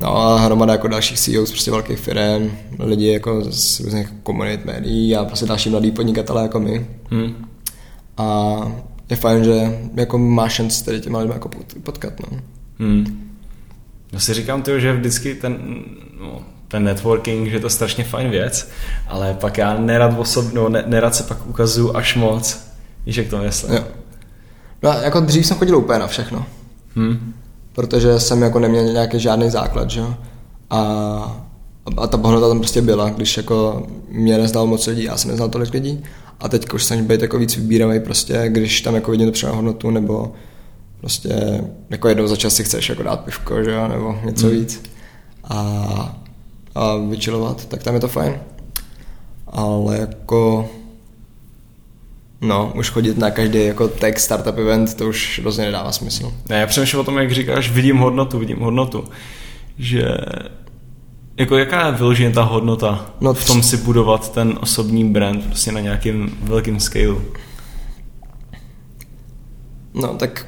No 0.00 0.16
a 0.16 0.38
hromada 0.40 0.72
jako 0.72 0.88
dalších 0.88 1.18
CEO 1.18 1.46
z 1.46 1.50
prostě 1.50 1.70
velkých 1.70 1.98
firm, 1.98 2.50
lidi 2.78 3.06
jako 3.06 3.44
z 3.52 3.80
různých 3.80 4.12
komunit, 4.22 4.64
médií 4.64 5.16
a 5.16 5.24
prostě 5.24 5.46
další 5.46 5.70
mladí 5.70 5.90
podnikatelé 5.90 6.42
jako 6.42 6.60
my. 6.60 6.86
Mm. 7.10 7.46
A 8.16 8.56
je 9.10 9.16
fajn, 9.16 9.44
že 9.44 9.78
jako 9.94 10.18
máš 10.18 10.52
šanci 10.52 10.84
tady 10.84 11.00
těma 11.00 11.18
lidmi 11.18 11.34
jako 11.34 11.50
potkat. 11.82 12.12
No. 12.20 12.38
Hmm. 12.78 13.30
No 14.12 14.20
si 14.20 14.34
říkám, 14.34 14.62
tyjo, 14.62 14.78
že 14.78 14.92
vždycky 14.92 15.34
ten, 15.34 15.58
no, 16.20 16.40
ten 16.70 16.84
networking, 16.84 17.48
že 17.48 17.56
je 17.56 17.60
to 17.60 17.70
strašně 17.70 18.04
fajn 18.04 18.30
věc, 18.30 18.68
ale 19.08 19.34
pak 19.40 19.58
já 19.58 19.78
nerad 19.78 20.18
osobno, 20.18 20.68
ne, 20.68 20.84
nerad 20.86 21.14
se 21.14 21.22
pak 21.22 21.46
ukazuju 21.46 21.96
až 21.96 22.16
moc. 22.16 22.60
Víš, 23.06 23.16
jak 23.16 23.26
to 23.26 23.38
myslím? 23.38 23.74
Jo. 23.74 23.84
No 24.82 24.90
jako 24.90 25.20
dřív 25.20 25.46
jsem 25.46 25.56
chodil 25.56 25.76
úplně 25.76 25.98
na 25.98 26.06
všechno. 26.06 26.46
Hmm. 26.96 27.34
Protože 27.72 28.20
jsem 28.20 28.42
jako 28.42 28.58
neměl 28.58 28.84
nějaký 28.84 29.20
žádný 29.20 29.50
základ, 29.50 29.90
že 29.90 30.02
A, 30.70 30.80
a 31.96 32.06
ta 32.06 32.16
hodnota 32.16 32.48
tam 32.48 32.58
prostě 32.58 32.82
byla, 32.82 33.08
když 33.08 33.36
jako 33.36 33.86
mě 34.08 34.38
neznal 34.38 34.66
moc 34.66 34.86
lidí, 34.86 35.04
já 35.04 35.16
jsem 35.16 35.30
neznal 35.30 35.48
tolik 35.48 35.72
lidí. 35.72 36.04
A 36.40 36.48
teď 36.48 36.72
už 36.72 36.84
jsem 36.84 37.06
být 37.06 37.22
jako 37.22 37.38
víc 37.38 37.56
vybíravý 37.56 38.00
prostě, 38.00 38.44
když 38.48 38.80
tam 38.80 38.94
jako 38.94 39.10
vidím 39.10 39.26
tu 39.26 39.32
přidanou 39.32 39.56
hodnotu, 39.56 39.90
nebo 39.90 40.32
prostě 41.00 41.64
jako 41.90 42.08
jednou 42.08 42.26
za 42.26 42.36
čas 42.36 42.54
si 42.54 42.64
chceš 42.64 42.88
jako 42.88 43.02
dát 43.02 43.20
pivko, 43.20 43.64
že 43.64 43.70
jo, 43.70 43.88
nebo 43.88 44.18
něco 44.24 44.46
hmm. 44.46 44.56
víc. 44.56 44.82
A, 45.44 46.19
a 46.74 46.96
vyčilovat, 46.96 47.66
tak 47.66 47.82
tam 47.82 47.94
je 47.94 48.00
to 48.00 48.08
fajn. 48.08 48.40
Ale 49.46 49.98
jako 49.98 50.70
No, 52.42 52.72
už 52.76 52.90
chodit 52.90 53.18
na 53.18 53.30
každý 53.30 53.64
jako 53.64 53.88
tech 53.88 54.18
startup 54.18 54.58
event, 54.58 54.94
to 54.94 55.08
už 55.08 55.40
rozhodně 55.44 55.66
nedává 55.66 55.92
smysl. 55.92 56.32
Ne, 56.48 56.60
já 56.60 56.66
přemýšlím 56.66 57.00
o 57.00 57.04
tom, 57.04 57.18
jak 57.18 57.32
říkáš, 57.32 57.70
vidím 57.70 57.96
hodnotu, 57.96 58.38
vidím 58.38 58.58
hodnotu. 58.58 59.04
Že 59.78 60.04
jako 61.36 61.56
jaká 61.56 61.86
je 61.86 61.92
vyloženě 61.92 62.30
ta 62.30 62.42
hodnota 62.42 63.10
no, 63.20 63.34
v 63.34 63.46
tom 63.46 63.62
si 63.62 63.76
budovat 63.76 64.32
ten 64.32 64.58
osobní 64.60 65.04
brand 65.04 65.46
prostě 65.46 65.72
na 65.72 65.80
nějakým 65.80 66.38
velkým 66.42 66.80
scale? 66.80 67.16
No 69.94 70.08
tak 70.08 70.46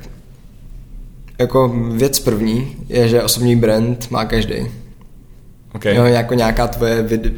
jako 1.39 1.69
věc 1.93 2.19
první 2.19 2.77
je, 2.89 3.09
že 3.09 3.23
osobní 3.23 3.57
brand 3.57 4.11
má 4.11 4.25
každý. 4.25 4.55
Okay. 5.75 5.97
Jo, 5.97 6.05
jako 6.05 6.35
nějaká 6.35 6.69
tvoje 6.69 7.03
vid- 7.03 7.33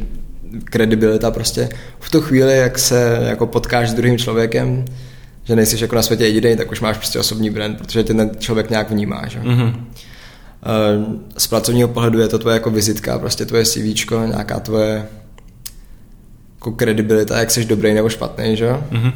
kredibilita 0.64 1.30
prostě 1.30 1.68
v 2.00 2.10
tu 2.10 2.20
chvíli, 2.20 2.56
jak 2.56 2.78
se 2.78 3.18
jako 3.22 3.46
potkáš 3.46 3.90
s 3.90 3.94
druhým 3.94 4.18
člověkem, 4.18 4.84
že 5.44 5.56
nejsi 5.56 5.82
jako 5.82 5.96
na 5.96 6.02
světě 6.02 6.24
jediný, 6.24 6.56
tak 6.56 6.72
už 6.72 6.80
máš 6.80 6.96
prostě 6.96 7.18
osobní 7.18 7.50
brand, 7.50 7.78
protože 7.78 8.04
tě 8.04 8.14
ten 8.14 8.30
člověk 8.38 8.70
nějak 8.70 8.90
vnímá. 8.90 9.28
Že? 9.28 9.40
Mm-hmm. 9.40 9.74
Z 11.38 11.46
pracovního 11.46 11.88
pohledu 11.88 12.20
je 12.20 12.28
to 12.28 12.38
tvoje 12.38 12.54
jako 12.54 12.70
vizitka, 12.70 13.18
prostě 13.18 13.46
tvoje 13.46 13.64
CV, 13.64 14.10
nějaká 14.26 14.60
tvoje 14.60 15.06
jako 16.54 16.72
kredibilita, 16.72 17.38
jak 17.38 17.50
jsi 17.50 17.64
dobrý 17.64 17.94
nebo 17.94 18.08
špatný, 18.08 18.56
že? 18.56 18.70
Mm-hmm. 18.70 19.12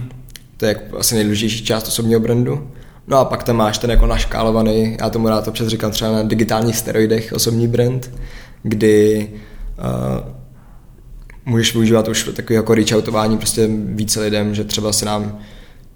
To 0.57 0.67
je 0.67 0.69
jako 0.69 0.99
asi 0.99 1.15
nejdůležitější 1.15 1.65
část 1.65 1.89
osobního 1.89 2.21
brandu. 2.21 2.71
No 3.07 3.17
a 3.17 3.25
pak 3.25 3.43
tam 3.43 3.57
máš 3.57 3.79
ten 3.79 3.91
jako 3.91 4.07
naškálovaný, 4.07 4.97
já 5.01 5.11
tomu 5.11 5.29
rád 5.29 5.49
občas 5.49 5.69
říkám 5.69 5.91
třeba 5.91 6.13
na 6.13 6.23
digitálních 6.23 6.77
steroidech 6.77 7.33
osobní 7.33 7.69
brand, 7.69 8.11
kdy 8.63 9.29
uh, 9.79 10.35
můžeš 11.45 11.73
využívat 11.73 12.09
už 12.09 12.31
takový 12.37 12.55
jako 12.55 12.75
reach 12.75 12.93
outování 12.93 13.37
prostě 13.37 13.69
více 13.71 14.21
lidem, 14.21 14.55
že 14.55 14.65
třeba 14.65 14.93
se 14.93 15.07
nám, 15.07 15.39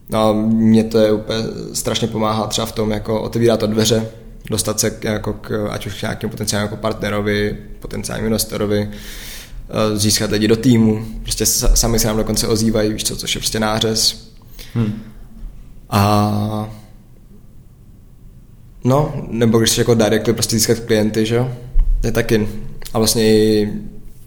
no 0.09 0.35
mě 0.35 0.85
to 0.85 0.99
je 0.99 1.13
úplně 1.13 1.39
strašně 1.73 2.09
pomáhá 2.09 2.47
třeba 2.47 2.67
v 2.67 2.73
tom 2.73 2.91
jako 2.91 3.23
otevírat 3.23 3.61
to 3.61 3.67
dveře 3.67 4.07
dostat 4.51 4.81
se 4.81 4.91
k, 4.91 5.05
jako 5.05 5.33
k, 5.33 5.69
ať 5.71 5.87
už 5.87 5.99
k 5.99 6.03
nějakému 6.03 6.31
potenciálnímu 6.31 6.67
jako 6.67 6.83
partnerovi, 6.83 7.57
potenciálnímu 7.81 8.27
investorovi, 8.27 8.91
eh, 8.91 9.97
získat 9.97 10.31
lidi 10.31 10.49
do 10.49 10.57
týmu, 10.57 11.07
prostě 11.23 11.47
sami 11.47 11.99
se 11.99 12.07
nám 12.07 12.17
dokonce 12.17 12.49
ozývají, 12.49 12.93
víš 12.93 13.05
co, 13.05 13.17
což 13.17 13.35
je 13.35 13.39
prostě 13.39 13.61
nářez. 13.61 14.33
Hmm. 14.75 15.03
A 15.91 16.71
no, 18.85 19.27
nebo 19.31 19.59
když 19.59 19.79
jako 19.79 19.95
directly 19.95 20.33
prostě 20.33 20.57
získat 20.57 20.79
klienty, 20.79 21.27
že 21.27 21.35
jo, 21.35 21.53
je 22.05 22.13
taky. 22.13 22.49
A 22.95 22.99
vlastně 22.99 23.25
i, 23.25 23.73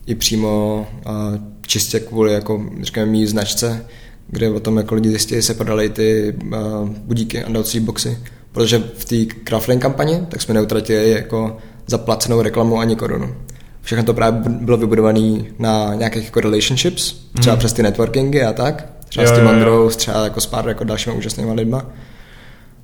i 0.05 0.15
přímo 0.15 0.88
a 1.05 1.32
čistě 1.67 1.99
kvůli 1.99 2.34
jako, 2.34 2.65
říkáme, 2.82 3.05
mý 3.05 3.28
značce, 3.28 3.86
kde 4.28 4.49
o 4.49 4.59
tom 4.59 4.78
jako 4.78 4.95
lidi 4.95 5.09
zjistili, 5.09 5.41
se 5.41 5.53
prodali 5.53 5.89
ty 5.89 6.34
uh, 6.43 6.89
budíky 6.89 7.43
a 7.43 7.63
boxy, 7.80 8.17
protože 8.51 8.84
v 8.97 9.05
té 9.05 9.36
crowdfunding 9.43 9.82
kampani 9.82 10.19
tak 10.30 10.41
jsme 10.41 10.53
neutratili 10.53 11.11
jako 11.11 11.57
zaplacenou 11.88 12.41
reklamu 12.41 12.80
ani 12.80 12.95
korunu. 12.95 13.36
Všechno 13.82 14.03
to 14.03 14.13
právě 14.13 14.41
bylo 14.49 14.78
vybudované 14.78 15.43
na 15.59 15.93
nějakých 15.93 16.26
jako 16.26 16.39
relationships, 16.39 17.13
třeba 17.39 17.53
hmm. 17.53 17.59
přes 17.59 17.73
ty 17.73 17.84
networkingy 17.84 18.43
a 18.43 18.53
tak, 18.53 18.89
třeba 19.09 19.26
jo, 19.26 19.34
s 19.34 19.38
tím 19.38 19.47
Androu, 19.47 19.89
třeba 19.89 20.23
jako 20.23 20.41
s 20.41 20.45
pár 20.45 20.67
jako 20.67 20.84
dalšíma 20.84 21.15
úžasnýma 21.15 21.53
lidma. 21.53 21.86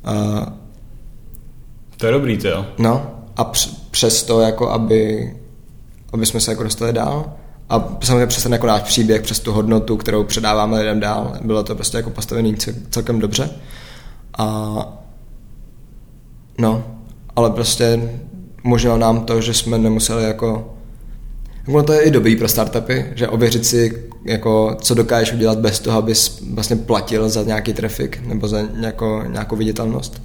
Uh, 0.07 0.45
to 1.97 2.05
je 2.05 2.11
dobrý, 2.11 2.37
to 2.37 2.47
jo. 2.47 2.65
No, 2.77 3.11
a 3.37 3.43
přes 3.91 4.23
to, 4.23 4.41
jako 4.41 4.69
aby, 4.69 5.33
aby 6.13 6.25
jsme 6.25 6.39
se 6.39 6.51
jako 6.51 6.63
dostali 6.63 6.93
dál. 6.93 7.33
A 7.69 7.97
samozřejmě 8.01 8.27
přes 8.27 8.43
ten 8.43 8.53
jako 8.53 8.67
náš 8.67 8.81
příběh, 8.81 9.21
přes 9.21 9.39
tu 9.39 9.51
hodnotu, 9.51 9.97
kterou 9.97 10.23
předáváme 10.23 10.79
lidem 10.79 10.99
dál, 10.99 11.33
bylo 11.41 11.63
to 11.63 11.75
prostě 11.75 11.97
jako 11.97 12.09
postavený 12.09 12.55
celkem 12.89 13.19
dobře. 13.19 13.49
A 14.37 14.97
no, 16.57 16.83
ale 17.35 17.49
prostě 17.49 18.09
možná 18.63 18.97
nám 18.97 19.25
to, 19.25 19.41
že 19.41 19.53
jsme 19.53 19.77
nemuseli 19.77 20.23
jako 20.23 20.75
Ono 21.67 21.83
to 21.83 21.93
je 21.93 22.01
i 22.01 22.11
dobrý 22.11 22.35
pro 22.35 22.47
startupy, 22.47 23.05
že 23.15 23.27
ověřit 23.27 23.65
si, 23.65 24.03
jako, 24.25 24.77
co 24.81 24.93
dokážeš 24.93 25.33
udělat 25.33 25.57
bez 25.57 25.79
toho, 25.79 25.97
abys 25.97 26.41
vlastně 26.53 26.75
platil 26.75 27.29
za 27.29 27.43
nějaký 27.43 27.73
trafik 27.73 28.21
nebo 28.25 28.47
za 28.47 28.61
nějakou, 28.61 29.21
nějakou 29.21 29.55
viditelnost. 29.55 30.21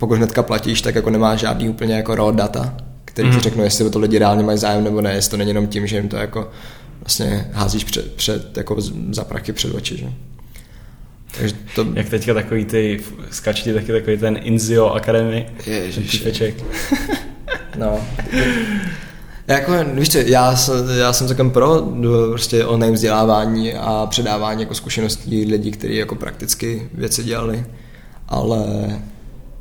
Pokud 0.00 0.16
hnedka 0.16 0.42
platíš, 0.42 0.82
tak 0.82 0.94
jako 0.94 1.10
nemáš 1.10 1.40
žádný 1.40 1.68
úplně 1.68 1.94
jako 1.94 2.14
raw 2.14 2.34
data, 2.34 2.74
který 3.04 3.28
mm. 3.28 3.32
ti 3.32 3.36
mhm. 3.36 3.42
řeknou, 3.42 3.64
jestli 3.64 3.90
to 3.90 3.98
lidi 3.98 4.18
reálně 4.18 4.42
mají 4.42 4.58
zájem 4.58 4.84
nebo 4.84 5.00
ne, 5.00 5.14
jestli 5.14 5.30
to 5.30 5.36
není 5.36 5.50
jenom 5.50 5.66
tím, 5.66 5.86
že 5.86 5.96
jim 5.96 6.08
to 6.08 6.16
jako 6.16 6.50
vlastně 7.00 7.50
házíš 7.52 7.84
před, 7.84 8.14
před 8.14 8.56
jako 8.56 8.76
za 9.10 9.24
prachy 9.24 9.52
před 9.52 9.74
oči, 9.74 9.96
že? 9.96 10.06
Takže 11.38 11.54
to... 11.74 11.86
Jak 11.94 12.08
teďka 12.08 12.34
takový 12.34 12.64
ty, 12.64 13.00
skáče 13.30 13.62
ti 13.62 13.74
taky 13.74 13.92
takový 13.92 14.18
ten 14.18 14.38
Inzio 14.42 14.86
Academy, 14.86 15.46
Ježiši. 15.66 16.54
no. 17.78 18.00
Jako, 19.46 19.72
víš 19.94 20.08
co, 20.08 20.18
já, 20.18 20.56
já 20.98 21.12
jsem 21.12 21.26
celkem 21.26 21.50
pro 21.50 21.92
prostě 22.28 22.64
online 22.64 22.92
vzdělávání 22.92 23.74
a 23.74 24.06
předávání 24.10 24.62
jako 24.62 24.74
zkušeností 24.74 25.44
lidí, 25.44 25.70
kteří 25.70 25.96
jako 25.96 26.14
prakticky 26.14 26.88
věci 26.94 27.24
dělali, 27.24 27.64
ale 28.28 28.66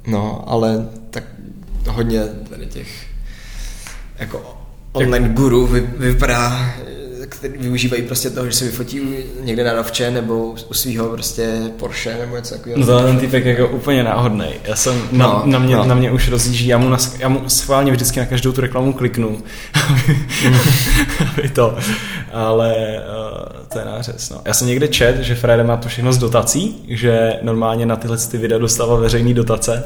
no, 0.07 0.43
ale 0.47 0.89
tak 1.09 1.23
hodně 1.87 2.25
tady 2.49 2.65
těch 2.65 3.07
jako 4.19 4.57
online 4.91 5.29
guru 5.29 5.67
vy, 5.67 5.81
vypadá 5.81 6.73
který 7.29 7.53
využívají 7.57 8.01
prostě 8.01 8.29
toho, 8.29 8.47
že 8.47 8.53
se 8.53 8.65
vyfotí 8.65 9.01
někde 9.41 9.63
na 9.63 9.73
rovče 9.73 10.11
nebo 10.11 10.55
u 10.69 10.73
svého 10.73 11.09
prostě 11.09 11.61
Porsche 11.77 12.17
nebo 12.19 12.35
něco 12.35 12.55
takového. 12.55 12.79
No 12.79 12.85
to 12.85 12.99
ten 12.99 13.19
typek 13.19 13.45
jako 13.45 13.67
úplně 13.67 14.03
náhodný. 14.03 14.45
Já 14.63 14.75
jsem, 14.75 15.01
na, 15.11 15.27
no, 15.27 15.41
na, 15.45 15.59
mě, 15.59 15.75
no. 15.75 15.85
na 15.85 15.95
mě 15.95 16.11
už 16.11 16.29
rozjíždí, 16.29 16.67
já 16.67 16.77
mu, 16.77 16.89
na, 16.89 16.97
já 17.19 17.29
mu 17.29 17.49
schválně 17.49 17.91
vždycky 17.91 18.19
na 18.19 18.25
každou 18.25 18.51
tu 18.51 18.61
reklamu 18.61 18.93
kliknu, 18.93 19.37
aby 21.37 21.49
to, 21.49 21.77
ale 22.31 22.75
uh, 22.75 23.67
to 23.73 23.79
je 23.79 23.85
nářez. 23.85 24.29
No. 24.29 24.41
Já 24.45 24.53
jsem 24.53 24.67
někde 24.67 24.87
čet, 24.87 25.19
že 25.19 25.35
Frede 25.35 25.63
má 25.63 25.77
to 25.77 25.89
všechno 25.89 26.13
z 26.13 26.17
dotací, 26.17 26.85
že 26.87 27.39
normálně 27.41 27.85
na 27.85 27.95
tyhle 27.95 28.17
ty 28.17 28.37
videa 28.37 28.57
dostával 28.57 28.97
veřejný 28.97 29.33
dotace, 29.33 29.83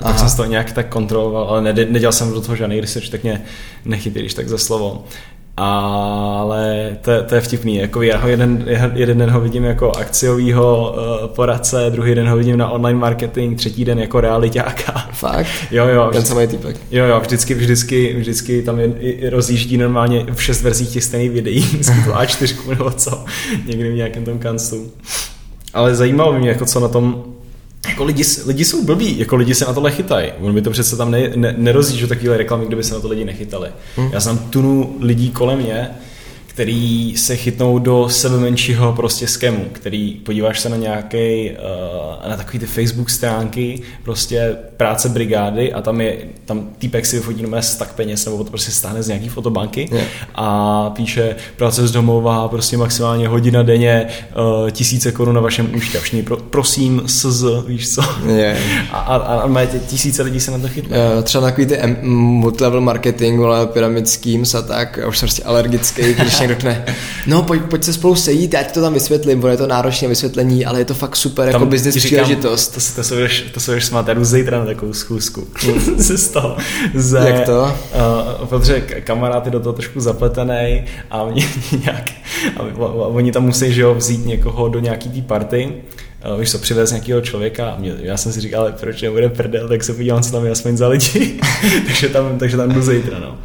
Aha. 0.00 0.12
tak 0.12 0.18
jsem 0.18 0.36
to 0.36 0.44
nějak 0.44 0.72
tak 0.72 0.88
kontroloval, 0.88 1.44
ale 1.44 1.62
nedělal 1.62 2.12
jsem 2.12 2.32
do 2.32 2.40
toho 2.40 2.56
žádný 2.56 2.80
research, 2.80 3.08
tak 3.08 3.22
mě 3.22 3.42
nechytí, 3.84 4.18
když 4.20 4.34
tak 4.34 4.48
za 4.48 4.58
slovo 4.58 5.04
ale 5.56 6.96
to, 7.00 7.22
to 7.22 7.34
je 7.34 7.40
vtipný. 7.40 7.76
Jako 7.76 8.02
já 8.02 8.18
ho 8.18 8.28
jeden, 8.28 8.64
jeden 8.94 9.18
den 9.18 9.30
ho 9.30 9.40
vidím 9.40 9.64
jako 9.64 9.92
akciovýho 9.92 10.96
uh, 10.96 11.28
poradce, 11.28 11.86
druhý 11.90 12.14
den 12.14 12.28
ho 12.28 12.36
vidím 12.36 12.56
na 12.56 12.70
online 12.70 12.98
marketing, 12.98 13.58
třetí 13.58 13.84
den 13.84 13.98
jako 13.98 14.20
realitáka. 14.20 15.08
Fakt? 15.12 15.46
Jo, 15.70 15.86
jo. 15.86 16.10
Ten 16.12 16.24
samý 16.24 16.46
typek. 16.46 16.76
Jo, 16.90 17.04
jo, 17.04 17.20
vždycky, 17.20 17.54
vždycky, 17.54 18.14
vždycky 18.18 18.62
tam 18.62 18.80
je, 18.80 18.94
rozjíždí 19.30 19.76
normálně 19.76 20.26
v 20.34 20.42
šest 20.42 20.62
verzích 20.62 20.88
těch 20.88 21.04
stejných 21.04 21.30
videí, 21.30 21.62
z 21.80 21.90
A4 21.90 22.68
nebo 22.68 22.90
co, 22.90 23.24
někdy 23.66 23.90
v 23.90 23.94
nějakém 23.94 24.24
tom 24.24 24.38
kanclu. 24.38 24.92
Ale 25.74 25.94
zajímalo 25.94 26.32
mě, 26.32 26.48
jako 26.48 26.66
co 26.66 26.80
na 26.80 26.88
tom 26.88 27.33
jako 27.88 28.04
lidi, 28.04 28.22
lidi 28.46 28.64
jsou 28.64 28.84
blbí, 28.84 29.18
jako 29.18 29.36
lidi 29.36 29.54
se 29.54 29.64
na 29.64 29.72
tohle 29.72 29.90
chytají. 29.90 30.32
On 30.40 30.54
by 30.54 30.62
to 30.62 30.70
přece 30.70 30.96
tam 30.96 31.10
ne, 31.10 31.30
ne, 31.36 31.54
nerozjíždí 31.58 32.06
takové 32.06 32.36
reklamy, 32.36 32.66
kdyby 32.66 32.84
se 32.84 32.94
na 32.94 33.00
to 33.00 33.08
lidi 33.08 33.24
nechytali. 33.24 33.68
Hmm. 33.96 34.10
Já 34.12 34.20
znám 34.20 34.38
tunu 34.38 34.96
lidí 35.00 35.30
kolem 35.30 35.58
mě, 35.58 35.90
který 36.54 37.16
se 37.16 37.36
chytnou 37.36 37.78
do 37.78 38.08
sebe 38.08 38.38
menšího 38.38 38.92
prostě 38.92 39.26
skemu, 39.26 39.64
který 39.72 40.14
podíváš 40.14 40.60
se 40.60 40.68
na 40.68 40.76
nějaký, 40.76 41.50
uh, 41.50 42.30
na 42.30 42.36
takový 42.36 42.58
ty 42.58 42.66
Facebook 42.66 43.10
stránky, 43.10 43.82
prostě 44.02 44.56
práce 44.76 45.08
brigády 45.08 45.72
a 45.72 45.82
tam 45.82 46.00
je, 46.00 46.16
tam 46.44 46.68
týpek 46.78 47.06
si 47.06 47.16
vyfotí 47.16 47.40
jenom 47.40 47.60
tak 47.78 47.92
peněz 47.92 48.24
nebo 48.24 48.44
to 48.44 48.50
prostě 48.50 48.70
stáhne 48.70 49.02
z 49.02 49.08
nějaký 49.08 49.28
fotobanky 49.28 49.88
yeah. 49.92 50.06
a 50.34 50.90
píše 50.90 51.36
práce 51.56 51.88
z 51.88 51.92
domova, 51.92 52.48
prostě 52.48 52.76
maximálně 52.76 53.28
hodina 53.28 53.62
denně, 53.62 54.06
uh, 54.36 54.70
tisíce 54.70 55.12
korun 55.12 55.34
na 55.34 55.40
vašem 55.40 55.74
účtě. 55.74 55.98
Všichni 55.98 56.22
pro, 56.22 56.36
prosím, 56.36 57.02
SZ, 57.06 57.44
víš 57.66 57.94
co? 57.94 58.02
Yeah. 58.26 58.58
A, 58.92 58.98
a, 58.98 59.16
a 59.16 59.46
má 59.46 59.66
tisíce 59.66 60.22
lidí 60.22 60.40
se 60.40 60.50
na 60.50 60.58
to 60.58 60.68
chytne. 60.68 60.96
Uh, 60.96 61.22
třeba 61.22 61.44
takový 61.44 61.66
ty 61.66 61.78
multilevel 62.02 62.80
marketing, 62.80 63.40
ale 63.40 63.66
pyramid 63.66 64.08
schemes 64.08 64.54
a 64.54 64.62
tak, 64.62 64.96
já 64.96 65.08
už 65.08 65.18
jsem 65.18 65.26
prostě 65.26 65.42
alergický, 65.42 66.02
když 66.14 66.34
někdo 66.48 66.54
řekne, 66.54 66.96
no 67.26 67.42
pojď, 67.42 67.62
pojď 67.62 67.84
se 67.84 67.92
spolu 67.92 68.14
sejít, 68.14 68.54
já 68.54 68.62
ti 68.62 68.72
to 68.72 68.80
tam 68.80 68.94
vysvětlím, 68.94 69.40
bude 69.40 69.56
to 69.56 69.66
náročné 69.66 70.08
vysvětlení, 70.08 70.66
ale 70.66 70.78
je 70.78 70.84
to 70.84 70.94
fakt 70.94 71.16
super 71.16 71.52
tam 71.52 71.60
jako 71.60 71.70
business 71.70 71.96
příležitost. 71.96 72.68
To, 72.68 72.96
to, 72.96 73.04
se 73.04 73.14
budeš, 73.14 73.44
to 73.54 73.60
se 73.60 73.70
budeš 73.70 73.84
smát, 73.84 74.08
já 74.08 74.14
jdu 74.14 74.24
zítra 74.24 74.58
na 74.58 74.66
takovou 74.66 74.92
schůzku. 74.92 75.46
se 76.00 76.18
z 76.18 76.28
toho. 76.28 76.56
Ze, 76.94 77.18
Jak 77.18 77.46
to? 77.46 77.62
Uh, 78.40 78.46
protože 78.46 78.80
kamarád 78.80 79.44
je 79.46 79.52
do 79.52 79.60
toho 79.60 79.72
trošku 79.72 80.00
zapletený 80.00 80.84
a 81.10 81.24
mě 81.24 81.46
nějak, 81.84 82.10
a 82.56 82.62
oni 82.88 83.32
tam 83.32 83.44
musí 83.44 83.72
že 83.72 83.82
jo, 83.82 83.94
vzít 83.94 84.26
někoho 84.26 84.68
do 84.68 84.80
nějaký 84.80 85.08
té 85.08 85.22
party, 85.22 85.72
uh, 86.32 86.40
víš 86.40 86.50
co, 86.50 86.58
přivez 86.58 86.90
nějakého 86.90 87.20
člověka 87.20 87.70
a 87.70 87.78
mě, 87.78 87.94
já 87.98 88.16
jsem 88.16 88.32
si 88.32 88.40
říkal, 88.40 88.60
ale 88.60 88.72
proč 88.72 89.02
nebude 89.02 89.28
prdel, 89.28 89.68
tak 89.68 89.84
se 89.84 89.94
podívám, 89.94 90.22
co 90.22 90.32
tam 90.32 90.44
je 90.44 90.50
aspoň 90.50 90.76
za 90.76 90.88
lidi. 90.88 91.40
takže, 91.86 92.08
tam, 92.08 92.38
takže 92.38 92.56
tam 92.56 92.72
jdu 92.72 92.82
zítra, 92.82 93.18
no 93.18 93.38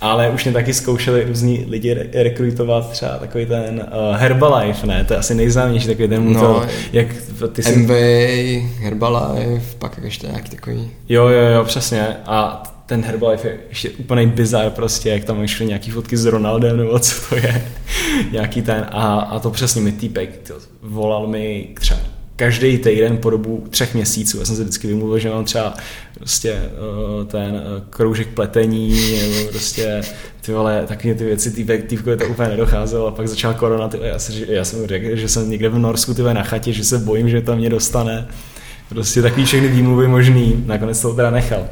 ale 0.00 0.30
už 0.30 0.44
mě 0.44 0.52
taky 0.52 0.74
zkoušeli 0.74 1.24
různí 1.24 1.64
lidi 1.68 1.94
re- 1.94 2.22
rekrutovat 2.22 2.90
třeba 2.90 3.18
takový 3.18 3.46
ten 3.46 3.86
uh, 4.10 4.16
Herbalife, 4.16 4.86
ne? 4.86 5.04
To 5.04 5.12
je 5.12 5.18
asi 5.18 5.34
nejznámější 5.34 5.86
takový 5.86 6.08
ten 6.08 6.32
no, 6.32 6.62
jak 6.92 7.06
ty 7.52 7.62
jsi... 7.62 7.76
MV, 7.76 7.90
Herbalife, 8.82 9.76
pak 9.78 9.98
ještě 10.02 10.26
nějaký 10.26 10.50
takový. 10.50 10.90
Jo, 11.08 11.28
jo, 11.28 11.46
jo, 11.54 11.64
přesně. 11.64 12.06
A 12.26 12.62
ten 12.86 13.04
Herbalife 13.04 13.48
je 13.48 13.58
ještě 13.68 13.90
úplný 13.90 14.26
bizar 14.26 14.70
prostě, 14.70 15.10
jak 15.10 15.24
tam 15.24 15.46
šly 15.46 15.66
nějaký 15.66 15.90
fotky 15.90 16.16
s 16.16 16.24
Ronaldem 16.24 16.76
nebo 16.76 16.98
co 16.98 17.28
to 17.28 17.36
je. 17.36 17.64
nějaký 18.32 18.62
ten 18.62 18.86
a, 18.90 19.20
a 19.20 19.38
to 19.38 19.50
přesně 19.50 19.80
mi 19.80 19.92
týpek 19.92 20.52
volal 20.82 21.26
mi 21.26 21.68
třeba 21.80 22.00
každý 22.40 22.78
týden 22.78 23.18
po 23.18 23.30
dobu 23.30 23.64
třech 23.70 23.94
měsíců. 23.94 24.38
Já 24.38 24.44
jsem 24.44 24.56
se 24.56 24.62
vždycky 24.62 24.86
vymluvil, 24.86 25.18
že 25.18 25.30
mám 25.30 25.44
třeba 25.44 25.74
prostě 26.20 26.70
uh, 27.18 27.26
ten 27.26 27.54
uh, 27.54 27.82
kroužek 27.90 28.28
pletení, 28.28 29.18
nebo 29.20 29.50
prostě 29.50 30.02
ty 30.40 30.52
vole, 30.52 30.84
taky 30.86 31.14
ty 31.14 31.24
věci, 31.24 31.50
týpek, 31.50 31.88
týpko 31.88 32.16
to 32.16 32.26
úplně 32.26 32.48
nedocházelo 32.48 33.06
a 33.06 33.10
pak 33.10 33.28
začala 33.28 33.54
korona, 33.54 33.88
ty, 33.88 33.98
já, 34.02 34.18
si, 34.18 34.46
já 34.48 34.64
jsem 34.64 34.86
řekl, 34.86 35.16
že 35.16 35.28
jsem 35.28 35.50
někde 35.50 35.68
v 35.68 35.78
Norsku 35.78 36.14
ty 36.14 36.22
na 36.22 36.42
chatě, 36.42 36.72
že 36.72 36.84
se 36.84 36.98
bojím, 36.98 37.28
že 37.28 37.40
tam 37.40 37.58
mě 37.58 37.70
dostane. 37.70 38.28
Prostě 38.88 39.22
takový 39.22 39.44
všechny 39.44 39.68
výmluvy 39.68 40.08
možný, 40.08 40.64
nakonec 40.66 41.00
to 41.00 41.14
teda 41.14 41.30
nechal. 41.30 41.64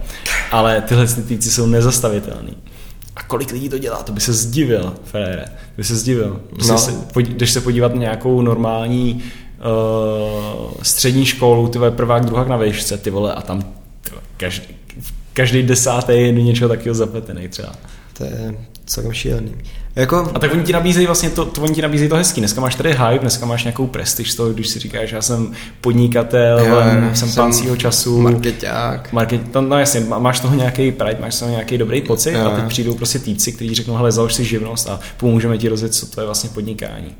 Ale 0.50 0.80
tyhle 0.80 1.06
týpci 1.06 1.50
jsou 1.50 1.66
nezastavitelný. 1.66 2.56
A 3.16 3.22
kolik 3.22 3.52
lidí 3.52 3.68
to 3.68 3.78
dělá, 3.78 4.02
to 4.02 4.12
by 4.12 4.20
se 4.20 4.32
zdivil, 4.32 4.94
Ferére, 5.04 5.44
by 5.76 5.84
se 5.84 5.96
zdivil. 5.96 6.40
Prostě 6.50 6.72
no. 6.72 6.78
se, 6.78 6.92
když 7.22 7.50
se 7.50 7.60
podívat 7.60 7.94
na 7.94 8.00
nějakou 8.00 8.42
normální 8.42 9.22
uh, 9.58 10.70
střední 10.82 11.26
školu, 11.26 11.68
ty 11.68 11.78
vole, 11.78 11.90
prvák, 11.90 12.26
druhák 12.26 12.48
na 12.48 12.56
výšce, 12.56 12.98
ty 12.98 13.10
vole, 13.10 13.32
a 13.32 13.42
tam 13.42 13.62
ty 13.62 13.77
každý, 14.38 14.66
každý 15.32 15.62
desátý 15.62 16.12
je 16.12 16.32
do 16.32 16.40
něčeho 16.40 16.68
takového 16.68 16.94
zapletený 16.94 17.48
třeba. 17.48 17.72
To 18.18 18.24
je, 18.24 18.54
celkem 18.86 19.12
šílený. 19.12 19.54
Jako, 19.96 20.30
A 20.34 20.38
tak 20.38 20.52
oni 20.52 20.62
ti 20.62 20.72
nabízejí 20.72 21.06
vlastně 21.06 21.30
to, 21.30 21.44
to 21.44 21.62
oni 21.62 21.74
ti 21.74 21.82
nabízejí 21.82 22.08
to 22.10 22.16
hezký. 22.16 22.40
Dneska 22.40 22.60
máš 22.60 22.74
tady 22.74 22.90
hype, 22.92 23.18
dneska 23.18 23.46
máš 23.46 23.64
nějakou 23.64 23.86
prestiž 23.86 24.32
z 24.32 24.34
toho, 24.34 24.52
když 24.52 24.68
si 24.68 24.78
říkáš, 24.78 25.08
že 25.08 25.16
já 25.16 25.22
jsem 25.22 25.52
podnikatel, 25.80 26.58
Jo, 26.58 26.76
jsem, 27.14 27.28
jsem 27.28 27.52
svýho 27.52 27.76
času. 27.76 28.20
marketák. 28.20 29.12
Market, 29.12 29.54
no, 29.54 29.60
no 29.60 29.78
jasně, 29.78 30.00
má- 30.00 30.18
máš 30.18 30.38
z 30.38 30.40
toho 30.40 30.54
nějaký 30.54 30.92
pride, 30.92 31.16
máš 31.20 31.34
z 31.34 31.38
toho 31.38 31.50
nějaký 31.50 31.78
dobrý 31.78 32.02
pocit 32.02 32.32
Jo. 32.32 32.46
a 32.46 32.56
teď 32.56 32.64
přijdou 32.68 32.94
prostě 32.94 33.18
týpci, 33.18 33.52
kteří 33.52 33.74
řeknou, 33.74 33.94
hele, 33.94 34.12
založ 34.12 34.34
si 34.34 34.44
živnost 34.44 34.88
a 34.88 35.00
pomůžeme 35.16 35.58
ti 35.58 35.68
rozjet, 35.68 35.94
co 35.94 36.06
to 36.06 36.20
je 36.20 36.24
vlastně 36.26 36.50
podnikání. 36.54 37.14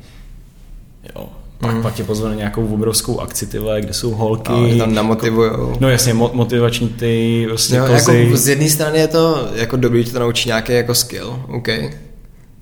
Jo. 1.17 1.29
Pak, 1.61 1.73
Mhm. 1.73 1.83
pak 1.83 1.95
tě 1.95 2.05
pozve 2.05 2.29
na 2.29 2.35
nějakou 2.35 2.67
obrovskou 2.67 3.21
akci, 3.21 3.47
ty 3.47 3.59
vole, 3.59 3.81
kde 3.81 3.93
jsou 3.93 4.11
holky. 4.11 4.53
A 4.53 4.57
oni 4.57 4.79
tam 4.79 4.95
namotivujou. 4.95 5.77
No 5.81 5.89
jasně, 5.89 6.15
mo- 6.15 6.31
motivační 6.35 6.89
ty, 6.89 7.45
prostě 7.49 7.77
Jo, 7.77 7.85
kozy. 7.87 8.19
jako 8.25 8.37
z 8.37 8.49
jedné 8.49 8.71
strany 8.71 8.99
je 8.99 9.09
to 9.09 9.49
jako 9.55 9.77
dobrý, 9.77 10.05
že 10.05 10.13
to 10.13 10.19
naučí 10.19 10.49
nějaký 10.49 10.73
jako 10.73 10.95
skill, 10.95 11.43
OK. 11.49 11.69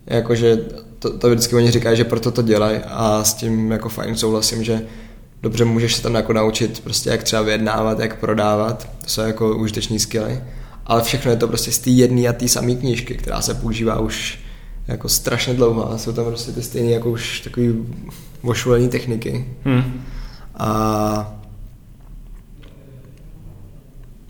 Jakože 0.07 0.57
to, 0.99 1.19
to 1.19 1.29
vždycky 1.31 1.57
oni 1.57 1.71
říkají, 1.71 1.97
že 1.97 2.05
proto 2.05 2.31
to 2.31 2.43
dělají 2.43 2.79
a 2.87 3.25
s 3.25 3.35
tím 3.35 3.71
jako 3.73 3.89
fajn 3.89 4.17
souhlasím, 4.17 4.65
že 4.65 4.81
dobře 5.43 5.65
můžeš 5.65 5.95
se 5.95 6.03
tam 6.03 6.15
jako 6.15 6.33
naučit 6.33 6.81
prostě 6.81 7.11
jak 7.11 7.23
třeba 7.23 7.43
vyjednávat, 7.43 7.99
jak 7.99 8.21
prodávat, 8.21 8.89
to 9.05 9.11
jsou 9.11 9.21
jako 9.21 9.57
užiteční 9.57 9.99
skilly, 9.99 10.41
ale 10.87 11.03
všechno 11.03 11.31
je 11.31 11.37
to 11.37 11.49
prostě 11.49 11.73
z 11.73 11.79
té 11.79 11.91
jedné 11.91 12.29
a 12.29 12.33
té 12.33 12.49
samé 12.49 12.75
knížky, 12.75 13.15
která 13.15 13.41
se 13.41 13.55
používá 13.55 14.01
už 14.01 14.39
jako 14.89 15.09
strašně 15.09 15.55
dlouho 15.55 15.93
a 15.93 15.99
jsou 15.99 16.13
tam 16.13 16.25
prostě 16.25 16.53
ty 16.53 16.63
stejné 16.63 16.91
jako 16.91 17.11
už 17.11 17.41
takový 17.41 17.75
ošulený 18.47 18.89
techniky. 18.89 19.45
Hm. 19.65 20.05
A 20.55 21.33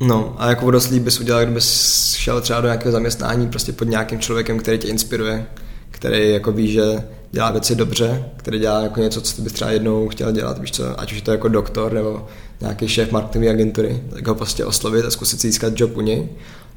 No, 0.01 0.35
a 0.39 0.49
jako 0.49 0.67
odostlý 0.67 1.01
bys 1.01 1.21
udělal, 1.21 1.45
kdybys 1.45 2.13
šel 2.15 2.41
třeba 2.41 2.61
do 2.61 2.67
nějakého 2.67 2.93
zaměstnání 2.93 3.49
prostě 3.49 3.73
pod 3.73 3.89
nějakým 3.89 4.19
člověkem, 4.19 4.59
který 4.59 4.79
tě 4.79 4.89
inspiruje, 4.89 5.47
který 5.91 6.31
jako 6.31 6.53
ví, 6.53 6.73
že 6.73 7.05
dělá 7.33 7.51
věci 7.51 7.75
dobře, 7.75 8.25
který 8.37 8.59
dělá 8.59 8.83
jako 8.83 9.01
něco, 9.01 9.21
co 9.21 9.37
ty 9.37 9.43
bys 9.43 9.53
třeba 9.53 9.71
jednou 9.71 10.09
chtěl 10.09 10.33
dělat, 10.33 10.59
víš 10.59 10.73
co, 10.73 11.01
ať 11.01 11.13
už 11.13 11.19
je 11.19 11.23
to 11.23 11.31
jako 11.31 11.49
doktor 11.49 11.93
nebo 11.93 12.27
nějaký 12.61 12.89
šéf 12.89 13.13
marketingové 13.13 13.51
agentury, 13.51 14.03
tak 14.11 14.27
ho 14.27 14.35
prostě 14.35 14.65
oslovit 14.65 15.05
a 15.05 15.11
zkusit 15.11 15.41
si 15.41 15.47
získat 15.47 15.81
job 15.81 15.97
u 15.97 16.01
něj, 16.01 16.29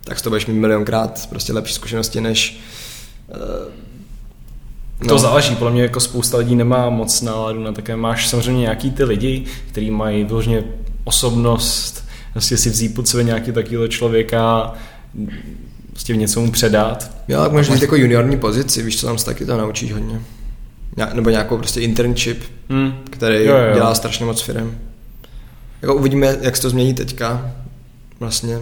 tak 0.04 0.22
to 0.22 0.30
budeš 0.30 0.46
mít 0.46 0.54
milionkrát 0.54 1.28
prostě 1.30 1.54
lepší 1.54 1.74
zkušenosti, 1.74 2.22
než 2.22 2.62
uh, 5.02 5.08
To 5.08 5.20
záleží, 5.20 5.56
podle 5.56 5.72
mě 5.74 5.82
jako 5.82 6.00
spousta 6.00 6.38
lidí 6.38 6.56
nemá 6.56 6.90
moc 6.90 7.22
náladu 7.22 7.64
na 7.64 7.72
také. 7.72 7.96
Máš 7.96 8.28
samozřejmě 8.28 8.62
nějaký 8.62 8.92
ty 8.92 9.04
lidi, 9.04 9.44
kteří 9.72 9.92
mají 9.92 10.24
vyloženě 10.24 10.64
osobnost, 11.04 12.06
prostě 12.34 12.58
si 12.58 12.70
vzít 12.70 12.94
pod 12.96 13.08
sebe 13.08 13.24
nějaký 13.24 13.52
takovýhle 13.52 13.88
člověka, 13.90 14.74
prostě 15.92 16.16
něco 16.16 16.42
mu 16.42 16.52
předat. 16.52 17.12
Jo, 17.28 17.42
tak 17.42 17.52
můžeš 17.52 17.70
mít 17.70 17.82
jako 17.82 17.96
juniorní 17.96 18.38
pozici, 18.40 18.84
víš 18.84 19.00
co, 19.00 19.08
tam 19.08 19.18
se 19.18 19.26
taky 19.26 19.46
to 19.46 19.58
naučíš 19.58 19.94
hodně. 19.94 20.22
Ně- 20.98 21.08
Nebo 21.14 21.30
nějakou 21.30 21.58
prostě 21.58 21.82
internship, 21.82 22.44
Hmm. 22.70 22.94
který 23.10 23.36
jo, 23.46 23.58
jo. 23.58 23.74
dělá 23.74 23.96
strašně 23.96 24.26
moc 24.26 24.42
firm. 24.42 24.78
Jako 25.82 25.96
uvidíme, 25.96 26.38
jak 26.42 26.56
se 26.56 26.62
to 26.62 26.70
změní 26.70 26.94
teďka, 26.94 27.52
vlastně 28.20 28.58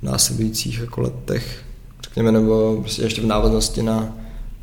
v 0.00 0.02
následujících 0.02 0.78
jako 0.78 1.00
letech, 1.00 1.62
řekněme, 2.04 2.32
nebo 2.32 2.78
prostě 2.80 3.02
ještě 3.02 3.20
v 3.20 3.26
návaznosti 3.26 3.82
na 3.82 4.08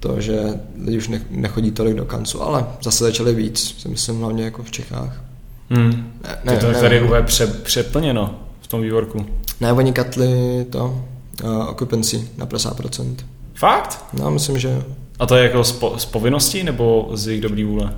to, 0.01 0.21
že 0.21 0.39
lidi 0.85 0.97
už 0.97 1.07
ne- 1.07 1.25
nechodí 1.29 1.71
tolik 1.71 1.95
do 1.95 2.05
kanclu, 2.05 2.41
ale 2.43 2.65
zase 2.83 3.03
začali 3.03 3.35
víc, 3.35 3.75
si 3.81 3.87
myslím 3.89 4.19
hlavně 4.19 4.43
jako 4.43 4.63
v 4.63 4.71
Čechách. 4.71 5.21
Hmm. 5.69 6.11
Ne, 6.23 6.37
Ne, 6.43 6.57
to 6.57 6.65
je 6.65 6.73
tady 6.73 7.01
úplně 7.01 7.21
pře, 7.21 7.47
přeplněno 7.47 8.39
v 8.61 8.67
tom 8.67 8.81
vývorku. 8.81 9.25
ne, 9.61 9.73
oni 9.73 9.93
katli 9.93 10.29
to, 10.69 11.05
uh, 11.43 11.69
occupancy 11.69 12.29
na 12.37 12.45
50%. 12.45 13.15
Fakt? 13.55 14.05
No, 14.13 14.31
myslím, 14.31 14.57
že. 14.59 14.83
A 15.19 15.25
to 15.25 15.35
je 15.35 15.43
jako 15.43 15.63
z, 15.63 15.71
po, 15.71 15.93
z 15.97 16.05
povinnosti 16.05 16.63
nebo 16.63 17.09
z 17.13 17.27
jejich 17.27 17.41
dobrý 17.41 17.63
vůle? 17.63 17.93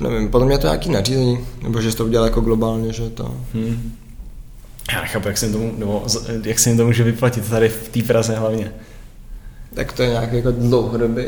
Nevím, 0.00 0.28
podle 0.28 0.46
mě 0.46 0.54
je 0.54 0.58
to 0.58 0.66
nějaký 0.66 0.90
nařízení, 0.90 1.38
nebo 1.62 1.80
že 1.80 1.96
to 1.96 2.04
udělal 2.04 2.26
jako 2.26 2.40
globálně, 2.40 2.92
že 2.92 3.10
to... 3.10 3.34
Hmm. 3.54 3.92
Já 4.92 5.00
nechápu, 5.00 5.28
jak 5.28 5.38
se 5.38 5.46
jim 5.46 5.72
nebo 5.78 6.02
z- 6.06 6.46
jak 6.46 6.58
se 6.58 6.70
jim 6.70 6.76
to 6.76 6.86
může 6.86 7.04
vyplatit 7.04 7.50
tady 7.50 7.68
v 7.68 7.88
té 7.88 8.02
Praze 8.02 8.34
hlavně. 8.36 8.72
Tak 9.74 9.92
to 9.92 10.02
je 10.02 10.08
nějaký 10.08 10.36
jako 10.36 10.50
dlouhodobý 10.50 11.22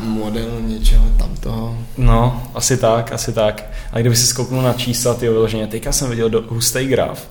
model 0.00 0.48
něčeho 0.60 1.04
tam 1.18 1.36
toho. 1.36 1.78
No, 1.96 2.42
asi 2.54 2.76
tak, 2.76 3.12
asi 3.12 3.32
tak. 3.32 3.64
A 3.92 3.98
kdyby 4.00 4.16
si 4.16 4.26
skouknul 4.26 4.62
na 4.62 4.72
čísla, 4.72 5.14
ty 5.14 5.28
vyloženě, 5.28 5.66
teďka 5.66 5.92
jsem 5.92 6.10
viděl 6.10 6.30
do 6.30 6.44
hustý 6.48 6.86
graf, 6.86 7.28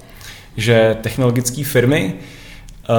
že 0.58 0.98
technologické 1.02 1.64
firmy, 1.64 2.14
uh, 2.90 2.96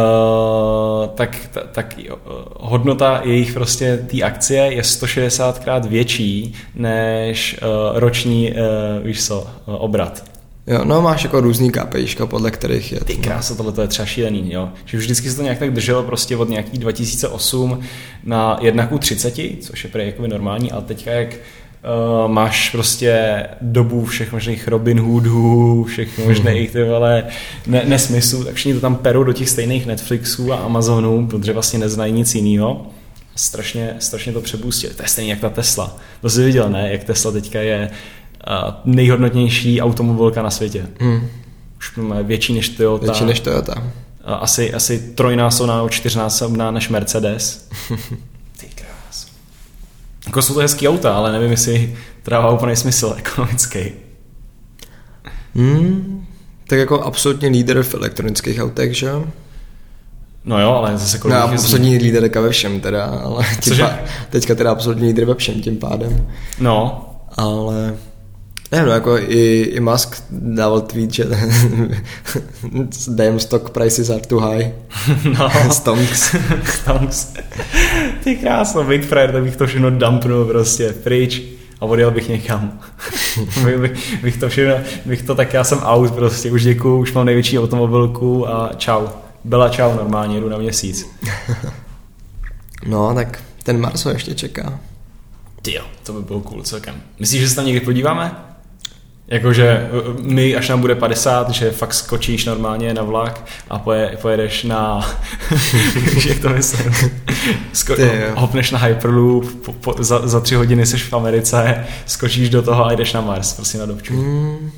tak, 1.14 1.36
ta- 1.52 1.60
tak 1.72 1.94
uh, 2.10 2.16
hodnota 2.60 3.20
jejich 3.24 3.52
prostě 3.52 3.96
té 3.96 4.22
akcie 4.22 4.62
je 4.72 4.84
160 4.84 5.58
krát 5.58 5.84
větší 5.86 6.54
než 6.74 7.56
uh, 7.62 7.98
roční, 7.98 8.52
uh, 8.52 8.56
víš 9.06 9.26
co, 9.26 9.40
uh, 9.40 9.46
obrat. 9.66 10.37
Jo, 10.68 10.84
no 10.84 11.02
máš 11.02 11.24
jako 11.24 11.40
různý 11.40 11.70
KPIčka, 11.70 12.26
podle 12.26 12.50
kterých 12.50 12.92
je. 12.92 13.00
Ty 13.00 13.16
krása, 13.16 13.54
tohle 13.54 13.72
to 13.72 13.82
je 13.82 13.88
třeba 13.88 14.06
šílený, 14.06 14.52
jo. 14.52 14.68
Že 14.84 14.98
vždycky 14.98 15.30
se 15.30 15.36
to 15.36 15.42
nějak 15.42 15.58
tak 15.58 15.70
drželo 15.70 16.02
prostě 16.02 16.36
od 16.36 16.48
nějaký 16.48 16.78
2008 16.78 17.80
na 18.24 18.58
1 18.60 18.86
ku 18.86 18.98
30, 18.98 19.34
což 19.60 19.84
je 19.84 19.90
prý 19.90 20.06
jakoby 20.06 20.28
normální, 20.28 20.72
ale 20.72 20.82
teďka 20.82 21.10
jak 21.10 21.28
uh, 21.34 22.30
máš 22.30 22.70
prostě 22.70 23.44
dobu 23.60 24.04
všech 24.04 24.32
možných 24.32 24.68
Robin 24.68 25.00
Hoodů, 25.00 25.84
všech 25.84 26.18
možných 26.26 26.70
ty 26.70 26.84
vole 26.84 27.24
ne, 27.66 27.82
nesmyslů, 27.84 28.44
tak 28.44 28.54
všichni 28.54 28.74
to 28.74 28.80
tam 28.80 28.96
perou 28.96 29.24
do 29.24 29.32
těch 29.32 29.48
stejných 29.48 29.86
Netflixů 29.86 30.52
a 30.52 30.56
Amazonů, 30.56 31.26
protože 31.26 31.52
vlastně 31.52 31.78
neznají 31.78 32.12
nic 32.12 32.34
jiného. 32.34 32.86
Strašně, 33.36 33.96
strašně 33.98 34.32
to 34.32 34.40
přebůstili. 34.40 34.94
To 34.94 35.02
je 35.02 35.08
stejně 35.08 35.30
jak 35.30 35.40
ta 35.40 35.50
Tesla. 35.50 35.96
To 36.20 36.30
jsi 36.30 36.44
viděl, 36.44 36.70
ne? 36.70 36.92
Jak 36.92 37.04
Tesla 37.04 37.32
teďka 37.32 37.60
je 37.60 37.90
uh, 37.90 37.96
nejhodnotnější 38.84 39.80
automobilka 39.80 40.42
na 40.42 40.50
světě. 40.50 40.86
Hmm, 41.00 41.28
Už 41.78 41.98
větší 42.22 42.54
než 42.54 42.68
Toyota. 42.68 43.04
větší 43.04 43.24
než 43.24 43.40
Toyota. 43.40 43.74
A 44.24 44.34
Asi, 44.34 44.74
asi 44.74 44.98
trojnásobná 45.14 45.76
nebo 45.76 45.88
čtyřnásobná 45.88 46.70
než 46.70 46.88
Mercedes. 46.88 47.68
Ty 48.60 48.66
krás. 48.74 49.26
Jako 50.26 50.42
jsou 50.42 50.54
to 50.54 50.60
hezký 50.60 50.88
auta, 50.88 51.16
ale 51.16 51.32
nevím, 51.32 51.50
jestli 51.50 51.96
to 52.22 52.30
dává 52.30 52.50
úplný 52.50 52.76
smysl 52.76 53.14
ekonomický. 53.18 53.80
Hmm, 55.54 56.26
tak 56.66 56.78
jako 56.78 57.02
absolutně 57.02 57.48
líder 57.48 57.82
v 57.82 57.94
elektronických 57.94 58.60
autech, 58.62 58.94
že? 58.96 59.10
No 60.44 60.60
jo, 60.60 60.70
ale 60.70 60.98
zase 60.98 61.18
kolik 61.18 61.36
No, 61.36 61.42
absolutní 61.42 61.98
líderka 61.98 62.40
ve 62.40 62.50
všem 62.50 62.80
teda, 62.80 63.04
ale 63.04 63.44
tím 63.44 63.60
Cože? 63.62 63.82
pá, 63.82 63.98
teďka 64.30 64.54
teda 64.54 64.70
absolutní 64.70 65.06
líder 65.06 65.24
ve 65.24 65.34
všem 65.34 65.62
tím 65.62 65.76
pádem. 65.76 66.26
No, 66.60 67.04
Ale 67.36 67.96
ne, 68.72 68.86
no 68.86 68.92
jako 68.92 69.18
i, 69.18 69.60
i 69.62 69.80
Musk 69.80 70.22
dával 70.30 70.80
tweet, 70.80 71.14
že 71.14 71.24
damn 73.08 73.40
stock 73.40 73.70
prices 73.70 74.10
are 74.10 74.20
too 74.20 74.40
high. 74.40 74.72
no. 75.38 75.50
Stonks. 75.70 76.36
Stonks. 76.64 77.32
Ty 78.24 78.36
krásno, 78.36 78.84
Big 78.84 79.04
Fryer, 79.04 79.32
tak 79.32 79.42
bych 79.42 79.56
to 79.56 79.66
všechno 79.66 79.90
dumpnul 79.90 80.44
prostě 80.44 80.92
pryč 80.92 81.42
a 81.80 81.84
odjel 81.84 82.10
bych 82.10 82.28
někam. 82.28 82.80
bych, 83.64 83.78
bych, 83.78 84.22
bych, 84.22 84.36
to 84.36 84.48
všechno, 84.48 84.74
bych 85.06 85.22
to 85.22 85.34
tak, 85.34 85.54
já 85.54 85.64
jsem 85.64 85.78
out 85.78 86.10
prostě, 86.10 86.50
už 86.50 86.64
děkuju, 86.64 86.98
už 86.98 87.12
mám 87.12 87.26
největší 87.26 87.58
automobilku 87.58 88.48
a 88.48 88.70
čau. 88.76 89.06
Byla 89.44 89.68
čau 89.68 89.94
normálně, 89.96 90.40
jdu 90.40 90.48
na 90.48 90.58
měsíc. 90.58 91.10
No, 92.86 93.14
tak 93.14 93.42
ten 93.62 93.80
Mars 93.80 94.04
ho 94.04 94.10
ještě 94.10 94.34
čeká. 94.34 94.80
Ty 95.62 95.74
jo, 95.74 95.84
to 96.02 96.12
by 96.12 96.22
bylo 96.22 96.40
cool 96.40 96.62
celkem. 96.62 96.94
Myslíš, 97.18 97.40
že 97.40 97.48
se 97.48 97.56
tam 97.56 97.66
někdy 97.66 97.80
podíváme? 97.80 98.47
Jakože 99.28 99.90
uh, 99.92 100.20
my, 100.20 100.56
až 100.56 100.68
nám 100.68 100.80
bude 100.80 100.94
50, 100.94 101.50
že 101.50 101.70
fakt 101.70 101.94
skočíš 101.94 102.44
normálně 102.44 102.94
na 102.94 103.02
vlak 103.02 103.44
a 103.70 103.78
poje, 103.78 104.18
pojedeš 104.22 104.64
na... 104.64 105.08
Jak 106.28 106.38
to 106.38 106.48
myslím? 106.48 106.92
Sko- 107.72 107.96
Ty 107.96 108.10
hopneš 108.34 108.70
na 108.70 108.78
Hyperloop, 108.78 109.44
po, 109.64 109.72
po, 109.72 109.94
za, 109.98 110.28
za 110.28 110.40
tři 110.40 110.54
hodiny 110.54 110.86
jsi 110.86 110.98
v 110.98 111.12
Americe, 111.12 111.84
skočíš 112.06 112.50
do 112.50 112.62
toho 112.62 112.84
a 112.84 112.92
jdeš 112.92 113.12
na 113.12 113.20
Mars, 113.20 113.52
prostě 113.52 113.78
na 113.78 113.86
dopču. 113.86 114.14
Hmm. 114.14 114.70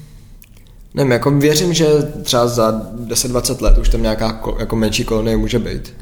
Nevím, 0.95 1.13
jako 1.13 1.31
věřím, 1.31 1.75
že 1.75 1.87
třeba 2.23 2.47
za 2.47 2.83
10-20 3.07 3.63
let 3.63 3.79
už 3.79 3.89
tam 3.89 4.03
nějaká 4.03 4.33
ko, 4.33 4.57
jako 4.61 4.77
menší 4.77 5.05
kolonie 5.05 5.37
může 5.37 5.59
být. 5.59 5.95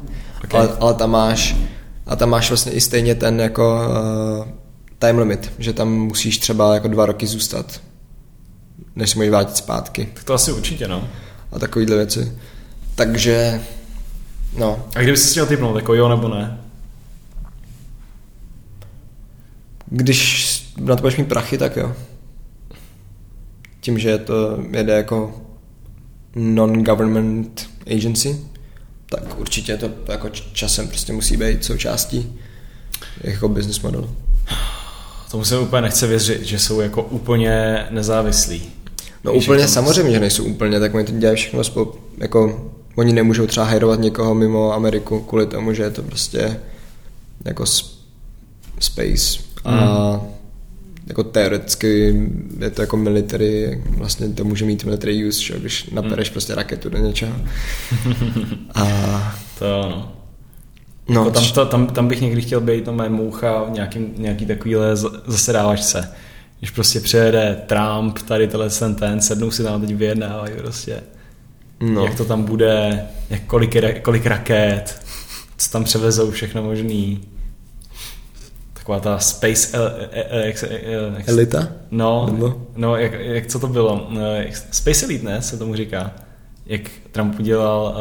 Ok. 0.43 0.55
Ale, 0.55 0.69
ale 0.79 0.93
tam 0.93 1.11
máš 1.11 1.55
a 2.07 2.15
tam 2.15 2.29
máš 2.29 2.49
vlastně 2.49 2.71
i 2.71 2.81
stejně 2.81 3.15
ten 3.15 3.39
jako 3.39 3.79
uh, 4.39 4.47
time 4.99 5.19
limit, 5.19 5.51
že 5.59 5.73
tam 5.73 5.93
musíš 5.93 6.37
třeba 6.37 6.73
jako 6.73 6.87
dva 6.87 7.05
roky 7.05 7.27
zůstat, 7.27 7.81
než 8.95 9.09
se 9.09 9.15
můžeš 9.15 9.29
vrátit 9.29 9.57
zpátky 9.57 10.09
Tak 10.13 10.23
to 10.23 10.33
asi 10.33 10.51
určitě, 10.51 10.87
no. 10.87 11.07
a 11.51 11.59
takovýhle 11.59 11.95
věci. 11.95 12.31
Takže, 12.95 13.61
no, 14.57 14.85
A 14.95 14.99
kdyby 15.01 15.17
si 15.17 15.31
chtěl 15.31 15.45
typnout, 15.45 15.75
jako 15.75 15.93
jo 15.93 16.09
nebo 16.09 16.27
ne? 16.27 16.59
když 19.89 20.73
na 20.77 20.95
to 20.95 21.01
budeš 21.01 21.17
mít 21.17 21.27
prachy, 21.27 21.57
tak 21.57 21.75
jo. 21.75 21.95
Tím, 23.81 23.99
že 23.99 24.17
to 24.17 24.63
jede 24.71 24.93
jako 24.93 25.41
non-government 26.35 27.69
agency, 27.97 28.39
tak 29.05 29.39
určitě 29.39 29.77
to, 29.77 29.89
jako 30.11 30.29
časem 30.29 30.87
prostě 30.87 31.13
musí 31.13 31.37
být 31.37 31.65
součástí 31.65 32.39
jako 33.21 33.49
business 33.49 33.81
modelu. 33.81 34.15
Tomu 35.31 35.43
se 35.43 35.59
úplně 35.59 35.81
nechce 35.81 36.07
věřit, 36.07 36.43
že 36.43 36.59
jsou 36.59 36.79
jako 36.79 37.03
úplně 37.03 37.85
nezávislí. 37.89 38.63
No 39.23 39.31
Víš, 39.33 39.43
úplně 39.47 39.67
samozřejmě, 39.67 40.11
že 40.11 40.19
nejsou 40.19 40.43
úplně, 40.43 40.79
tak 40.79 40.93
oni 40.93 41.05
to 41.05 41.11
dělají 41.11 41.37
všechno 41.37 41.63
spolu, 41.63 41.95
jako 42.17 42.71
oni 42.95 43.13
nemůžou 43.13 43.47
třeba 43.47 43.65
hajrovat 43.65 43.99
někoho 43.99 44.35
mimo 44.35 44.73
Ameriku 44.73 45.19
kvůli 45.19 45.45
tomu, 45.45 45.73
že 45.73 45.83
je 45.83 45.89
to 45.89 46.03
prostě 46.03 46.59
jako 47.45 47.65
space 48.79 49.39
a 49.65 49.71
Hmm. 49.71 50.19
jako 51.07 51.23
teoreticky 51.23 52.21
je 52.59 52.69
to 52.69 52.81
jako 52.81 52.97
military, 52.97 53.83
vlastně 53.85 54.29
to 54.29 54.43
může 54.43 54.65
mít 54.65 54.83
military 54.83 55.27
use, 55.27 55.41
že, 55.43 55.59
když 55.59 55.89
napereš 55.89 56.27
Hmm. 56.27 56.33
prostě 56.33 56.55
raketu 56.55 56.89
do 56.89 56.97
něčeho. 56.97 57.35
A 58.75 59.35
To 59.59 59.65
no. 59.89 60.11
No, 61.09 61.21
Jako 61.21 61.31
tam, 61.31 61.43
to, 61.53 61.65
tam, 61.65 61.87
tam, 61.87 62.07
bych 62.07 62.21
někdy 62.21 62.41
chtěl 62.41 62.61
být 62.61 62.85
to 62.85 62.93
mé 62.93 63.09
moucha 63.09 63.63
v 63.63 63.71
nějakým, 63.71 64.13
nějaký 64.17 64.45
takovýhle 64.45 64.95
zasedávačce. 65.25 66.11
Když 66.59 66.71
prostě 66.71 66.99
přijede 66.99 67.61
Trump, 67.67 68.19
tady 68.27 68.47
tenhle 68.47 68.69
ten, 68.69 68.95
ten 68.95 69.21
sednou 69.21 69.51
si 69.51 69.63
tam 69.63 69.81
teď 69.81 69.95
vyjednávají 69.95 70.53
prostě. 70.57 71.01
no. 71.79 72.05
Jak 72.05 72.15
to 72.15 72.25
tam 72.25 72.43
bude, 72.43 73.05
jak 73.29 73.41
kolik, 73.43 73.75
kolik 74.01 74.25
raket, 74.25 75.01
co 75.57 75.71
tam 75.71 75.83
převezou, 75.83 76.31
všechno 76.31 76.63
možný. 76.63 77.21
Taková 78.73 78.99
ta 78.99 79.19
space... 79.19 79.77
El, 79.77 79.83
el, 80.11 80.23
el, 80.29 80.39
jak, 80.45 80.57
se- 80.57 80.67
el, 80.67 81.13
jak, 81.17 81.25
se- 81.25 81.31
Elita? 81.31 81.67
No, 81.91 82.25
Nebo? 82.31 82.61
no 82.75 82.95
jak, 82.95 83.13
jak, 83.13 83.47
co 83.47 83.59
to 83.59 83.67
bylo? 83.67 84.07
No, 84.09 84.35
jak, 84.35 84.55
Space 84.71 85.05
Elite, 85.05 85.25
ne, 85.25 85.41
se 85.41 85.57
tomu 85.57 85.75
říká. 85.75 86.11
Jak 86.65 86.81
Trump 87.11 87.39
udělal 87.39 87.95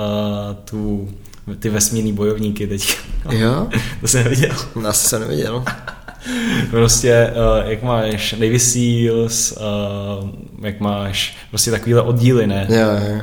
uh, 0.50 0.56
tu, 0.64 1.08
ty 1.58 1.68
vesmírný 1.70 2.12
bojovníky 2.12 2.66
teď. 2.66 2.96
Jo? 3.30 3.68
to 4.00 4.08
jsem 4.08 4.24
neviděl. 4.24 4.56
No, 4.76 4.88
Asi 4.88 5.08
jsem 5.08 5.20
neviděl. 5.20 5.64
Prostě, 6.70 7.30
uh, 7.62 7.70
jak 7.70 7.82
máš 7.82 8.32
Navy 8.32 8.58
Seals, 8.58 9.52
uh, 9.52 10.30
jak 10.62 10.80
máš 10.80 11.36
prostě 11.50 11.70
takovýhle 11.70 12.02
oddíly, 12.02 12.46
ne? 12.46 12.66
Jo, 12.70 12.78
jo, 12.78 13.20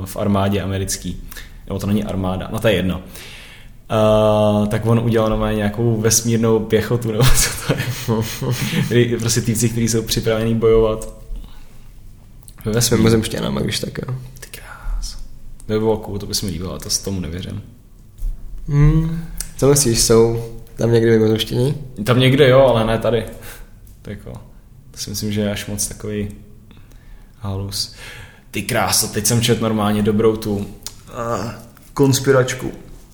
uh, 0.00 0.06
v 0.06 0.16
armádě 0.16 0.62
americký. 0.62 1.22
Nebo 1.66 1.78
to 1.78 1.86
není 1.86 2.04
armáda, 2.04 2.48
no 2.52 2.58
to 2.58 2.68
je 2.68 2.74
jedno. 2.74 3.02
Uh, 4.60 4.66
tak 4.68 4.86
on 4.86 4.98
udělal 4.98 5.30
normálně 5.30 5.56
nějakou 5.56 6.00
vesmírnou 6.00 6.58
pěchotu, 6.58 7.12
nebo 7.12 7.24
co 7.36 7.50
to 7.66 7.74
je. 8.94 9.18
Prostě 9.18 9.40
týpci, 9.40 9.68
kteří 9.68 9.88
jsou 9.88 10.02
připravení 10.02 10.54
bojovat 10.54 11.08
ve 12.58 12.62
Jsme 12.62 12.72
vesmíru. 12.72 13.02
mozemštěnama, 13.02 13.60
když 13.60 13.80
tak 13.80 13.98
jo. 13.98 14.14
Ty 14.40 14.46
by 15.68 15.78
bylo 15.78 15.96
cool, 15.96 16.18
to 16.18 16.26
by 16.26 16.34
se 16.34 16.46
mi 16.46 16.52
líbilo, 16.52 16.70
ale 16.70 16.80
to 16.80 16.90
s 16.90 16.98
tomu 16.98 17.20
nevěřím. 17.20 17.62
Hmm. 18.68 19.24
Co 19.56 19.68
myslíš, 19.68 20.00
jsou 20.00 20.44
tam 20.76 20.92
někdy 20.92 21.10
mimozemštění? 21.10 21.74
Tam 22.04 22.18
někde 22.18 22.48
jo, 22.48 22.60
ale 22.60 22.86
ne 22.86 22.98
tady. 22.98 23.24
Tak 24.02 24.18
jako, 24.18 24.32
to 24.90 24.98
si 24.98 25.10
myslím, 25.10 25.32
že 25.32 25.40
je 25.40 25.50
až 25.50 25.66
moc 25.66 25.88
takový 25.88 26.28
halus. 27.38 27.94
Ty 28.50 28.62
kráso, 28.62 29.08
teď 29.08 29.26
jsem 29.26 29.40
čet 29.40 29.60
normálně 29.60 30.02
dobrou 30.02 30.36
tu 30.36 30.66
konspiračku. 31.94 32.72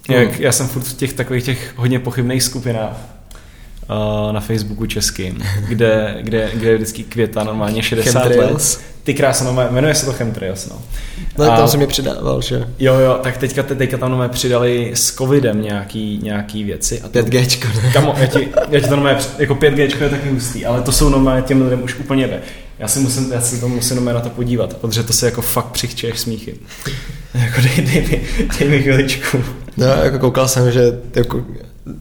Jak, 0.09 0.41
já 0.41 0.53
jsem 0.53 0.69
furt 0.69 0.83
v 0.83 0.97
těch 0.97 1.13
takových 1.13 1.45
těch 1.45 1.75
hodně 1.77 1.99
pochybných 1.99 2.43
skupinách 2.43 3.20
na 4.33 4.41
Facebooku 4.41 4.87
českým, 4.87 5.43
kde, 5.69 6.17
kde, 6.21 6.51
kde 6.55 6.69
je 6.71 6.75
vždycky 6.77 7.03
květa 7.03 7.45
normálně 7.45 7.83
60 7.83 8.21
Chemtrails. 8.21 8.77
let. 8.77 8.85
Ty 9.05 9.15
krása, 9.15 9.45
no, 9.45 9.69
jmenuje 9.71 9.95
se 9.95 10.07
to 10.07 10.13
Chemtrails, 10.13 10.69
no. 10.69 10.83
No, 11.39 11.53
A- 11.53 11.57
tam 11.57 11.69
jsem 11.69 11.81
mi 11.81 11.87
přidával, 11.87 12.43
že? 12.43 12.65
Jo, 12.79 12.95
jo, 12.95 13.19
tak 13.23 13.37
teďka, 13.37 13.63
teďka 13.63 13.99
tam 13.99 14.09
normálně 14.11 14.33
přidali 14.33 14.91
s 14.95 15.15
covidem 15.15 15.63
nějaký, 15.63 16.21
nějaký 16.23 16.65
věci. 16.65 17.01
A 17.01 17.09
to, 17.09 17.19
5G, 17.19 17.83
ne? 17.83 17.91
Kamo, 17.93 18.15
já 18.19 18.27
ti, 18.27 18.49
já 18.71 18.81
ti 18.81 18.87
to 18.89 18.97
normálně, 18.97 19.19
jako 19.39 19.55
5G 19.55 20.03
je 20.03 20.09
taky 20.11 20.29
hustý, 20.31 20.67
ale 20.67 20.83
to 20.83 20.93
jsou 20.93 21.09
normálně 21.09 21.43
těm 21.43 21.63
lidem 21.63 21.83
už 21.83 21.99
úplně 21.99 22.27
jde. 22.27 22.41
Já 22.79 22.89
si 22.89 23.01
musím, 23.01 23.33
já 23.33 23.41
si 23.41 23.61
to 23.61 23.69
musím 23.69 23.97
normálně 23.97 24.19
na 24.19 24.25
to 24.25 24.31
podívat, 24.31 24.75
protože 24.75 25.03
to 25.03 25.13
se 25.13 25.27
jako 25.27 25.43
fakt 25.43 25.67
přichčuješ 25.67 26.21
smíchy. 26.21 26.55
jako 27.35 27.61
dej, 27.61 27.87
dej, 27.87 28.03
mi, 28.11 28.21
dej 28.59 28.69
mi 28.69 28.83
chviličku. 28.83 29.39
No, 29.77 29.87
jako 29.87 30.19
koukal 30.19 30.49
jsem, 30.49 30.73
že 30.73 30.83
jako 31.15 31.45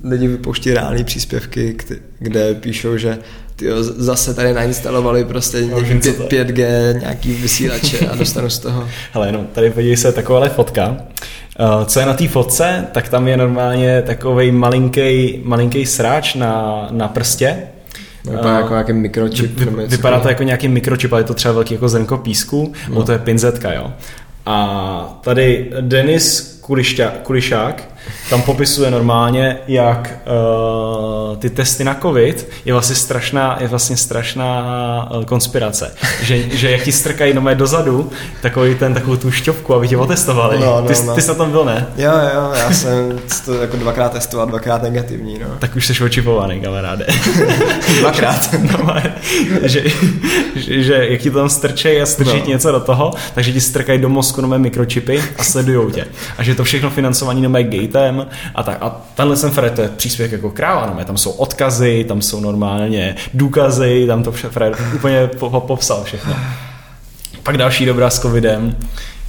lidi 0.03 0.27
vypouští 0.27 0.73
reální 0.73 1.03
příspěvky, 1.03 1.75
kde 2.19 2.53
píšou, 2.53 2.97
že 2.97 3.17
tyjo, 3.55 3.83
zase 3.83 4.33
tady 4.33 4.53
nainstalovali 4.53 5.25
prostě 5.25 5.61
to 5.61 6.23
je. 6.35 6.45
5G, 6.45 6.99
nějaký 6.99 7.33
vysílače 7.33 8.07
a 8.07 8.15
dostanu 8.15 8.49
z 8.49 8.59
toho. 8.59 8.87
Hele, 9.13 9.27
jenom 9.27 9.47
tady 9.47 9.69
podívej 9.69 9.97
se, 9.97 10.11
takováhle 10.11 10.49
fotka. 10.49 10.97
Uh, 11.59 11.85
co 11.85 11.99
je 11.99 12.05
na 12.05 12.13
té 12.13 12.27
fotce, 12.27 12.87
tak 12.91 13.09
tam 13.09 13.27
je 13.27 13.37
normálně 13.37 14.01
takový 14.01 14.51
malinký, 14.51 15.41
malinký 15.43 15.85
sráč 15.85 16.35
na, 16.35 16.87
na 16.91 17.07
prstě. 17.07 17.57
Vypadá 18.25 18.57
Eh, 18.57 18.61
jako 18.61 18.73
nějaký 18.73 18.93
mikročip. 18.93 19.59
Vy, 19.59 19.65
něco 19.65 19.87
vypadá 19.87 20.19
to 20.19 20.29
jako 20.29 20.43
nějaký 20.43 20.67
mikročip, 20.67 21.13
ale 21.13 21.21
je 21.21 21.25
to 21.25 21.33
třeba 21.33 21.53
velký 21.53 21.73
jako 21.73 21.89
zrnko 21.89 22.17
písku, 22.17 22.73
no. 22.89 23.03
to 23.03 23.11
je 23.11 23.19
pinzetka, 23.19 23.73
jo. 23.73 23.93
A 24.45 25.19
tady 25.23 25.71
Denis 25.81 26.59
Kulišťa, 26.61 27.13
Kulišák 27.23 27.83
tam 28.29 28.41
popisuje 28.41 28.91
normálně, 28.91 29.57
jak 29.67 30.19
uh, 31.31 31.37
ty 31.37 31.49
testy 31.49 31.83
na 31.83 31.95
covid 31.95 32.47
je 32.65 32.73
vlastně 32.73 32.95
strašná, 32.95 33.57
je 33.61 33.67
vlastně 33.67 33.97
strašná 33.97 35.11
uh, 35.11 35.23
konspirace. 35.25 35.93
Že, 36.23 36.49
že 36.49 36.71
jak 36.71 36.81
ti 36.81 36.91
strkají 36.91 37.33
nomé 37.33 37.55
dozadu, 37.55 38.11
takový 38.41 38.75
ten, 38.75 38.93
takovou 38.93 39.15
tu 39.17 39.31
šťopku, 39.31 39.73
aby 39.73 39.87
tě 39.87 39.97
otestovali. 39.97 40.59
No, 40.59 40.65
no, 40.65 40.87
ty, 40.87 40.93
no. 41.05 41.15
ty 41.15 41.21
jsi 41.21 41.27
na 41.27 41.33
tom 41.33 41.51
byl, 41.51 41.65
ne? 41.65 41.87
Jo, 41.97 42.11
jo, 42.35 42.51
já 42.55 42.71
jsem 42.71 43.19
to 43.45 43.53
jako 43.53 43.77
dvakrát 43.77 44.11
testoval, 44.11 44.47
dvakrát 44.47 44.83
negativní, 44.83 45.39
no. 45.39 45.47
Tak 45.59 45.75
už 45.75 45.85
jsi 45.87 46.03
očipovaný, 46.03 46.61
kamaráde. 46.61 47.05
Dvakrát. 47.99 48.49
no, 48.77 48.93
že, 49.61 49.83
že, 50.55 50.83
že, 50.83 51.07
jak 51.09 51.21
ti 51.21 51.31
to 51.31 51.37
tam 51.37 51.49
strčej 51.49 52.01
a 52.01 52.05
strčí 52.05 52.39
No. 52.39 52.45
něco 52.45 52.71
do 52.71 52.79
toho, 52.79 53.13
takže 53.33 53.53
ti 53.53 53.61
strkají 53.61 53.99
do 53.99 54.09
mozku 54.09 54.41
nové 54.41 54.57
mikročipy 54.59 55.23
a 55.37 55.43
sledujou 55.43 55.89
tě. 55.89 56.05
A 56.37 56.43
že 56.43 56.55
to 56.55 56.63
všechno 56.63 56.89
financovaný 56.89 57.41
nové 57.41 57.63
gatem 57.63 58.18
a 58.55 58.63
tak. 58.63 58.77
A 58.81 59.01
tenhle 59.15 59.37
jsem 59.37 59.51
Fred, 59.51 59.73
to 59.73 59.81
je 59.81 59.89
příspěvek 59.89 60.31
jako 60.31 60.49
kráva, 60.49 60.85
nové. 60.85 61.05
tam 61.05 61.17
jsou 61.17 61.31
odkazy, 61.31 62.05
tam 62.07 62.21
jsou 62.21 62.39
normálně 62.39 63.15
důkazy, 63.33 64.03
tam 64.07 64.23
to 64.23 64.31
vše 64.31 64.49
Fred 64.49 64.73
úplně 64.95 65.27
po, 65.27 65.49
po, 65.49 65.61
popsal 65.61 66.03
všechno. 66.03 66.35
Pak 67.43 67.57
další 67.57 67.85
dobrá 67.85 68.09
s 68.09 68.19
covidem 68.19 68.75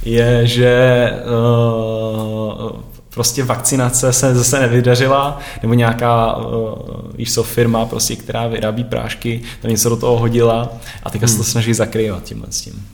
je, 0.05 0.47
že 0.47 1.09
uh, 1.25 2.71
prostě 3.13 3.43
vakcinace 3.43 4.13
se 4.13 4.35
zase 4.35 4.59
nevydařila, 4.59 5.39
nebo 5.61 5.73
nějaká, 5.73 6.35
uh, 6.37 6.75
víš 7.15 7.33
co, 7.33 7.43
firma, 7.43 7.85
prostě, 7.85 8.15
která 8.15 8.47
vyrábí 8.47 8.83
prášky, 8.83 9.41
to 9.61 9.67
něco 9.67 9.89
do 9.89 9.97
toho 9.97 10.17
hodila 10.17 10.69
a 11.03 11.09
teďka 11.09 11.27
se 11.27 11.37
to 11.37 11.43
snaží 11.43 11.73
zakrývat 11.73 12.23
tímhle 12.23 12.47
s 12.51 12.61
tím. 12.61 12.87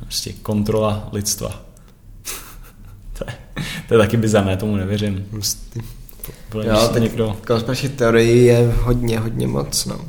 Prostě 0.00 0.32
kontrola 0.42 1.08
lidstva. 1.12 1.50
To, 3.88 3.94
je, 3.94 3.98
taky 3.98 4.16
bizarné, 4.16 4.56
tomu 4.56 4.76
nevěřím. 4.76 5.26
Jo, 6.54 6.80
že 6.82 6.88
teď 6.92 7.02
někdo, 7.02 7.36
konspirační 7.46 7.88
teorii 7.88 8.44
je 8.44 8.74
hodně, 8.82 9.18
hodně 9.18 9.46
moc, 9.46 9.86
no. 9.86 10.00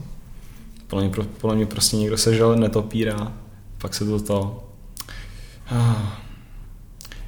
podle 0.87 1.07
mě, 1.07 1.15
podle 1.41 1.55
mě 1.55 1.65
prostě 1.65 1.97
někdo 1.97 2.17
sežal 2.17 2.55
netopíra, 2.55 3.33
pak 3.77 3.93
se 3.93 4.05
to 4.05 4.19
to... 4.19 4.63
Ah. 5.71 6.25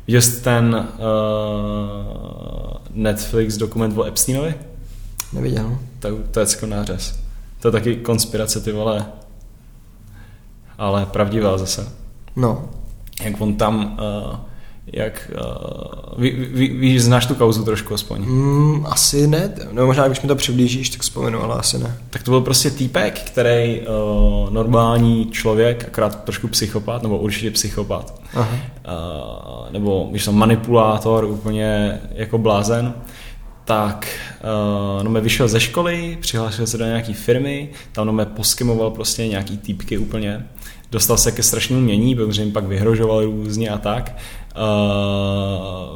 Viděl 0.08 0.22
jsi 0.22 0.42
ten 0.42 0.88
uh, 0.98 2.78
Netflix 2.92 3.58
dokument 3.58 3.98
o 3.98 4.04
Epsteinovi? 4.04 4.56
Neviděl. 5.34 5.78
To, 6.00 6.10
to 6.32 6.40
je 6.40 6.48
jako 6.56 6.66
nářez. 6.66 7.20
To 7.60 7.68
je 7.68 7.72
taky 7.72 7.96
konspirace, 7.96 8.62
ty 8.62 8.72
vole. 8.72 9.06
Ale 10.78 11.06
pravdivá 11.06 11.58
zase. 11.58 11.92
No. 12.36 12.70
Jak 13.24 13.42
on 13.42 13.56
tam, 13.56 14.00
uh, 14.32 14.38
jak, 14.94 15.32
uh, 15.42 16.22
ví, 16.22 16.32
ví, 16.32 16.70
víš, 16.70 17.04
znáš 17.04 17.26
tu 17.26 17.36
kauzu 17.36 17.64
trošku 17.64 17.94
aspoň. 17.94 18.22
Mm, 18.22 18.86
asi 18.86 19.28
ne, 19.28 19.54
no 19.72 19.86
možná 19.86 20.08
když 20.08 20.22
mi 20.22 20.28
to 20.28 20.36
přiblížíš, 20.36 20.90
tak 20.90 21.02
vzpomenu, 21.02 21.44
ale 21.44 21.56
asi 21.56 21.80
ne. 21.80 21.98
Tak 22.10 22.24
to 22.24 22.32
byl 22.32 22.42
prostě 22.42 22.72
týpek, 22.72 23.20
který 23.20 23.82
uh, 23.82 24.50
normální 24.50 25.26
člověk, 25.32 25.86
akorát 25.88 26.24
trošku 26.24 26.48
psychopat, 26.48 27.04
nebo 27.04 27.18
určitě 27.18 27.52
psychopat, 27.52 28.22
Aha. 28.34 28.58
uh, 28.88 29.72
nebo 29.72 30.08
když 30.12 30.24
jsem 30.24 30.36
manipulátor, 30.36 31.26
úplně 31.26 32.00
jako 32.16 32.38
blázen, 32.38 32.94
tak 33.66 34.08
uh, 34.44 35.04
no 35.04 35.10
mě 35.10 35.22
vyšel 35.22 35.48
ze 35.48 35.60
školy, 35.60 36.18
přihlásil 36.22 36.68
se 36.68 36.78
do 36.78 36.86
nějaký 36.86 37.14
firmy, 37.14 37.70
tam 37.92 38.08
no 38.08 38.14
mě 38.14 38.26
poskimoval 38.26 38.92
prostě 38.92 39.28
nějaký 39.28 39.58
týpky 39.58 39.98
úplně, 39.98 40.48
dostal 40.92 41.18
se 41.18 41.32
ke 41.32 41.44
strašnému 41.44 41.82
mění, 41.82 42.16
protože 42.16 42.42
jim 42.42 42.52
pak 42.52 42.66
vyhrožoval 42.66 43.26
různě 43.26 43.70
a 43.70 43.78
tak, 43.78 44.18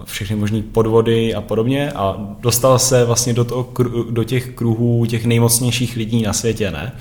všechny 0.06 0.36
možné 0.36 0.62
podvody 0.72 1.36
a 1.36 1.42
podobně 1.42 1.92
a 1.92 2.16
dostal 2.40 2.80
se 2.80 3.06
vlastně 3.06 3.34
do, 3.34 3.44
toho, 3.44 3.68
do 4.10 4.24
těch 4.24 4.50
kruhů 4.50 5.06
těch 5.06 5.26
nejmocnějších 5.26 5.96
lidí 5.96 6.22
na 6.22 6.34
světě, 6.34 6.72
ne? 6.72 6.92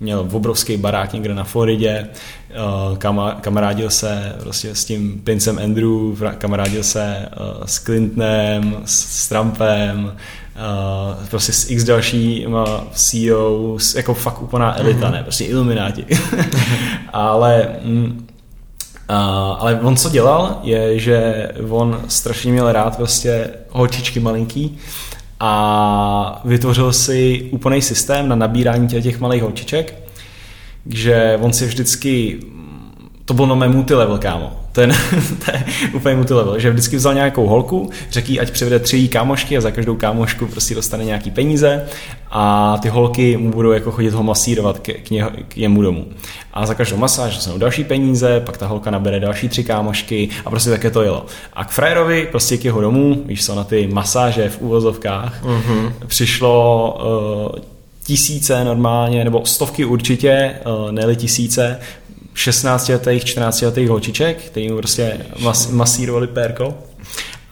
měl 0.00 0.28
obrovský 0.32 0.76
barák 0.76 1.12
někde 1.12 1.34
na 1.34 1.44
Floridě, 1.44 2.08
kama, 2.98 3.32
kamarádil 3.32 3.90
se 3.90 4.36
prostě 4.40 4.74
s 4.74 4.84
tím 4.84 5.20
princem 5.24 5.58
Andrew, 5.64 6.34
kamarádil 6.38 6.82
se 6.82 7.28
s 7.64 7.78
Clintonem, 7.78 8.76
s 8.84 9.28
Trumpem, 9.28 10.04
uh, 10.04 11.26
prostě 11.30 11.52
s 11.52 11.70
x 11.70 11.84
dalšíma 11.84 12.84
CEO, 12.92 13.78
jako 13.96 14.14
fakt 14.14 14.42
úplná 14.42 14.78
elita, 14.78 15.08
mm-hmm. 15.08 15.12
ne, 15.12 15.22
prostě 15.22 15.44
ilumináti. 15.44 16.04
ale 17.12 17.68
mm, 17.84 18.27
Ale 19.08 19.80
on 19.80 19.96
co 19.96 20.10
dělal, 20.10 20.58
je, 20.62 20.98
že 20.98 21.48
on 21.68 22.00
strašně 22.08 22.52
měl 22.52 22.72
rád 22.72 22.96
prostě 22.96 23.50
holčičky 23.70 24.20
malinký 24.20 24.78
a 25.40 26.40
vytvořil 26.44 26.92
si 26.92 27.48
úplný 27.52 27.82
systém 27.82 28.28
na 28.28 28.36
nabírání 28.36 28.88
těch, 28.88 29.02
těch 29.02 29.20
malých 29.20 29.42
holčiček, 29.42 29.94
že 30.86 31.38
on 31.42 31.52
si 31.52 31.66
vždycky 31.66 32.40
to 33.28 33.34
bylo 33.34 33.46
nové 33.46 33.68
multilevel, 33.68 34.18
kámo. 34.18 34.52
To 34.72 34.80
je, 34.80 34.88
to 35.44 35.50
je 35.50 35.64
úplně 35.94 36.14
multilevel, 36.14 36.58
že 36.58 36.70
vždycky 36.70 36.96
vzal 36.96 37.14
nějakou 37.14 37.46
holku, 37.46 37.90
řekl 38.10 38.30
jí, 38.30 38.40
ať 38.40 38.50
přivede 38.50 38.78
tři 38.78 39.08
kámošky 39.08 39.56
a 39.56 39.60
za 39.60 39.70
každou 39.70 39.96
kámošku 39.96 40.46
prostě 40.46 40.74
dostane 40.74 41.04
nějaký 41.04 41.30
peníze 41.30 41.86
a 42.30 42.76
ty 42.82 42.88
holky 42.88 43.36
mu 43.36 43.50
budou 43.50 43.72
jako 43.72 43.90
chodit 43.90 44.14
ho 44.14 44.22
masírovat 44.22 44.78
k, 44.78 44.92
k, 44.92 45.10
ně, 45.10 45.26
k 45.48 45.56
němu 45.56 45.82
domů. 45.82 46.06
A 46.52 46.66
za 46.66 46.74
každou 46.74 46.96
masáž 46.96 47.34
dostanou 47.34 47.58
další 47.58 47.84
peníze, 47.84 48.40
pak 48.40 48.56
ta 48.56 48.66
holka 48.66 48.90
nabere 48.90 49.20
další 49.20 49.48
tři 49.48 49.64
kámošky 49.64 50.28
a 50.44 50.50
prostě 50.50 50.70
také 50.70 50.90
to 50.90 51.02
jelo. 51.02 51.26
A 51.52 51.64
k 51.64 51.70
frajerovi 51.70 52.28
prostě 52.30 52.56
k 52.56 52.64
jeho 52.64 52.80
domů, 52.80 53.22
víš 53.26 53.46
co, 53.46 53.54
na 53.54 53.64
ty 53.64 53.86
masáže 53.86 54.48
v 54.48 54.60
úvozovkách, 54.60 55.44
uh-huh. 55.44 55.92
přišlo 56.06 56.98
uh, 57.52 57.58
tisíce 58.04 58.64
normálně, 58.64 59.24
nebo 59.24 59.46
stovky 59.46 59.84
určitě, 59.84 60.54
uh, 60.66 60.92
ne 60.92 61.16
tisíce, 61.16 61.78
16 62.38 62.88
letých, 62.88 63.24
14 63.24 63.62
letých 63.62 63.88
holčiček, 63.88 64.42
který 64.42 64.68
mu 64.68 64.76
prostě 64.76 65.26
mas, 65.40 65.70
masírovali 65.70 66.26
pérko. 66.26 66.78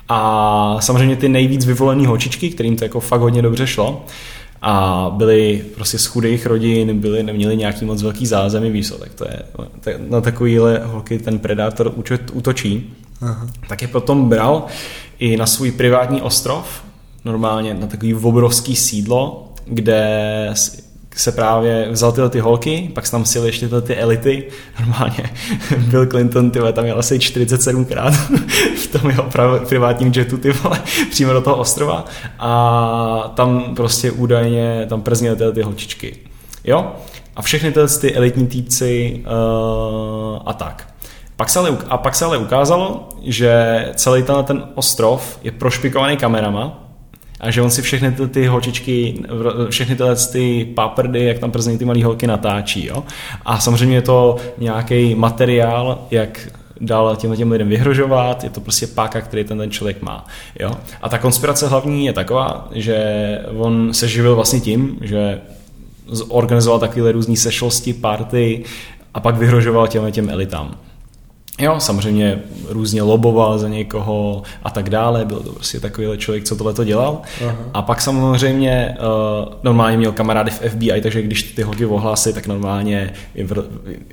A 0.08 0.78
samozřejmě 0.80 1.16
ty 1.16 1.28
nejvíc 1.28 1.64
vyvolené 1.64 2.06
holčičky, 2.06 2.50
kterým 2.50 2.76
to 2.76 2.84
jako 2.84 3.00
fakt 3.00 3.20
hodně 3.20 3.42
dobře 3.42 3.66
šlo, 3.66 4.04
a 4.62 5.06
byli 5.16 5.64
prostě 5.74 5.98
z 5.98 6.06
chudých 6.06 6.46
rodin, 6.46 6.98
byli, 6.98 7.22
neměli 7.22 7.56
nějaký 7.56 7.84
moc 7.84 8.02
velký 8.02 8.26
zázemí, 8.26 8.82
tak 9.00 9.14
to 9.14 9.24
je, 9.24 9.42
tak, 9.80 9.96
na 10.08 10.20
takovýhle 10.20 10.80
holky 10.84 11.18
ten 11.18 11.38
predátor 11.38 11.92
útočí. 12.32 12.94
Aha. 13.20 13.46
Tak 13.68 13.82
je 13.82 13.88
potom 13.88 14.28
bral 14.28 14.66
i 15.18 15.36
na 15.36 15.46
svůj 15.46 15.70
privátní 15.70 16.22
ostrov, 16.22 16.84
normálně 17.24 17.74
na 17.74 17.86
takový 17.86 18.14
obrovský 18.14 18.76
sídlo, 18.76 19.52
kde 19.66 20.50
se 21.16 21.32
právě 21.32 21.88
vzal 21.90 22.12
tyhle 22.12 22.30
ty 22.30 22.40
holky, 22.40 22.90
pak 22.94 23.06
se 23.06 23.12
tam 23.12 23.24
sjeli 23.24 23.48
ještě 23.48 23.66
tyhle 23.66 23.82
ty 23.82 23.96
elity, 23.96 24.44
normálně 24.80 25.30
Bill 25.78 26.06
Clinton, 26.06 26.50
ty 26.50 26.60
tam 26.72 26.84
jel 26.84 26.98
asi 26.98 27.18
47krát 27.18 28.10
v 28.76 28.86
tom 28.86 29.10
jeho 29.10 29.30
privátním 29.68 30.12
jetu, 30.16 30.36
ty 30.36 30.52
vole, 30.52 30.80
přímo 31.10 31.32
do 31.32 31.40
toho 31.40 31.56
ostrova 31.56 32.04
a 32.38 33.32
tam 33.34 33.74
prostě 33.76 34.10
údajně 34.10 34.86
tam 34.88 35.02
przněly 35.02 35.36
tyhle 35.36 35.52
ty 35.52 35.62
holčičky. 35.62 36.16
Jo? 36.64 36.92
A 37.36 37.42
všechny 37.42 37.72
tyhle 37.72 37.88
ty 37.88 38.14
elitní 38.14 38.46
týpci 38.46 39.22
uh, 39.26 40.38
a 40.46 40.52
tak. 40.52 40.88
Pak 41.36 41.50
se 41.50 41.58
ale, 41.58 41.78
a 41.88 41.96
pak 41.96 42.14
se 42.14 42.24
ale 42.24 42.38
ukázalo, 42.38 43.08
že 43.22 43.84
celý 43.94 44.22
tenhle 44.22 44.42
ten 44.44 44.62
ostrov 44.74 45.38
je 45.42 45.52
prošpikovaný 45.52 46.16
kamerama, 46.16 46.85
a 47.40 47.50
že 47.50 47.62
on 47.62 47.70
si 47.70 47.82
všechny 47.82 48.12
ty, 48.12 48.28
ty 48.28 48.46
holčičky, 48.46 49.14
všechny 49.68 49.96
tyhle 49.96 50.16
ty 50.16 50.68
paprdy, 50.74 51.24
jak 51.24 51.38
tam 51.38 51.50
prezentí 51.50 51.78
ty 51.78 51.84
malé 51.84 52.04
holky 52.04 52.26
natáčí. 52.26 52.86
Jo? 52.86 53.04
A 53.44 53.58
samozřejmě 53.58 53.96
je 53.96 54.02
to 54.02 54.36
nějaký 54.58 55.14
materiál, 55.14 56.06
jak 56.10 56.48
dál 56.80 57.16
těm, 57.16 57.36
těm 57.36 57.52
lidem 57.52 57.68
vyhrožovat, 57.68 58.44
je 58.44 58.50
to 58.50 58.60
prostě 58.60 58.86
páka, 58.86 59.20
který 59.20 59.44
ten, 59.44 59.58
ten 59.58 59.70
člověk 59.70 60.02
má. 60.02 60.26
Jo? 60.60 60.72
A 61.02 61.08
ta 61.08 61.18
konspirace 61.18 61.68
hlavní 61.68 62.06
je 62.06 62.12
taková, 62.12 62.68
že 62.72 62.98
on 63.56 63.94
se 63.94 64.08
živil 64.08 64.34
vlastně 64.34 64.60
tím, 64.60 64.98
že 65.00 65.40
organizoval 66.28 66.78
takové 66.78 67.12
různé 67.12 67.36
sešlosti, 67.36 67.92
party 67.92 68.64
a 69.14 69.20
pak 69.20 69.36
vyhrožoval 69.36 69.88
těm, 69.88 70.12
těm 70.12 70.30
elitám. 70.30 70.76
Jo, 71.58 71.80
samozřejmě 71.80 72.42
různě 72.68 73.02
loboval 73.02 73.58
za 73.58 73.68
někoho 73.68 74.42
a 74.62 74.70
tak 74.70 74.90
dále, 74.90 75.24
byl 75.24 75.40
to 75.40 75.52
prostě 75.52 75.80
takový 75.80 76.18
člověk, 76.18 76.44
co 76.44 76.56
tohle 76.56 76.74
to 76.74 76.84
dělal. 76.84 77.22
Aha. 77.44 77.56
A 77.74 77.82
pak 77.82 78.00
samozřejmě 78.00 78.96
uh, 78.98 79.54
normálně 79.62 79.96
měl 79.96 80.12
kamarády 80.12 80.50
v 80.50 80.60
FBI, 80.68 81.00
takže 81.00 81.22
když 81.22 81.42
ty 81.42 81.62
holky 81.62 81.86
ohlásy, 81.86 82.32
tak 82.32 82.46
normálně 82.46 83.12
jim, 83.34 83.48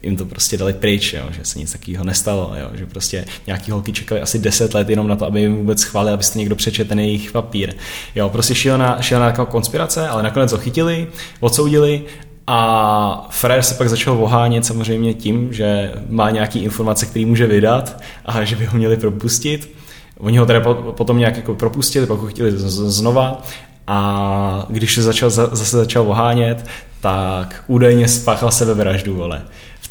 jim 0.03 0.17
to 0.17 0.25
prostě 0.25 0.57
dali 0.57 0.73
pryč, 0.73 1.13
jo, 1.13 1.23
že 1.31 1.39
se 1.43 1.59
nic 1.59 1.71
takového 1.71 2.03
nestalo, 2.03 2.51
jo, 2.61 2.69
že 2.73 2.85
prostě 2.85 3.25
nějaký 3.47 3.71
holky 3.71 3.93
čekali 3.93 4.21
asi 4.21 4.39
10 4.39 4.73
let 4.73 4.89
jenom 4.89 5.07
na 5.07 5.15
to, 5.15 5.25
aby 5.25 5.41
jim 5.41 5.55
vůbec 5.55 5.79
schválili, 5.79 6.13
abyste 6.13 6.39
někdo 6.39 6.55
přečetl 6.55 6.89
ten 6.89 6.99
jejich 6.99 7.31
papír. 7.31 7.73
Jo, 8.15 8.29
prostě 8.29 8.55
šel 8.55 8.77
na 9.19 9.31
konspirace, 9.31 10.07
ale 10.07 10.23
nakonec 10.23 10.51
ho 10.51 10.57
chytili, 10.57 11.07
odsoudili 11.39 12.03
a 12.47 13.27
Frajer 13.29 13.63
se 13.63 13.75
pak 13.75 13.89
začal 13.89 14.23
ohánět 14.23 14.65
samozřejmě 14.65 15.13
tím, 15.13 15.53
že 15.53 15.91
má 16.09 16.29
nějaký 16.29 16.59
informace, 16.63 17.05
který 17.05 17.25
může 17.25 17.47
vydat 17.47 18.01
a 18.25 18.43
že 18.43 18.55
by 18.55 18.65
ho 18.65 18.77
měli 18.77 18.97
propustit. 18.97 19.75
Oni 20.17 20.37
ho 20.37 20.45
teda 20.45 20.73
potom 20.73 21.17
nějak 21.17 21.35
jako 21.35 21.55
propustili, 21.55 22.07
pak 22.07 22.19
ho 22.19 22.27
chtěli 22.27 22.51
znova 22.55 23.41
a 23.87 24.65
když 24.69 24.95
se 24.95 25.01
začal, 25.01 25.29
zase 25.29 25.77
začal 25.77 26.09
ohánět, 26.09 26.65
tak 27.01 27.63
údajně 27.67 28.07
spáchal 28.07 28.51
sebevraždu, 28.51 29.15
vole 29.15 29.41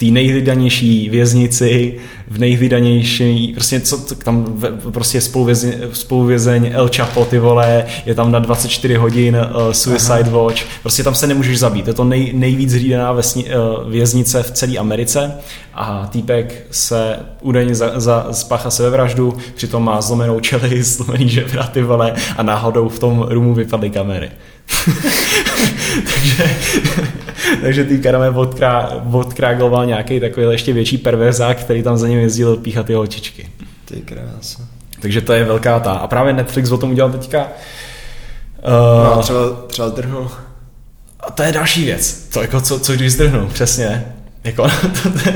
té 0.03 0.11
nejvydanější 0.11 1.09
věznici, 1.09 1.95
v 2.29 2.39
nejvydanější, 2.39 3.53
prostě 3.55 3.81
co, 3.81 4.15
tam 4.15 4.61
prostě 4.93 5.21
spoluvězeň, 5.21 5.75
spoluvězeň 5.93 6.71
El 6.75 6.91
Chapo, 6.97 7.25
ty 7.25 7.39
vole, 7.39 7.85
je 8.07 8.15
tam 8.15 8.33
na 8.33 8.39
24 8.39 8.95
hodin 8.95 9.37
uh, 9.37 9.73
Suicide 9.73 10.21
Aha. 10.21 10.31
Watch, 10.31 10.63
prostě 10.81 11.03
tam 11.03 11.15
se 11.15 11.27
nemůžeš 11.27 11.59
zabít, 11.59 11.87
je 11.87 11.95
to 11.95 12.05
nej, 12.05 12.33
nejvíc 12.35 12.73
hlídaná 12.73 13.13
vesni, 13.13 13.45
uh, 13.45 13.91
věznice 13.91 14.43
v 14.43 14.51
celé 14.51 14.77
Americe 14.77 15.35
a 15.75 16.07
týpek 16.13 16.67
se 16.71 17.17
údajně 17.41 17.75
za, 17.75 18.01
za, 18.01 18.27
spáchá 18.33 18.71
sebevraždu, 18.71 19.37
přitom 19.55 19.85
má 19.85 20.01
zlomenou 20.01 20.41
čelist, 20.41 20.97
zlomený 20.97 21.29
žebra, 21.29 21.67
ty 21.67 21.83
vole, 21.83 22.15
a 22.37 22.43
náhodou 22.43 22.89
v 22.89 22.99
tom 22.99 23.27
rumu 23.29 23.55
vypadly 23.55 23.91
kamery. 23.91 24.31
takže, 26.15 26.57
takže 27.63 27.85
ty 27.85 27.99
Karame 27.99 28.31
odkrá, 28.31 28.91
odkrágoval 29.13 29.87
nějaký 29.87 30.21
takový 30.21 30.47
ještě 30.51 30.73
větší 30.73 30.99
perverzák, 30.99 31.59
který 31.59 31.83
tam 31.83 31.97
za 31.97 32.09
ním 32.09 32.19
jezdil 32.19 32.57
píchat 32.57 32.87
ty 32.87 32.95
holčičky. 32.95 33.49
Ty 33.85 34.01
krása. 34.01 34.63
Takže 35.01 35.21
to 35.21 35.33
je 35.33 35.45
velká 35.45 35.81
ta. 35.81 35.93
A 35.93 36.07
právě 36.07 36.33
Netflix 36.33 36.71
o 36.71 36.79
tom 36.79 36.91
udělal 36.91 37.13
teďka. 37.13 37.49
Uh, 38.67 39.17
no, 39.17 39.23
třeba, 39.23 39.39
třeba 39.67 39.89
zdrhnul. 39.89 40.31
A 41.21 41.31
to 41.31 41.43
je 41.43 41.53
další 41.53 41.85
věc. 41.85 42.29
To 42.33 42.43
jako 42.43 42.61
co, 42.61 42.81
co 42.81 42.93
když 42.93 43.13
zdrhnu, 43.13 43.49
přesně. 43.49 44.05
Jako, 44.45 44.63
to, 45.03 45.11
to, 45.11 45.31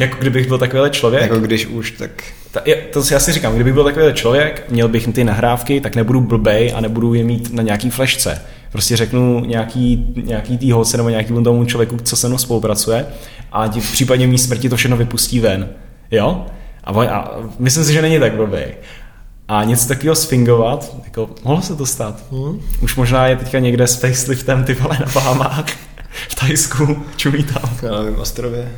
jako 0.00 0.16
kdybych 0.20 0.48
byl 0.48 0.58
takovýhle 0.58 0.90
člověk. 0.90 1.22
Jako 1.22 1.38
když 1.38 1.66
už, 1.66 1.90
tak... 1.90 2.10
Ta, 2.50 2.60
je, 2.64 2.76
to 2.76 3.02
si 3.02 3.14
asi 3.14 3.32
říkám, 3.32 3.54
kdybych 3.54 3.74
byl 3.74 3.84
takovýhle 3.84 4.12
člověk, 4.12 4.64
měl 4.68 4.88
bych 4.88 5.08
ty 5.08 5.24
nahrávky, 5.24 5.80
tak 5.80 5.96
nebudu 5.96 6.20
blbej 6.20 6.72
a 6.76 6.80
nebudu 6.80 7.14
je 7.14 7.24
mít 7.24 7.52
na 7.52 7.62
nějaký 7.62 7.90
flešce. 7.90 8.42
Prostě 8.74 8.96
řeknu 8.96 9.44
nějaký, 9.44 10.14
nějaký 10.24 10.58
tý 10.58 10.72
holce 10.72 10.96
nebo 10.96 11.08
nějaký 11.08 11.34
tomu 11.44 11.64
člověku, 11.64 11.96
co 12.02 12.16
se 12.16 12.28
mnou 12.28 12.38
spolupracuje 12.38 13.06
a 13.52 13.68
v 13.68 13.92
případě 13.92 14.26
mý 14.26 14.38
smrti 14.38 14.68
to 14.68 14.76
všechno 14.76 14.96
vypustí 14.96 15.40
ven. 15.40 15.68
Jo? 16.10 16.46
A, 16.84 16.90
a 16.90 17.30
myslím 17.58 17.84
si, 17.84 17.92
že 17.92 18.02
není 18.02 18.18
tak 18.18 18.34
blbej. 18.34 18.74
A 19.48 19.64
něco 19.64 19.88
takového 19.88 20.14
sfingovat, 20.14 20.94
jako 21.04 21.30
mohlo 21.44 21.62
se 21.62 21.76
to 21.76 21.86
stát. 21.86 22.22
Hmm. 22.32 22.60
Už 22.80 22.96
možná 22.96 23.26
je 23.26 23.36
teďka 23.36 23.58
někde 23.58 23.86
s 23.86 23.96
faceliftem 23.96 24.64
ty 24.64 24.74
vole 24.74 24.98
na 25.00 25.12
Bahamách 25.14 25.66
v 26.28 26.34
Tajsku, 26.34 27.02
čumí 27.16 27.44
tam. 27.44 27.70
Já 27.82 28.02
nevím, 28.02 28.18
ostrově. 28.18 28.72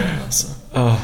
oh. 0.72 0.96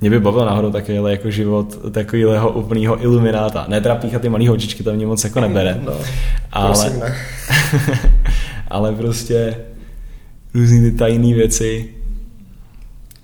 Mě 0.00 0.10
by 0.10 0.20
bavil 0.20 0.44
náhodou 0.44 0.70
takovýhle 0.70 1.10
jako 1.10 1.30
život 1.30 1.92
takovýhleho 1.92 2.52
úplného 2.52 3.02
ilumináta. 3.02 3.64
Ne 3.68 3.80
teda 3.80 3.94
píchat 3.94 4.22
ty 4.22 4.28
malý 4.28 4.48
holčičky, 4.48 4.82
to 4.82 4.94
mě 4.94 5.06
moc 5.06 5.24
jako 5.24 5.40
nebere. 5.40 5.80
No, 5.84 6.00
ale, 6.52 6.90
ne. 6.90 7.16
ale 8.68 8.92
prostě 8.92 9.56
různý 10.54 10.90
ty 10.90 10.96
tajné 10.96 11.34
věci. 11.34 11.94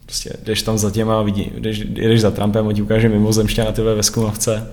Prostě 0.07 0.33
jdeš 0.45 0.63
tam 0.63 0.79
za 0.79 0.91
těma, 0.91 1.23
vidí, 1.23 1.53
jdeš, 1.59 1.79
jdeš 1.79 2.21
za 2.21 2.31
Trumpem, 2.31 2.67
on 2.67 2.75
ti 2.75 2.83
ukáže 2.83 3.09
mimozemšťana 3.09 3.73
ty 3.73 3.83
ve 3.83 4.03
skunovce. 4.03 4.67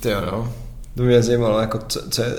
Ty 0.00 0.08
jo, 0.08 0.20
no. 0.20 0.52
To 0.96 1.02
mě 1.02 1.22
zajímalo, 1.22 1.60
jako 1.60 1.78
co, 1.88 2.10
co 2.10 2.22
je 2.22 2.34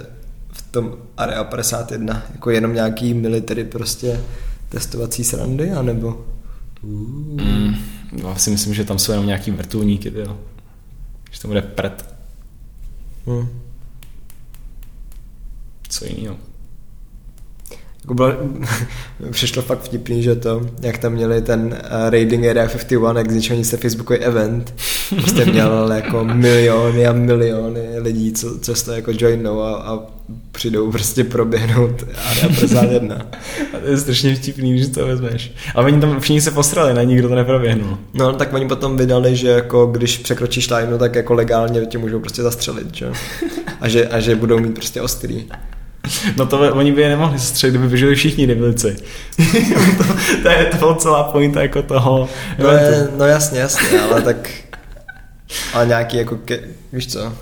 tom 0.75 0.93
Area 1.17 1.43
51? 1.43 2.23
Jako 2.33 2.49
jenom 2.49 2.73
nějaký 2.73 3.13
military 3.13 3.63
prostě 3.63 4.21
testovací 4.69 5.23
srandy, 5.23 5.71
anebo? 5.71 6.25
Mm, 6.83 7.75
já 8.11 8.35
si 8.35 8.49
myslím, 8.49 8.73
že 8.73 8.85
tam 8.85 8.99
jsou 8.99 9.11
jenom 9.11 9.25
nějaký 9.25 9.51
vrtulníky, 9.51 10.11
jo. 10.15 10.37
Že 11.31 11.41
to 11.41 11.47
bude 11.47 11.61
pret. 11.61 12.15
Hmm. 13.25 13.47
Co 15.89 16.05
jiného? 16.05 16.37
jako 18.05 18.13
bylo, 18.13 18.33
přišlo 19.31 19.61
fakt 19.61 19.79
vtipný, 19.79 20.23
že 20.23 20.35
to, 20.35 20.69
jak 20.81 20.97
tam 20.97 21.13
měli 21.13 21.41
ten 21.41 21.65
uh, 21.65 22.09
Raiding 22.09 22.45
Area 22.45 22.67
51, 22.67 23.19
jak 23.19 23.31
z 23.31 23.35
ničeho 23.35 23.57
nic 23.57 23.69
Facebookový 23.69 24.19
event, 24.19 24.73
prostě 25.09 25.45
měl 25.45 25.91
jako 25.91 26.23
miliony 26.23 27.07
a 27.07 27.13
miliony 27.13 27.99
lidí, 27.99 28.33
co, 28.33 28.59
co 28.59 28.85
to 28.85 28.91
jako 28.91 29.11
joinou 29.11 29.61
a, 29.61 29.75
a 29.75 29.99
přijdou 30.51 30.91
prostě 30.91 31.23
proběhnout 31.23 32.03
Area 32.31 32.47
51. 32.47 33.15
A 33.73 33.79
to 33.79 33.87
je 33.91 33.97
strašně 33.97 34.35
vtipný, 34.35 34.73
když 34.73 34.87
to 34.87 35.07
vezmeš. 35.07 35.51
A 35.75 35.81
oni 35.81 36.01
tam 36.01 36.19
všichni 36.19 36.41
se 36.41 36.51
postrali, 36.51 36.93
ne? 36.93 37.05
Nikdo 37.05 37.29
to 37.29 37.35
neproběhnul. 37.35 37.97
No, 38.13 38.33
tak 38.33 38.53
oni 38.53 38.67
potom 38.67 38.97
vydali, 38.97 39.35
že 39.35 39.47
jako 39.47 39.85
když 39.85 40.17
překročíš 40.17 40.67
tajnu, 40.67 40.97
tak 40.97 41.15
jako 41.15 41.33
legálně 41.33 41.85
tě 41.85 41.97
můžou 41.97 42.19
prostě 42.19 42.41
zastřelit, 42.41 42.95
že? 42.95 43.11
A 43.81 43.87
že, 43.87 44.07
a 44.07 44.19
že 44.19 44.35
budou 44.35 44.59
mít 44.59 44.73
prostě 44.73 45.01
ostrý. 45.01 45.45
No 46.37 46.45
to 46.45 46.59
oni 46.73 46.91
by 46.91 47.01
je 47.01 47.09
nemohli 47.09 47.39
střelit, 47.39 47.75
kdyby 47.75 47.87
vyžili 47.87 48.15
všichni 48.15 48.47
debilci. 48.47 48.95
to, 49.97 50.03
to, 50.43 50.49
je 50.49 50.65
to 50.79 50.95
celá 50.95 51.23
pointa 51.23 51.61
jako 51.61 51.81
toho. 51.81 52.29
No, 52.59 52.69
je, 52.69 53.07
no 53.17 53.25
jasně, 53.25 53.59
jasně, 53.59 54.01
ale 54.01 54.21
tak 54.21 54.49
ale 55.73 55.85
nějaký 55.87 56.17
jako, 56.17 56.35
ke, 56.35 56.59
víš 56.93 57.07
co, 57.07 57.33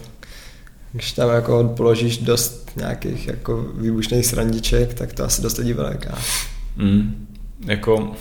když 0.94 1.12
tam 1.12 1.30
jako 1.30 1.64
položíš 1.64 2.18
dost 2.18 2.72
nějakých 2.76 3.28
jako 3.28 3.66
výbušných 3.76 4.26
srandiček, 4.26 4.94
tak 4.94 5.14
to 5.14 5.24
asi 5.24 5.42
dost 5.42 5.58
lidí 5.58 5.74
veliká. 5.74 6.18
Mm, 6.78 7.28
jako 7.66 8.12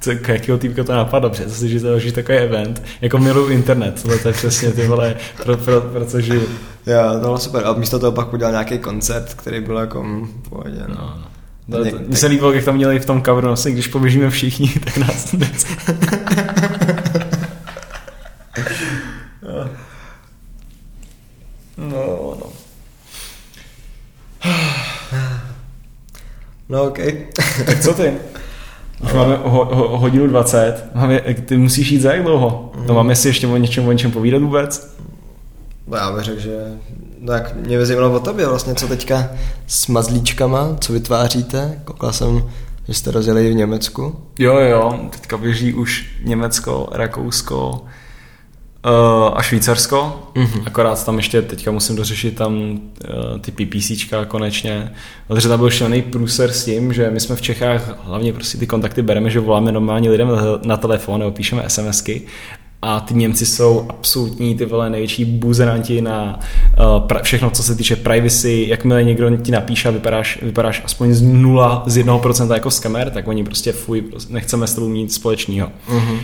co, 0.00 0.10
jakého 0.10 0.58
týpka 0.58 0.84
to 0.84 0.92
napadlo, 0.92 1.30
protože 1.30 1.50
si, 1.50 1.68
že 1.68 1.80
založíš 1.80 2.12
takový 2.12 2.38
event, 2.38 2.82
jako 3.00 3.18
miluju 3.18 3.48
internet, 3.48 4.02
tohle 4.02 4.18
to 4.18 4.28
je 4.28 4.34
přesně 4.34 4.70
ty 4.70 4.86
vole, 4.86 5.16
pro, 5.42 5.56
pro, 5.56 5.80
pro 5.80 6.06
co 6.06 6.20
žiju. 6.20 6.48
Jo, 6.86 7.12
to 7.12 7.18
bylo 7.18 7.38
super. 7.38 7.66
A 7.66 7.72
místo 7.72 7.98
toho 7.98 8.12
pak 8.12 8.32
udělal 8.32 8.52
nějaký 8.52 8.78
koncert, 8.78 9.34
který 9.34 9.60
byl 9.60 9.76
jako 9.76 10.02
v 10.02 10.48
pohodě. 10.48 10.84
No. 10.88 10.94
no. 10.94 11.28
No, 11.68 11.78
mně 12.06 12.16
se 12.16 12.26
líbilo, 12.26 12.52
jak 12.52 12.64
tam 12.64 12.74
měli 12.74 13.00
v 13.00 13.06
tom 13.06 13.22
coveru, 13.22 13.46
vlastně, 13.46 13.72
když 13.72 13.86
poběžíme 13.86 14.30
všichni, 14.30 14.68
tak 14.84 14.96
nás 14.96 15.34
No, 21.76 22.38
no. 22.40 22.52
No, 26.68 26.84
OK. 26.84 26.98
tak 27.66 27.80
co 27.80 27.94
ty? 27.94 28.12
Už 29.04 29.12
máme 29.12 29.36
ho, 29.36 29.64
ho, 29.64 29.98
hodinu 29.98 30.26
20. 30.26 30.84
Máme, 30.94 31.20
ty 31.20 31.56
musíš 31.56 31.90
jít 31.90 32.00
za 32.00 32.12
jak 32.12 32.22
dlouho? 32.22 32.72
Mm. 32.76 32.86
No 32.86 32.94
máme 32.94 33.16
si 33.16 33.28
ještě 33.28 33.46
o 33.46 33.56
něčem, 33.56 33.88
o 33.88 33.92
něčem 33.92 34.10
povídat 34.10 34.42
vůbec? 34.42 34.96
No 35.86 35.96
já 35.96 36.12
bych 36.12 36.24
řekl, 36.24 36.40
že 36.40 36.56
no 37.20 37.32
jak 37.32 37.54
mě 37.54 37.78
by 37.78 37.86
zajímalo 37.86 38.16
o 38.16 38.20
tobě 38.20 38.46
vlastně, 38.46 38.74
co 38.74 38.88
teďka 38.88 39.28
s 39.66 39.86
mazlíčkama, 39.86 40.76
co 40.80 40.92
vytváříte. 40.92 41.80
Koukal 41.84 42.12
jsem, 42.12 42.50
že 42.88 42.94
jste 42.94 43.10
rozjeli 43.10 43.50
v 43.50 43.54
Německu. 43.54 44.16
Jo, 44.38 44.58
jo, 44.58 45.00
teďka 45.10 45.36
běží 45.36 45.74
už 45.74 46.06
Německo, 46.24 46.88
Rakousko, 46.92 47.84
a 49.34 49.42
Švýcarsko, 49.42 50.30
mm-hmm. 50.34 50.62
akorát 50.66 51.06
tam 51.06 51.16
ještě 51.16 51.42
teďka 51.42 51.70
musím 51.70 51.96
dořešit 51.96 52.34
tam 52.34 52.54
uh, 52.54 52.78
ty 53.40 53.52
PPCčka 53.52 54.24
konečně, 54.24 54.92
protože 55.28 55.48
tam 55.48 55.58
byl 55.58 55.70
šelný 55.70 56.02
průser 56.02 56.52
s 56.52 56.64
tím, 56.64 56.92
že 56.92 57.10
my 57.10 57.20
jsme 57.20 57.36
v 57.36 57.42
Čechách 57.42 57.98
hlavně 58.04 58.32
prostě 58.32 58.58
ty 58.58 58.66
kontakty 58.66 59.02
bereme, 59.02 59.30
že 59.30 59.40
voláme 59.40 59.72
normálně 59.72 60.10
lidem 60.10 60.28
na, 60.64 60.76
telefon 60.76 61.20
nebo 61.20 61.32
píšeme 61.32 61.64
SMSky 61.68 62.22
a 62.82 63.00
ty 63.00 63.14
Němci 63.14 63.46
jsou 63.46 63.86
absolutní 63.88 64.54
ty 64.54 64.64
vole 64.64 64.90
největší 64.90 65.24
buzeranti 65.24 66.00
na 66.00 66.40
uh, 66.78 67.06
pra, 67.06 67.22
všechno, 67.22 67.50
co 67.50 67.62
se 67.62 67.74
týče 67.74 67.96
privacy, 67.96 68.66
jakmile 68.68 69.04
někdo 69.04 69.36
ti 69.36 69.52
napíše 69.52 69.88
a 69.88 69.92
vypadáš, 69.92 70.38
vypadáš 70.42 70.82
aspoň 70.84 71.14
z 71.14 71.22
nula, 71.22 71.82
z 71.86 71.96
jednoho 71.96 72.18
procenta 72.18 72.54
jako 72.54 72.70
skamer, 72.70 73.10
tak 73.10 73.28
oni 73.28 73.44
prostě 73.44 73.72
fuj, 73.72 74.02
prostě 74.02 74.34
nechceme 74.34 74.66
s 74.66 74.74
tebou 74.74 74.88
nic 74.88 75.14
společného. 75.14 75.72
Mm-hmm. 75.88 76.18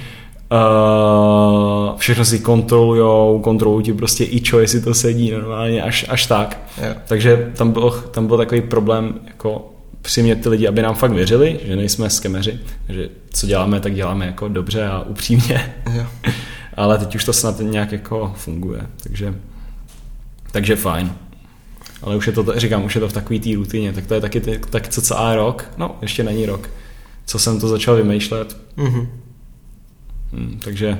Uh, 0.52 1.98
všechno 1.98 2.24
si 2.24 2.38
kontrolujou, 2.38 3.40
kontrolují 3.40 3.84
ti 3.84 3.92
prostě 3.92 4.24
i 4.24 4.40
čo, 4.40 4.58
jestli 4.58 4.80
to 4.80 4.94
sedí 4.94 5.30
normálně, 5.30 5.82
až, 5.82 6.06
až 6.08 6.26
tak. 6.26 6.60
Yeah. 6.78 6.96
Takže 7.06 7.52
tam 7.56 7.72
byl, 7.72 7.90
tam 7.90 8.26
byl 8.26 8.36
takový 8.36 8.60
problém 8.60 9.14
jako 9.26 9.72
přimět 10.02 10.42
ty 10.42 10.48
lidi, 10.48 10.68
aby 10.68 10.82
nám 10.82 10.94
fakt 10.94 11.12
věřili, 11.12 11.60
že 11.64 11.76
nejsme 11.76 12.10
skemeři, 12.10 12.58
že 12.88 13.08
co 13.30 13.46
děláme, 13.46 13.80
tak 13.80 13.94
děláme 13.94 14.26
jako 14.26 14.48
dobře 14.48 14.86
a 14.86 15.00
upřímně. 15.00 15.74
Yeah. 15.92 16.10
Ale 16.76 16.98
teď 16.98 17.14
už 17.14 17.24
to 17.24 17.32
snad 17.32 17.60
nějak 17.60 17.92
jako 17.92 18.32
funguje, 18.36 18.80
takže, 19.02 19.34
takže 20.50 20.76
fajn. 20.76 21.12
Ale 22.02 22.16
už 22.16 22.26
je 22.26 22.32
to, 22.32 22.44
říkám, 22.56 22.84
už 22.84 22.94
je 22.94 23.00
to 23.00 23.08
v 23.08 23.12
takové 23.12 23.38
té 23.38 23.54
rutině, 23.54 23.92
tak 23.92 24.06
to 24.06 24.14
je 24.14 24.20
taky 24.20 24.40
tak 24.70 24.88
cca 24.88 25.34
rok, 25.34 25.70
no 25.76 25.96
ještě 26.02 26.24
není 26.24 26.46
rok, 26.46 26.70
co 27.26 27.38
jsem 27.38 27.60
to 27.60 27.68
začal 27.68 27.96
vymýšlet. 27.96 28.56
Mm-hmm. 28.78 29.06
Hmm, 30.32 30.60
takže 30.64 30.98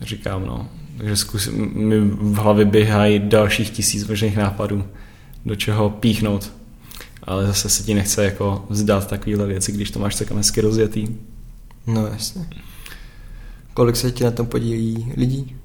říkám, 0.00 0.46
no. 0.46 0.68
Takže 0.96 1.16
zkus, 1.16 1.48
mi 1.52 2.00
v 2.00 2.34
hlavě 2.34 2.64
běhají 2.64 3.18
dalších 3.18 3.70
tisíc 3.70 4.08
možných 4.08 4.36
nápadů, 4.36 4.84
do 5.46 5.56
čeho 5.56 5.90
píchnout. 5.90 6.52
Ale 7.22 7.46
zase 7.46 7.68
se 7.68 7.82
ti 7.82 7.94
nechce 7.94 8.24
jako 8.24 8.66
vzdát 8.70 9.08
takovéhle 9.08 9.46
věci, 9.46 9.72
když 9.72 9.90
to 9.90 9.98
máš 9.98 10.14
tak 10.14 10.30
hezky 10.30 10.60
rozjetý. 10.60 11.06
No 11.86 12.06
jasně. 12.06 12.46
Kolik 13.74 13.96
se 13.96 14.10
ti 14.10 14.24
na 14.24 14.30
tom 14.30 14.46
podílí 14.46 15.12
lidí? 15.16 15.56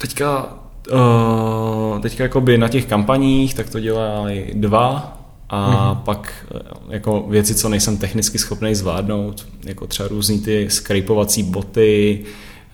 Teďka, 0.00 0.54
uh, 0.92 2.00
teďka 2.00 2.22
jakoby 2.22 2.58
na 2.58 2.68
těch 2.68 2.86
kampaních, 2.86 3.54
tak 3.54 3.70
to 3.70 3.80
dělají 3.80 4.44
dva, 4.54 5.21
a 5.52 5.94
mm-hmm. 5.94 6.02
pak 6.02 6.46
eh, 6.54 6.58
jako 6.88 7.26
věci, 7.28 7.54
co 7.54 7.68
nejsem 7.68 7.96
technicky 7.96 8.38
schopný 8.38 8.74
zvládnout, 8.74 9.48
jako 9.64 9.86
třeba 9.86 10.08
různý 10.08 10.40
ty 10.40 10.70
skrypovací 10.70 11.42
boty, 11.42 12.24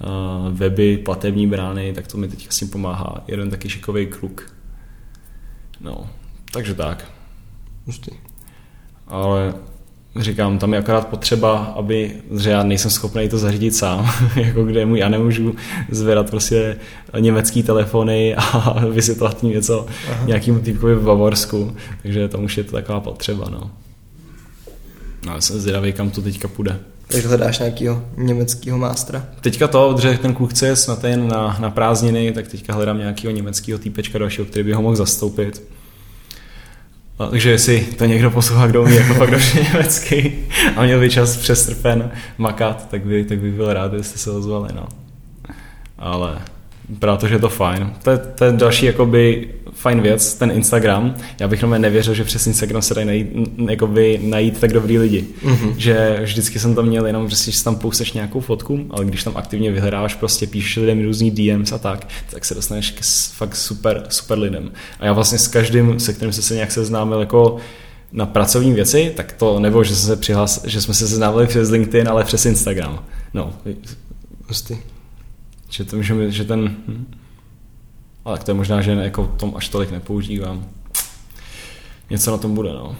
uh, 0.00 0.54
weby, 0.54 0.98
platební 0.98 1.46
brány, 1.46 1.92
tak 1.92 2.06
to 2.06 2.18
mi 2.18 2.28
teďka 2.28 2.52
s 2.52 2.58
tím 2.58 2.68
pomáhá 2.68 3.24
jeden 3.28 3.50
taky 3.50 3.68
šikový 3.68 4.06
kluk. 4.06 4.54
No, 5.80 6.10
takže 6.52 6.74
tak. 6.74 7.04
Ale 9.06 9.54
říkám, 10.18 10.58
tam 10.58 10.72
je 10.72 10.78
akorát 10.78 11.08
potřeba, 11.08 11.58
aby, 11.58 12.12
že 12.38 12.50
já 12.50 12.62
nejsem 12.62 12.90
schopný 12.90 13.28
to 13.28 13.38
zařídit 13.38 13.76
sám, 13.76 14.10
jako 14.36 14.64
kde 14.64 14.86
mu 14.86 14.96
já 14.96 15.08
nemůžu 15.08 15.54
zvedat 15.90 16.30
prostě 16.30 16.76
německý 17.18 17.62
telefony 17.62 18.34
a 18.34 18.76
vysvětlovat 18.90 19.42
něco 19.42 19.86
Aha. 20.10 20.26
nějakým 20.26 20.60
typkovi 20.60 20.94
v 20.94 21.02
Bavorsku, 21.02 21.76
takže 22.02 22.28
tam 22.28 22.44
už 22.44 22.56
je 22.56 22.64
to 22.64 22.72
taková 22.72 23.00
potřeba, 23.00 23.48
no. 23.50 23.70
No, 25.26 25.34
já 25.34 25.40
jsem 25.40 25.60
zvědavý, 25.60 25.92
kam 25.92 26.10
to 26.10 26.22
teďka 26.22 26.48
půjde. 26.48 26.78
Takže 27.08 27.28
hledáš 27.28 27.58
nějakého 27.58 28.04
německého 28.16 28.78
mástra? 28.78 29.26
Teďka 29.40 29.68
to, 29.68 29.92
protože 29.94 30.18
ten 30.18 30.34
kluk 30.34 30.62
je 30.62 30.76
snad 30.76 31.04
jen 31.04 31.28
na, 31.28 31.56
na 31.60 31.70
prázdniny, 31.70 32.32
tak 32.32 32.48
teďka 32.48 32.74
hledám 32.74 32.98
nějakého 32.98 33.32
německého 33.32 33.78
týpečka 33.78 34.18
dalšího, 34.18 34.44
který 34.44 34.64
by 34.64 34.72
ho 34.72 34.82
mohl 34.82 34.96
zastoupit. 34.96 35.62
Takže 37.30 37.50
jestli 37.50 37.80
to 37.80 38.04
někdo 38.04 38.30
poslouchá, 38.30 38.66
kdo 38.66 38.82
umí 38.82 38.96
jako 38.96 39.14
fakt 39.14 39.30
dobře 39.30 39.62
německy 39.62 40.38
a 40.76 40.84
měl 40.84 41.00
by 41.00 41.10
čas 41.10 41.36
přes 41.36 41.66
trpen 41.66 42.10
makat, 42.38 42.88
tak 42.90 43.06
by, 43.06 43.24
tak 43.24 43.38
by 43.38 43.50
byl 43.50 43.72
rád, 43.72 43.92
jestli 43.92 44.18
se 44.18 44.30
ozvali, 44.30 44.68
no. 44.74 44.88
Ale 45.98 46.38
protože 46.98 47.34
je 47.34 47.38
to 47.38 47.48
fajn. 47.48 47.92
To 48.02 48.10
je, 48.10 48.18
to 48.18 48.44
je 48.44 48.52
další 48.52 48.86
jakoby 48.86 49.48
fajn 49.78 50.00
věc, 50.00 50.34
ten 50.34 50.50
Instagram. 50.50 51.14
Já 51.40 51.48
bych 51.48 51.62
jenom 51.62 51.80
nevěřil, 51.80 52.14
že 52.14 52.24
přes 52.24 52.46
Instagram 52.46 52.82
se 52.82 52.94
dají 52.94 53.06
najít, 53.06 53.28
jakoby, 53.68 54.20
najít 54.22 54.60
tak 54.60 54.72
dobrý 54.72 54.98
lidi. 54.98 55.24
Mm-hmm. 55.44 55.74
Že 55.76 56.20
vždycky 56.22 56.58
jsem 56.58 56.74
tam 56.74 56.86
měl 56.86 57.06
jenom, 57.06 57.28
že 57.28 57.36
si 57.36 57.64
tam 57.64 57.76
pousteš 57.76 58.12
nějakou 58.12 58.40
fotku, 58.40 58.86
ale 58.90 59.04
když 59.04 59.24
tam 59.24 59.36
aktivně 59.36 59.72
vyhráváš, 59.72 60.14
prostě 60.14 60.46
píšeš 60.46 60.76
lidem 60.76 61.04
různý 61.04 61.30
DMs 61.30 61.72
a 61.72 61.78
tak, 61.78 62.08
tak 62.30 62.44
se 62.44 62.54
dostaneš 62.54 62.90
k 62.90 63.00
fakt 63.36 63.56
super, 63.56 64.06
super 64.08 64.38
lidem. 64.38 64.72
A 65.00 65.06
já 65.06 65.12
vlastně 65.12 65.38
s 65.38 65.48
každým, 65.48 66.00
se 66.00 66.12
kterým 66.12 66.32
jsem 66.32 66.42
se 66.42 66.54
nějak 66.54 66.72
seznámil 66.72 67.20
jako 67.20 67.56
na 68.12 68.26
pracovní 68.26 68.72
věci, 68.72 69.12
tak 69.16 69.32
to 69.32 69.60
nebylo, 69.60 69.84
že, 69.84 69.96
jsme 69.96 70.06
se 70.06 70.16
přihlas, 70.16 70.64
že 70.64 70.80
jsme 70.80 70.94
se 70.94 71.08
seznámili 71.08 71.46
přes 71.46 71.70
LinkedIn, 71.70 72.08
ale 72.08 72.24
přes 72.24 72.46
Instagram. 72.46 73.04
No, 73.34 73.52
Hustý. 74.48 74.76
Že, 75.70 75.84
to, 75.84 76.02
že, 76.02 76.30
že 76.30 76.44
ten... 76.44 76.76
Hm. 76.88 77.17
Ale 78.28 78.38
to 78.38 78.50
je 78.50 78.54
možná, 78.54 78.80
že 78.80 78.90
jako 78.90 79.26
tom 79.26 79.52
až 79.56 79.68
tolik 79.68 79.90
nepoužívám. 79.90 80.66
Něco 82.10 82.30
na 82.30 82.38
tom 82.38 82.54
bude, 82.54 82.72
no. 82.72 82.96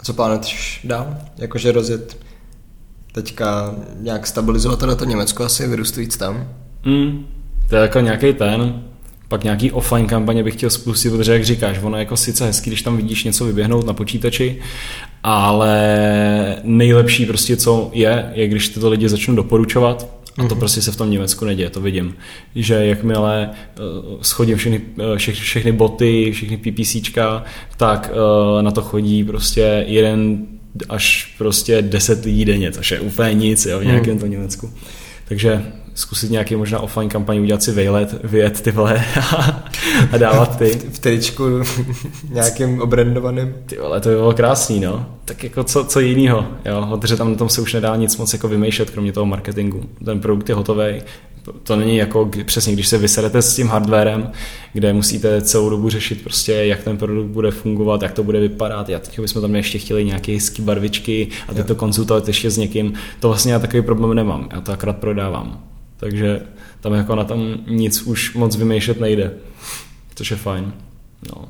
A 0.00 0.04
co 0.04 0.14
plánuješ 0.14 0.80
dál? 0.84 1.16
Jakože 1.38 1.72
rozjet 1.72 2.18
teďka 3.12 3.74
nějak 4.00 4.26
stabilizovat 4.26 4.82
na 4.82 4.94
to 4.94 5.04
Německo 5.04 5.44
asi, 5.44 5.66
vyrůst 5.66 5.96
víc 5.96 6.16
tam? 6.16 6.48
Mm, 6.84 7.26
to 7.68 7.76
je 7.76 7.82
jako 7.82 8.00
nějaký 8.00 8.32
ten, 8.32 8.82
pak 9.28 9.44
nějaký 9.44 9.72
offline 9.72 10.06
kampaně 10.06 10.44
bych 10.44 10.54
chtěl 10.54 10.70
spustit, 10.70 11.10
protože 11.10 11.32
jak 11.32 11.44
říkáš, 11.44 11.78
ono 11.82 11.96
je 11.96 12.00
jako 12.00 12.16
sice 12.16 12.46
hezký, 12.46 12.70
když 12.70 12.82
tam 12.82 12.96
vidíš 12.96 13.24
něco 13.24 13.44
vyběhnout 13.44 13.86
na 13.86 13.92
počítači, 13.92 14.60
ale 15.22 15.76
nejlepší 16.62 17.26
prostě 17.26 17.56
co 17.56 17.90
je, 17.92 18.32
je 18.34 18.48
když 18.48 18.68
tyto 18.68 18.88
lidi 18.88 19.08
začnou 19.08 19.34
doporučovat 19.34 20.17
A 20.38 20.42
to 20.42 20.54
mm-hmm. 20.54 20.58
prostě 20.58 20.82
se 20.82 20.92
v 20.92 20.96
tom 20.96 21.10
Německu 21.10 21.44
neděje, 21.44 21.70
to 21.70 21.80
vidím. 21.80 22.14
Že 22.54 22.74
jakmile 22.74 23.50
uh, 23.50 24.20
schodím 24.22 24.56
všechny, 24.56 24.80
uh, 24.80 25.16
vše, 25.16 25.32
všechny 25.32 25.72
boty, 25.72 26.32
všechny 26.32 26.56
PPCčka, 26.56 27.44
tak 27.76 28.10
uh, 28.12 28.62
na 28.62 28.70
to 28.70 28.82
chodí 28.82 29.24
prostě 29.24 29.84
jeden 29.88 30.46
až 30.88 31.34
prostě 31.38 31.82
deset 31.82 32.24
lidí 32.24 32.44
denně, 32.44 32.72
což 32.72 32.90
je 32.90 33.00
úplně 33.00 33.34
nic 33.34 33.66
jo, 33.66 33.80
v 33.80 33.84
nějakém 33.84 34.14
mm. 34.14 34.20
to 34.20 34.26
Německu. 34.26 34.72
Takže 35.28 35.62
zkusit 35.98 36.30
nějaký 36.30 36.56
možná 36.56 36.80
offline 36.80 37.08
kampaň, 37.08 37.38
udělat 37.38 37.62
si 37.62 37.72
vejlet, 37.72 38.20
vyjet 38.24 38.60
ty 38.60 38.70
vole 38.70 39.04
a 40.12 40.18
dávat 40.18 40.58
ty. 40.58 40.70
V 40.92 40.98
tričku 40.98 41.44
nějakým 42.30 42.80
obrandovaným. 42.80 43.54
Ty 43.66 43.78
vole, 43.78 44.00
to 44.00 44.08
by 44.08 44.14
bylo 44.14 44.32
krásný, 44.32 44.80
no. 44.80 45.06
Tak 45.24 45.44
jako 45.44 45.64
co, 45.64 45.84
co 45.84 46.00
jinýho, 46.00 46.46
jo, 46.64 46.96
protože 46.96 47.16
tam 47.16 47.30
na 47.30 47.36
tom 47.36 47.48
se 47.48 47.60
už 47.60 47.74
nedá 47.74 47.96
nic 47.96 48.16
moc 48.16 48.32
jako 48.32 48.48
vymýšlet, 48.48 48.90
kromě 48.90 49.12
toho 49.12 49.26
marketingu. 49.26 49.82
Ten 50.04 50.20
produkt 50.20 50.48
je 50.48 50.54
hotový, 50.54 51.02
to 51.62 51.76
není 51.76 51.96
jako 51.96 52.30
přesně, 52.44 52.72
když 52.72 52.88
se 52.88 52.98
vyserete 52.98 53.42
s 53.42 53.56
tím 53.56 53.68
hardwarem, 53.68 54.30
kde 54.72 54.92
musíte 54.92 55.42
celou 55.42 55.70
dobu 55.70 55.90
řešit 55.90 56.22
prostě, 56.22 56.52
jak 56.52 56.82
ten 56.82 56.96
produkt 56.96 57.26
bude 57.26 57.50
fungovat, 57.50 58.02
jak 58.02 58.12
to 58.12 58.22
bude 58.22 58.40
vypadat. 58.40 58.88
Já 58.88 58.98
teď 58.98 59.20
bychom 59.20 59.42
tam 59.42 59.56
ještě 59.56 59.78
chtěli 59.78 60.04
nějaké 60.04 60.32
hezké 60.32 60.62
barvičky 60.62 61.28
a 61.48 61.54
teď 61.54 61.66
to 61.66 61.74
konzultovat 61.74 62.28
ještě 62.28 62.50
s 62.50 62.58
někým. 62.58 62.92
To 63.20 63.28
vlastně 63.28 63.52
já 63.52 63.58
takový 63.58 63.82
problém 63.82 64.14
nemám, 64.14 64.48
já 64.52 64.60
to 64.60 64.72
akorát 64.72 64.96
prodávám. 64.96 65.68
Takže 66.00 66.40
tam 66.80 66.92
jako 66.92 67.14
na 67.14 67.24
tom 67.24 67.56
nic 67.66 68.02
už 68.02 68.34
moc 68.34 68.56
vymýšlet 68.56 69.00
nejde, 69.00 69.32
což 70.14 70.30
je 70.30 70.36
fajn. 70.36 70.72
No. 71.32 71.48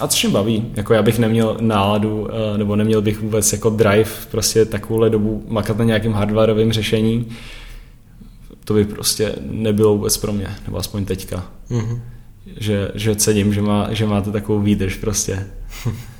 A 0.00 0.08
což 0.08 0.24
mě 0.24 0.32
baví, 0.32 0.66
jako 0.74 0.94
já 0.94 1.02
bych 1.02 1.18
neměl 1.18 1.56
náladu, 1.60 2.28
eh, 2.30 2.58
nebo 2.58 2.76
neměl 2.76 3.02
bych 3.02 3.20
vůbec 3.20 3.52
jako 3.52 3.70
drive 3.70 4.10
prostě 4.30 4.64
takovouhle 4.64 5.10
dobu 5.10 5.44
makat 5.48 5.78
na 5.78 5.84
nějakým 5.84 6.12
hardwareovým 6.12 6.72
řešení, 6.72 7.26
to 8.64 8.74
by 8.74 8.84
prostě 8.84 9.34
nebylo 9.40 9.92
vůbec 9.92 10.16
pro 10.16 10.32
mě, 10.32 10.48
nebo 10.66 10.78
aspoň 10.78 11.04
teďka. 11.04 11.46
Mm-hmm. 11.70 12.00
Že, 12.56 12.90
že 12.94 13.16
cením, 13.16 13.54
že, 13.54 13.62
má, 13.62 13.88
že 13.92 14.06
máte 14.06 14.30
takovou 14.30 14.60
výdrž 14.60 14.96
prostě 14.96 15.46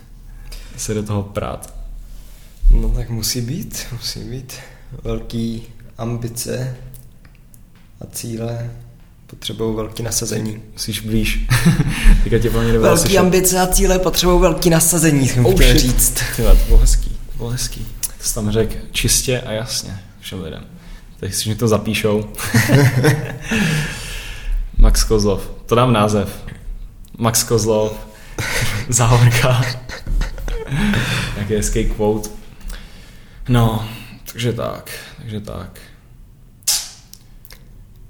se 0.77 0.95
do 0.95 1.03
toho 1.03 1.23
prát. 1.23 1.75
No 2.81 2.89
tak 2.89 3.11
musí 3.11 3.41
být, 3.41 3.87
musí 3.93 4.21
být 4.21 4.55
velký 5.05 5.63
ambice 5.99 6.77
a 8.01 8.07
cíle 8.13 8.71
potřebují 9.27 9.77
velký 9.77 10.03
nasazení. 10.03 10.63
Musíš 10.73 11.01
blíž. 11.01 11.47
Teďka 12.23 12.39
tě 12.39 12.51
plně 12.51 12.79
Velký 12.79 13.01
slyšet. 13.01 13.19
ambice 13.19 13.61
a 13.61 13.67
cíle 13.67 13.99
potřebují 13.99 14.41
velký 14.41 14.71
nasazení, 14.71 15.29
jsem 15.29 15.47
oh, 15.47 15.55
chtěl 15.55 15.69
shit. 15.69 15.81
říct. 15.81 16.23
Tyhle, 16.37 16.57
to 16.57 16.65
bylo 16.67 16.79
hezký, 16.79 17.09
to 17.11 17.37
bylo 17.37 17.51
hezký. 17.51 17.87
To 18.19 18.25
jsi 18.25 18.35
tam 18.35 18.51
řekl 18.51 18.75
čistě 18.93 19.41
a 19.41 19.53
jasně 19.53 20.01
všem 20.21 20.43
lidem. 20.43 20.65
Tak 21.21 21.35
si 21.35 21.49
mi 21.49 21.55
to 21.55 21.69
zapíšou. 21.69 22.29
Max 24.79 25.05
Kozlov. 25.05 25.51
To 25.67 25.75
dám 25.75 25.93
název. 25.93 26.45
Max 27.19 27.43
Kozlov. 27.45 27.93
Záhorka. 28.89 29.65
Jaký 31.37 31.55
hezký 31.55 31.85
quote. 31.85 32.31
No, 33.49 33.89
takže 34.33 34.53
tak, 34.53 34.91
takže 35.19 35.41
tak. 35.41 35.81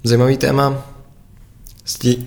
Zajímavý 0.04 0.36
téma. 0.36 0.86
Stí, 1.84 2.26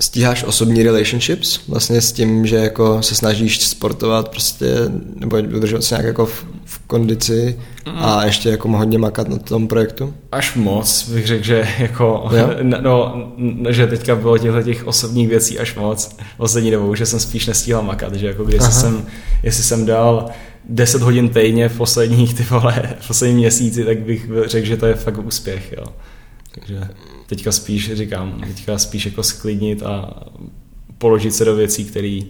stíháš 0.00 0.44
osobní 0.44 0.82
relationships, 0.82 1.60
vlastně 1.68 2.00
s 2.00 2.12
tím, 2.12 2.46
že 2.46 2.56
jako 2.56 3.02
se 3.02 3.14
snažíš 3.14 3.66
sportovat 3.66 4.28
prostě, 4.28 4.66
nebo 5.16 5.36
udržovat 5.36 5.84
se 5.84 5.94
nějak 5.94 6.06
jako 6.06 6.26
v, 6.26 6.46
v 6.64 6.78
kondici 6.86 7.58
mm. 7.86 7.92
a 7.96 8.24
ještě 8.24 8.48
jako 8.48 8.68
hodně 8.68 8.98
makat 8.98 9.28
na 9.28 9.38
tom 9.38 9.68
projektu? 9.68 10.14
Až 10.32 10.54
moc, 10.54 11.08
bych 11.08 11.26
řekl, 11.26 11.44
že 11.44 11.68
jako, 11.78 12.30
no, 12.62 13.14
že 13.68 13.86
teďka 13.86 14.16
bylo 14.16 14.38
těchto 14.38 14.62
těch 14.62 14.86
osobních 14.86 15.28
věcí 15.28 15.58
až 15.58 15.74
moc 15.74 16.16
poslední 16.36 16.70
dobou, 16.70 16.94
že 16.94 17.06
jsem 17.06 17.20
spíš 17.20 17.46
nestíhal 17.46 17.82
makat, 17.82 18.14
že 18.14 18.26
jako 18.26 18.44
když 18.44 18.62
jsem, 18.62 19.06
jestli 19.42 19.64
jsem 19.64 19.86
dal 19.86 20.30
10 20.68 21.02
hodin 21.02 21.28
týdně 21.28 21.68
v 21.68 21.76
posledních 21.76 22.34
ty 22.34 22.42
vole, 22.42 22.96
v 23.00 23.06
posledním 23.06 23.38
měsíci, 23.38 23.84
tak 23.84 23.98
bych 23.98 24.30
řekl, 24.46 24.66
že 24.66 24.76
to 24.76 24.86
je 24.86 24.94
fakt 24.94 25.18
úspěch, 25.18 25.74
jo. 25.76 25.84
Takže 26.54 26.88
teďka 27.26 27.52
spíš 27.52 27.92
říkám, 27.92 28.40
teďka 28.46 28.78
spíš 28.78 29.06
jako 29.06 29.22
sklidnit 29.22 29.82
a 29.82 30.22
položit 30.98 31.34
se 31.34 31.44
do 31.44 31.56
věcí, 31.56 31.84
které 31.84 32.20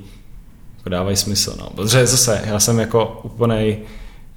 jako 0.77 0.89
dávají 0.89 1.17
smysl. 1.17 1.57
No. 1.59 1.71
Protože 1.75 2.07
zase, 2.07 2.43
já 2.47 2.61
jsem 2.61 2.79
jako 2.79 3.21
úplnej, 3.23 3.79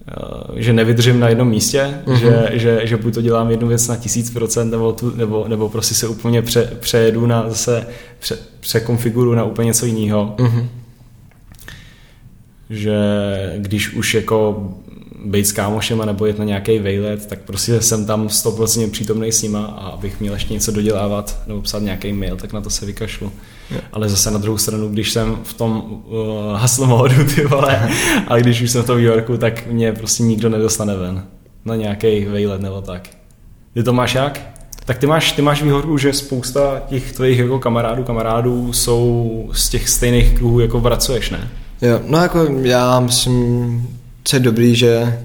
eh, 0.07 0.61
že 0.61 0.73
nevydržím 0.73 1.19
na 1.19 1.29
jednom 1.29 1.49
místě, 1.49 1.93
mm-hmm. 2.05 2.15
že, 2.15 2.59
že, 2.59 2.81
že 2.83 2.97
buď 2.97 3.13
to 3.13 3.21
dělám 3.21 3.51
jednu 3.51 3.67
věc 3.67 3.87
na 3.87 3.95
tisíc 3.95 4.29
procent, 4.29 4.71
nebo, 4.71 4.91
tu, 4.91 5.15
nebo, 5.15 5.45
nebo 5.47 5.69
prostě 5.69 5.95
se 5.95 6.07
úplně 6.07 6.41
pře, 6.41 6.77
přejedu 6.79 7.25
na 7.25 7.49
zase, 7.49 7.87
pře, 8.19 8.37
překonfiguru 8.59 9.35
na 9.35 9.43
úplně 9.43 9.65
něco 9.65 9.85
jiného. 9.85 10.35
Mm-hmm. 10.37 10.67
Že 12.69 12.95
když 13.57 13.93
už 13.93 14.13
jako 14.13 14.69
být 15.25 15.47
s 15.47 15.51
kámošem 15.51 16.05
nebo 16.05 16.25
jet 16.25 16.39
na 16.39 16.45
nějaký 16.45 16.79
vejlet, 16.79 17.25
tak 17.25 17.39
prostě 17.39 17.81
jsem 17.81 18.05
tam 18.05 18.27
100% 18.27 18.91
přítomný 18.91 19.31
s 19.31 19.41
nima 19.41 19.65
a 19.65 19.87
abych 19.87 20.19
měl 20.19 20.33
ještě 20.33 20.53
něco 20.53 20.71
dodělávat 20.71 21.39
nebo 21.47 21.61
psát 21.61 21.81
nějaký 21.81 22.13
mail, 22.13 22.35
tak 22.35 22.53
na 22.53 22.61
to 22.61 22.69
se 22.69 22.85
vykašlu. 22.85 23.31
Yeah. 23.71 23.83
Ale 23.93 24.09
zase 24.09 24.31
na 24.31 24.37
druhou 24.37 24.57
stranu, 24.57 24.89
když 24.89 25.11
jsem 25.11 25.37
v 25.43 25.53
tom 25.53 26.01
uh, 26.05 26.61
hustle 26.61 26.87
modu, 26.87 27.15
ty 27.35 27.45
vole, 27.45 27.89
a 28.27 28.37
když 28.37 28.61
už 28.61 28.71
jsem 28.71 28.83
v 28.83 28.85
tom 28.85 28.95
New 28.95 29.05
Yorku, 29.05 29.37
tak 29.37 29.67
mě 29.67 29.93
prostě 29.93 30.23
nikdo 30.23 30.49
nedostane 30.49 30.95
ven 30.95 31.23
na 31.65 31.75
nějaký 31.75 32.25
vejlet 32.25 32.61
nebo 32.61 32.81
tak. 32.81 33.09
Ty 33.73 33.83
to 33.83 33.93
máš 33.93 34.15
jak? 34.15 34.53
Tak 34.85 34.97
ty 34.97 35.07
máš, 35.07 35.31
ty 35.31 35.41
máš 35.41 35.63
výhodu, 35.63 35.97
že 35.97 36.13
spousta 36.13 36.81
těch 36.87 37.13
tvých 37.13 37.39
jako 37.39 37.59
kamarádů, 37.59 38.03
kamarádů 38.03 38.73
jsou 38.73 39.49
z 39.53 39.69
těch 39.69 39.89
stejných 39.89 40.37
kruhů, 40.37 40.59
jako 40.59 40.79
vracuješ, 40.79 41.29
ne? 41.29 41.49
Jo, 41.83 42.01
no 42.07 42.17
jako 42.17 42.43
já 42.61 42.99
myslím, 42.99 43.99
co 44.23 44.35
je 44.35 44.39
dobrý, 44.39 44.75
že 44.75 45.23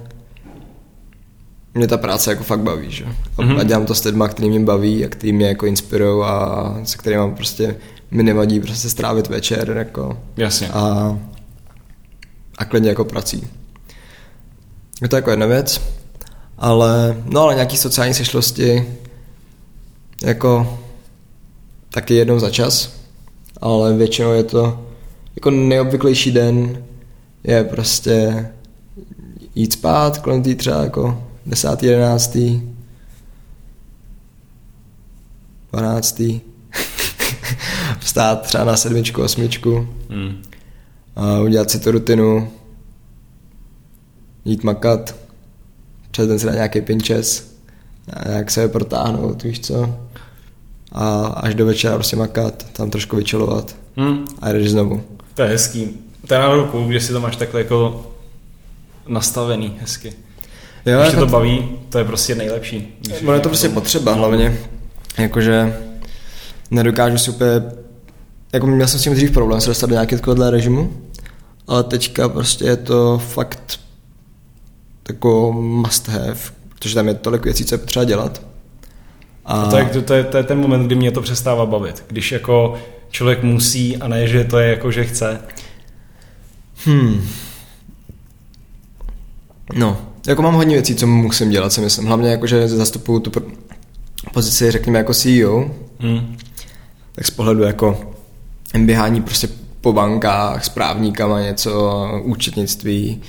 mě 1.74 1.86
ta 1.86 1.97
práce 1.97 2.30
jako 2.30 2.44
fakt 2.44 2.60
baví, 2.60 2.90
že? 2.90 3.05
A, 3.05 3.43
mm-hmm. 3.43 3.60
a 3.60 3.62
dělám 3.62 3.86
to 3.86 3.94
s 3.94 4.05
lidma, 4.05 4.28
který 4.28 4.51
mě 4.51 4.60
baví 4.60 5.05
a 5.05 5.09
který 5.09 5.32
mě 5.32 5.48
jako 5.48 5.66
inspirují 5.66 6.24
a 6.24 6.74
se 6.85 6.98
kterými 6.98 7.35
prostě 7.35 7.76
mi 8.10 8.22
nevadí 8.22 8.60
prostě 8.60 8.89
strávit 8.89 9.28
večer 9.28 9.70
jako. 9.76 10.18
Jasně. 10.36 10.68
A, 10.68 11.18
a 12.59 12.64
klidně 12.64 12.89
jako 12.89 13.05
prací. 13.05 13.48
Je 15.02 15.09
to 15.09 15.16
jako 15.16 15.30
jedna 15.30 15.47
věc, 15.47 15.80
ale 16.59 17.16
no 17.24 17.40
ale 17.40 17.55
nějaký 17.55 17.76
sociální 17.76 18.14
sešlosti 18.14 18.85
jako 20.22 20.78
taky 21.90 22.14
jednou 22.14 22.39
za 22.39 22.51
čas, 22.51 22.93
ale 23.60 23.94
většinou 23.94 24.32
je 24.32 24.44
to 24.44 24.88
jako 25.39 25.51
nejobvyklejší 25.51 26.32
den 26.32 26.85
je 27.44 27.65
prostě 27.65 28.48
jít 29.55 29.73
spát 29.73 30.19
kolem 30.19 30.43
tý 30.43 30.55
třeba 30.55 30.82
jako 30.82 31.23
10. 31.47 31.82
11. 31.82 32.39
12. 35.73 36.23
Vstát 37.98 38.43
třeba 38.43 38.65
na 38.65 38.77
sedmičku, 38.77 39.23
osmičku 39.23 39.89
hmm. 40.10 40.43
a 41.16 41.40
udělat 41.40 41.70
si 41.70 41.81
tu 41.81 41.90
rutinu, 41.90 42.51
jít 44.44 44.65
makat, 44.65 45.15
přes 46.10 46.28
den 46.28 46.39
si 46.39 46.47
dát 46.47 46.55
nějaký 46.55 46.81
pinčes, 46.81 47.55
nějak 48.28 48.51
se 48.51 48.60
je 48.60 48.69
protáhnout, 48.69 49.43
víš 49.43 49.60
co, 49.60 49.98
a 50.93 51.27
až 51.27 51.55
do 51.55 51.66
večera 51.66 51.94
prostě 51.94 52.16
makat, 52.16 52.66
tam 52.73 52.90
trošku 52.90 53.16
vyčelovat 53.16 53.77
hmm. 53.97 54.24
a 54.40 54.52
jdeš 54.52 54.70
znovu. 54.70 55.17
To 55.39 55.43
je 55.43 55.48
hezký. 55.48 55.89
To 56.27 56.35
je 56.35 56.40
na 56.40 56.55
ruku, 56.55 56.93
že 56.93 57.01
si 57.01 57.12
to 57.12 57.20
máš 57.20 57.36
takhle 57.36 57.60
jako 57.60 58.06
nastavený 59.09 59.77
hezky. 59.81 60.12
Jo, 60.86 61.01
Když 61.02 61.15
to 61.15 61.27
baví, 61.27 61.69
to 61.89 61.98
je 61.98 62.05
prostě 62.05 62.35
nejlepší. 62.35 62.98
Ono 63.23 63.35
je 63.35 63.40
to 63.40 63.48
prostě 63.48 63.69
potřeba 63.69 64.12
hlavně. 64.12 64.59
Jakože 65.19 65.77
nedokážu 66.70 67.19
si 67.19 67.31
úplně... 67.31 67.51
Jako 68.52 68.66
měl 68.66 68.89
jsem 68.89 69.01
s 69.01 69.02
tím 69.02 69.15
dřív 69.15 69.31
problém 69.31 69.60
se 69.60 69.70
dostat 69.70 69.86
do 69.86 69.93
nějakého 69.93 70.51
režimu, 70.51 70.93
ale 71.66 71.85
teďka 71.85 72.28
prostě 72.28 72.65
je 72.65 72.77
to 72.77 73.19
fakt 73.19 73.81
jako 75.09 75.52
must 75.52 76.09
have, 76.09 76.39
protože 76.69 76.94
tam 76.94 77.09
je 77.09 77.15
tolik 77.15 77.44
věcí, 77.44 77.65
co 77.65 77.74
je 77.74 77.78
potřeba 77.78 78.05
dělat. 78.05 78.43
A... 79.44 79.62
a 79.62 79.70
to, 79.70 79.77
je, 79.77 80.02
to, 80.02 80.15
je, 80.15 80.24
to 80.24 80.36
je 80.36 80.43
ten 80.43 80.59
moment, 80.59 80.86
kdy 80.86 80.94
mě 80.94 81.10
to 81.10 81.23
přestává 81.23 81.66
bavit. 81.66 82.05
Když 82.09 82.32
jako 82.32 82.78
člověk 83.10 83.43
musí 83.43 83.97
a 83.97 84.09
ne, 84.09 84.28
že 84.28 84.44
to 84.44 84.59
je 84.59 84.70
jako, 84.70 84.90
že 84.90 85.05
chce. 85.05 85.40
Hmm. 86.85 87.28
No, 89.74 90.01
jako 90.26 90.43
mám 90.43 90.55
hodně 90.55 90.74
věcí, 90.74 90.94
co 90.94 91.06
musím 91.06 91.51
dělat, 91.51 91.72
si 91.72 91.80
myslím. 91.80 92.06
Hlavně 92.06 92.30
jako, 92.30 92.47
že 92.47 92.68
zastupuju 92.68 93.20
tu 93.20 93.32
pozici, 94.32 94.70
řekněme, 94.70 94.98
jako 94.98 95.14
CEO. 95.14 95.70
Hmm. 96.01 96.36
Tak 97.12 97.26
z 97.26 97.30
pohledu 97.30 97.62
jako 97.62 98.01
běhání 98.78 99.22
prostě 99.22 99.48
po 99.80 99.93
bankách, 99.93 100.64
s 100.64 100.68
právníkama 100.68 101.40
něco, 101.43 101.93
účetnictví, 102.22 103.22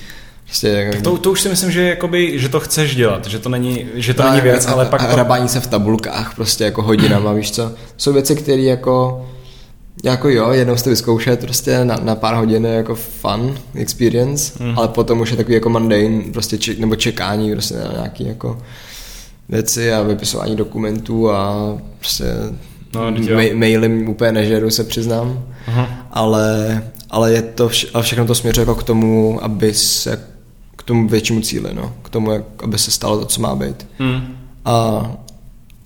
Prostě, 0.44 0.90
To, 1.04 1.18
to 1.18 1.30
už 1.30 1.40
si 1.40 1.48
myslím, 1.48 1.70
že, 1.70 1.82
jakoby, 1.82 2.38
že 2.38 2.48
to 2.48 2.60
chceš 2.60 2.96
dělat, 2.96 3.26
že 3.26 3.38
to 3.38 3.48
není, 3.48 3.86
že 3.94 4.14
to 4.14 4.22
není 4.22 4.34
Tak, 4.34 4.42
věc, 4.44 4.66
a- 4.66 4.72
ale 4.72 4.86
a- 4.86 4.88
pak... 4.88 5.00
a 5.00 5.04
Hrabání 5.12 5.48
se 5.48 5.60
v 5.60 5.66
tabulkách 5.66 6.34
prostě 6.34 6.64
jako 6.64 6.82
hodinama, 6.82 7.32
víš 7.32 7.50
co. 7.50 7.72
Jsou 7.96 8.12
věci, 8.12 8.36
které 8.36 8.62
jako 8.62 9.26
jako 10.04 10.28
jo, 10.28 10.50
jednou 10.50 10.76
jste 10.76 10.90
vyzkoušet 10.90 11.40
prostě 11.40 11.84
na, 11.84 11.96
na 11.96 12.14
pár 12.14 12.34
hodin 12.34 12.64
jako 12.64 12.94
fun 12.94 13.58
experience, 13.74 14.64
mm. 14.64 14.78
ale 14.78 14.88
potom 14.88 15.20
už 15.20 15.30
je 15.30 15.36
takový 15.36 15.54
jako 15.54 15.68
mundane, 15.68 16.22
prostě 16.32 16.58
če, 16.58 16.74
nebo 16.74 16.96
čekání 16.96 17.52
prostě 17.52 17.74
na 17.74 17.92
nějaký 17.92 18.26
jako 18.26 18.58
věci 19.48 19.92
a 19.92 20.02
vypisování 20.02 20.56
dokumentů 20.56 21.30
a 21.30 21.54
prostě 21.98 22.24
No, 22.94 23.10
ma- 23.10 23.56
mailem 23.56 24.08
úplně 24.08 24.32
nežeru, 24.32 24.70
se 24.70 24.84
přiznám, 24.84 25.44
Aha. 25.66 25.88
ale, 26.10 26.82
ale 27.10 27.32
je 27.32 27.42
to 27.42 27.68
vše, 27.68 27.86
ale 27.94 28.02
všechno 28.02 28.26
to 28.26 28.34
směřuje 28.34 28.62
jako 28.62 28.74
k 28.74 28.82
tomu, 28.82 29.44
aby 29.44 29.74
se 29.74 30.24
k 30.76 30.82
tomu 30.82 31.08
většímu 31.08 31.40
cíli, 31.40 31.70
no, 31.74 31.92
k 32.02 32.08
tomu, 32.08 32.30
jak, 32.32 32.42
aby 32.62 32.78
se 32.78 32.90
stalo 32.90 33.18
to, 33.18 33.24
co 33.24 33.40
má 33.40 33.54
být. 33.56 33.86
Hmm. 33.98 34.36
A, 34.64 35.02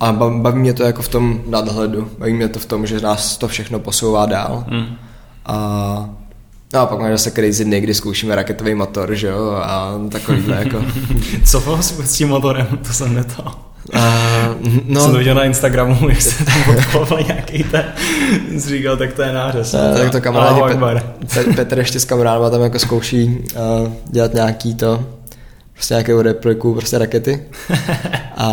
a 0.04 0.12
ba- 0.12 0.30
baví 0.30 0.58
mě 0.58 0.72
to 0.72 0.82
jako 0.82 1.02
v 1.02 1.08
tom 1.08 1.40
nadhledu, 1.46 2.10
baví 2.18 2.32
mě 2.32 2.48
to 2.48 2.58
v 2.58 2.66
tom, 2.66 2.86
že 2.86 3.00
nás 3.00 3.36
to 3.36 3.48
všechno 3.48 3.78
posouvá 3.78 4.26
dál. 4.26 4.64
Hmm. 4.68 4.86
A, 5.46 5.54
no 6.72 6.80
a 6.80 6.86
pak 6.86 6.98
máme 6.98 7.12
zase 7.12 7.30
crazy 7.30 7.64
dny, 7.64 7.80
kdy 7.80 7.94
zkoušíme 7.94 8.34
raketový 8.36 8.74
motor, 8.74 9.14
že 9.14 9.26
jo, 9.26 9.50
a 9.62 9.92
takovýhle 10.12 10.56
jako. 10.56 10.84
Co 11.46 11.60
bylo 11.60 11.82
s 11.82 12.12
tím 12.16 12.28
motorem? 12.28 12.66
To 12.86 12.92
jsem 12.92 13.14
neto. 13.14 13.44
A, 13.46 14.14
No. 14.86 15.00
Jsem 15.00 15.12
to 15.12 15.18
viděl 15.18 15.34
na 15.34 15.44
Instagramu, 15.44 16.08
jak 16.08 16.22
se 16.22 16.44
tam 16.44 16.54
odploval 16.76 17.18
nějaký 17.26 17.64
ten, 17.64 17.84
jsi 18.58 18.68
říkal, 18.68 18.96
tak 18.96 19.12
to 19.12 19.22
je 19.22 19.32
nářez. 19.32 19.74
a, 19.74 19.94
tak 19.98 20.10
to 20.12 20.20
kamarádi, 20.20 20.50
Allahu 20.60 20.68
Pe- 20.68 20.72
Akbar. 20.74 21.02
Pe- 21.26 21.54
Petr 21.54 21.78
ještě 21.78 22.00
s 22.00 22.04
kamarádama 22.04 22.50
tam 22.50 22.62
jako 22.62 22.78
zkouší 22.78 23.24
uh, 23.28 23.88
dělat 24.10 24.34
nějaký 24.34 24.74
to, 24.74 25.04
prostě 25.72 25.94
nějakou 25.94 26.20
repliku, 26.22 26.74
prostě 26.74 26.98
rakety. 26.98 27.42
A 28.36 28.44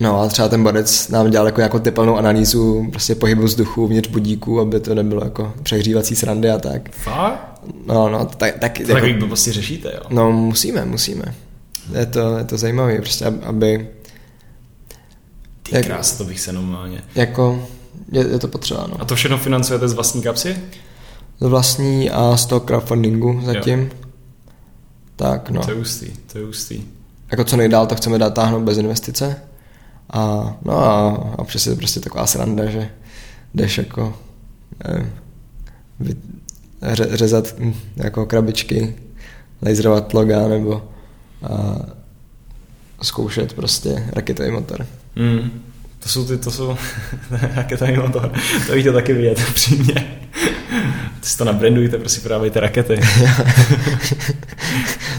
No 0.00 0.20
a 0.20 0.28
třeba 0.28 0.48
ten 0.48 0.62
borec 0.62 1.08
nám 1.08 1.30
dělal 1.30 1.46
jako 1.46 1.60
nějakou 1.60 1.78
tepelnou 1.78 2.16
analýzu 2.16 2.86
prostě 2.90 3.14
pohybu 3.14 3.42
vzduchu 3.42 3.84
uvnitř 3.84 4.08
budíku, 4.08 4.60
aby 4.60 4.80
to 4.80 4.94
nebylo 4.94 5.24
jako 5.24 5.52
přehřívací 5.62 6.16
srandy 6.16 6.50
a 6.50 6.58
tak. 6.58 6.90
Fakt? 6.90 7.60
No, 7.86 8.08
no, 8.08 8.24
tak, 8.36 8.58
tak 8.58 8.74
To 8.74 8.82
jako, 8.82 8.92
takový 8.94 9.12
blbosti 9.14 9.52
řešíte, 9.52 9.92
jo? 9.94 10.00
no 10.10 10.32
musíme, 10.32 10.84
musíme. 10.84 11.24
Je 11.98 12.06
to, 12.06 12.38
je 12.38 12.44
to 12.44 12.58
zajímavé, 12.58 12.98
prostě 12.98 13.24
ab- 13.24 13.40
aby, 13.42 13.88
Ty 15.62 15.76
jak- 15.76 15.86
krás, 15.86 16.12
to 16.18 16.24
bych 16.24 16.40
se 16.40 16.52
normálně. 16.52 17.02
jako, 17.14 17.66
je, 18.12 18.26
je 18.28 18.38
to 18.38 18.48
potřeba, 18.48 18.86
no. 18.90 19.00
A 19.00 19.04
to 19.04 19.14
všechno 19.16 19.38
financujete 19.38 19.88
z 19.88 19.92
vlastní 19.92 20.22
kapsy? 20.22 20.56
Z 21.40 21.46
vlastní 21.46 22.10
a 22.10 22.36
z 22.36 22.46
toho 22.46 22.60
crowdfundingu 22.60 23.40
zatím. 23.44 23.80
Jo. 23.80 23.88
Tak, 25.16 25.50
no. 25.50 25.62
To 25.64 25.70
je 25.70 25.76
ústý, 25.76 26.06
to 26.32 26.38
je 26.38 26.44
ústý. 26.44 26.84
Jako 27.30 27.44
co 27.44 27.56
nejdál 27.56 27.86
to 27.86 27.94
chceme 27.94 28.18
dát 28.18 28.34
táhnout 28.34 28.62
bez 28.62 28.78
investice. 28.78 29.36
A, 30.10 30.54
no 30.64 30.78
a, 30.78 31.10
a 31.38 31.44
přes 31.44 31.66
je 31.66 31.76
prostě 31.76 32.00
taková 32.00 32.26
sranda, 32.26 32.66
že 32.66 32.90
jdeš 33.54 33.78
jako 33.78 34.18
nevím, 34.88 35.12
vy, 36.00 36.16
ře, 36.92 37.08
řezat 37.16 37.54
hm, 37.58 37.74
jako 37.96 38.26
krabičky, 38.26 38.96
laserovat 39.62 40.14
loga 40.14 40.48
nebo 40.48 40.88
a, 41.42 41.76
zkoušet 43.02 43.52
prostě 43.52 44.08
raketový 44.12 44.50
motor. 44.50 44.86
Mm. 45.16 45.62
To 45.98 46.08
jsou 46.08 46.24
ty, 46.24 46.38
to 46.38 46.50
jsou 46.50 46.76
raketový 47.30 47.96
motor. 47.96 48.32
To 48.66 48.72
bych 48.72 48.80
chtěl 48.80 48.92
taky 48.92 49.12
vidět, 49.12 49.40
přímě. 49.54 50.18
Ty 51.20 51.28
si 51.28 51.38
to 51.38 51.44
nabrandujte, 51.44 51.98
prostě 51.98 52.20
prodávejte 52.20 52.60
rakety. 52.60 53.00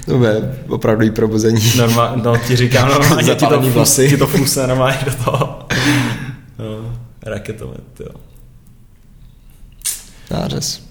To 0.05 0.17
bude 0.17 0.63
opravdu 0.67 1.11
probuzení. 1.11 1.61
Normál, 1.77 2.17
no 2.23 2.37
ti 2.37 2.55
říkám, 2.55 2.89
normálně 2.99 3.35
ti 3.35 3.45
to, 3.45 3.61
vlasy. 3.61 4.09
ti 4.09 4.17
to 4.17 4.27
fusne 4.27 4.67
normálně 4.67 4.97
do 5.05 5.11
toho. 5.23 5.67
No, 6.59 6.99
raketomet, 7.25 7.99
jo. 7.99 8.09
Nářez. 10.31 10.81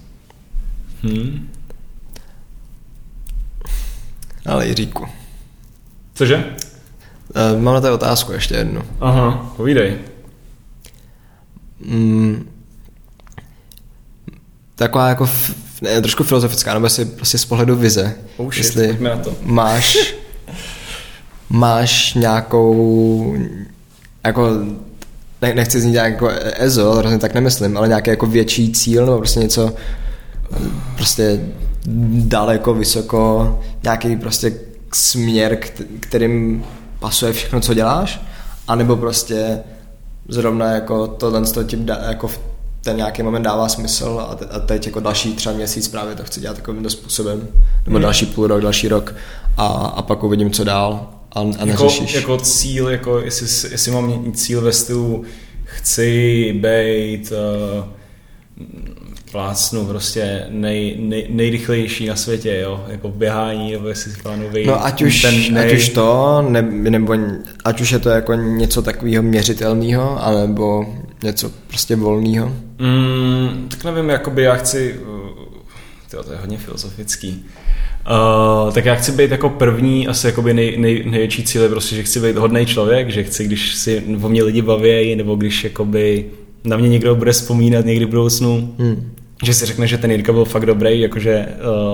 Hm. 1.03 1.49
Ale 4.45 4.67
Jiříku. 4.67 5.05
Cože? 6.13 6.35
Uh, 7.55 7.61
mám 7.61 7.73
na 7.73 7.81
té 7.81 7.91
otázku 7.91 8.31
ještě 8.31 8.55
jednu. 8.55 8.81
Aha, 9.01 9.53
povídej. 9.57 9.97
Mm, 11.79 12.49
taková 14.77 15.09
jako 15.09 15.23
f, 15.23 15.51
ne, 15.81 16.01
trošku 16.01 16.23
filozofická, 16.23 16.73
nebo 16.73 16.85
jestli 16.85 17.05
prostě 17.05 17.37
z 17.37 17.45
pohledu 17.45 17.75
vize. 17.75 18.15
Oh 18.37 18.51
shit, 18.51 18.65
jestli 18.65 18.97
na 18.99 19.17
to. 19.17 19.35
máš 19.41 20.15
máš 21.49 22.13
nějakou 22.13 23.35
jako 24.25 24.49
ne, 25.41 25.53
nechci 25.53 25.81
znít 25.81 25.91
nějak 25.91 26.13
jako 26.13 26.29
EZO, 26.55 26.83
rozhodně 26.95 27.17
tak 27.17 27.33
nemyslím, 27.33 27.77
ale 27.77 27.87
nějaký 27.87 28.09
jako 28.09 28.25
větší 28.25 28.71
cíl, 28.71 29.05
nebo 29.05 29.17
prostě 29.17 29.39
něco 29.39 29.73
prostě 30.95 31.39
daleko, 32.11 32.73
vysoko, 32.73 33.59
nějaký 33.83 34.15
prostě 34.15 34.53
směr, 34.93 35.55
kt- 35.55 35.81
kterým 35.99 36.65
pasuje 36.99 37.33
všechno, 37.33 37.59
co 37.61 37.73
děláš, 37.73 38.21
anebo 38.67 38.95
prostě 38.95 39.59
zrovna 40.29 40.71
jako 40.71 41.07
tohle 41.07 41.41
to 41.41 41.63
ti 41.63 41.77
dá, 41.77 41.97
jako 42.07 42.27
v 42.27 42.39
ten 42.87 42.97
nějaký 42.97 43.23
moment 43.23 43.43
dává 43.43 43.69
smysl 43.69 44.25
a, 44.29 44.35
te, 44.35 44.45
a 44.45 44.59
teď 44.59 44.85
jako 44.85 44.99
další 44.99 45.33
třeba 45.33 45.55
měsíc 45.55 45.87
právě 45.87 46.15
to 46.15 46.23
chci 46.23 46.41
dělat 46.41 46.55
takovýmto 46.57 46.89
způsobem, 46.89 47.47
nebo 47.85 47.97
Hmm. 47.97 48.01
další 48.01 48.25
půl 48.25 48.47
rok, 48.47 48.61
další 48.61 48.87
rok 48.87 49.15
a, 49.57 49.65
a 49.67 50.01
pak 50.01 50.23
uvidím, 50.23 50.51
co 50.51 50.63
dál 50.63 51.09
a, 51.31 51.39
a 51.39 51.43
Jako, 51.45 51.65
neřešíš. 51.65 52.13
jako 52.13 52.37
cíl, 52.37 52.89
jako 52.89 53.19
jestli, 53.19 53.69
jestli 53.71 53.91
mám 53.91 54.07
mít 54.23 54.39
cíl 54.39 54.61
ve 54.61 54.71
stylu 54.71 55.23
chci 55.63 56.53
být 56.61 57.31
uh, 57.31 57.85
plácnu 59.31 59.85
prostě 59.85 60.45
nej, 60.49 60.95
nej, 60.99 61.27
nejrychlejší 61.29 62.05
na 62.07 62.15
světě, 62.15 62.59
jo, 62.63 62.85
jako 62.87 63.09
v 63.09 63.15
běhání, 63.15 63.71
nebo 63.71 63.87
jestli 63.87 64.11
si 64.11 64.21
plánu 64.21 64.49
vejít 64.51 64.67
No 64.67 64.85
ať 64.85 65.01
už, 65.01 65.21
ten 65.21 65.53
nej... 65.53 65.67
ať 65.67 65.77
už 65.77 65.89
to, 65.89 66.41
ne, 66.49 66.61
nebo 66.61 67.15
ať 67.65 67.81
už 67.81 67.91
je 67.91 67.99
to 67.99 68.09
jako 68.09 68.33
něco 68.33 68.81
takového 68.81 69.23
měřitelného, 69.23 70.23
anebo 70.23 70.85
něco 71.23 71.51
prostě 71.67 71.95
volného. 71.95 72.51
Mm, 72.79 73.67
tak 73.69 73.83
nevím, 73.83 74.09
jakoby 74.09 74.43
já 74.43 74.55
chci, 74.55 74.95
uh, 74.99 75.29
tyjo, 76.09 76.23
to 76.23 76.31
je 76.31 76.37
hodně 76.37 76.57
filozofický. 76.57 77.45
Uh, 78.65 78.73
tak 78.73 78.85
já 78.85 78.95
chci 78.95 79.11
být 79.11 79.31
jako 79.31 79.49
první, 79.49 80.07
asi 80.07 80.27
jakoby 80.27 80.53
nej, 80.53 80.77
nej, 80.77 81.03
největší 81.09 81.43
cíl 81.43 81.63
je 81.63 81.69
prostě, 81.69 81.95
že 81.95 82.03
chci 82.03 82.19
být 82.19 82.37
hodný 82.37 82.65
člověk, 82.65 83.09
že 83.09 83.23
chci, 83.23 83.45
když 83.45 83.75
si 83.75 84.03
o 84.21 84.29
mě 84.29 84.43
lidi 84.43 84.61
baví, 84.61 85.15
nebo 85.15 85.35
když 85.35 85.63
jakoby 85.63 86.25
na 86.63 86.77
mě 86.77 86.89
někdo 86.89 87.15
bude 87.15 87.31
vzpomínat 87.31 87.85
někdy 87.85 88.05
v 88.05 88.09
budoucnu, 88.09 88.75
Hmm. 88.79 89.11
Že 89.43 89.53
si 89.53 89.65
řekne, 89.65 89.87
že 89.87 89.97
ten 89.97 90.11
Jirka 90.11 90.33
byl 90.33 90.45
fakt 90.45 90.65
dobrý, 90.65 90.99
jakože 90.99 91.47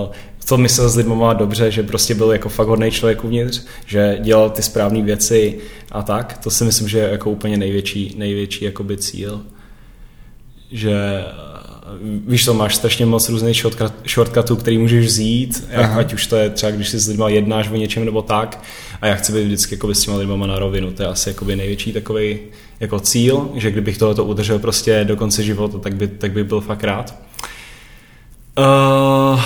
uh, 0.04 0.12
to 0.48 0.56
myslel 0.56 0.88
s 0.88 0.96
lidmi 0.96 1.14
má 1.14 1.32
dobře, 1.32 1.70
že 1.70 1.82
prostě 1.82 2.14
byl 2.14 2.32
jako 2.32 2.48
fakt 2.48 2.68
hodný 2.68 2.90
člověk 2.90 3.24
uvnitř, 3.24 3.62
že 3.86 4.18
dělal 4.20 4.50
ty 4.50 4.62
správné 4.62 5.02
věci 5.02 5.58
a 5.92 6.02
tak, 6.02 6.38
to 6.38 6.50
si 6.50 6.64
myslím, 6.64 6.88
že 6.88 6.98
je 6.98 7.08
jako 7.08 7.30
úplně 7.30 7.56
největší, 7.56 8.14
největší 8.18 8.64
jakoby 8.64 8.96
cíl. 8.96 9.40
Že 10.70 10.92
uh, 10.92 11.54
víš 12.26 12.44
to, 12.44 12.54
máš 12.54 12.76
strašně 12.76 13.06
moc 13.06 13.28
různých 13.28 13.56
shortcut, 13.56 13.92
shortcutů, 14.08 14.56
který 14.56 14.78
můžeš 14.78 15.06
vzít, 15.06 15.64
jak, 15.70 15.90
ať 15.96 16.14
už 16.14 16.26
to 16.26 16.36
je 16.36 16.50
třeba, 16.50 16.72
když 16.72 16.88
si 16.88 16.98
s 16.98 17.08
lidmi 17.08 17.24
jednáš 17.28 17.70
o 17.70 17.76
něčem 17.76 18.04
nebo 18.04 18.22
tak, 18.22 18.64
a 19.00 19.06
já 19.06 19.14
chci 19.14 19.32
být 19.32 19.44
vždycky 19.44 19.74
jakoby 19.74 19.94
s 19.94 20.00
těma 20.00 20.16
lidma 20.16 20.46
na 20.46 20.58
rovinu, 20.58 20.92
to 20.92 21.02
je 21.02 21.08
asi 21.08 21.30
jakoby 21.30 21.56
největší 21.56 21.92
takový 21.92 22.38
jako 22.80 23.00
cíl, 23.00 23.50
že 23.54 23.70
kdybych 23.70 23.98
tohleto 23.98 24.24
udržel 24.24 24.58
prostě 24.58 25.04
do 25.04 25.16
konce 25.16 25.42
života, 25.42 25.78
tak 25.78 25.94
by, 25.94 26.08
tak 26.08 26.32
by 26.32 26.44
byl 26.44 26.60
fakt 26.60 26.84
rád. 26.84 27.23
Uh, 28.58 29.40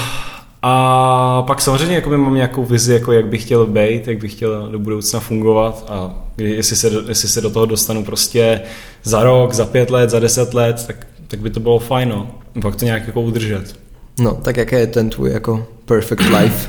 a 0.63 1.43
pak 1.47 1.61
samozřejmě 1.61 1.95
jakoby 1.95 2.17
mám 2.17 2.35
nějakou 2.35 2.65
vizi, 2.65 2.93
jako 2.93 3.13
jak 3.13 3.27
bych 3.27 3.43
chtěl 3.43 3.67
být, 3.67 4.09
jak 4.09 4.19
bych 4.19 4.33
chtěl 4.33 4.69
do 4.71 4.79
budoucna 4.79 5.21
fungovat 5.21 5.85
a 5.89 6.15
kdy, 6.37 6.51
jestli, 6.51 6.77
se, 6.77 6.91
do- 6.91 7.03
jestli 7.09 7.29
se 7.29 7.41
do 7.41 7.51
toho 7.51 7.67
dostanu 7.67 8.05
prostě 8.05 8.61
za 9.03 9.23
rok, 9.23 9.55
za 9.55 9.65
pět 9.65 9.91
let, 9.91 10.11
za 10.11 10.21
deset 10.21 10.55
let, 10.55 10.85
tak, 10.87 11.07
tak 11.29 11.41
by 11.41 11.51
to 11.51 11.61
bylo 11.61 11.79
fajn, 11.79 12.09
no. 12.09 12.31
Pak 12.63 12.77
to 12.77 12.85
nějak 12.85 13.07
jako 13.07 13.21
udržet. 13.21 13.75
No, 14.21 14.35
tak 14.35 14.57
jaký 14.57 14.75
je 14.75 14.87
ten 14.87 15.11
tvůj 15.11 15.33
jako 15.33 15.67
perfect 15.85 16.23
life? 16.41 16.69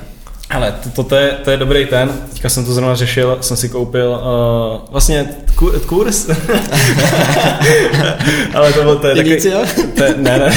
Ale 0.50 0.72
to, 0.84 0.90
to, 0.90 1.04
to, 1.04 1.16
je, 1.16 1.32
to 1.44 1.52
je 1.52 1.58
dobrý 1.58 1.86
ten, 1.86 2.10
teďka 2.30 2.50
jsem 2.50 2.66
to 2.66 2.74
zrovna 2.74 2.96
řešil, 2.96 3.38
jsem 3.42 3.58
si 3.58 3.70
koupil 3.70 4.12
uh, 4.12 4.92
vlastně 4.92 5.30
ku, 5.56 5.72
kurz, 5.88 6.30
ale 8.54 8.74
to 8.74 8.84
byl 8.84 8.96
to 8.96 9.08
je 9.08 9.16
to 9.96 10.04
je, 10.04 10.16
ne, 10.18 10.40
ne, 10.40 10.52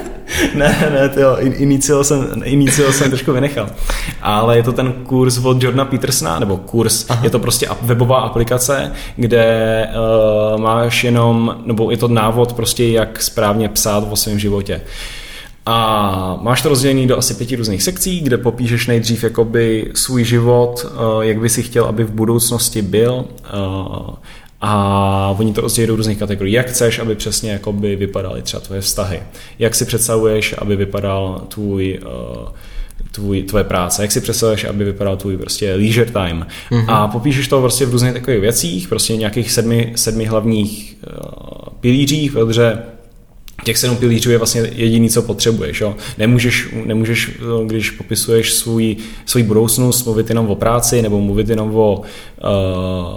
ne, 0.54 0.90
ne, 0.92 1.08
to 1.08 1.20
jo, 1.20 1.36
iniciál 1.40 2.04
jsem, 2.04 2.42
iniciál 2.44 2.92
jsem 2.92 3.10
trošku 3.10 3.32
vynechal. 3.32 3.70
Ale 4.22 4.56
je 4.56 4.62
to 4.62 4.72
ten 4.72 4.92
kurz 4.92 5.38
od 5.38 5.62
Jordana 5.62 5.84
Petersona, 5.84 6.38
nebo 6.38 6.56
kurz, 6.56 7.06
Aha. 7.08 7.24
je 7.24 7.30
to 7.30 7.38
prostě 7.38 7.68
webová 7.82 8.20
aplikace, 8.20 8.92
kde 9.16 9.86
uh, 10.54 10.60
máš 10.60 11.04
jenom, 11.04 11.56
nebo 11.64 11.90
je 11.90 11.96
to 11.96 12.08
návod 12.08 12.52
prostě, 12.52 12.88
jak 12.88 13.22
správně 13.22 13.68
psát 13.68 14.04
o 14.10 14.16
svém 14.16 14.38
životě. 14.38 14.80
A 15.66 16.38
máš 16.42 16.62
to 16.62 16.68
rozdělené 16.68 17.06
do 17.06 17.18
asi 17.18 17.34
pěti 17.34 17.56
různých 17.56 17.82
sekcí, 17.82 18.20
kde 18.20 18.38
popíšeš 18.38 18.86
nejdřív 18.86 19.24
jakoby 19.24 19.90
svůj 19.94 20.24
život, 20.24 20.86
eh, 20.86 21.26
jak 21.26 21.40
by 21.40 21.48
si 21.48 21.62
chtěl, 21.62 21.84
aby 21.84 22.04
v 22.04 22.10
budoucnosti 22.10 22.82
byl. 22.82 23.24
A 24.60 25.34
oni 25.38 25.52
to 25.52 25.60
rozdělí 25.60 25.86
do 25.86 25.96
různých 25.96 26.18
kategorií. 26.18 26.54
Jak 26.54 26.66
chceš, 26.66 26.98
aby 26.98 27.14
přesně 27.14 27.50
jakoby 27.50 27.96
vypadaly 27.96 28.42
třeba 28.42 28.60
tvoje 28.60 28.80
vztahy? 28.80 29.22
Jak 29.58 29.74
si 29.74 29.84
představuješ, 29.84 30.54
aby 30.58 30.76
vypadal 30.76 31.42
tvůj 31.48 32.00
uh, 32.02 32.48
tvůj, 33.12 33.42
tvoje 33.42 33.64
práce, 33.64 34.02
jak 34.02 34.12
si 34.12 34.20
představuješ, 34.20 34.64
aby 34.64 34.84
vypadal 34.84 35.16
tvůj 35.16 35.36
prostě 35.36 35.74
leisure 35.74 36.10
time. 36.10 36.46
Mm-hmm. 36.70 36.84
A 36.88 37.08
popíšeš 37.08 37.48
to 37.48 37.60
prostě 37.60 37.86
v 37.86 37.90
různých 37.90 38.12
takových 38.12 38.40
věcích, 38.40 38.88
prostě 38.88 39.16
nějakých 39.16 39.52
sedmi, 39.52 39.92
sedmi 39.96 40.24
hlavních 40.24 40.96
uh, 41.06 41.68
pilířích, 41.80 42.32
protože 42.32 42.78
těch 43.64 43.78
sedm 43.78 43.96
pilířů 43.96 44.30
je 44.30 44.38
vlastně 44.38 44.70
jediný, 44.74 45.10
co 45.10 45.22
potřebuješ. 45.22 45.80
Jo? 45.80 45.96
Nemůžeš, 46.18 46.68
nemůžeš, 46.84 47.30
když 47.66 47.90
popisuješ 47.90 48.52
svůj, 48.52 48.96
svůj 49.26 49.42
budoucnost, 49.42 50.04
mluvit 50.04 50.28
jenom 50.28 50.46
o 50.46 50.54
práci 50.54 51.02
nebo 51.02 51.20
mluvit 51.20 51.48
jenom 51.48 51.76
o, 51.76 52.02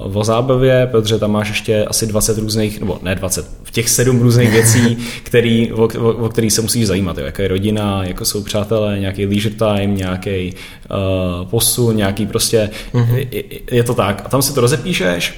uh, 0.07 0.17
o 0.17 0.23
zábavě, 0.23 0.87
protože 0.91 1.19
tam 1.19 1.31
máš 1.31 1.49
ještě 1.49 1.85
asi 1.85 2.07
20 2.07 2.37
různých, 2.37 2.79
nebo 2.79 2.99
ne 3.01 3.15
20, 3.15 3.45
v 3.63 3.71
těch 3.71 3.89
sedm 3.89 4.19
různých 4.21 4.49
věcí, 4.51 4.97
který, 5.23 5.71
o, 5.71 5.83
o, 5.83 6.09
o 6.09 6.29
který 6.29 6.49
se 6.49 6.61
musíš 6.61 6.87
zajímat. 6.87 7.17
Jo? 7.17 7.25
Jako 7.25 7.41
je 7.41 7.47
rodina, 7.47 8.03
jako 8.03 8.25
jsou 8.25 8.43
přátelé, 8.43 8.99
nějaký 8.99 9.25
leisure 9.25 9.55
time, 9.55 9.95
nějaký 9.95 10.53
uh, 10.53 11.47
posun, 11.47 11.95
nějaký 11.95 12.25
prostě, 12.25 12.69
mm-hmm. 12.93 13.27
je, 13.31 13.43
je 13.71 13.83
to 13.83 13.93
tak. 13.93 14.21
A 14.25 14.29
tam 14.29 14.41
si 14.41 14.53
to 14.53 14.61
rozepíšeš, 14.61 15.33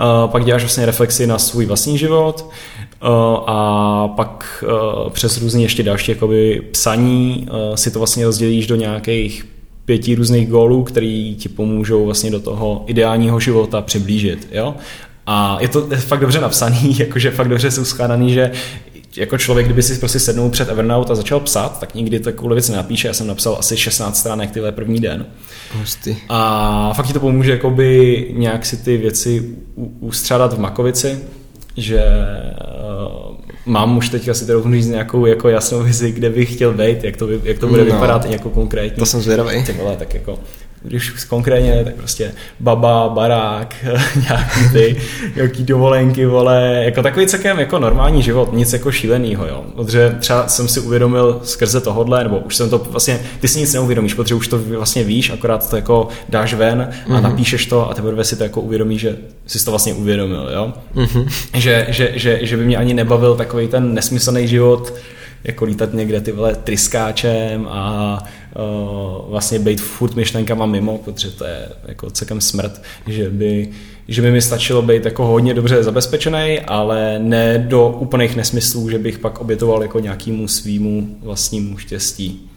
uh, 0.00 0.30
pak 0.30 0.44
děláš 0.44 0.62
vlastně 0.62 0.86
reflexi 0.86 1.26
na 1.26 1.38
svůj 1.38 1.66
vlastní 1.66 1.98
život, 1.98 2.50
a 3.46 4.08
pak 4.16 4.64
přes 5.10 5.40
různě 5.40 5.64
ještě 5.64 5.82
další 5.82 6.10
jakoby 6.10 6.62
psaní 6.70 7.48
si 7.74 7.90
to 7.90 7.98
vlastně 7.98 8.24
rozdělíš 8.24 8.66
do 8.66 8.76
nějakých 8.76 9.46
pěti 9.84 10.14
různých 10.14 10.48
gólů, 10.48 10.82
který 10.82 11.34
ti 11.34 11.48
pomůžou 11.48 12.04
vlastně 12.04 12.30
do 12.30 12.40
toho 12.40 12.84
ideálního 12.86 13.40
života 13.40 13.82
přiblížit. 13.82 14.48
Jo? 14.52 14.74
A 15.26 15.58
je 15.60 15.68
to 15.68 15.86
fakt 15.96 16.20
dobře 16.20 16.40
napsaný, 16.40 16.96
jakože 16.98 17.30
fakt 17.30 17.48
dobře 17.48 17.70
jsou 17.70 17.84
skládaný, 17.84 18.32
že 18.32 18.52
jako 19.16 19.38
člověk, 19.38 19.66
kdyby 19.66 19.82
si 19.82 19.98
prostě 19.98 20.18
sednul 20.20 20.50
před 20.50 20.68
Evernote 20.68 21.12
a 21.12 21.16
začal 21.16 21.40
psát, 21.40 21.80
tak 21.80 21.94
nikdy 21.94 22.20
takovou 22.20 22.54
věc 22.54 22.68
nenapíše. 22.68 23.08
Já 23.08 23.14
jsem 23.14 23.26
napsal 23.26 23.56
asi 23.58 23.76
16 23.76 24.18
stránek 24.18 24.50
tyhle 24.50 24.72
první 24.72 25.00
den. 25.00 25.26
Hustý. 25.78 26.16
A 26.28 26.92
fakt 26.94 27.06
ti 27.06 27.12
to 27.12 27.20
pomůže 27.20 27.50
jakoby 27.50 28.26
nějak 28.36 28.66
si 28.66 28.76
ty 28.76 28.96
věci 28.96 29.56
ustřádat 30.00 30.52
v 30.52 30.60
Makovici, 30.60 31.18
že 31.78 32.04
uh, 33.28 33.36
mám 33.66 33.96
už 33.96 34.08
teďka 34.08 34.34
si 34.34 34.46
trochu 34.46 34.72
říct 34.72 34.86
nějakou 34.86 35.26
jako 35.26 35.48
jasnou 35.48 35.82
vizi, 35.82 36.12
kde 36.12 36.30
bych 36.30 36.54
chtěl 36.54 36.72
být, 36.74 37.04
jak 37.04 37.16
to, 37.16 37.28
jak 37.44 37.58
to 37.58 37.66
bude 37.66 37.84
no, 37.84 37.92
vypadat 37.94 38.24
jako 38.24 38.50
konkrétně. 38.50 38.96
To 38.98 39.06
jsem 39.06 39.20
zvědavý. 39.20 39.64
Ty 39.64 39.72
vole, 39.72 39.96
tak 39.96 40.14
jako 40.14 40.38
když 40.82 41.10
konkrétně 41.24 41.70
ne, 41.70 41.84
tak 41.84 41.94
prostě 41.94 42.32
baba, 42.60 43.08
barák, 43.08 43.74
nějaký 44.28 44.72
ty, 44.72 44.96
nějaký 45.36 45.64
dovolenky, 45.64 46.26
vole, 46.26 46.82
jako 46.84 47.02
takový 47.02 47.26
celkem 47.26 47.60
jako 47.60 47.78
normální 47.78 48.22
život, 48.22 48.52
nic 48.52 48.72
jako 48.72 48.92
šílenýho, 48.92 49.46
jo. 49.46 49.64
Protože 49.76 50.16
třeba 50.18 50.48
jsem 50.48 50.68
si 50.68 50.80
uvědomil 50.80 51.40
skrze 51.44 51.80
tohodle, 51.80 52.24
nebo 52.24 52.38
už 52.38 52.56
jsem 52.56 52.70
to 52.70 52.78
vlastně, 52.78 53.20
ty 53.40 53.48
si 53.48 53.58
nic 53.58 53.74
neuvědomíš, 53.74 54.14
protože 54.14 54.34
už 54.34 54.48
to 54.48 54.58
vlastně 54.58 55.04
víš, 55.04 55.30
akorát 55.30 55.70
to 55.70 55.76
jako 55.76 56.08
dáš 56.28 56.54
ven 56.54 56.90
a 57.06 57.10
mm-hmm. 57.10 57.22
napíšeš 57.22 57.66
to 57.66 57.90
a 57.90 57.94
teprve 57.94 58.24
si 58.24 58.36
to 58.36 58.42
jako 58.42 58.60
uvědomíš, 58.60 59.00
že 59.00 59.16
jsi 59.46 59.64
to 59.64 59.70
vlastně 59.70 59.94
uvědomil, 59.94 60.50
jo. 60.54 60.72
Mm-hmm. 60.94 61.28
Že, 61.54 61.86
že, 61.88 62.12
že, 62.14 62.38
že, 62.42 62.56
by 62.56 62.64
mě 62.64 62.76
ani 62.76 62.94
nebavil 62.94 63.34
takový 63.36 63.68
ten 63.68 63.94
nesmyslný 63.94 64.48
život, 64.48 64.94
jako 65.44 65.64
lítat 65.64 65.94
někde 65.94 66.20
ty 66.20 66.32
vole 66.32 66.54
tryskáčem 66.54 67.66
a 67.70 68.18
vlastně 69.28 69.58
být 69.58 69.80
furt 69.80 70.14
myšlenkama 70.14 70.66
mimo, 70.66 70.98
protože 70.98 71.30
to 71.30 71.44
je 71.44 71.68
jako 71.88 72.10
celkem 72.10 72.40
smrt, 72.40 72.82
že 73.06 73.30
by, 73.30 73.68
že 74.08 74.22
by 74.22 74.30
mi 74.30 74.42
stačilo 74.42 74.82
být 74.82 75.04
jako 75.04 75.26
hodně 75.26 75.54
dobře 75.54 75.82
zabezpečený, 75.82 76.60
ale 76.60 77.18
ne 77.18 77.58
do 77.58 77.88
úplných 77.88 78.36
nesmyslů, 78.36 78.90
že 78.90 78.98
bych 78.98 79.18
pak 79.18 79.40
obětoval 79.40 79.82
jako 79.82 80.00
nějakému 80.00 80.48
svýmu 80.48 81.16
vlastnímu 81.22 81.78
štěstí. 81.78 82.50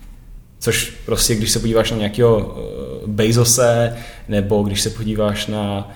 Což 0.59 0.93
prostě, 1.05 1.35
když 1.35 1.51
se 1.51 1.59
podíváš 1.59 1.91
na 1.91 1.97
nějakého 1.97 2.37
uh, 2.37 3.09
Bezose, 3.09 3.97
nebo 4.29 4.63
když 4.63 4.81
se 4.81 4.89
podíváš 4.89 5.47
na 5.47 5.91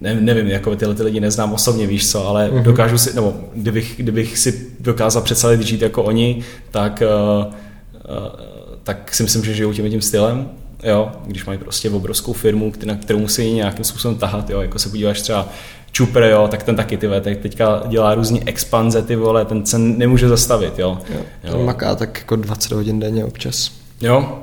ne, 0.00 0.14
nevím, 0.14 0.46
jako 0.46 0.76
tyhle 0.76 0.94
ty 0.94 1.02
lidi 1.02 1.20
neznám 1.20 1.52
osobně, 1.52 1.86
víš 1.86 2.10
co, 2.10 2.28
ale 2.28 2.50
mm-hmm. 2.50 2.62
dokážu 2.62 2.98
si, 2.98 3.14
nebo 3.14 3.34
kdybych, 3.54 3.94
kdybych 3.96 4.38
si 4.38 4.66
dokázal 4.80 5.22
představit 5.22 5.62
žít 5.62 5.82
jako 5.82 6.02
oni, 6.02 6.42
tak, 6.70 7.02
uh, 7.46 7.52
tak 8.82 9.14
si 9.14 9.22
myslím, 9.22 9.44
že 9.44 9.54
žijou 9.54 9.72
tím 9.72 9.90
tím 9.90 10.02
stylem, 10.02 10.50
jo, 10.82 11.12
když 11.26 11.44
mají 11.44 11.58
prostě 11.58 11.90
obrovskou 11.90 12.32
firmu, 12.32 12.72
na 12.84 12.94
kterou 12.94 13.18
musí 13.18 13.52
nějakým 13.52 13.84
způsobem 13.84 14.18
tahat, 14.18 14.50
jo, 14.50 14.60
jako 14.60 14.78
se 14.78 14.88
podíváš 14.88 15.20
třeba 15.20 15.48
Čupr, 15.92 16.22
jo, 16.22 16.48
tak 16.50 16.62
ten 16.62 16.76
taky, 16.76 16.96
ty 16.96 17.06
vole, 17.06 17.20
teď 17.20 17.40
teďka 17.40 17.82
dělá 17.88 18.14
různý 18.14 18.48
expanze, 18.48 19.02
ty 19.02 19.16
vole, 19.16 19.44
ten 19.44 19.66
se 19.66 19.78
nemůže 19.78 20.28
zastavit, 20.28 20.78
jo. 20.78 20.98
jo, 21.14 21.20
jo. 21.44 21.52
Ten 21.52 21.64
maká 21.64 21.94
tak 21.94 22.18
jako 22.18 22.36
20 22.36 22.72
hodin 22.72 23.00
denně 23.00 23.24
občas. 23.24 23.70
Jo, 24.00 24.38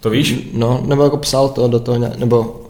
to 0.00 0.10
víš? 0.10 0.50
No, 0.52 0.84
nebo 0.86 1.04
jako 1.04 1.16
psal 1.16 1.48
to 1.48 1.68
do 1.68 1.80
toho, 1.80 1.98
nebo 1.98 2.61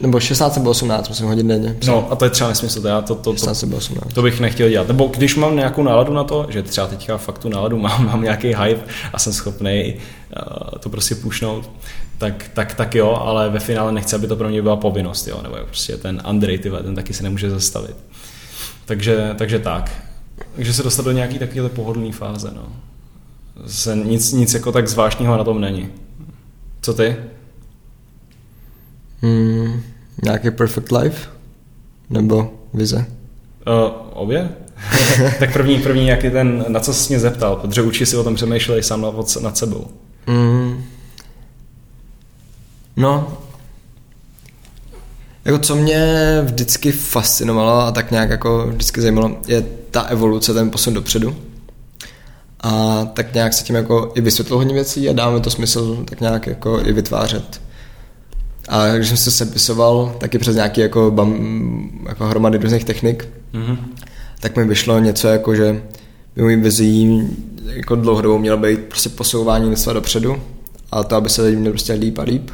nebo 0.00 0.20
16 0.20 0.56
nebo 0.56 0.70
18 0.70 1.08
musím 1.08 1.26
hodit 1.26 1.46
denně. 1.46 1.76
No 1.86 2.12
a 2.12 2.16
to 2.16 2.24
je 2.24 2.30
třeba 2.30 2.48
nesmysl, 2.48 2.86
já 2.86 3.00
to, 3.00 3.14
to, 3.14 3.22
to, 3.22 3.36
16 3.36 3.62
nebo 3.62 3.76
18. 3.76 4.12
to 4.12 4.22
bych 4.22 4.40
nechtěl 4.40 4.68
dělat. 4.68 4.88
Nebo 4.88 5.06
když 5.06 5.36
mám 5.36 5.56
nějakou 5.56 5.82
náladu 5.82 6.12
na 6.12 6.24
to, 6.24 6.46
že 6.48 6.62
třeba 6.62 6.86
teďka 6.86 7.18
fakt 7.18 7.38
tu 7.38 7.48
náladu 7.48 7.78
mám, 7.78 8.06
mám 8.10 8.22
nějaký 8.22 8.46
hype 8.46 8.80
a 9.12 9.18
jsem 9.18 9.32
schopný 9.32 9.94
uh, 9.94 10.78
to 10.78 10.88
prostě 10.88 11.14
pušnout, 11.14 11.70
tak, 12.18 12.50
tak, 12.54 12.74
tak 12.74 12.94
jo, 12.94 13.18
ale 13.24 13.50
ve 13.50 13.60
finále 13.60 13.92
nechci, 13.92 14.16
aby 14.16 14.26
to 14.26 14.36
pro 14.36 14.48
mě 14.48 14.62
byla 14.62 14.76
povinnost, 14.76 15.28
jo, 15.28 15.40
nebo 15.42 15.56
prostě 15.64 15.96
ten 15.96 16.22
Andrej, 16.24 16.58
ty, 16.58 16.70
ten 16.70 16.94
taky 16.94 17.14
se 17.14 17.22
nemůže 17.22 17.50
zastavit. 17.50 17.96
Takže, 18.84 19.34
takže 19.38 19.58
tak. 19.58 19.92
Takže 20.56 20.74
se 20.74 20.82
dostat 20.82 21.04
do 21.04 21.12
nějaký 21.12 21.38
takovéhle 21.38 21.68
pohodlné 21.68 22.12
fáze, 22.12 22.50
no. 22.56 22.62
Se 23.66 23.96
nic, 23.96 24.32
nic 24.32 24.54
jako 24.54 24.72
tak 24.72 24.88
zvláštního 24.88 25.36
na 25.36 25.44
tom 25.44 25.60
není. 25.60 25.88
Co 26.80 26.94
ty? 26.94 27.16
Hmm, 29.22 29.82
nějaký 30.22 30.50
perfect 30.50 30.92
life? 30.92 31.28
Nebo 32.10 32.52
vize? 32.74 33.06
Uh, 33.66 33.92
obě? 34.12 34.48
tak 35.38 35.52
první, 35.52 35.78
první, 35.78 36.08
jak 36.08 36.24
je 36.24 36.30
ten, 36.30 36.64
na 36.68 36.80
co 36.80 36.94
jsi 36.94 37.12
mě 37.12 37.20
zeptal, 37.20 37.56
protože 37.56 37.82
určitě 37.82 38.06
si 38.06 38.16
o 38.16 38.24
tom 38.24 38.34
přemýšleli 38.34 38.82
sám 38.82 39.00
nad, 39.00 39.36
nad 39.42 39.58
sebou. 39.58 39.86
Mm. 40.26 40.84
No, 42.96 43.38
jako 45.44 45.58
co 45.58 45.76
mě 45.76 46.06
vždycky 46.44 46.92
fascinovalo 46.92 47.80
a 47.80 47.92
tak 47.92 48.10
nějak 48.10 48.30
jako 48.30 48.66
vždycky 48.66 49.00
zajímalo, 49.00 49.36
je 49.46 49.64
ta 49.90 50.02
evoluce, 50.02 50.54
ten 50.54 50.70
posun 50.70 50.94
dopředu. 50.94 51.36
A 52.60 53.04
tak 53.04 53.34
nějak 53.34 53.52
se 53.52 53.64
tím 53.64 53.76
jako 53.76 54.12
i 54.14 54.20
vysvětlil 54.20 54.58
hodně 54.58 54.74
věcí 54.74 55.08
a 55.08 55.12
dáme 55.12 55.40
to 55.40 55.50
smysl 55.50 56.04
tak 56.04 56.20
nějak 56.20 56.46
jako 56.46 56.80
i 56.80 56.92
vytvářet. 56.92 57.60
A 58.70 58.96
když 58.96 59.08
jsem 59.08 59.16
se 59.16 59.30
sepisoval 59.30 60.16
taky 60.18 60.38
přes 60.38 60.56
nějaký 60.56 60.80
jako, 60.80 61.10
bam, 61.10 61.90
jako 62.08 62.24
hromady 62.26 62.58
různých 62.58 62.84
technik, 62.84 63.28
mm-hmm. 63.54 63.78
tak 64.40 64.56
mi 64.56 64.64
vyšlo 64.64 64.98
něco 64.98 65.28
jako, 65.28 65.54
že 65.54 65.82
by 66.36 66.42
můj 66.42 66.56
vizí 66.56 67.22
jako 67.64 67.96
dlouhodobou 67.96 68.38
mělo 68.38 68.56
být 68.56 68.80
prostě 68.80 69.08
posouvání 69.08 69.70
lidstva 69.70 69.92
dopředu 69.92 70.36
a 70.92 71.04
to, 71.04 71.16
aby 71.16 71.28
se 71.28 71.42
lidi 71.42 71.56
měli 71.56 71.72
prostě 71.72 71.92
líp 71.92 72.18
a 72.18 72.22
líp. 72.22 72.50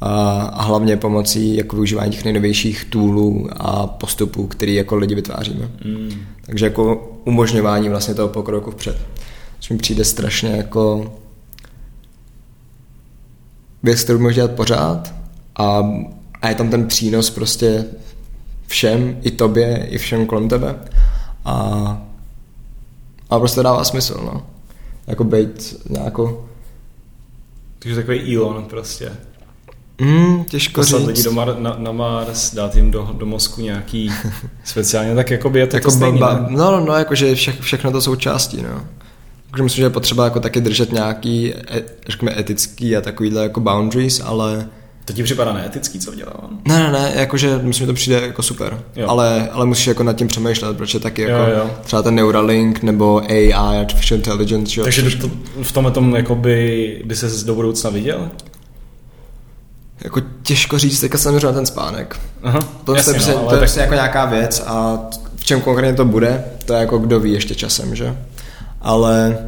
A, 0.00 0.42
a 0.42 0.62
hlavně 0.62 0.96
pomocí 0.96 1.56
jako 1.56 1.76
využívání 1.76 2.12
těch 2.12 2.24
nejnovějších 2.24 2.84
toolů 2.84 3.48
a 3.52 3.86
postupů, 3.86 4.46
který 4.46 4.74
jako 4.74 4.96
lidi 4.96 5.14
vytváříme. 5.14 5.70
Mm. 5.84 6.10
Takže 6.46 6.66
jako 6.66 7.12
umožňování 7.24 7.88
vlastně 7.88 8.14
toho 8.14 8.28
pokroku 8.28 8.70
vpřed. 8.70 8.96
Což 9.60 9.70
mi 9.70 9.78
přijde 9.78 10.04
strašně 10.04 10.48
jako 10.48 11.12
věc, 13.82 14.04
kterou 14.04 14.18
můžeš 14.18 14.36
dělat 14.36 14.50
pořád 14.50 15.23
a, 15.56 15.82
a 16.42 16.48
je 16.48 16.54
tam 16.54 16.70
ten 16.70 16.86
přínos 16.86 17.30
prostě 17.30 17.84
všem, 18.66 19.16
i 19.22 19.30
tobě, 19.30 19.86
i 19.90 19.98
všem 19.98 20.26
kolem 20.26 20.48
tebe. 20.48 20.74
A, 21.44 21.54
a 23.30 23.38
prostě 23.38 23.62
dává 23.62 23.84
smysl, 23.84 24.20
no. 24.24 24.46
Jako 25.06 25.24
být 25.24 25.76
nějako... 25.90 26.44
Takže 27.78 27.96
takový 27.96 28.36
Elon 28.36 28.64
prostě. 28.64 29.12
Mm, 30.00 30.44
těžko 30.44 30.80
Poslat 30.80 30.98
říct. 30.98 31.08
lidi 31.08 31.22
do 31.22 31.32
Mar- 31.32 31.60
na, 31.60 31.76
na 31.78 31.92
Mars, 31.92 32.54
dát 32.54 32.76
jim 32.76 32.90
do, 32.90 33.10
do 33.18 33.26
mozku 33.26 33.60
nějaký 33.60 34.12
speciálně, 34.64 35.14
tak 35.14 35.30
jako 35.30 35.50
by 35.50 35.58
je 35.60 35.66
to, 35.66 35.76
jako 35.76 35.90
to 35.90 35.96
stejný, 35.96 36.18
ba, 36.18 36.34
ba, 36.34 36.46
No, 36.50 36.70
no, 36.70 36.80
no, 36.84 36.92
jakože 36.92 37.34
vše, 37.34 37.52
všechno 37.60 37.92
to 37.92 38.00
součástí, 38.00 38.62
no. 38.62 38.84
Takže 39.50 39.62
myslím, 39.62 39.76
že 39.82 39.86
je 39.86 39.90
potřeba 39.90 40.24
jako 40.24 40.40
taky 40.40 40.60
držet 40.60 40.92
nějaký, 40.92 41.54
e, 41.54 41.82
řekněme, 42.08 42.38
etický 42.40 42.96
a 42.96 43.00
takovýhle 43.00 43.42
jako 43.42 43.60
boundaries, 43.60 44.20
ale 44.24 44.68
To 45.04 45.12
ti 45.12 45.22
připadá 45.22 45.52
neetický, 45.52 45.98
co 45.98 46.14
dělá 46.14 46.42
on? 46.42 46.58
Ne, 46.68 46.78
ne, 46.78 46.92
ne, 46.92 47.12
jakože 47.14 47.58
myslím, 47.62 47.72
že 47.72 47.86
to 47.86 47.94
přijde 47.94 48.20
jako 48.20 48.42
super, 48.42 48.80
Jo. 48.96 49.08
ale, 49.08 49.48
ale 49.52 49.66
musíš 49.66 49.86
jako 49.86 50.02
nad 50.02 50.12
tím 50.12 50.28
přemýšlet, 50.28 50.76
protože 50.76 51.00
taky 51.00 51.22
Jo, 51.22 51.28
jako 51.28 51.50
jo. 51.50 51.70
třeba 51.82 52.02
ten 52.02 52.14
Neuralink 52.14 52.82
nebo 52.82 53.22
AI, 53.30 53.52
Artificial 53.52 54.18
Intelligence, 54.18 54.80
jo, 54.80 54.84
Takže 54.84 55.02
což 55.02 55.14
to, 55.14 55.30
v 55.62 55.72
tomhle 55.72 55.92
tom 55.92 56.14
jako 56.14 56.34
by, 56.34 57.02
by 57.04 57.16
se 57.16 57.44
do 57.46 57.54
budoucna 57.54 57.90
viděl? 57.90 58.30
jako 60.04 60.20
těžko 60.42 60.78
říct, 60.78 61.00
teďka 61.00 61.18
jsem 61.18 61.40
na 61.44 61.52
ten 61.52 61.66
spánek. 61.66 62.20
Aha, 62.42 62.58
To, 62.84 62.94
jasně, 62.94 63.10
je, 63.10 63.14
prostě, 63.14 63.32
no, 63.32 63.38
to 63.38 63.44
je 63.44 63.50
tak, 63.50 63.58
prostě 63.58 63.80
jako 63.80 63.94
nějaká 63.94 64.24
věc 64.24 64.62
a 64.66 64.98
v 65.36 65.44
čem 65.44 65.60
konkrétně 65.60 65.96
to 65.96 66.04
bude, 66.04 66.44
to 66.64 66.72
je 66.74 66.80
jako 66.80 66.98
kdo 66.98 67.20
ví 67.20 67.32
ještě 67.32 67.54
časem, 67.54 67.94
že? 67.96 68.18
Ale 68.80 69.38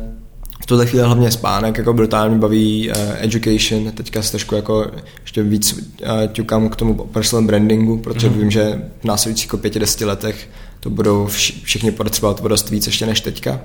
v 0.63 0.67
tuhle 0.67 0.87
chvíli 0.87 1.05
hlavně 1.05 1.31
spánek 1.31 1.79
jako 1.79 1.93
brutálně 1.93 2.39
baví 2.39 2.91
uh, 2.91 2.97
education, 3.19 3.93
teďka 3.93 4.23
se 4.23 4.31
trošku 4.31 4.55
jako 4.55 4.91
ještě 5.21 5.43
víc 5.43 5.73
uh, 5.73 6.09
ťukám 6.33 6.69
k 6.69 6.77
tomu 6.77 6.95
personal 6.95 7.47
brandingu, 7.47 7.99
protože 7.99 8.29
mm-hmm. 8.31 8.39
vím, 8.39 8.51
že 8.51 8.83
v 9.01 9.05
následujících 9.05 9.47
jako 9.47 9.57
pěti, 9.57 9.79
deseti 9.79 10.05
letech 10.05 10.49
to 10.81 10.91
budou 10.91 11.27
vši, 11.27 11.61
všichni 11.65 11.91
potřebovat 11.91 12.41
o 12.45 12.49
dost 12.49 12.71
víc 12.71 12.87
ještě 12.87 13.07
než 13.07 13.21
teďka. 13.21 13.61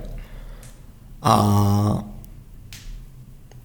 A 1.21 2.03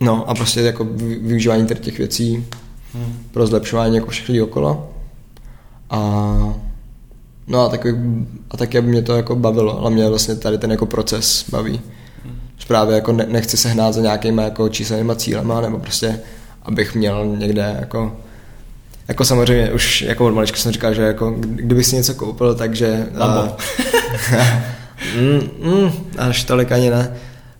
no 0.00 0.30
a 0.30 0.34
prostě 0.34 0.60
jako 0.60 0.84
vy- 0.84 1.18
využívání 1.18 1.66
tady 1.66 1.80
těch 1.80 1.98
věcí 1.98 2.46
Hmm. 2.96 3.16
pro 3.32 3.46
zlepšování 3.46 3.96
jako 3.96 4.10
všech 4.10 4.28
lidí 4.28 4.40
okolo. 4.40 4.90
A 5.90 6.00
no 7.46 7.60
a 7.60 7.68
taky, 7.68 7.94
a 8.50 8.56
taky 8.56 8.78
aby 8.78 8.88
mě 8.88 9.02
to 9.02 9.16
jako 9.16 9.36
bavilo, 9.36 9.80
ale 9.80 9.90
mě 9.90 10.08
vlastně 10.08 10.36
tady 10.36 10.58
ten 10.58 10.70
jako 10.70 10.86
proces 10.86 11.44
baví. 11.50 11.80
Právě 12.68 12.94
jako 12.94 13.12
ne, 13.12 13.26
nechci 13.28 13.56
se 13.56 13.68
hnát 13.68 13.92
za 13.92 14.00
nějakýma 14.00 14.42
jako 14.42 14.68
číselnýma 14.68 15.14
cílema, 15.14 15.60
nebo 15.60 15.78
prostě 15.78 16.20
abych 16.62 16.94
měl 16.94 17.26
někde 17.36 17.76
jako 17.80 18.16
jako 19.08 19.24
samozřejmě 19.24 19.72
už 19.72 20.02
jako 20.02 20.26
od 20.26 20.34
malička 20.34 20.58
jsem 20.58 20.72
říkal, 20.72 20.94
že 20.94 21.02
jako 21.02 21.34
kdybych 21.40 21.86
si 21.86 21.96
něco 21.96 22.14
koupil, 22.14 22.54
takže 22.54 23.06
Lambo. 23.14 23.56
mm, 25.16 25.48
mm, 25.62 25.90
až 26.18 26.44
tolik 26.44 26.72
ani 26.72 26.90
ne. 26.90 27.16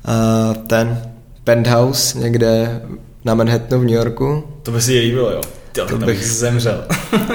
Uh, 0.09 0.57
ten 0.67 1.03
penthouse 1.45 2.19
někde 2.19 2.81
na 3.25 3.35
Manhattanu 3.35 3.83
v 3.83 3.85
New 3.85 3.95
Yorku, 3.95 4.45
to 4.63 4.71
by 4.71 4.83
si 4.83 4.95
je 4.95 5.01
líbilo, 5.01 5.31
jo. 5.31 5.41
To, 5.77 5.87
To 5.99 6.07
bych 6.07 6.27
zemřel. 6.27 6.85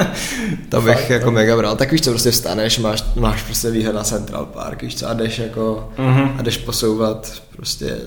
To 0.69 0.81
bych 0.81 0.95
Fakt, 0.97 1.09
jako 1.09 1.25
jo. 1.25 1.31
mega 1.31 1.57
bral. 1.57 1.75
Tak 1.75 1.91
víš 1.91 2.01
co, 2.01 2.09
prostě 2.09 2.31
vstaneš, 2.31 2.79
máš, 2.79 3.03
máš 3.15 3.43
prostě 3.43 3.71
výhled 3.71 3.93
na 3.95 4.03
Central 4.03 4.45
Park, 4.45 4.81
víš 4.81 4.95
co, 4.95 5.09
a 5.09 5.13
jdeš 5.13 5.39
jako, 5.39 5.89
Mhm. 5.97 6.35
a 6.37 6.41
jdeš 6.41 6.57
posouvat 6.57 7.43
prostě 7.55 7.97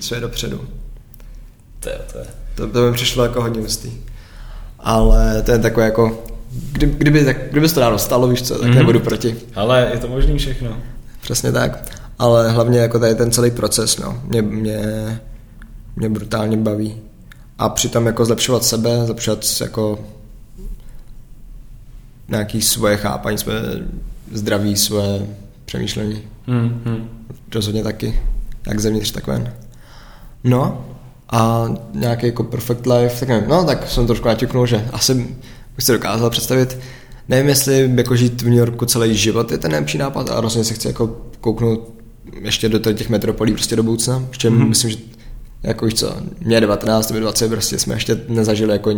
své 0.00 0.20
dopředu. 0.20 0.60
To 1.80 1.88
je, 1.88 1.98
to 2.12 2.18
je. 2.18 2.24
To, 2.54 2.66
to 2.66 2.82
mi 2.86 2.92
přišlo 2.92 3.22
jako 3.24 3.42
hodně 3.42 3.60
hustý. 3.60 3.90
Ale 4.78 5.42
to 5.42 5.52
je 5.52 5.58
takové 5.58 5.84
jako, 5.86 6.24
kdy, 6.72 6.86
kdyby, 6.86 7.24
tak, 7.24 7.36
kdyby 7.50 7.68
se 7.68 7.74
to 7.74 7.80
ráno 7.80 7.98
stalo, 7.98 8.28
víš 8.28 8.42
co, 8.42 8.54
tak 8.54 8.62
Mhm. 8.62 8.70
mm-hmm. 8.72 8.76
nebudu 8.78 9.00
proti. 9.00 9.36
Ale 9.54 9.88
je 9.92 9.98
to 9.98 10.08
možný 10.08 10.38
všechno. 10.38 10.76
Přesně 11.20 11.52
tak. 11.52 11.84
Ale 12.18 12.50
hlavně 12.50 12.78
jako 12.78 12.98
tady 12.98 13.14
ten 13.14 13.30
celý 13.30 13.50
proces, 13.50 13.98
no, 13.98 14.20
mě, 14.24 14.42
mě, 14.42 14.80
mě 15.96 16.08
brutálně 16.08 16.56
baví. 16.56 16.96
A 17.60 17.68
přitom 17.68 18.06
jako 18.06 18.24
zlepšovat 18.24 18.64
sebe, 18.64 19.06
zlepšovat 19.06 19.44
jako 19.60 19.98
nějaký 22.28 22.62
svoje 22.62 22.96
chápání, 22.96 23.38
své 23.38 23.54
zdraví, 24.32 24.76
své 24.76 25.26
přemýšlení. 25.64 26.22
Hmm, 26.46 26.82
hmm. 26.84 27.26
Rozhodně 27.54 27.82
taky. 27.82 28.20
Jak 28.66 28.80
zevnitř, 28.80 29.10
tak 29.10 29.26
ven. 29.26 29.54
No 30.44 30.84
a 31.30 31.68
nějaký 31.94 32.26
jako 32.26 32.44
perfect 32.44 32.86
life, 32.86 33.20
tak 33.20 33.28
nevím, 33.28 33.48
no 33.48 33.64
tak 33.64 33.90
jsem 33.90 34.06
trošku 34.06 34.28
naťuknul, 34.28 34.66
že 34.66 34.88
asi 34.92 35.14
bych 35.76 35.84
si 35.84 35.92
dokázal 35.92 36.30
představit, 36.30 36.78
nevím 37.28 37.48
jestli 37.48 37.90
jako 37.94 38.16
žít 38.16 38.42
v 38.42 38.44
New 38.44 38.58
Yorku 38.58 38.86
celý 38.86 39.16
život 39.16 39.52
je 39.52 39.58
ten 39.58 39.70
nejlepší 39.70 39.98
nápad 39.98 40.30
a 40.30 40.40
rozhodně 40.40 40.64
se 40.64 40.74
chci 40.74 40.88
jako 40.88 41.06
kouknout 41.40 41.88
ještě 42.40 42.68
do 42.68 42.78
těch 42.78 43.08
metropolí 43.08 43.52
prostě 43.52 43.76
do 43.76 43.82
budoucna, 43.82 44.24
protože 44.30 44.50
mm-hmm. 44.50 44.68
myslím, 44.68 44.90
že 44.90 44.96
jako 45.62 45.84
víš 45.86 45.94
co, 45.94 46.16
mě 46.40 46.56
je 46.56 46.60
19, 46.60 47.06
tebe 47.06 47.20
20, 47.20 47.48
prostě 47.48 47.78
jsme 47.78 47.94
ještě 47.94 48.20
nezažili 48.28 48.72
jako 48.72 48.90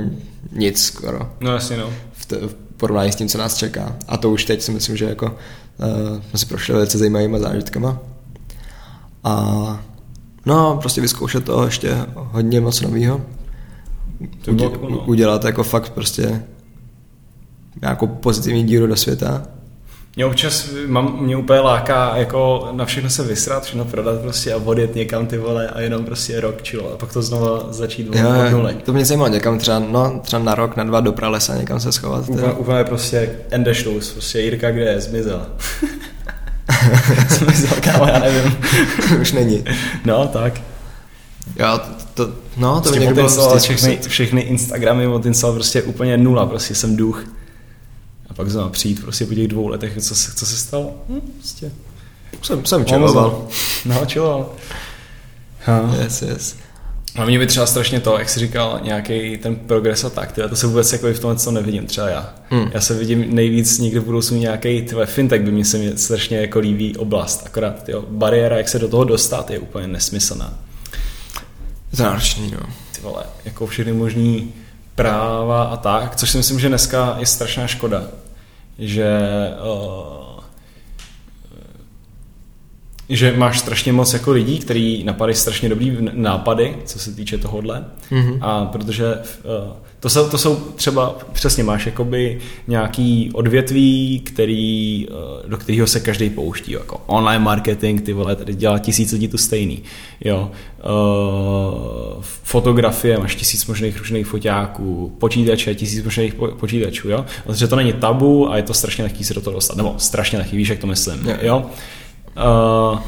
nic 0.52 0.82
skoro 0.84 1.32
No 1.40 1.52
jasně, 1.52 1.76
no. 1.76 1.90
v, 2.12 2.26
t- 2.26 2.36
v 2.36 2.55
porovnání 2.76 3.12
s 3.12 3.16
tím, 3.16 3.28
co 3.28 3.39
nás 3.39 3.56
čeká. 3.56 3.97
A 4.09 4.16
to 4.16 4.30
už 4.30 4.44
teď 4.44 4.62
si 4.62 4.72
myslím, 4.72 4.97
že 4.97 5.05
jako 5.05 5.26
uh, 5.26 6.22
jsme 6.30 6.39
si 6.39 6.47
prošli 6.47 6.74
velice 6.74 6.98
zajímavýma 6.98 7.39
zážitkama. 7.39 7.98
A 9.24 9.84
no, 10.47 10.76
prostě 10.80 11.01
vyzkoušet 11.01 11.44
toho 11.44 11.64
ještě 11.64 11.97
hodně 12.14 12.60
moc 12.60 12.80
novýho. 12.80 13.20
Cool, 14.44 14.56
no. 14.90 15.05
Udělat 15.06 15.44
jako 15.44 15.62
fakt 15.62 15.90
prostě 15.93 16.43
nějakou 17.80 18.06
pozitivní 18.06 18.64
díru 18.64 18.86
do 18.86 18.97
světa. 18.97 19.43
Mě 20.16 20.26
občas, 20.26 20.70
mám, 20.86 21.18
mě 21.20 21.36
úplně 21.36 21.60
láká 21.60 22.16
jako 22.16 22.68
na 22.72 22.84
všechno 22.84 23.10
se 23.10 23.22
vysrat, 23.22 23.64
všechno 23.64 23.84
prodat 23.84 24.20
prostě 24.20 24.52
a 24.52 24.56
odjet 24.56 24.94
někam 24.94 25.26
ty 25.26 25.39
vole 25.39 25.68
a 25.68 25.80
jenom 25.80 26.05
prostě 26.05 26.40
rok 26.40 26.62
chill 26.62 26.90
a 26.94 26.97
pak 26.97 27.12
to 27.12 27.22
znova 27.22 27.66
začít 27.72 28.09
od, 28.09 28.16
nuly. 28.51 28.76
to 28.84 28.93
mě 28.93 29.05
zajímalo 29.05 29.28
někam 29.28 29.59
třeba, 29.59 29.78
no, 29.78 30.20
třeba 30.24 30.43
na 30.43 30.55
rok, 30.55 30.76
na 30.76 30.84
dva 30.84 31.01
do 31.01 31.12
pralesa 31.12 31.56
někam 31.56 31.80
se 31.80 31.93
schovat. 31.93 32.28
Úplně, 32.28 32.52
úplně 32.52 32.84
prostě 32.84 33.30
Endešlus, 33.51 34.12
prostě 34.12 34.40
Jirka 34.40 34.70
kde 34.70 34.84
je, 34.84 35.01
zmizel. 35.01 35.47
zmizel, 37.28 37.76
kámo, 37.80 38.06
já 38.06 38.18
nevím. 38.18 38.56
Už 39.20 39.32
není. 39.32 39.64
No, 40.05 40.26
tak. 40.26 40.60
Jo, 41.56 41.80
to, 42.14 42.26
to 42.26 42.32
no, 42.56 42.74
to 42.74 42.80
Prostě 42.80 43.01
by 43.01 43.06
někdo 43.06 43.22
prostě 43.22 43.59
všechny, 43.59 43.98
všechny 44.09 44.40
Instagramy, 44.40 45.06
odinstaloval 45.06 45.56
prostě 45.59 45.82
úplně 45.82 46.16
nula, 46.16 46.47
prostě 46.47 46.74
jsem 46.74 46.97
duch. 46.97 47.24
A 48.33 48.35
pak 48.35 48.51
znovu 48.51 48.71
přijít 48.71 49.03
prostě 49.03 49.27
po 49.27 49.35
těch 49.35 49.49
dvou 49.49 49.69
letech, 49.69 49.99
co 50.01 50.15
se, 50.15 50.33
co 50.33 50.47
se 50.47 50.57
stalo? 50.57 50.95
Hm, 51.09 51.21
prostě. 51.39 51.73
Jsem, 52.43 52.67
jsem 52.67 52.85
chilloval. 52.85 53.49
No, 53.85 54.07
chilloval. 54.07 54.51
Ha. 55.65 55.97
Yes, 56.03 56.23
yes. 56.23 56.57
A 57.17 57.25
mě 57.25 57.39
by 57.39 57.47
třeba 57.47 57.67
strašně 57.67 58.01
to, 58.01 58.19
jak 58.19 58.29
jsi 58.29 58.41
říkal, 58.41 58.81
nějaký 58.83 59.39
ten 59.39 59.57
progres 59.57 60.05
a 60.05 60.11
tak, 60.11 60.33
tyhle, 60.33 60.49
to 60.49 60.57
se 60.57 60.67
vůbec 60.67 60.93
jako 60.93 61.13
v 61.13 61.19
tomhle 61.19 61.39
co 61.39 61.51
nevidím, 61.51 61.87
třeba 61.87 62.09
já. 62.09 62.35
Hmm. 62.51 62.71
Já 62.75 62.81
se 62.81 62.95
vidím 62.95 63.35
nejvíc 63.35 63.79
někde 63.79 64.01
v 64.01 64.05
budoucnu 64.05 64.39
nějaký 64.39 64.83
tyhle 64.83 65.07
fintech 65.07 65.43
by 65.43 65.51
mi 65.51 65.65
se 65.65 65.79
mě 65.79 65.99
strašně 65.99 66.37
jako 66.37 66.59
líbí 66.59 66.97
oblast, 66.97 67.43
akorát 67.47 67.83
tyjo, 67.83 68.05
bariéra, 68.09 68.57
jak 68.57 68.69
se 68.69 68.79
do 68.79 68.89
toho 68.89 69.05
dostat, 69.05 69.51
je 69.51 69.59
úplně 69.59 69.87
nesmyslná. 69.87 70.59
To 71.97 72.03
náročný, 72.03 72.51
no. 72.51 72.67
Ty 72.95 73.01
vole, 73.01 73.25
jako 73.45 73.67
všechny 73.67 73.93
možný 73.93 74.53
práva 74.95 75.63
a 75.63 75.77
tak, 75.77 76.17
což 76.17 76.31
si 76.31 76.37
myslím, 76.37 76.61
že 76.61 76.69
dneska 76.69 77.17
je 77.19 77.27
strašná 77.27 77.67
škoda, 77.67 78.03
že 78.83 79.07
uh, 79.63 80.32
že 83.09 83.35
máš 83.37 83.59
strašně 83.59 83.93
moc 83.93 84.12
jako 84.12 84.33
lidí, 84.33 84.59
který 84.59 85.05
napadají 85.05 85.37
strašně 85.37 85.69
dobrý 85.69 85.97
nápady, 86.12 86.77
co 86.85 86.99
se 86.99 87.12
týče 87.12 87.39
tohohle. 87.39 87.85
Mhm. 88.11 88.39
A 88.41 88.65
protože 88.65 89.15
uh, 89.15 89.77
to 90.01 90.09
jsou, 90.09 90.29
to 90.29 90.39
jsou 90.39 90.57
třeba, 90.57 91.16
přesně 91.33 91.65
máš 91.65 91.87
jakoby 91.87 92.39
nějaký 92.69 93.31
odvětví, 93.35 94.20
který, 94.24 95.07
uh, 95.09 95.51
do 95.51 95.57
kterého 95.57 95.87
se 95.87 96.01
každý 96.01 96.31
pouští, 96.31 96.73
jako 96.73 97.01
online 97.07 97.45
marketing, 97.45 98.01
ty 98.01 98.12
vole, 98.12 98.37
tady 98.37 98.55
dělá 98.55 98.79
tisíc 98.79 99.12
lidí 99.12 99.29
to 99.29 99.39
stejný, 99.39 99.83
jo. 100.20 100.51
Uh, 100.85 102.23
fotografie, 102.23 103.19
máš 103.19 103.35
tisíc 103.35 103.66
možných 103.66 103.99
různých 103.99 104.27
foťáků, 104.27 105.16
počítače, 105.19 105.74
tisíc 105.74 106.05
možných 106.05 106.35
po, 106.35 106.49
počítačů, 106.49 107.11
jo. 107.11 107.24
Protože 107.45 107.69
to 107.69 107.77
není 107.77 107.93
tabu 107.93 108.51
a 108.51 108.57
je 108.57 108.62
to 108.62 108.74
strašně 108.74 109.05
lehký 109.05 109.24
se 109.24 109.35
do 109.35 109.41
toho 109.41 109.55
dostat, 109.55 109.77
nebo 109.77 109.95
strašně 109.99 110.39
lehký, 110.39 110.57
víš, 110.57 110.69
jak 110.69 110.79
to 110.79 110.87
myslím, 110.87 111.29
Jo. 111.29 111.37
jo. 111.43 111.66
Uh, 112.37 112.99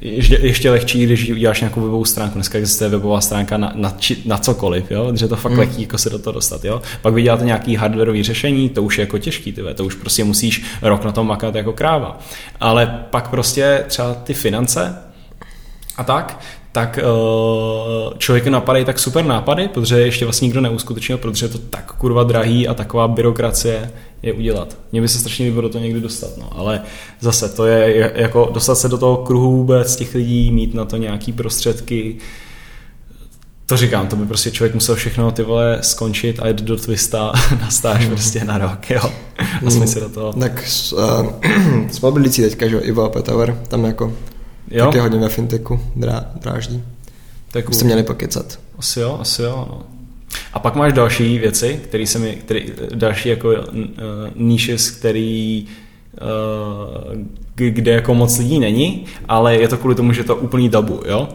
ještě, 0.00 0.38
ještě 0.42 0.70
lehčí, 0.70 1.06
když 1.06 1.30
uděláš 1.30 1.60
nějakou 1.60 1.80
webovou 1.80 2.04
stránku. 2.04 2.34
Dneska 2.34 2.58
existuje 2.58 2.90
webová 2.90 3.20
stránka 3.20 3.56
na, 3.56 3.72
na, 3.74 3.90
či, 3.98 4.16
na 4.24 4.38
cokoliv, 4.38 4.90
jo? 4.90 5.12
je 5.20 5.28
to 5.28 5.36
fakt 5.36 5.52
Mm. 5.52 5.56
mm. 5.56 5.58
lehký 5.58 5.82
jako 5.82 5.98
se 5.98 6.10
do 6.10 6.18
toho 6.18 6.34
dostat. 6.34 6.64
Jo? 6.64 6.82
Pak 7.02 7.14
vy 7.14 7.22
děláte 7.22 7.44
nějaký 7.44 7.76
hardwareový 7.76 8.22
řešení, 8.22 8.68
to 8.68 8.82
už 8.82 8.98
je 8.98 9.02
jako 9.02 9.18
těžký, 9.18 9.52
tyve, 9.52 9.74
to 9.74 9.84
už 9.84 9.94
prostě 9.94 10.24
musíš 10.24 10.64
rok 10.82 11.04
na 11.04 11.12
tom 11.12 11.26
makat 11.26 11.54
jako 11.54 11.72
kráva. 11.72 12.18
Ale 12.60 13.04
pak 13.10 13.28
prostě 13.28 13.84
třeba 13.88 14.14
ty 14.14 14.34
finance 14.34 14.98
a 15.96 16.04
tak, 16.04 16.40
tak 16.74 16.98
uh, 17.02 18.12
člověku 18.18 18.50
napadají 18.50 18.84
tak 18.84 18.98
super 18.98 19.24
nápady, 19.24 19.68
protože 19.68 20.00
ještě 20.00 20.24
vlastně 20.24 20.46
nikdo 20.46 20.60
neuskutečnil, 20.60 21.18
protože 21.18 21.46
je 21.46 21.50
to 21.50 21.58
tak 21.58 21.92
kurva 21.92 22.22
drahý 22.22 22.68
a 22.68 22.74
taková 22.74 23.08
byrokracie 23.08 23.90
je 24.22 24.32
udělat. 24.32 24.76
Mně 24.92 25.00
by 25.00 25.08
se 25.08 25.18
strašně 25.18 25.46
líbilo 25.46 25.62
do 25.62 25.68
toho 25.68 25.84
někdy 25.84 26.00
dostat, 26.00 26.30
no. 26.38 26.48
ale 26.52 26.82
zase 27.20 27.48
to 27.48 27.66
je 27.66 28.12
jako 28.14 28.50
dostat 28.54 28.74
se 28.74 28.88
do 28.88 28.98
toho 28.98 29.16
kruhu 29.16 29.56
vůbec 29.56 29.96
těch 29.96 30.14
lidí, 30.14 30.50
mít 30.50 30.74
na 30.74 30.84
to 30.84 30.96
nějaký 30.96 31.32
prostředky, 31.32 32.16
to 33.66 33.76
říkám, 33.76 34.06
to 34.06 34.16
by 34.16 34.26
prostě 34.26 34.50
člověk 34.50 34.74
musel 34.74 34.94
všechno 34.94 35.30
ty 35.30 35.42
vole 35.42 35.78
skončit 35.80 36.40
a 36.40 36.48
jít 36.48 36.62
do 36.62 36.76
Twista 36.76 37.32
na 37.60 37.70
stáž 37.70 38.06
prostě 38.06 38.44
na 38.44 38.58
rok, 38.58 38.90
jo. 38.90 39.12
A 39.66 39.70
jsme 39.70 39.86
si 39.86 40.00
do 40.00 40.08
toho. 40.08 40.32
Tak 40.32 40.66
s, 40.66 40.92
uh, 40.92 41.26
s 41.90 42.00
mobilicí 42.00 42.42
teďka, 42.42 42.68
že 42.68 42.74
jo, 42.74 42.80
Ivo 42.84 43.10
Petover, 43.10 43.58
tam 43.68 43.84
jako 43.84 44.12
Jo, 44.70 44.86
taky 44.86 44.98
hodně 44.98 45.18
ve 45.18 45.28
fintechu 45.28 45.80
drá, 45.96 46.24
dráždí. 46.40 46.82
tak 47.50 47.68
Byste 47.68 47.84
měli 47.84 48.02
pokecat. 48.02 48.58
Asi 48.78 49.00
jo, 49.00 49.18
asi 49.20 49.42
jo, 49.42 49.66
no. 49.70 49.82
A 50.52 50.58
pak 50.58 50.74
máš 50.74 50.92
další 50.92 51.38
věci, 51.38 51.80
které 51.84 52.06
se 52.06 52.18
mi, 52.18 52.32
který, 52.32 52.72
další 52.94 53.28
jako 53.28 53.48
uh, 53.48 53.84
niches, 54.34 54.90
který 54.90 55.66
uh, 56.22 57.22
kde 57.54 57.92
jako 57.92 58.14
moc 58.14 58.38
lidí 58.38 58.58
není, 58.58 59.04
ale 59.28 59.56
je 59.56 59.68
to 59.68 59.76
kvůli 59.76 59.94
tomu, 59.94 60.12
že 60.12 60.24
to 60.24 60.36
úplný 60.36 60.70
tabu, 60.70 61.00
jo? 61.06 61.28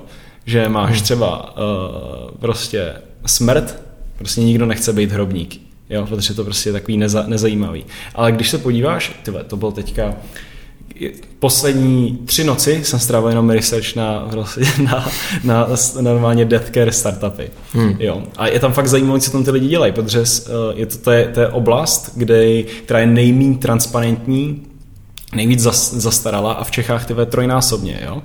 Že 0.45 0.69
máš 0.69 0.95
hmm. 0.95 1.03
třeba 1.03 1.57
uh, 1.57 2.31
prostě 2.39 2.93
smrt, 3.25 3.81
prostě 4.17 4.41
nikdo 4.41 4.65
nechce 4.65 4.93
být 4.93 5.11
hrobník, 5.11 5.61
jo? 5.89 6.05
Protože 6.05 6.33
to 6.33 6.43
prostě 6.43 6.69
je 6.69 6.73
takový 6.73 6.97
neza, 6.97 7.23
nezajímavý. 7.27 7.85
Ale 8.15 8.31
když 8.31 8.49
se 8.49 8.57
podíváš, 8.57 9.19
tyhle, 9.23 9.43
to 9.43 9.57
byl 9.57 9.71
teďka 9.71 10.15
poslední 11.39 12.19
tři 12.25 12.43
noci 12.43 12.81
jsem 12.83 12.99
strávil 12.99 13.29
jenom 13.29 13.49
research 13.49 13.95
na, 13.95 14.27
prostě 14.29 14.61
na, 14.83 15.11
na, 15.43 15.67
na 16.01 16.11
normálně 16.11 16.45
deathcare 16.45 16.91
startupy. 16.91 17.49
Hmm. 17.73 17.95
Jo. 17.99 18.23
A 18.37 18.47
je 18.47 18.59
tam 18.59 18.73
fakt 18.73 18.87
zajímavé, 18.87 19.19
co 19.19 19.31
tam 19.31 19.43
ty 19.43 19.51
lidi 19.51 19.67
dělají, 19.67 19.91
protože 19.91 20.19
eh, 20.19 20.51
je 20.73 20.85
to, 20.85 20.97
to, 20.97 21.11
je, 21.11 21.27
to 21.27 21.39
je 21.39 21.47
oblast, 21.47 22.11
kde, 22.15 22.63
která 22.63 22.99
je 22.99 23.07
nejméně 23.07 23.57
transparentní, 23.57 24.61
nejvíc 25.35 25.59
zastarala 25.61 26.53
a 26.53 26.63
v 26.63 26.71
Čechách 26.71 27.05
ty 27.05 27.13
trojnásobně. 27.25 27.99
Jo? 28.05 28.21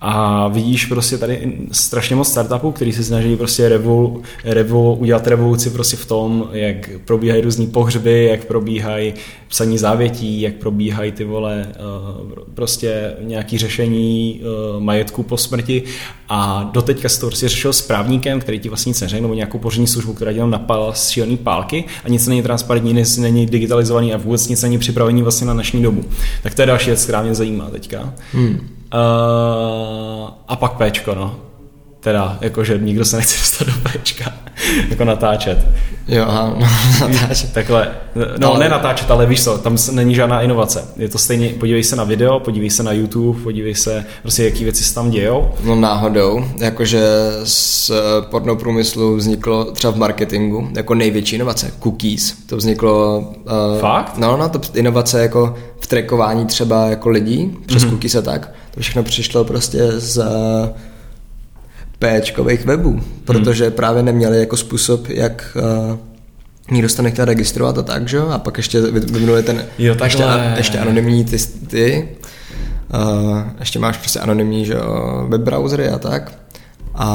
A 0.00 0.48
vidíš 0.48 0.86
prostě 0.86 1.18
tady 1.18 1.58
strašně 1.72 2.16
moc 2.16 2.28
startupů, 2.28 2.72
který 2.72 2.92
se 2.92 3.04
snaží 3.04 3.36
prostě 3.36 3.68
revol, 3.68 4.20
revol, 4.44 4.96
udělat 5.00 5.26
revoluci 5.26 5.70
prostě 5.70 5.96
v 5.96 6.06
tom, 6.06 6.48
jak 6.52 6.90
probíhají 7.04 7.42
různý 7.42 7.66
pohřby, 7.66 8.24
jak 8.24 8.44
probíhají 8.44 9.14
psaní 9.48 9.78
závětí, 9.78 10.40
jak 10.40 10.54
probíhají 10.54 11.12
ty 11.12 11.24
vole 11.24 11.66
eh, 11.68 11.74
prostě 12.54 13.14
nějaký 13.20 13.58
řešení 13.58 14.40
eh, 14.40 14.80
majetku 14.80 15.22
po 15.22 15.36
smrti 15.36 15.82
a 16.28 16.70
doteďka 16.72 17.08
se 17.08 17.20
to 17.20 17.26
prostě 17.26 17.48
řešil 17.48 17.72
s 17.72 17.82
právníkem, 17.82 18.40
který 18.40 18.58
ti 18.58 18.68
vlastně 18.68 18.90
nic 18.90 19.00
neřekl, 19.00 19.22
nebo 19.22 19.34
nějakou 19.34 19.58
pořadní 19.58 19.86
službu, 19.86 20.12
která 20.12 20.32
ti 20.32 20.38
tam 20.38 20.50
napala 20.50 20.94
šílený 20.94 21.36
pálky 21.36 21.84
a 22.04 22.08
nic 22.08 22.26
není 22.26 22.42
transparentní, 22.42 22.92
nic 22.92 23.16
není 23.18 23.46
digitalizovaný 23.46 24.14
a 24.14 24.16
vůbec 24.16 24.48
nic 24.48 24.62
není 24.62 24.78
připravený 24.78 25.22
vlastně 25.22 25.46
na 25.46 25.52
dnešní 25.52 25.82
dobu. 25.82 26.04
Tak 26.42 26.54
to 26.54 26.62
je 26.62 26.66
další 26.66 26.86
věc, 26.86 27.04
která 27.04 27.22
mě 27.22 27.34
zajímá 27.34 27.70
teďka. 27.70 28.14
Hmm. 28.32 28.75
Uh, 28.92 30.30
a 30.48 30.56
pak 30.56 30.78
Pčko, 30.78 31.14
no. 31.14 31.45
Teda, 32.00 32.38
jakože 32.40 32.78
nikdo 32.78 33.04
se 33.04 33.16
nechce 33.16 33.38
dostat 33.38 33.64
do 33.64 33.72
Pčka, 33.98 34.32
jako 34.90 35.04
natáčet. 35.04 35.58
Jo, 36.08 36.24
aha, 36.28 36.56
no, 37.00 37.08
natáčet. 37.08 37.52
Takhle, 37.52 37.88
no 38.38 38.50
ale... 38.50 38.58
ne 38.58 38.68
natáčet, 38.68 39.10
ale 39.10 39.26
víš 39.26 39.44
co, 39.44 39.58
tam 39.58 39.76
není 39.92 40.14
žádná 40.14 40.42
inovace. 40.42 40.84
Je 40.96 41.08
to 41.08 41.18
stejně, 41.18 41.48
podívej 41.48 41.84
se 41.84 41.96
na 41.96 42.04
video, 42.04 42.40
podívej 42.40 42.70
se 42.70 42.82
na 42.82 42.92
YouTube, 42.92 43.42
podívej 43.42 43.74
se, 43.74 44.04
prostě 44.22 44.44
jaký 44.44 44.64
věci 44.64 44.84
se 44.84 44.94
tam 44.94 45.10
dějou. 45.10 45.50
No 45.64 45.74
náhodou, 45.74 46.44
jakože 46.58 47.02
z 47.44 47.90
pornoprůmyslu 48.30 49.16
vzniklo 49.16 49.64
třeba 49.64 49.92
v 49.92 49.96
marketingu, 49.96 50.68
jako 50.76 50.94
největší 50.94 51.36
inovace, 51.36 51.72
cookies. 51.82 52.34
To 52.46 52.56
vzniklo... 52.56 53.18
Uh, 53.18 53.80
Fakt? 53.80 54.18
No, 54.18 54.36
no, 54.36 54.48
to 54.48 54.60
inovace 54.74 55.22
jako 55.22 55.54
v 55.80 55.86
trackování 55.86 56.46
třeba 56.46 56.86
jako 56.86 57.08
lidí, 57.08 57.56
přes 57.66 57.82
mm-hmm. 57.82 57.90
cookies 57.90 58.14
a 58.14 58.22
tak. 58.22 58.52
To 58.74 58.80
všechno 58.80 59.02
přišlo 59.02 59.44
prostě 59.44 59.92
z 60.00 60.24
Pčkových 61.98 62.64
webů, 62.64 63.00
protože 63.24 63.64
hmm. 63.64 63.72
právě 63.72 64.02
neměli 64.02 64.38
jako 64.38 64.56
způsob, 64.56 65.08
jak 65.08 65.56
uh, 65.90 65.98
někdo 66.70 66.88
se 66.88 67.02
nechte 67.02 67.24
registrovat 67.24 67.78
a 67.78 67.82
tak, 67.82 68.08
že? 68.08 68.20
A 68.20 68.38
pak 68.38 68.56
ještě 68.56 68.80
vyvinuli 68.80 69.42
ten 69.42 69.64
jo, 69.78 69.96
ještě, 70.04 70.24
ještě 70.56 70.78
anonymní 70.78 71.24
ty, 71.24 71.38
ty 71.66 72.08
uh, 72.94 73.38
ještě 73.60 73.78
máš 73.78 73.96
prostě 73.96 74.20
anonymní 74.20 74.64
že, 74.64 74.74
web 75.28 75.40
browsery 75.40 75.88
a 75.88 75.98
tak. 75.98 76.32
A, 76.94 77.06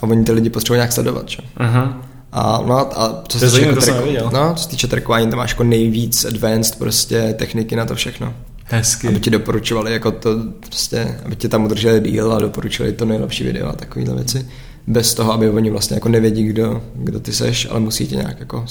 a 0.00 0.02
oni 0.02 0.24
ty 0.24 0.32
lidi 0.32 0.50
potřebují 0.50 0.78
nějak 0.78 0.92
sledovat, 0.92 1.28
že? 1.28 1.38
Aha. 1.56 2.02
A, 2.32 2.62
no, 2.66 3.00
a 3.00 3.22
co 3.28 3.38
se 3.38 3.50
týče, 3.50 3.66
jako 3.66 4.30
no, 4.32 4.54
co 4.54 4.62
se 4.62 4.68
týče 4.68 4.88
trackování, 4.88 5.30
tam 5.30 5.38
máš 5.38 5.50
jako 5.50 5.64
nejvíc 5.64 6.24
advanced 6.24 6.78
prostě 6.78 7.34
techniky 7.38 7.76
na 7.76 7.84
to 7.84 7.94
všechno. 7.94 8.34
Hezky. 8.68 9.08
Aby 9.08 9.20
ti 9.20 9.30
doporučovali 9.30 9.92
jako 9.92 10.12
to 10.12 10.36
prostě, 10.60 11.20
aby 11.24 11.36
tě 11.36 11.48
tam 11.48 11.64
udrželi 11.64 12.00
díl 12.00 12.32
a 12.32 12.38
doporučili 12.38 12.92
to 12.92 13.04
nejlepší 13.04 13.44
video 13.44 13.68
a 13.68 13.72
takovéhle 13.72 14.14
věci. 14.14 14.48
Bez 14.86 15.14
toho, 15.14 15.32
aby 15.32 15.50
oni 15.50 15.70
vlastně 15.70 15.94
jako 15.94 16.08
nevědí, 16.08 16.44
kdo, 16.44 16.82
kdo 16.94 17.20
ty 17.20 17.32
seš, 17.32 17.68
ale 17.70 17.80
musí 17.80 18.06
tě 18.06 18.16
nějak 18.16 18.40
jako 18.40 18.66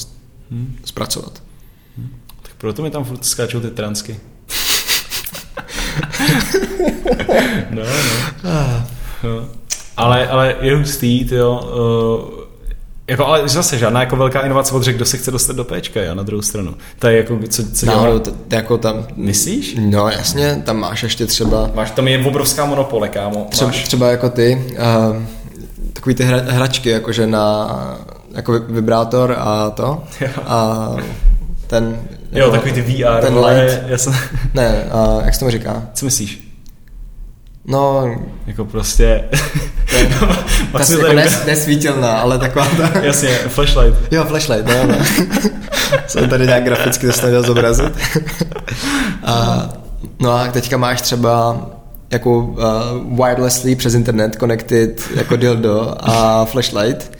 hmm. 0.52 0.76
zpracovat. 0.86 1.44
Hmm. 1.98 2.10
Tak 2.42 2.52
proto 2.58 2.82
mi 2.82 2.92
tam 2.92 3.04
furt 3.04 3.26
skáčou 3.26 3.60
ty 3.60 3.70
transky. 3.70 4.20
no, 7.70 7.84
no. 7.84 7.90
Ah. 8.44 8.88
no. 9.24 9.50
Ale, 9.98 10.28
ale 10.28 10.56
je 10.62 10.78
hustý, 10.78 11.36
jo, 11.36 11.72
uh, 12.40 12.45
jako, 13.08 13.26
ale 13.26 13.50
zase 13.50 13.78
žádná 13.78 14.00
jako 14.00 14.16
velká 14.16 14.40
inovace 14.40 14.76
od 14.76 14.84
kdo 14.86 15.06
se 15.06 15.18
chce 15.18 15.32
dostat 15.32 15.56
do 15.56 15.64
Pčka, 15.64 16.02
já 16.02 16.14
na 16.14 16.24
druhou 16.24 16.42
stranu. 16.42 16.76
To 17.00 17.08
je 17.08 17.18
jako, 17.18 17.40
co, 17.50 17.72
co 17.72 17.86
dělá? 17.86 18.06
No, 18.06 18.20
to, 18.20 18.32
jako 18.52 18.78
tam... 18.78 19.08
Myslíš? 19.16 19.76
No 19.80 20.10
jasně, 20.10 20.62
tam 20.66 20.78
máš 20.78 21.04
ještě 21.04 21.26
třeba... 21.26 21.70
Máš, 21.76 21.92
tam 21.92 22.08
je 22.08 22.26
obrovská 22.26 22.66
monopole, 22.66 23.10
kámo. 23.10 23.48
Třeba, 23.50 23.68
máš... 23.68 23.84
třeba 23.84 24.12
jako 24.12 24.30
ty, 24.30 24.66
uh, 24.72 25.24
takový 25.94 26.16
ty 26.16 26.24
hra, 26.24 26.42
hračky, 26.48 26.90
jakože 26.90 27.28
na 27.28 27.70
jako 28.32 28.60
vibrátor 28.60 29.36
a 29.40 29.70
to. 29.70 30.04
A 30.46 30.90
ten... 31.68 32.00
Jako, 32.32 32.48
jo, 32.48 32.52
takový 32.52 32.74
ty 32.74 32.82
VR. 32.82 33.22
Ten 33.22 33.38
light. 33.38 34.02
Jsem... 34.02 34.16
Ne, 34.54 34.84
uh, 34.94 35.26
jak 35.26 35.34
se 35.34 35.40
tomu 35.40 35.52
říká? 35.52 35.84
Co 35.94 36.06
myslíš? 36.06 36.45
No, 37.68 38.16
jako 38.48 38.66
prostě... 38.66 39.24
To, 40.20 40.26
ta 40.72 40.94
jako 40.94 41.14
nes, 41.14 41.46
nesvítilná, 41.46 42.18
ale 42.18 42.40
taková 42.40 42.68
ta... 42.78 43.00
Jasně, 43.00 43.30
flashlight. 43.30 44.14
Jo, 44.14 44.24
flashlight, 44.24 44.68
no, 44.68 44.88
no. 44.88 44.96
Jsem 46.08 46.30
tady 46.30 46.46
nějak 46.46 46.64
graficky 46.64 47.08
to 47.08 47.14
snažil 47.14 47.44
zobrazit. 47.44 47.94
a, 49.24 49.70
no 50.20 50.32
a 50.32 50.48
teďka 50.48 50.78
máš 50.78 51.02
třeba 51.02 51.66
jako 52.12 52.38
uh, 52.38 53.26
wirelessly 53.26 53.76
přes 53.76 53.94
internet 53.94 54.36
connected 54.40 55.02
jako 55.16 55.36
dildo 55.36 55.96
a 56.00 56.46
flashlight 56.46 57.12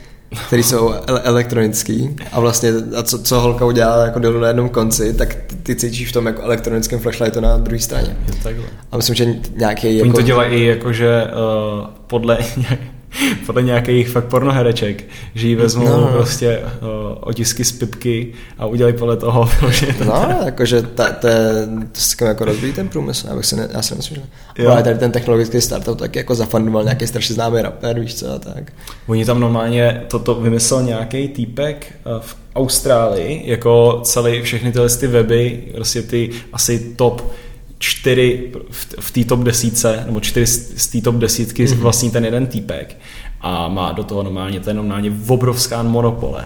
který 0.48 0.64
jsou 0.64 0.94
ele- 1.08 1.22
elektronický 1.24 2.16
a 2.32 2.40
vlastně 2.40 2.72
a 2.98 3.04
co, 3.04 3.24
co 3.24 3.40
holka 3.40 3.66
udělá 3.66 4.06
jako 4.06 4.20
dolů 4.20 4.40
na 4.40 4.48
jednom 4.48 4.70
konci, 4.70 5.14
tak 5.14 5.38
ty, 5.64 5.76
cítíš 5.76 6.10
v 6.10 6.12
tom 6.12 6.26
jako 6.26 6.42
elektronickém 6.42 7.00
flashlightu 7.00 7.40
na 7.40 7.58
druhé 7.58 7.80
straně. 7.80 8.18
Je 8.28 8.34
takhle. 8.44 8.66
A 8.92 8.98
myslím, 8.98 9.16
že 9.16 9.26
nějaký 9.56 9.98
jako... 9.98 10.08
Oni 10.08 10.14
to 10.14 10.22
dělají 10.22 10.54
i 10.54 10.66
jakože 10.66 11.24
uh, 11.24 11.88
podle 12.08 12.38
podle 13.46 13.64
nějakých 13.64 14.10
fakt 14.10 14.26
pornohereček, 14.26 15.04
že 15.36 15.48
jí 15.48 15.56
vezmou 15.56 15.86
no. 15.86 16.08
prostě 16.08 16.60
uh, 16.60 16.88
otisky 17.20 17.66
z 17.66 17.72
pipky 17.72 18.34
a 18.58 18.66
udělají 18.66 18.98
podle 18.98 19.18
toho. 19.18 19.50
No, 20.06 20.38
jakože 20.46 20.82
ta, 20.82 21.12
to, 21.12 21.28
je, 21.28 21.68
to 21.92 22.00
se 22.00 22.26
jako 22.26 22.46
rozvíjí 22.46 22.74
ten 22.74 22.88
průmysl, 22.88 23.28
já, 23.28 23.36
bych 23.36 23.46
si 23.46 23.56
ne, 23.56 23.70
já 23.74 23.82
si 23.82 23.94
nemyslím, 23.94 24.24
že 24.58 24.68
ale 24.68 24.84
tady 24.84 25.00
ten 25.00 25.12
technologický 25.12 25.62
startup 25.62 26.00
tak 26.00 26.16
jako 26.16 26.36
zafundoval 26.36 26.84
nějaký 26.84 27.08
strašně 27.08 27.36
známý 27.36 27.62
rapper, 27.62 28.00
víš 28.00 28.16
co, 28.16 28.32
a 28.32 28.40
tak. 28.40 28.74
Oni 29.08 29.26
tam 29.26 29.40
normálně 29.40 30.04
toto 30.08 30.36
vymyslel 30.36 30.84
nějaký 30.84 31.28
týpek 31.28 31.94
uh, 32.06 32.22
v 32.22 32.36
Austrálii, 32.56 33.42
jako 33.46 34.02
celý 34.04 34.42
všechny 34.42 34.72
tyhle 34.72 34.90
ty 34.90 35.08
weby, 35.08 35.64
prostě 35.76 36.02
ty 36.02 36.30
asi 36.54 36.80
top 36.96 37.32
čtyři 37.80 38.52
v 39.00 39.12
té 39.12 39.24
top 39.24 39.40
desítce, 39.40 40.04
nebo 40.06 40.20
čtyři 40.20 40.48
z 40.78 40.88
té 40.88 41.02
top 41.02 41.16
desítky 41.16 41.66
mm-hmm. 41.66 41.78
vlastní 41.78 42.12
ten 42.12 42.26
jeden 42.26 42.48
týpek 42.48 42.98
a 43.42 43.68
má 43.68 43.92
do 43.92 44.04
toho 44.04 44.24
normálně, 44.24 44.60
to 44.60 44.70
je 44.70 44.74
normálně 44.74 45.12
obrovská 45.28 45.84
monopole. 45.84 46.46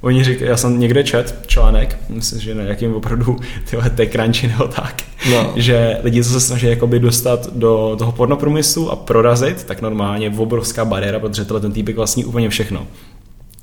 Oni 0.00 0.24
říkají, 0.24 0.50
já 0.50 0.56
jsem 0.56 0.80
někde 0.80 1.04
čet 1.04 1.34
článek, 1.46 1.98
myslím, 2.08 2.40
že 2.40 2.54
na 2.54 2.62
jakým 2.62 2.94
opravdu 2.94 3.36
tyhle 3.70 3.90
TechCrunchy 3.90 4.48
nebo 4.48 4.68
tak, 4.68 5.02
no. 5.30 5.52
že 5.56 5.98
lidi, 6.02 6.24
co 6.24 6.30
se 6.30 6.40
snaží 6.40 6.66
jakoby 6.66 7.00
dostat 7.00 7.52
do 7.54 7.96
toho 7.98 8.12
pornoprůmyslu 8.12 8.90
a 8.90 8.96
prorazit, 8.96 9.64
tak 9.64 9.82
normálně 9.82 10.30
obrovská 10.30 10.84
bariéra, 10.84 11.18
protože 11.18 11.44
tohle 11.44 11.60
ten 11.60 11.72
týpek 11.72 11.96
vlastní 11.96 12.24
úplně 12.24 12.48
všechno 12.48 12.86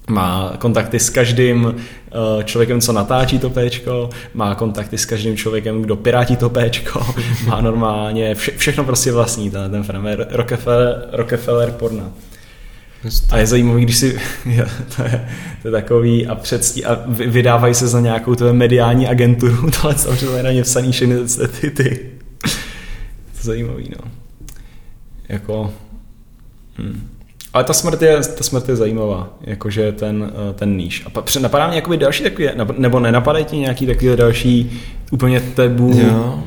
má 0.09 0.53
kontakty 0.59 0.99
s 0.99 1.09
každým 1.09 1.75
eh, 1.77 2.43
člověkem, 2.43 2.81
co 2.81 2.93
natáčí 2.93 3.39
to 3.39 3.49
péčko, 3.49 4.09
má 4.33 4.55
kontakty 4.55 4.97
s 4.97 5.05
každým 5.05 5.37
člověkem, 5.37 5.81
kdo 5.81 5.95
pirátí 5.95 6.35
to 6.35 6.49
péčko, 6.49 7.15
má 7.47 7.61
normálně 7.61 8.35
vše, 8.35 8.51
všechno 8.57 8.83
prostě 8.83 9.11
vlastní, 9.11 9.51
ten, 9.51 9.71
ten 9.71 9.83
fenomén 9.83 10.25
Rockefeller, 10.29 11.07
Rockefeller 11.11 11.71
porna. 11.71 12.11
A 13.31 13.37
je 13.37 13.47
zajímavý, 13.47 13.83
když 13.83 13.97
si, 13.97 14.19
to 14.95 15.03
je, 15.03 15.27
to 15.61 15.67
je 15.67 15.71
takový 15.71 16.27
a 16.27 16.35
předstí, 16.35 16.85
a 16.85 17.03
vydávají 17.07 17.73
se 17.73 17.87
za 17.87 17.99
nějakou 17.99 18.35
tvé 18.35 18.53
mediální 18.53 19.07
agenturu, 19.07 19.71
tohle 19.81 19.97
samozřejmě 19.97 20.43
na 20.43 20.51
ně 20.51 20.63
vsaný 20.63 20.91
všechny 20.91 21.15
ty, 21.61 21.71
ty. 21.71 22.11
To 22.41 23.37
je 23.37 23.43
zajímavý, 23.43 23.89
no. 23.89 24.11
Jako, 25.29 25.73
hm. 26.77 27.14
Ale 27.55 27.63
ta 27.63 27.73
smrt 27.73 28.01
je, 28.01 28.21
ta 28.37 28.43
smrt 28.43 28.69
je 28.69 28.75
zajímavá, 28.75 29.37
jakože 29.41 29.91
ten, 29.91 30.31
eh, 30.49 30.53
ten 30.53 30.77
níž. 30.77 31.05
A 31.05 31.39
napadá 31.39 31.67
mě 31.67 31.75
jakoby 31.75 31.97
další 31.97 32.23
takový, 32.23 32.47
nebo 32.77 32.99
nenapadají 32.99 33.45
ti 33.45 33.57
nějaký 33.57 33.85
takový 33.85 34.15
další 34.15 34.81
úplně 35.11 35.41
tebu? 35.41 35.91
Jo. 35.97 36.43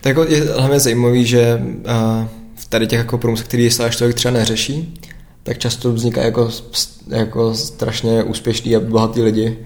Tak 0.00 0.10
jako 0.16 0.24
je 0.24 0.44
hlavně 0.44 0.80
zajímavý, 0.80 1.26
že 1.26 1.62
uh, 1.64 2.26
v 2.54 2.66
tady 2.66 2.86
těch 2.86 2.98
jako 2.98 3.18
průmysl, 3.18 3.44
který 3.44 3.70
stále 3.70 3.90
člověk 3.90 4.16
třeba 4.16 4.34
neřeší, 4.34 5.00
tak 5.42 5.58
často 5.58 5.92
vznikají 5.92 6.26
jako, 6.26 6.50
jako 7.08 7.54
strašně 7.54 8.22
úspěšní 8.22 8.76
a 8.76 8.80
bohatý 8.80 9.22
lidi. 9.22 9.58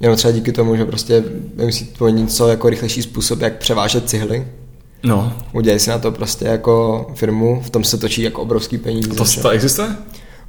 Jenom 0.00 0.16
třeba 0.16 0.32
díky 0.32 0.52
tomu, 0.52 0.76
že 0.76 0.84
prostě 0.84 1.24
vymyslí 1.56 1.86
to 1.86 2.08
něco 2.08 2.48
jako 2.48 2.70
rychlejší 2.70 3.02
způsob, 3.02 3.40
jak 3.40 3.58
převážet 3.58 4.08
cihly. 4.08 4.46
No. 5.02 5.32
Udělají 5.52 5.80
si 5.80 5.90
na 5.90 5.98
to 5.98 6.12
prostě 6.12 6.44
jako 6.44 7.06
firmu, 7.14 7.62
v 7.64 7.70
tom 7.70 7.84
se 7.84 7.98
točí 7.98 8.22
jako 8.22 8.42
obrovský 8.42 8.78
peníze. 8.78 9.08
To, 9.08 9.24
to 9.42 9.48
existuje? 9.48 9.88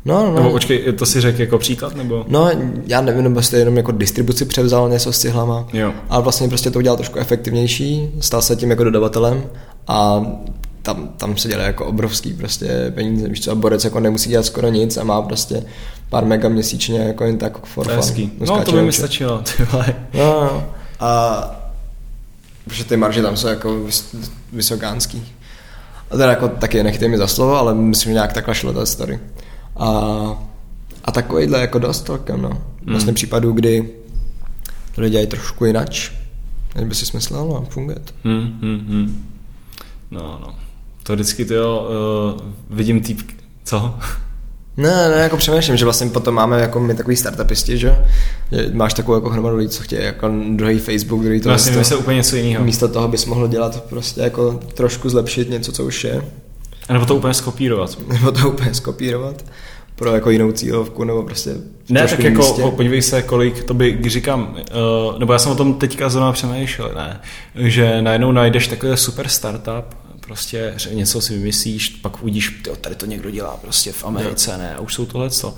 No, 0.06 0.26
no. 0.26 0.36
Nebo 0.36 0.52
počkej, 0.52 0.94
to 0.94 1.06
si 1.06 1.22
řekl 1.22 1.42
jako 1.42 1.58
příklad, 1.58 1.96
nebo? 1.96 2.26
No, 2.28 2.52
já 2.86 3.02
nevím, 3.02 3.24
nebo 3.24 3.40
jestli 3.40 3.60
jenom 3.60 3.78
jako 3.78 3.92
distribuci 3.92 4.46
převzal 4.46 4.90
něco 4.90 5.14
s 5.14 5.20
cihlama. 5.20 5.68
Jo. 5.74 5.94
Ale 6.10 6.24
vlastně 6.24 6.48
prostě 6.48 6.72
to 6.72 6.80
udělal 6.80 6.98
trošku 6.98 7.20
efektivnější, 7.20 8.10
stal 8.20 8.42
se 8.42 8.56
tím 8.56 8.70
jako 8.70 8.84
dodavatelem 8.84 9.44
a 9.88 10.26
tam, 10.82 11.10
tam 11.18 11.38
se 11.38 11.48
dělá 11.48 11.64
jako 11.64 11.86
obrovský 11.86 12.34
prostě 12.34 12.92
peníze, 12.96 13.28
víš 13.28 13.42
co, 13.42 13.52
a 13.52 13.56
Borec 13.56 13.84
jako 13.84 14.00
nemusí 14.00 14.30
dělat 14.30 14.46
skoro 14.46 14.70
nic 14.70 14.98
a 14.98 15.04
má 15.04 15.22
prostě 15.22 15.64
pár 16.10 16.26
mega 16.26 16.50
měsíčně 16.50 17.00
jako 17.00 17.24
jen 17.24 17.38
tak 17.38 17.66
for 17.66 17.86
fun. 17.88 17.96
hezký. 17.96 18.32
No 18.40 18.64
to 18.64 18.72
by 18.72 18.82
mi 18.82 18.92
stačilo, 18.92 19.38
ty 19.38 19.64
vole. 19.64 19.96
No, 20.14 20.44
no. 20.44 20.64
A 21.00 21.42
protože 22.64 22.84
ty 22.84 22.98
marže 22.98 23.22
tam 23.22 23.38
jsou 23.38 23.48
jako 23.48 23.80
vys, 23.80 24.16
vysokánský. 24.54 25.34
A 26.12 26.18
teda 26.18 26.30
jako 26.30 26.48
taky 26.48 26.84
nechtej 26.84 27.10
mi 27.10 27.18
za 27.18 27.28
slovo, 27.28 27.56
ale 27.56 27.74
myslím, 27.74 28.10
že 28.10 28.14
nějak 28.14 28.34
takhle 28.34 28.56
šlo 28.56 28.74
ta 28.74 28.86
story. 28.86 29.20
A, 29.80 29.90
a 31.06 31.12
takovýhle 31.12 31.62
jako 31.62 31.80
dost 31.80 32.06
celkem, 32.06 32.42
no. 32.42 32.62
Vlastně 32.88 33.14
případů, 33.14 33.52
kdy 33.52 33.90
to 34.96 35.02
lidi 35.02 35.12
dělají 35.12 35.28
trošku 35.28 35.66
jinač, 35.66 36.12
než 36.76 36.86
by 36.86 36.96
si 36.96 37.06
myslel, 37.14 37.48
no, 37.48 37.68
funguje 37.70 38.00
to. 38.00 38.14
Hmm, 38.24 38.60
hmm, 38.62 38.86
hmm. 38.88 39.26
No, 40.12 40.40
no. 40.42 40.56
To 41.04 41.14
vždycky 41.14 41.46
ty 41.46 41.54
jo, 41.54 41.90
uh, 42.40 42.78
vidím 42.78 43.02
týp... 43.02 43.22
Co? 43.64 43.96
Ne, 44.78 45.10
ne, 45.10 45.16
jako 45.16 45.38
přemýšlím, 45.38 45.78
že 45.78 45.86
vlastně 45.86 46.10
potom 46.10 46.36
máme 46.36 46.62
jako 46.62 46.80
my 46.80 46.96
takový 46.96 47.16
startupisti, 47.16 47.78
že? 47.78 48.06
že 48.52 48.70
máš 48.74 48.94
takovou 48.94 49.16
jako 49.16 49.30
hromadu 49.30 49.58
lidí, 49.58 49.70
co 49.70 49.84
chtějí 49.84 50.04
jako 50.04 50.32
druhý 50.50 50.80
Facebook, 50.80 51.24
druhý 51.24 51.42
to 51.42 51.50
Vlastně 51.50 51.72
vymyslel 51.72 52.00
úplně 52.00 52.18
něco 52.18 52.36
jiného. 52.36 52.66
místo 52.66 52.88
toho 52.88 53.08
bys 53.08 53.26
mohl 53.26 53.48
dělat 53.48 53.84
prostě 53.84 54.22
jako 54.22 54.60
trošku 54.74 55.10
zlepšit 55.10 55.50
něco, 55.50 55.72
co 55.72 55.86
už 55.86 56.04
je. 56.04 56.22
A 56.90 56.94
nebo 56.94 57.06
to 57.06 57.16
úplně 57.16 57.34
skopírovat. 57.34 57.98
nebo 58.08 58.32
to 58.32 58.50
úplně 58.50 58.74
skopírovat 58.74 59.46
pro 59.96 60.14
jako 60.14 60.30
jinou 60.30 60.52
cílovku, 60.52 61.04
nebo 61.04 61.24
prostě 61.24 61.56
Ne, 61.90 62.08
tak 62.08 62.20
jako 62.20 62.38
místě. 62.38 62.62
podívej 62.76 63.02
se, 63.02 63.22
kolik, 63.22 63.64
to 63.64 63.74
by, 63.74 63.92
když 63.92 64.14
říkám, 64.14 64.56
uh, 65.12 65.20
nebo 65.20 65.34
já 65.34 65.40
jsem 65.40 65.52
o 65.52 65.56
tom 65.56 65.74
teďka 65.74 66.10
zrovna 66.10 66.32
přemýšlel, 66.32 66.92
ne, 66.96 67.22
že 67.56 68.02
najednou 68.02 68.32
najdeš 68.32 68.68
takový 68.68 68.98
super 68.98 69.28
startup, 69.28 69.96
prostě 70.20 70.74
něco 70.92 71.22
si 71.22 71.34
vymyslíš, 71.34 71.90
pak 71.90 72.24
uvidíš, 72.24 72.62
tyjo, 72.64 72.76
tady 72.76 72.96
to 72.96 73.06
někdo 73.06 73.30
dělá 73.30 73.58
prostě 73.62 73.92
v 73.92 74.06
Americe, 74.06 74.58
ne, 74.58 74.76
a 74.76 74.80
už 74.80 74.94
jsou 74.94 75.06
tohle 75.06 75.30
co. 75.30 75.56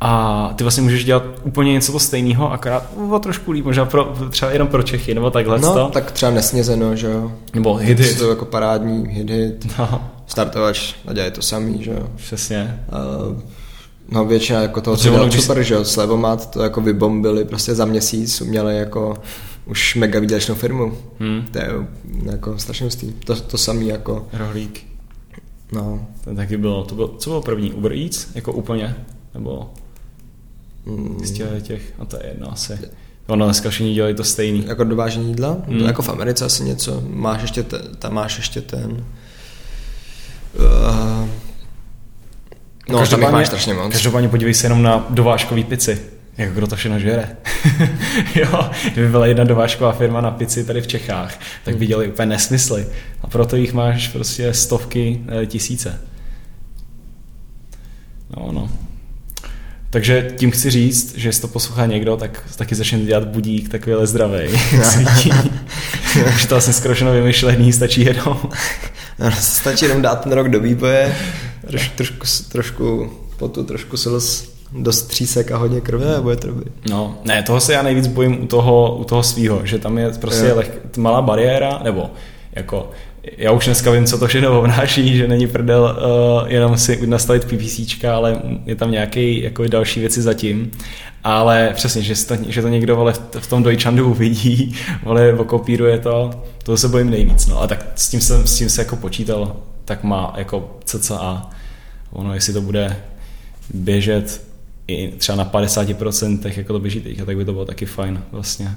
A 0.00 0.52
ty 0.56 0.64
vlastně 0.64 0.82
můžeš 0.82 1.04
dělat 1.04 1.22
úplně 1.42 1.72
něco 1.72 1.92
to 1.92 1.98
stejného, 1.98 2.52
akorát 2.52 2.86
o 3.10 3.18
trošku 3.18 3.50
líp, 3.52 3.64
možná 3.64 3.84
pro, 3.84 4.14
třeba 4.30 4.50
jenom 4.50 4.68
pro 4.68 4.82
Čechy, 4.82 5.14
nebo 5.14 5.30
takhle 5.30 5.58
No, 5.60 5.74
to. 5.74 5.90
tak 5.92 6.10
třeba 6.12 6.32
nesnězeno, 6.32 6.96
že 6.96 7.06
jo. 7.06 7.32
Nebo 7.54 7.74
hit, 7.74 8.00
hit. 8.00 8.18
To 8.18 8.30
jako 8.30 8.44
parádní 8.44 9.08
hit, 9.08 9.30
hit. 9.30 9.78
No, 9.78 10.10
Startovač 10.26 10.94
a 11.06 11.12
dělají 11.12 11.32
to 11.32 11.42
samý, 11.42 11.82
že 11.84 11.90
jo. 11.90 12.08
přesně. 12.16 12.84
Uh, 13.32 13.38
no 14.08 14.24
většina 14.24 14.60
jako 14.62 14.80
toho, 14.80 14.96
co 14.96 15.10
dělal 15.10 15.30
super, 15.30 15.62
že 15.62 15.74
jo, 15.74 15.84
Slevomat, 15.84 16.50
to 16.50 16.62
jako 16.62 16.80
vybombili 16.80 17.44
prostě 17.44 17.74
za 17.74 17.84
měsíc, 17.84 18.40
měli 18.40 18.78
jako 18.78 19.16
už 19.66 19.94
mega 19.94 20.20
výdělečnou 20.20 20.54
firmu. 20.54 20.92
Hmm. 21.20 21.42
To 21.52 21.58
je 21.58 21.68
jako 22.22 22.58
strašně 22.58 22.84
hustý. 22.84 23.12
To, 23.12 23.36
to 23.36 23.58
samý 23.58 23.88
jako, 23.88 24.26
Rohlík. 24.32 24.86
no, 25.72 26.06
To 26.24 26.34
taky 26.34 26.56
bylo, 26.56 26.84
to 26.84 26.94
bylo, 26.94 27.08
co 27.08 27.30
bylo 27.30 27.42
první? 27.42 27.72
Uber 27.72 27.92
Eats? 27.92 28.26
Jako 28.34 28.52
úplně? 28.52 28.94
Nebo 29.34 29.70
mm, 30.88 31.18
z 31.24 31.30
těch, 31.30 31.62
těch, 31.62 31.82
no 31.98 32.06
to 32.06 32.16
je 32.16 32.22
jedno 32.28 32.52
asi. 32.52 32.78
Ono 33.26 33.44
dneska 33.44 33.70
všichni 33.70 33.94
dělají 33.94 34.14
to 34.14 34.24
stejný. 34.24 34.66
jako 34.66 34.84
dovážení 34.84 35.28
jídla, 35.28 35.56
Hmm. 35.66 35.80
jako 35.80 36.02
v 36.02 36.08
Americe 36.08 36.44
asi 36.44 36.64
něco, 36.64 37.02
máš 37.08 37.42
ještě 37.42 37.62
ten, 37.62 37.80
tam 37.98 38.14
máš 38.14 38.36
ještě 38.36 38.60
ten, 38.60 39.04
uh, 40.54 41.28
no 42.88 43.06
tam 43.06 43.20
jich 43.20 43.30
máš 43.30 43.46
strašně 43.46 43.74
moc. 43.74 43.92
Každopádně 43.92 44.28
podívej 44.28 44.54
se 44.54 44.66
jenom 44.66 44.82
na 44.82 45.06
dovážkový 45.10 45.64
pici. 45.64 46.00
Jak 46.38 46.52
kdo 46.52 46.66
to 46.66 46.76
všechno 46.76 46.98
žere. 46.98 47.36
jo, 48.34 48.70
kdyby 48.92 49.08
byla 49.08 49.26
jedna 49.26 49.44
dovážková 49.44 49.92
firma 49.92 50.20
na 50.20 50.30
pici 50.30 50.64
tady 50.64 50.80
v 50.80 50.86
Čechách, 50.86 51.40
tak 51.64 51.76
by 51.76 51.86
dělali 51.86 52.08
úplně 52.08 52.26
nesmysly. 52.26 52.86
A 53.22 53.26
proto 53.26 53.56
jich 53.56 53.72
máš 53.72 54.08
prostě 54.08 54.54
stovky, 54.54 55.20
eh, 55.42 55.46
tisíce. 55.46 56.00
No, 58.36 58.52
no. 58.52 58.70
Takže 59.90 60.32
tím 60.36 60.50
chci 60.50 60.70
říct, 60.70 61.18
že 61.18 61.28
jestli 61.28 61.42
to 61.42 61.48
poslouchá 61.48 61.86
někdo, 61.86 62.16
tak 62.16 62.42
taky 62.56 62.74
začne 62.74 62.98
dělat 62.98 63.28
budík 63.28 63.68
takovýhle 63.68 64.06
zdravý. 64.06 64.38
Už 66.34 66.44
to 66.44 66.54
vlastně 66.54 66.72
skoro 66.72 66.94
všechno 66.94 67.12
vymyšlený, 67.12 67.72
stačí 67.72 68.04
jenom. 68.04 68.38
No, 69.20 69.30
stačí 69.32 69.84
jenom 69.84 70.02
dát 70.02 70.20
ten 70.20 70.32
rok 70.32 70.48
do 70.48 70.60
výboje, 70.60 71.16
troš, 71.66 71.88
trošku, 71.88 72.26
trošku 72.52 73.12
potu, 73.36 73.64
trošku 73.64 73.96
silos, 73.96 74.52
dost 74.72 75.02
třísek 75.02 75.50
a 75.50 75.56
hodně 75.56 75.80
krve 75.80 76.16
a 76.16 76.20
bude 76.20 76.36
to 76.36 76.46
dobrý. 76.46 76.70
No, 76.90 77.18
ne, 77.24 77.42
toho 77.42 77.60
se 77.60 77.72
já 77.72 77.82
nejvíc 77.82 78.06
bojím 78.06 78.42
u 78.42 78.46
toho, 78.46 78.96
u 78.96 79.04
toho 79.04 79.22
svýho, 79.22 79.60
že 79.64 79.78
tam 79.78 79.98
je 79.98 80.10
prostě 80.10 80.52
leh, 80.52 80.70
malá 80.96 81.22
bariéra, 81.22 81.80
nebo 81.84 82.10
jako 82.52 82.90
já 83.36 83.52
už 83.52 83.64
dneska 83.64 83.90
vím, 83.90 84.06
co 84.06 84.18
to 84.18 84.26
všechno 84.26 84.58
obnáší, 84.58 85.16
že 85.16 85.28
není 85.28 85.46
prdel 85.46 85.98
uh, 86.42 86.48
jenom 86.52 86.78
si 86.78 87.06
nastavit 87.06 87.44
PPCčka, 87.44 88.16
ale 88.16 88.42
je 88.66 88.74
tam 88.74 88.90
nějaký 88.90 89.42
jako 89.42 89.66
další 89.68 90.00
věci 90.00 90.22
zatím. 90.22 90.70
Ale 91.24 91.72
přesně, 91.74 92.02
že, 92.02 92.26
to, 92.26 92.34
že 92.48 92.62
to 92.62 92.68
někdo 92.68 92.96
vole, 92.96 93.12
v- 93.38 93.46
tom 93.46 93.62
Deutschlandu 93.62 94.10
uvidí, 94.10 94.74
vole, 95.02 95.32
okopíruje 95.32 95.98
to, 95.98 96.30
to 96.62 96.76
se 96.76 96.88
bojím 96.88 97.10
nejvíc. 97.10 97.46
No. 97.46 97.60
A 97.62 97.66
tak 97.66 97.86
s 97.94 98.08
tím 98.08 98.20
jsem 98.20 98.46
s 98.46 98.58
tím 98.58 98.70
se 98.70 98.80
jako 98.80 98.96
počítal, 98.96 99.56
tak 99.84 100.02
má 100.04 100.34
jako 100.36 100.78
cca. 100.84 101.50
Ono, 102.12 102.34
jestli 102.34 102.52
to 102.52 102.60
bude 102.60 102.96
běžet 103.74 104.42
i 104.88 105.08
třeba 105.08 105.36
na 105.36 105.44
50% 105.50 106.52
jako 106.56 106.72
to 106.72 106.78
běží 106.80 107.00
teďka, 107.00 107.24
tak 107.24 107.36
by 107.36 107.44
to 107.44 107.52
bylo 107.52 107.64
taky 107.64 107.86
fajn 107.86 108.22
vlastně. 108.32 108.70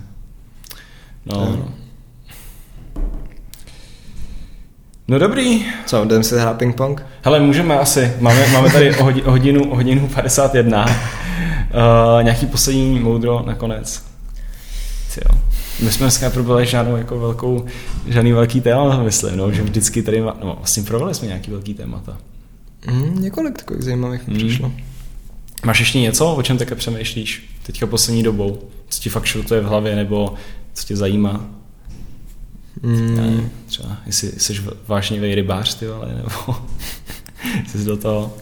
No, 1.26 1.36
no. 1.46 1.74
No 5.12 5.20
dobrý. 5.20 5.66
Co, 5.86 6.06
jdeme 6.06 6.24
si 6.24 6.40
hrát 6.40 6.62
ping-pong? 6.62 7.06
Hele, 7.22 7.40
můžeme 7.40 7.80
asi. 7.80 8.14
Máme, 8.20 8.48
máme 8.48 8.70
tady 8.70 8.96
o 8.96 9.04
hodi- 9.04 9.24
o 9.26 9.32
hodinu, 9.32 9.72
o 9.72 9.76
hodinu 9.76 10.08
51. 10.08 10.86
Uh, 10.86 10.94
nějaký 12.24 12.46
poslední 12.46 13.00
moudro 13.00 13.44
nakonec. 13.46 14.04
Jo. 15.18 15.40
My 15.84 15.92
jsme 15.92 16.04
dneska 16.04 16.30
probrali 16.30 16.66
žádnou 16.66 16.96
jako 16.96 17.20
velkou, 17.20 17.66
žádný 18.08 18.32
velký 18.32 18.62
téma, 18.62 19.04
myslím, 19.04 19.38
no, 19.38 19.52
že 19.52 19.62
vždycky 19.62 20.04
tady, 20.04 20.22
má, 20.22 20.38
no, 20.44 20.56
vlastně 20.58 20.84
probrali 20.84 21.16
jsme 21.16 21.28
nějaký 21.28 21.52
velký 21.52 21.74
témata. 21.74 22.18
Mm, 22.92 23.22
několik 23.22 23.58
takových 23.58 23.84
zajímavých 23.84 24.28
mm. 24.28 24.36
přišlo. 24.36 24.72
Máš 25.66 25.80
ještě 25.80 26.00
něco, 26.00 26.34
o 26.34 26.44
čem 26.44 26.58
také 26.58 26.76
přemýšlíš 26.76 27.56
teďka 27.64 27.88
poslední 27.88 28.24
dobou? 28.24 28.60
Co 28.90 29.02
ti 29.02 29.10
fakt 29.10 29.26
šrotuje 29.26 29.62
v 29.62 29.66
hlavě, 29.66 29.96
nebo 29.96 30.34
co 30.74 30.88
tě 30.88 30.96
zajímá? 30.96 31.61
Mm. 32.84 33.16
Ne, 33.16 33.50
třeba, 33.66 33.98
jestli 34.06 34.32
jsi 34.40 34.54
vážně 34.88 35.36
rybář, 35.36 35.76
ty 35.76 35.88
vole, 35.88 36.14
nebo 36.16 36.56
jsi 37.68 37.86
do 37.86 37.98
toho... 37.98 38.38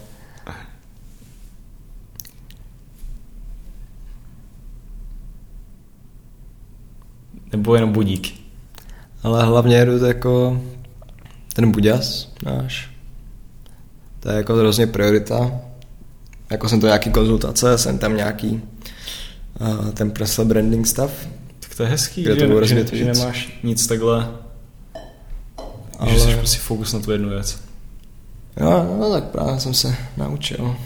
Nebo 7.52 7.74
jenom 7.74 7.92
budík. 7.92 8.40
Ale 9.22 9.44
hlavně 9.44 9.76
jedu 9.76 10.04
jako 10.04 10.62
ten 11.54 11.72
buďas 11.72 12.32
náš. 12.44 12.90
To 14.20 14.30
je 14.30 14.36
jako 14.36 14.54
hrozně 14.54 14.86
priorita. 14.86 15.60
Jako 16.50 16.68
jsem 16.68 16.80
to 16.80 16.86
nějaký 16.86 17.10
konzultace, 17.10 17.78
jsem 17.78 17.98
tam 17.98 18.16
nějaký 18.16 18.62
uh, 19.60 19.90
ten 19.90 20.10
personal 20.10 20.48
branding 20.48 20.86
stav. 20.86 21.26
To 21.80 21.84
je 21.84 21.90
hezký, 21.90 22.22
Kde 22.22 22.34
to 22.34 22.40
že, 22.40 22.46
budu 22.46 22.66
že, 22.66 22.86
že 22.92 23.04
nemáš 23.04 23.58
nic 23.62 23.86
takhle, 23.86 24.28
Ale... 25.98 26.12
Že 26.12 26.20
jsi 26.20 26.36
prostě 26.36 26.58
fokus 26.58 26.92
na 26.92 27.00
tu 27.00 27.12
jednu 27.12 27.28
věc. 27.28 27.60
Jo, 28.60 28.96
no 28.98 29.12
tak 29.12 29.24
právě 29.24 29.60
jsem 29.60 29.74
se 29.74 29.96
naučil. 30.16 30.76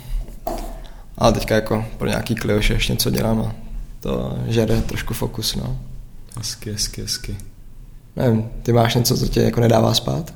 Ale 1.19 1.33
teďka 1.33 1.55
jako 1.55 1.85
pro 1.99 2.09
nějaký 2.09 2.35
klioše 2.35 2.73
ještě 2.73 2.93
něco 2.93 3.11
dělám 3.11 3.41
a 3.41 3.55
to 4.01 4.39
žere 4.47 4.81
trošku 4.81 5.15
fokus, 5.15 5.55
no. 5.55 5.79
Hezky, 6.39 6.73
hezky, 6.73 7.03
hezky. 7.03 7.37
Nevím, 8.17 8.51
ty 8.63 8.73
máš 8.73 8.95
něco, 8.95 9.17
co 9.17 9.29
tě 9.29 9.41
jako 9.41 9.61
nedává 9.61 9.95
spát? 9.95 10.35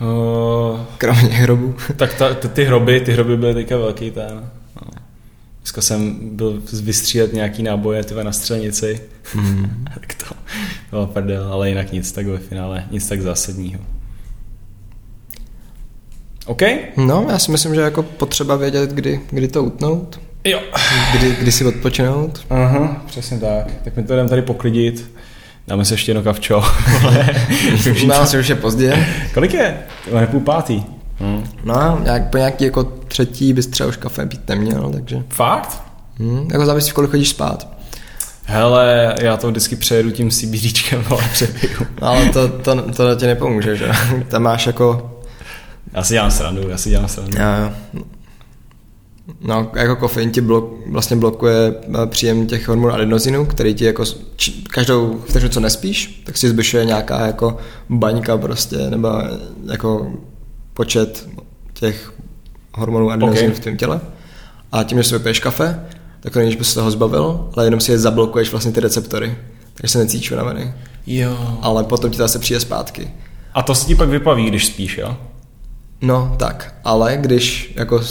Uh, 0.00 0.80
Kromě 0.98 1.28
hrobů. 1.28 1.74
Tak 1.96 2.14
ta, 2.14 2.34
ty, 2.34 2.48
ty 2.48 2.64
hroby, 2.64 3.00
ty 3.00 3.12
hroby 3.12 3.36
byly 3.36 3.54
teďka 3.54 3.76
velký 3.76 4.10
ten. 4.10 4.50
Dneska 5.64 5.82
jsem 5.82 6.18
byl 6.36 6.62
vystřílet 6.82 7.32
nějaký 7.32 7.62
náboje 7.62 8.04
tyhle 8.04 8.24
na 8.24 8.32
střelnici. 8.32 9.00
Mm. 9.34 9.84
tak 10.00 10.14
to 10.14 10.34
bylo 10.90 11.06
prdel, 11.06 11.52
ale 11.52 11.68
jinak 11.68 11.92
nic 11.92 12.12
tak 12.12 12.26
ve 12.26 12.38
finále, 12.38 12.84
nic 12.90 13.08
tak 13.08 13.20
zásadního. 13.20 13.80
OK? 16.46 16.62
No, 16.96 17.26
já 17.30 17.38
si 17.38 17.50
myslím, 17.50 17.74
že 17.74 17.80
jako 17.80 18.02
potřeba 18.02 18.56
vědět, 18.56 18.90
kdy, 18.90 19.20
kdy 19.30 19.48
to 19.48 19.64
utnout, 19.64 20.20
Jo. 20.44 20.60
kdy, 21.18 21.36
kdy 21.40 21.52
si 21.52 21.64
odpočinout. 21.64 22.46
Aha, 22.50 23.02
přesně 23.06 23.38
tak. 23.38 23.66
Tak 23.84 23.96
my 23.96 24.02
to 24.02 24.16
jdeme 24.16 24.28
tady 24.28 24.42
poklidit. 24.42 25.10
Dáme 25.66 25.84
se 25.84 25.94
ještě 25.94 26.10
jedno 26.10 26.22
kavčo. 26.22 26.62
Si, 27.76 27.94
že 27.94 28.38
už 28.40 28.48
je 28.48 28.54
pozdě. 28.54 29.06
Kolik 29.34 29.54
je? 29.54 29.78
Je 30.20 30.26
půl 30.26 30.40
pátý. 30.40 30.82
Hm. 31.20 31.44
No, 31.64 32.00
nějak, 32.02 32.30
po 32.30 32.36
nějaký 32.36 32.64
jako 32.64 32.84
třetí 32.84 33.52
bys 33.52 33.66
třeba 33.66 33.88
už 33.88 33.96
kafe 33.96 34.26
pít 34.26 34.48
neměl, 34.48 34.90
takže... 34.92 35.22
Fakt? 35.28 35.82
Hm, 36.18 36.48
jako 36.52 36.66
závisí, 36.66 36.92
kolik 36.92 37.10
chodíš 37.10 37.28
spát. 37.28 37.68
Hele, 38.44 39.14
já 39.20 39.36
to 39.36 39.48
vždycky 39.50 39.76
přejedu 39.76 40.10
tím 40.10 40.30
CBDčkem, 40.30 41.04
ale 41.10 41.22
přepiju. 41.32 41.86
No, 42.02 42.08
ale 42.08 42.28
to, 42.28 42.48
to, 42.48 42.92
to 42.92 43.14
ti 43.14 43.26
nepomůže, 43.26 43.76
že? 43.76 43.92
Tam 44.28 44.42
máš 44.42 44.66
jako... 44.66 45.10
Já 45.92 46.02
si 46.02 46.14
dělám 46.14 46.30
srandu, 46.30 46.68
já 46.68 46.78
si 46.78 46.90
dělám 46.90 47.08
srandu. 47.08 47.38
Já, 47.38 47.74
No, 49.40 49.70
jako 49.74 49.96
kofein 49.96 50.30
ti 50.30 50.40
blok, 50.40 50.72
vlastně 50.86 51.16
blokuje 51.16 51.74
eh, 52.02 52.06
příjem 52.06 52.46
těch 52.46 52.68
hormonů 52.68 52.94
adenozinu, 52.94 53.46
který 53.46 53.74
ti 53.74 53.84
jako 53.84 54.04
či, 54.36 54.52
každou 54.52 55.22
vteřinu, 55.28 55.50
co 55.52 55.60
nespíš, 55.60 56.22
tak 56.26 56.36
si 56.36 56.48
zbyšuje 56.48 56.84
nějaká 56.84 57.26
jako 57.26 57.56
baňka 57.88 58.36
prostě, 58.36 58.76
nebo 58.76 59.08
jako 59.72 60.12
počet 60.74 61.28
těch 61.72 62.12
hormonů 62.74 63.10
adenozinu 63.10 63.48
okay. 63.48 63.56
v 63.56 63.60
tvém 63.60 63.76
těle. 63.76 64.00
A 64.72 64.82
tím, 64.82 64.98
že 64.98 65.04
si 65.04 65.14
vypiješ 65.14 65.40
kafe, 65.40 65.86
tak 66.20 66.36
není, 66.36 66.56
bys 66.56 66.68
se 66.68 66.74
toho 66.74 66.90
zbavil, 66.90 67.50
ale 67.56 67.66
jenom 67.66 67.80
si 67.80 67.92
je 67.92 67.98
zablokuješ 67.98 68.50
vlastně 68.50 68.72
ty 68.72 68.80
receptory, 68.80 69.36
takže 69.74 69.92
se 69.92 69.98
necítíš 69.98 70.30
unavený. 70.30 70.72
Jo. 71.06 71.58
Ale 71.62 71.84
potom 71.84 72.10
ti 72.10 72.16
to 72.16 72.22
zase 72.22 72.38
přijde 72.38 72.60
zpátky. 72.60 73.10
A 73.54 73.62
to 73.62 73.74
se 73.74 73.86
ti 73.86 73.94
pak 73.94 74.08
vypaví, 74.08 74.46
když 74.46 74.66
spíš, 74.66 74.98
jo? 74.98 75.16
No, 76.00 76.36
tak, 76.38 76.74
ale 76.84 77.16
když 77.20 77.74
jako 77.76 78.02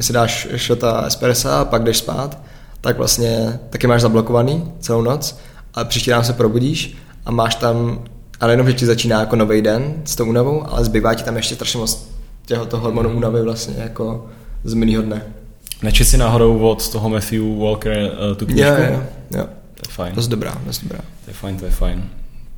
si 0.00 0.12
dáš 0.12 0.48
šota 0.56 1.04
espressa 1.06 1.60
a 1.60 1.64
pak 1.64 1.84
jdeš 1.84 1.96
spát, 1.96 2.38
tak 2.80 2.96
vlastně 2.98 3.58
taky 3.70 3.86
máš 3.86 4.00
zablokovaný 4.00 4.72
celou 4.80 5.02
noc 5.02 5.38
a 5.74 5.84
příští 5.84 6.10
ráno 6.10 6.24
se 6.24 6.32
probudíš 6.32 6.96
a 7.24 7.30
máš 7.30 7.54
tam, 7.54 8.04
ale 8.40 8.52
jenom, 8.52 8.66
že 8.66 8.72
ti 8.72 8.86
začíná 8.86 9.20
jako 9.20 9.36
nový 9.36 9.62
den 9.62 9.94
s 10.04 10.16
tou 10.16 10.26
únavou, 10.26 10.66
ale 10.68 10.84
zbývá 10.84 11.14
ti 11.14 11.24
tam 11.24 11.36
ještě 11.36 11.54
strašně 11.54 11.78
moc 11.78 12.08
těho 12.46 12.66
hormonu 12.72 13.10
únavy 13.10 13.42
vlastně 13.42 13.74
jako 13.78 14.26
z 14.64 14.74
minulého 14.74 15.02
dne. 15.02 15.22
Nečet 15.82 16.08
si 16.08 16.18
náhodou 16.18 16.58
od 16.58 16.88
toho 16.88 17.08
Matthew 17.08 17.42
Walker 17.58 18.10
uh, 18.30 18.36
tu 18.36 18.46
knižku? 18.46 18.62
Jo, 18.62 18.88
jo, 18.90 19.02
jo. 19.30 19.46
To 19.74 19.82
je 19.88 19.94
fajn. 19.94 20.14
To 20.14 20.20
je 20.20 20.28
dobrá, 20.28 20.52
to 20.52 20.70
je 20.70 20.74
dobrá. 20.82 20.98
To 21.24 21.30
je 21.30 21.34
fajn, 21.34 21.56
to 21.56 21.64
je 21.64 21.70
fajn. 21.70 22.04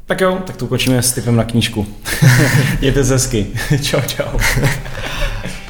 Tak 0.07 0.21
jo, 0.21 0.39
tak 0.47 0.57
to 0.57 0.65
ukončíme 0.65 1.03
s 1.03 1.13
typem 1.13 1.37
na 1.37 1.45
knížku. 1.45 1.87
Mějte 2.81 3.05
se 3.05 3.13
hezky. 3.13 3.47
čau, 3.83 4.01
čau. 4.01 4.39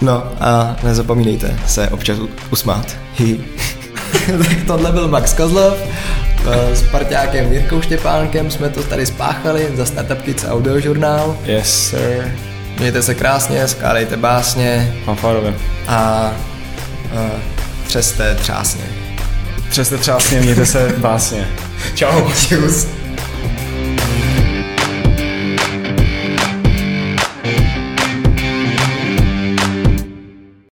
No 0.00 0.32
a 0.40 0.76
nezapomínejte 0.82 1.58
se 1.66 1.88
občas 1.88 2.18
usmát. 2.52 2.96
tak 4.38 4.56
tohle 4.66 4.92
byl 4.92 5.08
Max 5.08 5.32
Kozlov. 5.34 5.78
S 6.72 6.82
parťákem 6.82 7.52
Jirkou 7.52 7.80
Štěpánkem 7.82 8.50
jsme 8.50 8.68
to 8.68 8.82
tady 8.82 9.06
spáchali 9.06 9.68
za 9.74 9.84
Startup 9.84 10.22
Kids 10.22 10.44
audiožurnál. 10.48 11.36
Yes, 11.44 11.88
sir. 11.90 12.34
Mějte 12.78 13.02
se 13.02 13.14
krásně, 13.14 13.68
skládejte 13.68 14.16
básně. 14.16 14.94
Fanfárově. 15.04 15.54
A, 15.86 15.96
a 15.96 16.32
třeste 17.86 18.34
třásně. 18.34 18.84
Třeste 19.70 19.98
třásně, 19.98 20.40
mějte 20.40 20.66
se 20.66 20.94
básně. 20.98 21.48
Čau. 21.94 22.30
Čus. 22.48 22.86